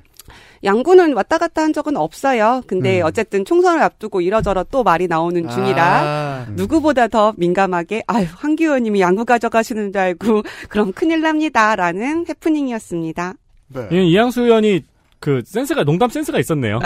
양구는 0.63 1.13
왔다 1.13 1.37
갔다 1.37 1.61
한 1.61 1.73
적은 1.73 1.95
없어요. 1.95 2.61
근데 2.67 3.01
음. 3.01 3.05
어쨌든 3.05 3.45
총선을 3.45 3.81
앞두고 3.81 4.21
이러저러 4.21 4.65
또 4.65 4.83
말이 4.83 5.07
나오는 5.07 5.47
중이라 5.49 5.83
아. 5.83 6.47
누구보다 6.51 7.07
더 7.07 7.33
민감하게 7.37 8.03
아유 8.07 8.27
황기 8.33 8.65
의원님이 8.65 8.99
양구 8.99 9.25
가져가시는 9.25 9.93
줄 9.93 10.01
알고 10.01 10.43
그럼 10.69 10.91
큰일 10.93 11.21
납니다라는 11.21 12.25
해프닝이었습니다. 12.27 13.33
네. 13.69 13.87
이 13.91 14.11
이양수 14.11 14.41
의원이 14.41 14.83
그 15.19 15.41
센스가 15.45 15.83
농담 15.83 16.09
센스가 16.09 16.39
있었네요. 16.39 16.79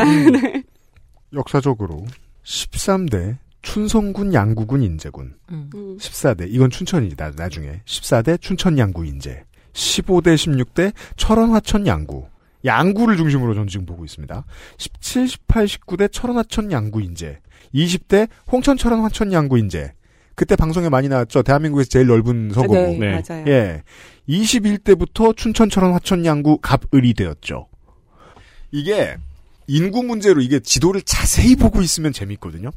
역사적으로 1.33 2.05
13대 2.43 3.37
춘성군 3.61 4.33
양구군 4.33 4.83
인제군. 4.83 5.35
14대 5.49 6.47
이건 6.49 6.69
춘천이다 6.69 7.31
나중에 7.35 7.81
14대 7.85 8.39
춘천 8.41 8.77
양구 8.77 9.05
인제. 9.05 9.43
15대 9.73 10.35
16대 10.35 10.93
철원 11.15 11.51
화천 11.51 11.87
양구. 11.87 12.27
양구를 12.65 13.17
중심으로 13.17 13.55
전 13.55 13.67
지금 13.67 13.85
보고 13.85 14.05
있습니다. 14.05 14.45
17, 14.77 15.27
18, 15.27 15.65
19대 15.65 16.11
철원 16.11 16.37
화천 16.37 16.71
양구 16.71 17.01
인제. 17.01 17.39
20대 17.73 18.29
홍천 18.51 18.77
철원 18.77 19.01
화천 19.01 19.31
양구 19.33 19.57
인제. 19.57 19.93
그때 20.35 20.55
방송에 20.55 20.89
많이 20.89 21.09
나왔죠. 21.09 21.43
대한민국에서 21.43 21.89
제일 21.89 22.07
넓은 22.07 22.51
서거구. 22.53 22.73
네, 22.73 22.97
네. 22.97 23.21
맞아요. 23.27 23.45
예. 23.47 23.83
21대부터 24.27 25.35
춘천 25.35 25.69
철원 25.69 25.93
화천 25.93 26.25
양구 26.25 26.59
갑을이 26.61 27.13
되었죠. 27.13 27.67
이게 28.71 29.15
인구 29.67 30.03
문제로 30.03 30.41
이게 30.41 30.59
지도를 30.59 31.01
자세히 31.01 31.55
보고 31.55 31.81
있으면 31.81 32.13
재밌거든요. 32.13 32.71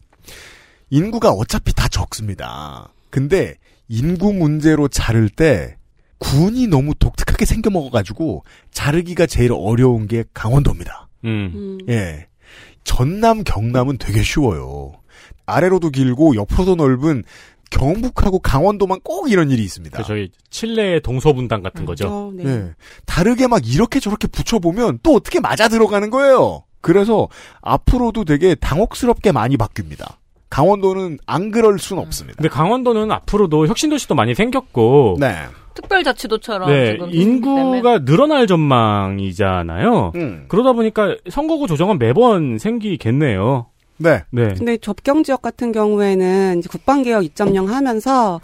인구가 0.91 1.31
어차피 1.31 1.73
다 1.75 1.89
적습니다. 1.89 2.93
근데 3.11 3.57
인구 3.89 4.33
문제로 4.33 4.89
자를 4.89 5.29
때 5.29 5.77
군이 6.19 6.67
너무 6.67 6.95
독특하게 6.95 7.45
생겨 7.45 7.71
먹어가지고 7.71 8.45
자르기가 8.71 9.27
제일 9.27 9.53
어려운 9.53 10.07
게 10.07 10.25
강원도입니다. 10.33 11.09
음. 11.25 11.79
예. 11.89 12.27
전남, 12.85 13.43
경남은 13.45 13.99
되게 13.99 14.23
쉬워요. 14.23 14.93
아래로도 15.45 15.91
길고 15.91 16.37
옆으로도 16.37 16.77
넓은 16.77 17.25
경북하고 17.71 18.39
강원도만 18.39 19.01
꼭 19.03 19.31
이런 19.31 19.51
일이 19.51 19.63
있습니다. 19.65 19.99
그 19.99 20.05
저희 20.05 20.31
칠레 20.51 21.01
동서분당 21.01 21.63
같은 21.63 21.83
어, 21.83 21.87
거죠. 21.87 22.33
네. 22.35 22.45
예. 22.47 22.75
다르게 23.07 23.49
막 23.49 23.67
이렇게 23.67 23.99
저렇게 23.99 24.29
붙여보면 24.29 25.01
또 25.03 25.15
어떻게 25.15 25.41
맞아 25.41 25.69
들어가는 25.69 26.11
거예요. 26.11 26.63
그래서 26.81 27.29
앞으로도 27.63 28.25
되게 28.25 28.55
당혹스럽게 28.55 29.33
많이 29.33 29.57
바뀝니다. 29.57 30.15
강원도는 30.51 31.19
안 31.27 31.51
그럴 31.51 31.79
순 31.79 31.99
없습니다. 31.99 32.37
근데 32.37 32.49
강원도는 32.49 33.11
앞으로도 33.11 33.67
혁신도시도 33.67 34.15
많이 34.15 34.35
생겼고, 34.35 35.17
네. 35.19 35.35
특별자치도처럼 35.75 36.71
네. 36.71 36.99
인구가 37.11 38.05
늘어날 38.05 38.47
전망이잖아요. 38.47 40.13
음. 40.15 40.45
그러다 40.49 40.73
보니까 40.73 41.17
선거구 41.29 41.67
조정은 41.67 41.99
매번 41.99 42.59
생기겠네요. 42.59 43.67
네. 43.99 44.23
네. 44.31 44.55
근데 44.57 44.77
접경 44.79 45.23
지역 45.23 45.43
같은 45.43 45.73
경우에는 45.73 46.59
이제 46.59 46.69
국방개혁 46.71 47.23
2.0 47.23 47.67
하면서 47.67 48.41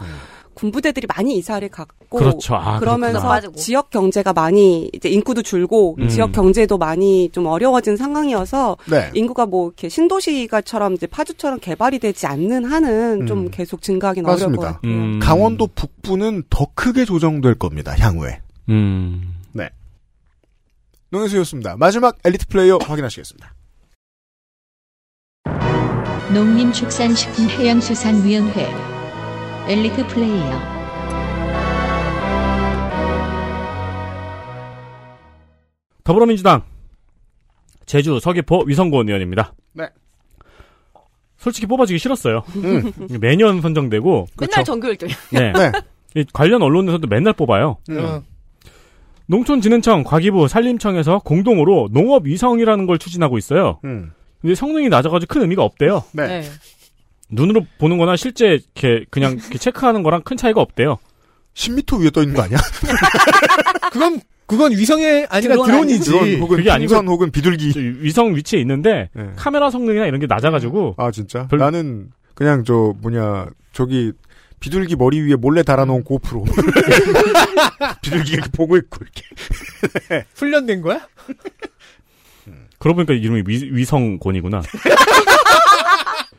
군부대들이 0.53 1.07
많이 1.15 1.35
이사를 1.37 1.67
갔고 1.69 2.17
그렇죠. 2.17 2.55
아, 2.55 2.79
그러면서 2.79 3.27
그렇구나. 3.27 3.53
지역 3.55 3.89
경제가 3.89 4.33
많이 4.33 4.89
이제 4.93 5.09
인구도 5.09 5.41
줄고 5.41 5.95
음. 5.99 6.09
지역 6.09 6.31
경제도 6.31 6.77
많이 6.77 7.29
좀 7.31 7.47
어려워진 7.47 7.97
상황이어서 7.97 8.77
네. 8.89 9.09
인구가 9.13 9.45
뭐 9.45 9.67
이렇게 9.67 9.89
신도시가처럼 9.89 10.93
이제 10.93 11.07
파주처럼 11.07 11.59
개발이 11.59 11.99
되지 11.99 12.27
않는 12.27 12.65
한은 12.65 13.25
좀 13.25 13.39
음. 13.39 13.51
계속 13.51 13.81
증가하기는 13.81 14.29
어려울 14.29 14.55
것 14.55 14.61
맞습니다. 14.61 14.73
같아요. 14.77 14.91
음. 14.91 15.19
강원도 15.19 15.67
북부는 15.67 16.43
더 16.49 16.67
크게 16.75 17.05
조정될 17.05 17.55
겁니다. 17.55 17.95
향후에. 17.97 18.39
음. 18.69 19.33
네. 19.51 19.69
농해수였습니다. 21.09 21.75
마지막 21.77 22.17
엘리트 22.23 22.47
플레이어 22.47 22.77
확인하시겠습니다. 22.77 23.53
농림축산식품해양수산위원회 26.33 28.92
엘리트 29.67 30.05
플레이어 30.07 30.59
더불어민주당 36.03 36.63
제주 37.85 38.19
서귀포 38.19 38.63
위성곤 38.67 39.07
의원입니다. 39.07 39.53
네. 39.71 39.87
솔직히 41.37 41.65
뽑아주기 41.65 41.97
싫었어요. 41.97 42.43
음. 42.57 42.91
매년 43.21 43.61
선정되고 43.61 44.27
맨날 44.39 44.65
정규 44.65 44.89
1등. 44.89 45.07
네. 45.31 45.53
이 46.15 46.25
관련 46.33 46.61
언론에서도 46.61 47.07
맨날 47.07 47.31
뽑아요. 47.33 47.77
음. 47.89 48.21
농촌진흥청, 49.27 50.03
과기부, 50.03 50.49
산림청에서 50.49 51.19
공동으로 51.19 51.87
농업 51.91 52.25
위성이라는 52.25 52.85
걸 52.85 52.97
추진하고 52.99 53.37
있어요. 53.37 53.79
음. 53.85 54.11
근데 54.41 54.55
성능이 54.55 54.89
낮아가지고 54.89 55.33
큰 55.33 55.41
의미가 55.43 55.63
없대요. 55.63 56.03
네. 56.11 56.43
눈으로 57.33 57.65
보는 57.79 57.97
거나 57.97 58.15
실제 58.15 58.47
이렇게 58.53 59.05
그냥 59.09 59.33
이렇게 59.33 59.57
체크하는 59.57 60.03
거랑 60.03 60.21
큰 60.23 60.37
차이가 60.37 60.61
없대요. 60.61 60.97
10m 61.55 62.01
위에 62.01 62.09
떠 62.09 62.21
있는 62.21 62.35
거 62.35 62.41
아니야? 62.43 62.57
그건 63.91 64.19
그건 64.45 64.71
위성이 64.71 65.25
아니라 65.29 65.55
드론 65.55 65.65
드론 65.67 65.89
이지. 65.89 66.11
드론 66.11 66.35
혹은 66.41 66.57
그게 66.57 66.71
아니고 66.71 66.95
혹은 66.95 67.31
비둘기 67.31 68.01
위성 68.03 68.35
위치에 68.35 68.59
있는데 68.61 69.09
카메라 69.35 69.69
성능이나 69.69 70.05
이런 70.05 70.19
게 70.19 70.27
낮아가지고 70.27 70.95
아 70.97 71.11
진짜? 71.11 71.47
나는 71.51 72.11
그냥 72.35 72.63
저 72.63 72.93
뭐냐 73.01 73.47
저기 73.71 74.11
비둘기 74.59 74.95
머리 74.95 75.21
위에 75.21 75.35
몰래 75.35 75.61
달아놓은 75.63 76.03
고프로 76.03 76.45
비둘기가 78.01 78.33
이렇게 78.37 78.49
보고 78.51 78.77
있고 78.77 78.99
이렇게 79.01 80.25
훈련된 80.35 80.81
거야? 80.81 81.01
그러고 82.79 82.95
보니까 82.97 83.13
이름이 83.13 83.43
위, 83.47 83.69
위성곤이구나. 83.71 84.61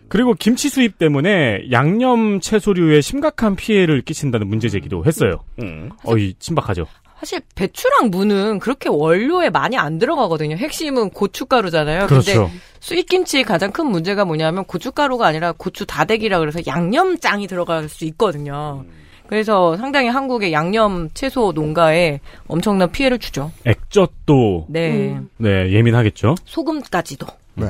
그리고 0.09 0.35
김치 0.35 0.69
수입 0.69 0.99
때문에 0.99 1.71
양념 1.73 2.41
채소류에 2.41 3.01
심각한 3.01 3.57
피해를 3.57 4.03
끼친다는 4.03 4.47
문제 4.47 4.69
제기도 4.69 5.05
했어요. 5.05 5.41
음. 5.61 5.91
어이 6.05 6.35
신박하죠. 6.39 6.87
사실 7.19 7.41
배추랑 7.55 8.11
무는 8.11 8.59
그렇게 8.59 8.91
원료에 8.91 9.49
많이 9.49 9.79
안 9.79 9.99
들어가거든요. 9.99 10.57
핵심은 10.57 11.11
고춧가루잖아요. 11.11 12.07
그렇죠. 12.07 12.47
근데 12.47 12.59
수입김치의 12.81 13.45
가장 13.45 13.73
큰 13.73 13.87
문제가 13.87 14.27
뭐냐면 14.27 14.65
고춧가루가 14.65 15.27
아니라 15.27 15.53
고추 15.53 15.87
다대기라 15.87 16.39
그래서 16.39 16.61
양념장이 16.67 17.47
들어갈 17.47 17.89
수 17.89 18.05
있거든요. 18.05 18.85
그래서 19.27 19.77
상당히 19.79 20.09
한국의 20.09 20.53
양념 20.53 21.09
채소 21.15 21.53
농가에 21.53 22.21
엄청난 22.47 22.93
피해를 22.93 23.19
주죠. 23.19 23.51
액젓도 23.65 24.67
네. 24.69 25.19
네 25.39 25.73
예민하겠죠. 25.73 26.35
소금까지도. 26.45 27.27
네. 27.55 27.69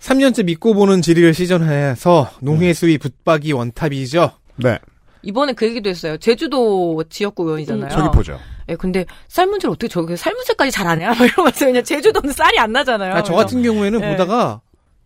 3년째 0.00 0.44
믿고 0.44 0.74
보는 0.74 1.02
지리를 1.02 1.32
시전해서 1.34 2.30
농해 2.40 2.72
수위 2.74 2.98
붙박이 2.98 3.52
원탑이죠. 3.52 4.30
네. 4.56 4.78
이번에 5.22 5.52
그 5.54 5.66
얘기도 5.66 5.90
했어요. 5.90 6.16
제주도 6.18 7.02
지역구 7.08 7.44
의원이잖아요. 7.44 7.90
저기 7.90 8.08
보죠. 8.14 8.38
예, 8.68 8.76
근데 8.76 9.04
쌀 9.28 9.46
문제를 9.46 9.72
어떻게 9.72 9.88
저기 9.88 10.16
쌀 10.16 10.32
문제까지 10.34 10.70
잘 10.70 10.86
아냐? 10.86 11.08
막 11.10 11.20
이러면서 11.20 11.66
그냥 11.66 11.82
제주도는 11.82 12.32
쌀이 12.32 12.58
안 12.58 12.72
나잖아요. 12.72 13.14
아, 13.14 13.22
저 13.22 13.34
같은. 13.34 13.62
경우에는 13.62 14.00
네. 14.00 14.10
보다가 14.12 14.60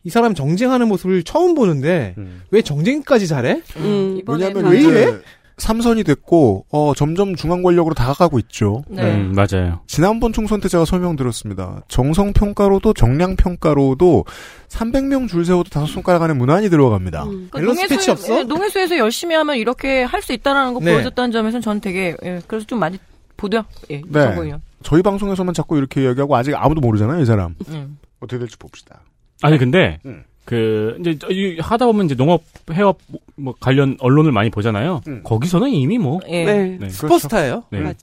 이 0.05 0.11
사람 0.11 0.35
정쟁하는 0.35 0.89
모습을 0.89 1.23
처음 1.23 1.55
보는데 1.55 2.15
왜 2.51 2.63
정쟁까지 2.63 3.27
잘해? 3.29 3.63
음, 3.77 4.21
왜냐하면 4.27 4.67
왜 4.67 4.79
이제 4.81 4.89
이래? 4.89 5.19
삼선이 5.61 6.03
됐고 6.05 6.67
어 6.71 6.93
점점 6.97 7.37
중앙 7.37 7.63
권력으로 7.63 7.95
다가가고 7.95 8.39
있죠. 8.41 8.83
네. 8.89 9.03
음, 9.03 9.35
맞아요. 9.35 9.81
지난번 9.87 10.33
총선 10.33 10.61
때 10.61 10.69
제가 10.69 10.85
설명드렸습니다. 10.85 11.83
정성 11.89 12.33
평가로도 12.33 12.95
정량 12.95 13.37
평가로도 13.37 14.25
300명 14.69 15.29
줄 15.29 15.45
세워도 15.45 15.71
다섯 15.71 15.87
손가락 15.87 16.23
안에 16.23 16.33
무난히 16.35 16.69
들어갑니다. 16.71 17.25
그러니까 17.25 17.59
밸런스 17.59 17.83
농해수- 17.83 17.89
패치 17.89 18.11
없어? 18.11 18.39
예, 18.41 18.43
농해수에서 18.45 18.99
열심히 18.99 19.35
하면 19.37 19.57
이렇게 19.57 20.03
할 20.03 20.21
수 20.23 20.33
있다라는 20.33 20.75
거 20.75 20.81
네. 20.81 20.93
보여줬다는 20.93 21.31
점에서는 21.33 21.63
전 21.63 21.81
되게 21.81 22.17
예, 22.25 22.41
그래서 22.47 22.67
좀 22.67 22.79
많이 22.79 22.99
보죠. 23.37 23.65
예, 23.91 24.03
네. 24.07 24.35
정보. 24.35 24.59
저희 24.83 25.03
방송에서만 25.03 25.55
자꾸 25.55 25.77
이렇게 25.79 26.03
이야기하고 26.03 26.35
아직 26.37 26.55
아무도 26.55 26.81
모르잖아요, 26.81 27.21
이 27.23 27.27
사람. 27.27 27.55
음. 27.69 27.99
어떻게 28.21 28.39
될지 28.39 28.57
봅시다. 28.59 29.01
아니 29.43 29.57
근데 29.59 29.99
음. 30.05 30.25
그 30.51 30.97
이제 30.99 31.17
이- 31.31 31.59
하다 31.61 31.87
보면 31.87 32.07
이제 32.07 32.17
농업 32.17 32.43
해업 32.73 32.99
뭐 33.37 33.55
관련 33.61 33.97
언론을 34.01 34.33
많이 34.33 34.51
보잖아요. 34.51 35.01
거기서는 35.23 35.71
이미 35.71 35.97
뭐 35.97 36.19
예. 36.29 36.45
네. 36.45 36.77
네. 36.81 36.89
슈퍼스타예요. 36.89 37.63
네. 37.71 37.79
맞- 37.79 37.97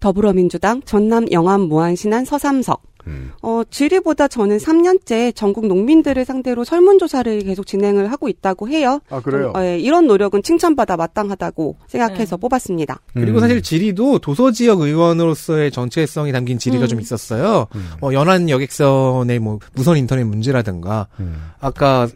더불어민주당 0.00 0.82
전남 0.82 1.30
영암 1.30 1.60
무안신안 1.62 2.24
서삼석. 2.24 2.82
어, 3.42 3.62
질의보다 3.68 4.28
저는 4.28 4.58
3년째 4.58 5.34
전국 5.34 5.66
농민들을 5.66 6.24
상대로 6.24 6.64
설문조사를 6.64 7.40
계속 7.44 7.66
진행을 7.66 8.10
하고 8.10 8.28
있다고 8.28 8.68
해요. 8.68 9.00
아, 9.10 9.20
그래요? 9.20 9.52
좀, 9.52 9.56
어, 9.56 9.64
예, 9.64 9.78
이런 9.78 10.06
노력은 10.06 10.42
칭찬받아 10.42 10.96
마땅하다고 10.96 11.76
생각해서 11.86 12.36
뽑았습니다. 12.36 13.00
그리고 13.14 13.40
사실 13.40 13.62
지리도 13.62 14.18
도서 14.18 14.50
지역 14.50 14.80
의원으로서의 14.80 15.70
정체성이 15.70 16.32
담긴 16.32 16.58
지리가 16.58 16.86
음. 16.86 16.88
좀 16.88 17.00
있었어요. 17.00 17.66
뭐 18.00 18.12
연안 18.14 18.48
여객선의 18.48 19.38
뭐 19.38 19.58
무선 19.74 19.96
인터넷 19.96 20.24
문제라든가 20.24 21.08
아까 21.60 22.08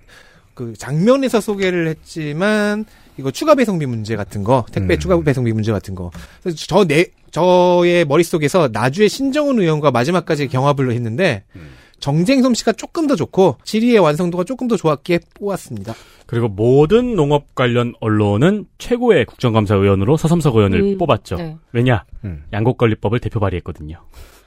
그 0.55 0.75
장면에서 0.77 1.41
소개를 1.41 1.89
했지만 1.89 2.85
이거 3.23 3.31
추가 3.31 3.55
배송비 3.55 3.87
문제 3.87 4.17
같은 4.17 4.43
거, 4.43 4.65
택배 4.73 4.99
추가 4.99 5.17
배송비 5.21 5.53
문제 5.53 5.71
같은 5.71 5.95
거. 5.95 6.11
그래서 6.43 6.59
저 6.69 6.85
내, 6.85 7.07
저의 7.31 8.05
머릿속에서 8.05 8.69
나주의 8.73 9.09
신정훈 9.09 9.61
의원과 9.61 9.93
마지막까지 9.93 10.49
경합을 10.49 10.91
했는데 10.93 11.45
정쟁 12.01 12.43
솜씨가 12.43 12.73
조금 12.73 13.07
더 13.07 13.15
좋고 13.15 13.59
지리의 13.63 14.01
완성도가 14.01 14.43
조금 14.45 14.67
더 14.67 14.77
좋았기에 14.77 15.21
뽑았습니다. 15.39 15.95
그리고 16.27 16.49
모든 16.49 17.15
농업 17.15 17.55
관련 17.55 17.95
언론은 18.01 18.67
최고의 18.79 19.27
국정감사 19.27 19.77
의원으로 19.77 20.17
서삼석 20.17 20.57
의원을 20.57 20.81
음, 20.81 20.99
뽑았죠. 20.99 21.37
네. 21.37 21.57
왜냐? 21.73 22.05
음. 22.25 22.43
양곡관리법을 22.53 23.21
대표 23.21 23.39
발의했거든요. 23.39 24.01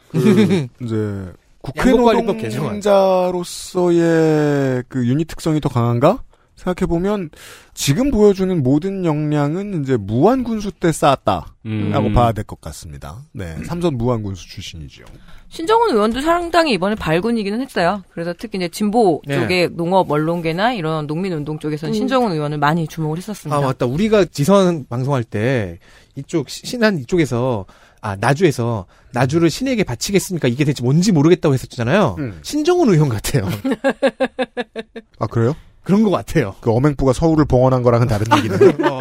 그 0.10 0.18
이제 0.84 1.32
국회. 1.62 1.92
노동자로서의 1.92 4.84
그 4.90 5.08
유닛 5.08 5.28
특성이 5.28 5.62
더 5.62 5.70
강한가? 5.70 6.20
생각해 6.56 6.88
보면 6.88 7.30
지금 7.74 8.12
보여주는 8.12 8.64
모든 8.64 9.04
역량은 9.06 9.84
이제 9.84 9.98
무한 9.98 10.44
군수 10.44 10.72
때 10.72 10.92
쌓았다라고 10.92 11.52
음. 11.66 12.14
봐야 12.14 12.32
될 12.32 12.44
것 12.46 12.62
같습니다. 12.62 13.18
네, 13.34 13.58
삼선 13.66 13.98
무한 13.98 14.24
군수 14.24 14.48
출신이죠. 14.48 15.04
신정훈 15.50 15.92
의원도 15.92 16.22
상당히 16.22 16.74
이번에 16.74 16.96
발군이기는 16.96 17.62
했어요. 17.62 18.04
그래서 18.12 18.34
특히 18.38 18.58
이제 18.58 18.68
진보 18.70 19.22
네. 19.26 19.40
쪽의 19.40 19.70
농업 19.74 20.10
언론계나 20.10 20.74
이런 20.74 21.08
농민운동 21.08 21.60
쪽에서는 21.60 21.92
음. 21.92 21.94
신정훈 21.94 22.32
의원을 22.32 22.58
많이 22.58 22.88
주목을 22.88 23.18
했었습니다. 23.18 23.56
아 23.58 23.62
맞다. 23.62 23.86
우리가 23.86 24.26
지선 24.26 24.86
방송할 24.90 25.24
때 25.24 25.80
이쪽 26.16 26.50
시- 26.50 26.66
신한 26.66 27.00
이쪽에서 27.00 27.66
아 28.02 28.16
나주에서 28.16 28.86
나주를 29.12 29.50
신에게 29.50 29.84
바치겠습니까? 29.84 30.48
이게 30.48 30.64
대체 30.64 30.84
뭔지 30.84 31.12
모르겠다고 31.12 31.54
했었잖아요. 31.54 32.16
음. 32.20 32.40
신정훈 32.44 32.90
의원 32.90 33.10
같아요. 33.10 33.48
아 35.20 35.28
그래요? 35.28 35.56
그런 35.86 36.04
것 36.04 36.10
같아요. 36.10 36.56
그 36.62 36.72
어맹부가 36.72 37.14
서울을 37.14 37.46
봉헌한 37.46 37.84
거랑은 37.84 38.08
다른 38.08 38.26
얘기네요. 38.38 38.72
어. 38.92 39.00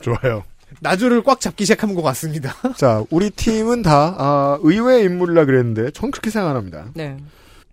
좋아요. 0.00 0.44
나주를 0.80 1.22
꽉 1.22 1.40
잡기 1.40 1.64
시작한 1.64 1.94
것 1.94 2.02
같습니다. 2.02 2.54
자, 2.76 3.02
우리 3.10 3.30
팀은 3.30 3.82
다 3.82 4.14
아, 4.18 4.58
의외의 4.62 5.04
인물이라 5.04 5.44
그랬는데 5.44 5.90
전 5.90 6.10
그렇게 6.10 6.30
생각 6.30 6.50
안 6.50 6.56
합니다. 6.56 6.86
네. 6.94 7.16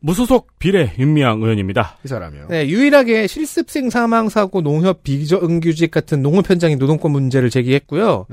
무소속 0.06 0.60
비례 0.60 0.92
윤미향 1.00 1.42
의원입니다. 1.42 1.98
이 2.04 2.10
사람이요. 2.10 2.48
네, 2.50 2.68
유일하게 2.68 3.26
실습생 3.26 3.90
사망 3.90 4.28
사고 4.28 4.60
농협 4.62 5.02
비정규직 5.04 5.92
같은 5.92 6.22
농업 6.22 6.50
현장의 6.50 6.76
노동권 6.76 7.14
문제를 7.14 7.50
제기했고요. 7.50 8.26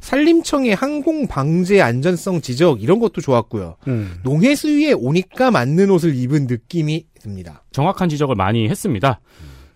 산림청의 0.00 0.74
항공 0.74 1.26
방제 1.26 1.82
안전성 1.82 2.40
지적 2.40 2.82
이런 2.82 2.98
것도 2.98 3.20
좋았고요. 3.20 3.76
음. 3.88 4.14
농해 4.24 4.54
수위에 4.54 4.92
오니까 4.92 5.50
맞는 5.50 5.90
옷을 5.90 6.14
입은 6.14 6.46
느낌이 6.46 7.04
듭니다. 7.20 7.62
정확한 7.72 8.08
지적을 8.08 8.34
많이 8.34 8.66
했습니다. 8.66 9.20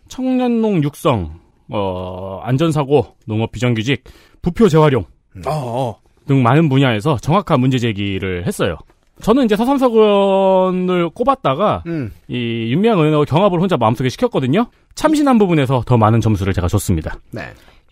청년농 0.09 0.83
육성, 0.83 1.39
어, 1.69 2.41
안전사고, 2.45 3.17
농업 3.27 3.53
비정규직, 3.53 4.05
부표 4.41 4.71
재활용 4.71 5.05
어, 5.47 5.99
등 6.27 6.43
많은 6.43 6.71
분야에서 6.71 7.19
정확한 7.19 7.61
문제 7.61 7.77
제기를 7.79 8.47
했어요. 8.47 8.79
저는 9.23 9.45
이제 9.45 9.57
서삼석 9.57 9.95
의원을 9.95 11.11
꼽았다가 11.11 11.85
음. 11.87 12.13
이 12.29 12.71
윤미향 12.73 12.99
의원하고 12.99 13.25
경합을 13.25 13.61
혼자 13.61 13.77
마음속에 13.77 14.09
시켰거든요. 14.09 14.67
참신한 14.95 15.39
부분에서 15.39 15.83
더 15.87 15.97
많은 15.97 16.21
점수를 16.21 16.53
제가 16.53 16.69
줬습니다. 16.69 17.17
네. 17.31 17.43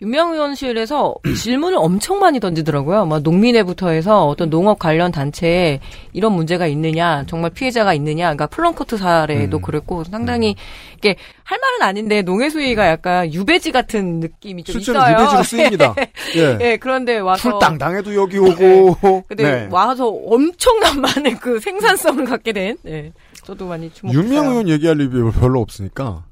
윤명 0.01 0.33
의원실에서 0.33 1.15
질문을 1.37 1.77
엄청 1.77 2.19
많이 2.19 2.39
던지더라고요. 2.39 3.05
막 3.05 3.21
농민회부터 3.21 3.89
해서 3.89 4.25
어떤 4.25 4.49
농업 4.49 4.79
관련 4.79 5.11
단체에 5.11 5.79
이런 6.13 6.33
문제가 6.33 6.65
있느냐, 6.67 7.23
정말 7.27 7.51
피해자가 7.51 7.93
있느냐, 7.93 8.25
그러니까 8.25 8.47
플런커트 8.47 8.97
사례도 8.97 9.57
음. 9.57 9.61
그랬고 9.61 10.03
상당히 10.03 10.55
이게 10.97 11.15
할 11.43 11.59
말은 11.59 11.81
아닌데 11.83 12.21
농해수위가 12.23 12.87
약간 12.87 13.31
유배지 13.31 13.71
같은 13.71 14.19
느낌이 14.19 14.63
좀 14.63 14.73
실제로 14.73 14.99
있어요. 14.99 15.13
유배지로 15.13 15.43
쓰입니다. 15.43 15.95
예. 16.35 16.57
예, 16.61 16.77
그런데 16.77 17.19
와서 17.19 17.51
출당당해도 17.51 18.15
여기 18.15 18.37
오고. 18.39 19.25
근데 19.27 19.43
네. 19.43 19.67
와서 19.69 20.07
엄청난 20.07 20.99
많은 20.99 21.37
그 21.37 21.59
생산성을 21.59 22.25
갖게 22.25 22.53
된. 22.53 22.77
예. 22.87 23.11
저도 23.43 23.67
많이 23.67 23.91
주목했어요. 23.91 24.23
윤미향 24.23 24.47
의원 24.47 24.69
얘기할 24.69 24.99
일이 24.99 25.09
별로 25.31 25.61
없으니까 25.61 26.23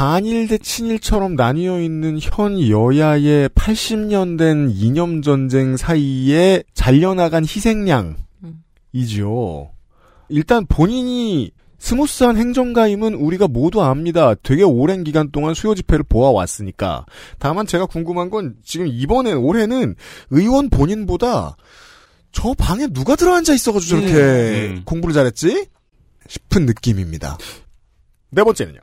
반일 0.00 0.48
대 0.48 0.56
친일처럼 0.56 1.34
나뉘어 1.34 1.78
있는 1.78 2.18
현 2.22 2.58
여야의 2.58 3.50
80년 3.50 4.38
된 4.38 4.70
이념 4.70 5.20
전쟁 5.20 5.76
사이에 5.76 6.62
잘려나간 6.72 7.44
희생양이죠. 7.44 8.16
일단 10.30 10.64
본인이 10.64 11.50
스무스한 11.78 12.38
행정가임은 12.38 13.12
우리가 13.12 13.46
모두 13.46 13.82
압니다. 13.82 14.34
되게 14.36 14.62
오랜 14.62 15.04
기간 15.04 15.30
동안 15.30 15.52
수요 15.52 15.74
집회를 15.74 16.02
보아왔으니까. 16.08 17.04
다만 17.38 17.66
제가 17.66 17.84
궁금한 17.84 18.30
건 18.30 18.54
지금 18.64 18.86
이번에 18.86 19.34
올해는 19.34 19.96
의원 20.30 20.70
본인보다 20.70 21.58
저 22.32 22.54
방에 22.54 22.86
누가 22.86 23.16
들어앉아 23.16 23.52
있어가지고 23.52 24.00
저렇게 24.00 24.76
음. 24.76 24.82
공부를 24.86 25.12
잘했지? 25.12 25.66
싶은 26.26 26.64
느낌입니다. 26.64 27.36
네 28.30 28.42
번째는요. 28.42 28.80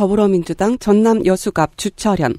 더불어민주당 0.00 0.78
전남 0.78 1.26
여수갑 1.26 1.76
주철현. 1.76 2.34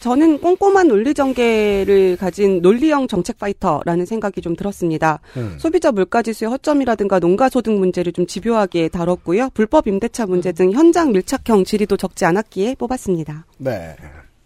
저는 0.00 0.38
꼼꼼한 0.38 0.88
논리 0.88 1.14
전개를 1.14 2.18
가진 2.18 2.60
논리형 2.60 3.08
정책 3.08 3.38
파이터라는 3.38 4.04
생각이 4.04 4.42
좀 4.42 4.54
들었습니다. 4.54 5.20
음. 5.38 5.56
소비자 5.58 5.90
물가 5.92 6.20
지수의 6.20 6.50
허점이라든가 6.50 7.18
농가 7.18 7.48
소득 7.48 7.72
문제를 7.72 8.12
좀 8.12 8.26
집요하게 8.26 8.88
다뤘고요. 8.90 9.48
불법 9.54 9.86
임대차 9.88 10.26
문제 10.26 10.52
등 10.52 10.72
현장 10.72 11.12
밀착형 11.12 11.64
질의도 11.64 11.96
적지 11.96 12.26
않았기에 12.26 12.74
뽑았습니다. 12.74 13.46
네. 13.56 13.96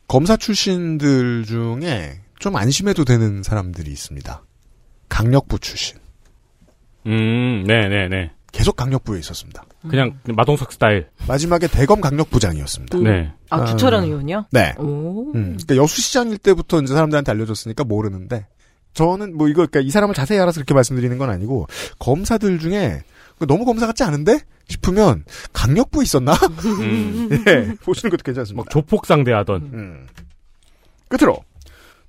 검사 0.07 0.37
출신들 0.37 1.47
중에 1.47 2.21
좀 2.39 2.55
안심해도 2.55 3.05
되는 3.05 3.43
사람들이 3.43 3.91
있습니다. 3.91 4.45
강력부 5.09 5.59
출신. 5.59 5.99
음, 7.07 7.65
네 7.67 7.89
네 7.89 8.09
네. 8.09 8.31
계속 8.53 8.77
강력부에 8.77 9.19
있었습니다. 9.21 9.65
그냥 9.89 10.19
마동석 10.35 10.73
스타일. 10.73 11.09
마지막에 11.29 11.67
대검 11.67 12.01
강력부장이었습니다. 12.01 12.99
네. 12.99 13.33
아, 13.49 13.65
주철현 13.65 14.05
의원이요? 14.05 14.47
네. 14.51 14.75
오. 14.79 15.33
음, 15.35 15.57
그러니까 15.61 15.77
여수시장일 15.77 16.39
때부터 16.39 16.81
이제 16.81 16.93
사람들한테 16.93 17.31
알려줬으니까 17.33 17.85
모르는데 17.85 18.47
저는 18.95 19.37
뭐 19.37 19.49
이거 19.49 19.67
그러니까 19.67 19.81
이 19.81 19.91
사람을 19.91 20.15
자세히 20.15 20.39
알아서 20.41 20.57
그렇게 20.57 20.75
말씀드리는 20.75 21.17
건 21.19 21.31
아니고 21.31 21.67
검사들 21.99 22.59
중에 22.59 23.03
너무 23.47 23.65
검사 23.65 23.87
같지 23.87 24.03
않은데 24.03 24.41
싶으면 24.69 25.25
강력부 25.53 26.03
있었나? 26.03 26.33
음. 26.81 27.29
예, 27.49 27.75
보시는 27.85 28.11
것도 28.11 28.23
괜찮습니다. 28.25 28.63
막 28.63 28.71
조폭 28.71 29.07
상대하던. 29.07 29.63
음. 29.73 30.07
끝으로 31.09 31.39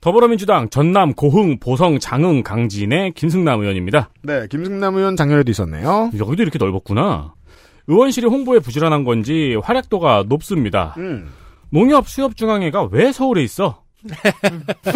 더불어민주당 0.02 0.68
전남 0.69 1.14
고흥 1.14 1.60
보성 1.60 1.99
장흥 1.99 2.41
강진의 2.41 3.11
김승남 3.11 3.61
의원입니다. 3.61 4.10
네, 4.23 4.48
김승남 4.49 4.95
의원 4.95 5.15
작년에도 5.15 5.52
있었네요. 5.52 6.10
여기도 6.18 6.41
이렇게 6.41 6.57
넓었구나. 6.57 7.36
의원실이 7.86 8.26
홍보에 8.26 8.60
부실한한 8.60 9.03
건지 9.03 9.56
활약도가 9.64 10.26
높습니다. 10.28 10.95
음. 10.98 11.30
농협 11.69 12.10
수협중앙회가 12.10 12.90
왜 12.91 13.11
서울에 13.11 13.44
있어? 13.44 13.84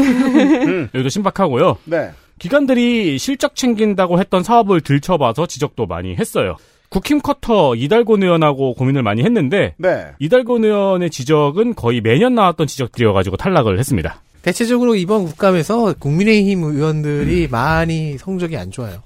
여기도 0.94 1.10
신박하고요. 1.10 1.78
네. 1.86 2.12
기관들이 2.40 3.20
실적 3.20 3.56
챙긴다고 3.56 4.20
했던 4.20 4.42
사업을 4.42 4.82
들춰봐서 4.82 5.46
지적도 5.46 5.86
많이 5.86 6.16
했어요. 6.16 6.56
국힘 6.90 7.22
커터 7.22 7.76
이달곤 7.76 8.24
의원하고 8.24 8.74
고민을 8.74 9.04
많이 9.04 9.24
했는데 9.24 9.76
네. 9.78 10.08
이달곤 10.20 10.66
의원의 10.66 11.12
지적은 11.12 11.76
거의 11.76 12.02
매년 12.02 12.34
나왔던 12.36 12.68
지적들이어가지고 12.68 13.38
탈락을 13.38 13.78
했습니다. 13.78 14.22
대체적으로 14.50 14.94
이번 14.94 15.26
국감에서 15.26 15.94
국민의힘 15.98 16.62
의원들이 16.64 17.48
많이 17.48 18.16
성적이 18.20 18.58
안 18.58 18.70
좋아요. 18.70 19.02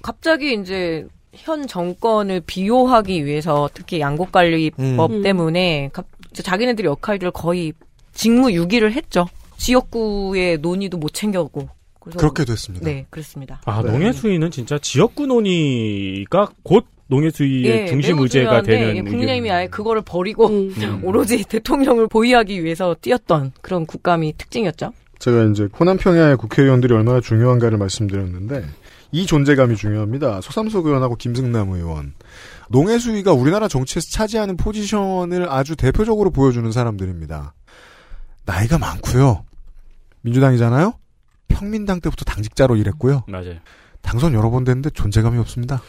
갑자기 0.00 0.54
이제 0.54 1.06
현 1.34 1.66
정권을 1.66 2.40
비호하기 2.46 3.26
위해서 3.26 3.68
특히 3.74 4.00
양곡관리법 4.00 5.10
음. 5.10 5.22
때문에 5.22 5.90
갑- 5.92 6.06
자기네들 6.32 6.86
역할들을 6.86 7.32
거의 7.32 7.74
직무유기를 8.14 8.94
했죠. 8.94 9.26
지역구의 9.58 10.58
논의도 10.58 10.96
못 10.96 11.12
챙겨오고. 11.12 11.68
그래서 12.00 12.18
그렇게 12.18 12.46
됐습니다. 12.46 12.86
네, 12.86 13.04
그렇습니다. 13.10 13.60
아, 13.66 13.82
네. 13.82 13.90
농해수위는 13.92 14.50
진짜 14.50 14.78
지역구 14.78 15.26
논의가 15.26 16.52
곧 16.62 16.86
농해수위의 17.06 17.64
예, 17.64 17.86
중심 17.86 18.18
의제가 18.18 18.62
되는 18.62 18.96
예, 18.96 19.02
국민의힘이. 19.02 19.50
아예 19.50 19.66
그거를 19.66 20.02
버리고 20.02 20.48
음. 20.48 21.00
오로지 21.02 21.44
대통령을 21.44 22.08
보위하기 22.08 22.64
위해서 22.64 22.96
뛰었던 23.00 23.52
그런 23.60 23.86
국감이 23.86 24.34
특징이었죠. 24.38 24.92
제가 25.18 25.44
이제 25.44 25.68
호남 25.78 25.96
평야의 25.96 26.36
국회의원들이 26.36 26.92
얼마나 26.94 27.20
중요한가를 27.20 27.78
말씀드렸는데 27.78 28.64
이 29.12 29.26
존재감이 29.26 29.76
중요합니다. 29.76 30.40
소삼석 30.40 30.86
의원하고 30.86 31.14
김승남 31.16 31.70
의원. 31.70 32.14
농해수위가 32.68 33.32
우리나라 33.32 33.68
정치에서 33.68 34.08
차지하는 34.10 34.56
포지션을 34.56 35.48
아주 35.50 35.76
대표적으로 35.76 36.30
보여주는 36.30 36.70
사람들입니다. 36.72 37.54
나이가 38.44 38.78
많고요. 38.78 39.44
민주당이잖아요. 40.22 40.94
평민당 41.48 42.00
때부터 42.00 42.24
당직자로 42.24 42.76
일했고요. 42.76 43.24
맞아요. 43.28 43.54
당선 44.02 44.34
여러 44.34 44.50
번 44.50 44.64
됐는데 44.64 44.90
존재감이 44.90 45.38
없습니다. 45.38 45.80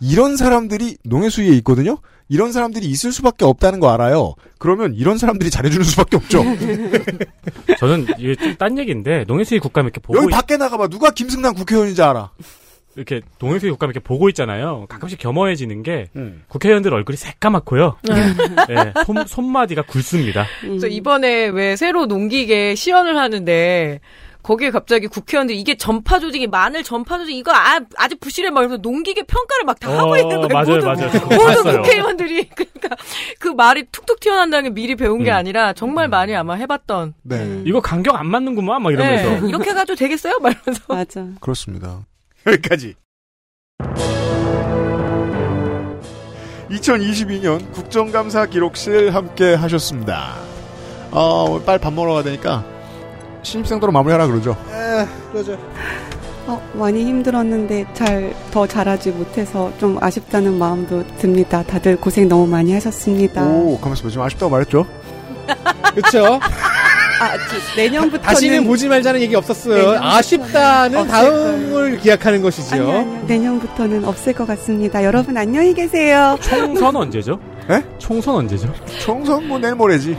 이런 0.00 0.36
사람들이 0.36 0.96
농해수위에 1.04 1.48
있거든요. 1.58 1.98
이런 2.28 2.50
사람들이 2.52 2.86
있을 2.86 3.12
수밖에 3.12 3.44
없다는 3.44 3.78
거 3.80 3.90
알아요. 3.92 4.34
그러면 4.58 4.94
이런 4.94 5.16
사람들이 5.16 5.48
잘해주는 5.50 5.84
수밖에 5.84 6.16
없죠. 6.16 6.42
저는 7.78 8.06
이게 8.18 8.34
좀 8.34 8.56
딴 8.56 8.78
얘기인데 8.78 9.24
농해수위 9.28 9.60
국감 9.60 9.84
이렇게 9.84 10.00
보고 10.00 10.18
여기 10.18 10.28
있- 10.28 10.30
밖에 10.34 10.56
나가봐. 10.56 10.88
누가 10.88 11.10
김승남 11.10 11.54
국회의원인지 11.54 12.02
알아. 12.02 12.30
이렇게 12.96 13.20
농해수위 13.38 13.70
국감 13.72 13.90
이렇게 13.90 14.00
보고 14.00 14.28
있잖아요. 14.30 14.86
가끔씩 14.88 15.18
겸허해지는 15.18 15.82
게 15.82 16.08
음. 16.16 16.42
국회의원들 16.48 16.94
얼굴이 16.94 17.16
새까맣고요. 17.18 17.96
예, 18.70 18.92
손, 19.04 19.26
손마디가 19.26 19.82
굵습니다. 19.82 20.46
그래서 20.62 20.86
이번에 20.86 21.48
왜 21.48 21.76
새로 21.76 22.06
농기계 22.06 22.74
시연을 22.74 23.18
하는데 23.18 24.00
거기에 24.46 24.70
갑자기 24.70 25.08
국회의원들이 25.08 25.58
이게 25.58 25.76
전파 25.76 26.20
조직이 26.20 26.46
마늘 26.46 26.84
전파 26.84 27.18
조직 27.18 27.34
이거 27.34 27.50
아, 27.52 27.80
아직 27.96 28.20
부실해 28.20 28.50
막 28.50 28.60
이러면서 28.60 28.80
농기계 28.80 29.24
평가를 29.24 29.64
막 29.64 29.80
다 29.80 29.90
하고 29.98 30.12
어, 30.12 30.18
있는 30.18 30.36
거예요. 30.36 30.48
맞아요, 30.48 30.76
모든, 30.76 30.84
맞아요. 30.86 31.10
모든. 31.56 31.82
국회의원들이 31.82 32.48
그러니까 32.54 32.96
그 33.40 33.48
말이 33.48 33.84
툭툭 33.90 34.20
튀어나온다는 34.20 34.70
게 34.70 34.74
미리 34.80 34.94
배운 34.94 35.24
게 35.24 35.30
음. 35.32 35.34
아니라 35.36 35.72
정말 35.72 36.06
많이 36.08 36.34
아마 36.36 36.54
해봤던. 36.54 37.14
네. 37.24 37.62
이거 37.66 37.80
간격 37.80 38.14
안 38.14 38.26
맞는구만 38.28 38.80
막 38.82 38.92
이러면서. 38.92 39.40
네, 39.40 39.48
이렇게 39.48 39.70
해가지고 39.70 39.96
되겠어요? 39.96 40.38
막 40.40 40.52
이러면서. 40.52 40.82
맞아. 40.94 41.26
그렇습니다. 41.40 42.06
여기까지. 42.46 42.94
2022년 46.70 47.72
국정감사 47.72 48.46
기록실 48.46 49.12
함께 49.12 49.54
하셨습니다. 49.54 50.36
어, 51.10 51.60
빨리 51.66 51.80
밥 51.80 51.92
먹으러 51.92 52.14
가야 52.14 52.22
되니까 52.22 52.64
신입생도로 53.50 53.92
마무리하라 53.92 54.26
그러죠. 54.26 54.56
에, 54.72 55.06
그러죠. 55.32 55.56
어, 56.48 56.60
많이 56.74 57.04
힘들었는데 57.04 57.86
잘 57.94 58.34
더 58.50 58.66
잘하지 58.66 59.10
못해서 59.10 59.70
좀 59.78 59.98
아쉽다는 60.00 60.58
마음도 60.58 61.04
듭니다. 61.18 61.62
다들 61.62 61.96
고생 61.96 62.28
너무 62.28 62.46
많이 62.46 62.72
하셨습니다. 62.72 63.42
오, 63.44 63.78
가만있어 63.78 64.04
봐. 64.04 64.08
지금 64.08 64.22
아쉽다고 64.24 64.50
말했죠? 64.50 64.86
그렇죠. 65.94 66.40
아, 67.20 67.32
지- 67.48 67.76
내년부터는 67.76 68.22
다시는 68.22 68.64
보지 68.66 68.88
말자는 68.88 69.20
얘기 69.20 69.34
없었어요. 69.34 69.98
아쉽다는 70.02 71.06
다음을 71.06 71.98
기약하는 71.98 72.40
것이죠. 72.42 72.74
아니요, 72.76 72.90
아니요. 72.98 73.24
내년부터는 73.26 74.04
없을 74.04 74.32
것 74.32 74.46
같습니다. 74.46 75.04
여러분 75.04 75.36
안녕히 75.36 75.72
계세요. 75.74 76.36
총선 76.40 76.96
언제죠? 76.96 77.38
에? 77.70 77.82
총선 77.98 78.36
언제죠? 78.36 78.72
총선 79.00 79.46
뭐 79.48 79.58
내일 79.58 79.74
모레지. 79.74 80.16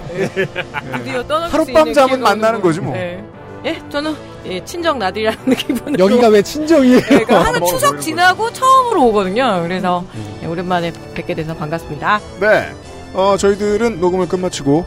드디어 0.98 1.26
떠날 1.26 1.50
수 1.50 1.56
하룻밤 1.56 1.78
있는 1.80 1.94
잠은 1.94 2.10
기회가 2.10 2.30
만나는 2.30 2.50
오는 2.56 2.62
거지 2.62 2.82
뭐. 2.82 2.94
네. 2.94 3.24
예, 3.66 3.82
저는 3.90 4.16
예, 4.46 4.64
친정 4.64 5.00
나들이라는 5.00 5.46
기분으로 5.56 6.06
여기가 6.06 6.28
왜 6.28 6.42
친정이에요? 6.42 6.98
예, 6.98 7.02
그러니까 7.02 7.38
항상 7.46 7.60
뭐, 7.60 7.70
추석 7.70 7.94
뭐 7.94 8.00
지나고 8.02 8.52
처음으로 8.54 9.06
오거든요. 9.08 9.62
그래서 9.64 10.04
예, 10.44 10.48
오랜만에 10.48 10.92
뵙게 11.14 11.34
돼서 11.34 11.56
반갑습니다. 11.56 12.20
네. 12.40 12.72
어, 13.14 13.36
저희들은 13.38 14.00
녹음을 14.00 14.28
끝마치고 14.28 14.86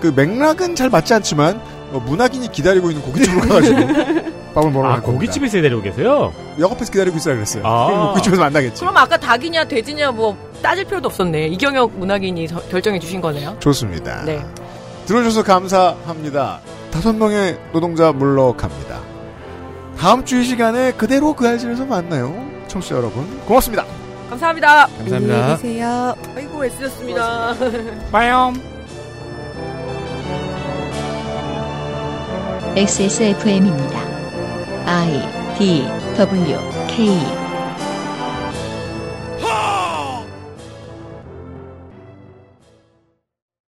그 0.00 0.12
맥락은 0.14 0.74
잘 0.74 0.90
맞지 0.90 1.14
않지만 1.14 1.56
어, 1.56 1.79
문학인이 1.98 2.50
기다리고 2.52 2.90
있는 2.90 3.02
고깃집으로 3.04 3.40
가가지고 3.40 3.76
밥을 4.54 4.70
먹으러 4.70 4.88
아, 4.88 4.92
갈 4.94 5.02
겁니다. 5.02 5.02
고깃집에서 5.02 5.60
데리고 5.62 5.82
계세요? 5.82 6.32
역 6.58 6.72
앞에서 6.72 6.90
기다리고 6.92 7.16
있으라 7.16 7.34
그랬어요. 7.34 7.62
아. 7.66 8.08
고깃집에서 8.10 8.40
만나겠지. 8.42 8.80
그럼 8.80 8.96
아까 8.96 9.16
닭이냐 9.16 9.64
돼지냐 9.64 10.10
뭐 10.12 10.36
따질 10.62 10.84
필요도 10.84 11.08
없었네. 11.08 11.48
이경혁 11.48 11.98
문학인이 11.98 12.48
저- 12.48 12.60
결정해 12.68 12.98
주신 12.98 13.20
거네요. 13.20 13.56
좋습니다. 13.60 14.24
네. 14.24 14.44
들어주셔서 15.06 15.42
감사합니다. 15.44 16.60
다섯 16.90 17.12
명의 17.14 17.58
노동자 17.72 18.12
물러갑니다. 18.12 18.98
다음 19.98 20.24
주 20.24 20.40
이 20.40 20.44
시간에 20.44 20.92
그대로 20.92 21.34
그 21.34 21.46
알실에서 21.46 21.84
만나요. 21.84 22.34
청취자 22.68 22.96
여러분, 22.96 23.26
고맙습니다. 23.46 23.84
감사합니다. 24.30 24.86
감사합니다. 24.86 25.34
안녕히 25.34 25.56
계세요. 25.62 26.14
아이고 26.36 26.64
애쓰셨습니다. 26.64 27.54
빠염. 28.12 28.79
XSFM입니다. 32.76 34.00
I 34.86 35.56
D 35.58 35.84
W 36.16 36.58
K 36.88 37.49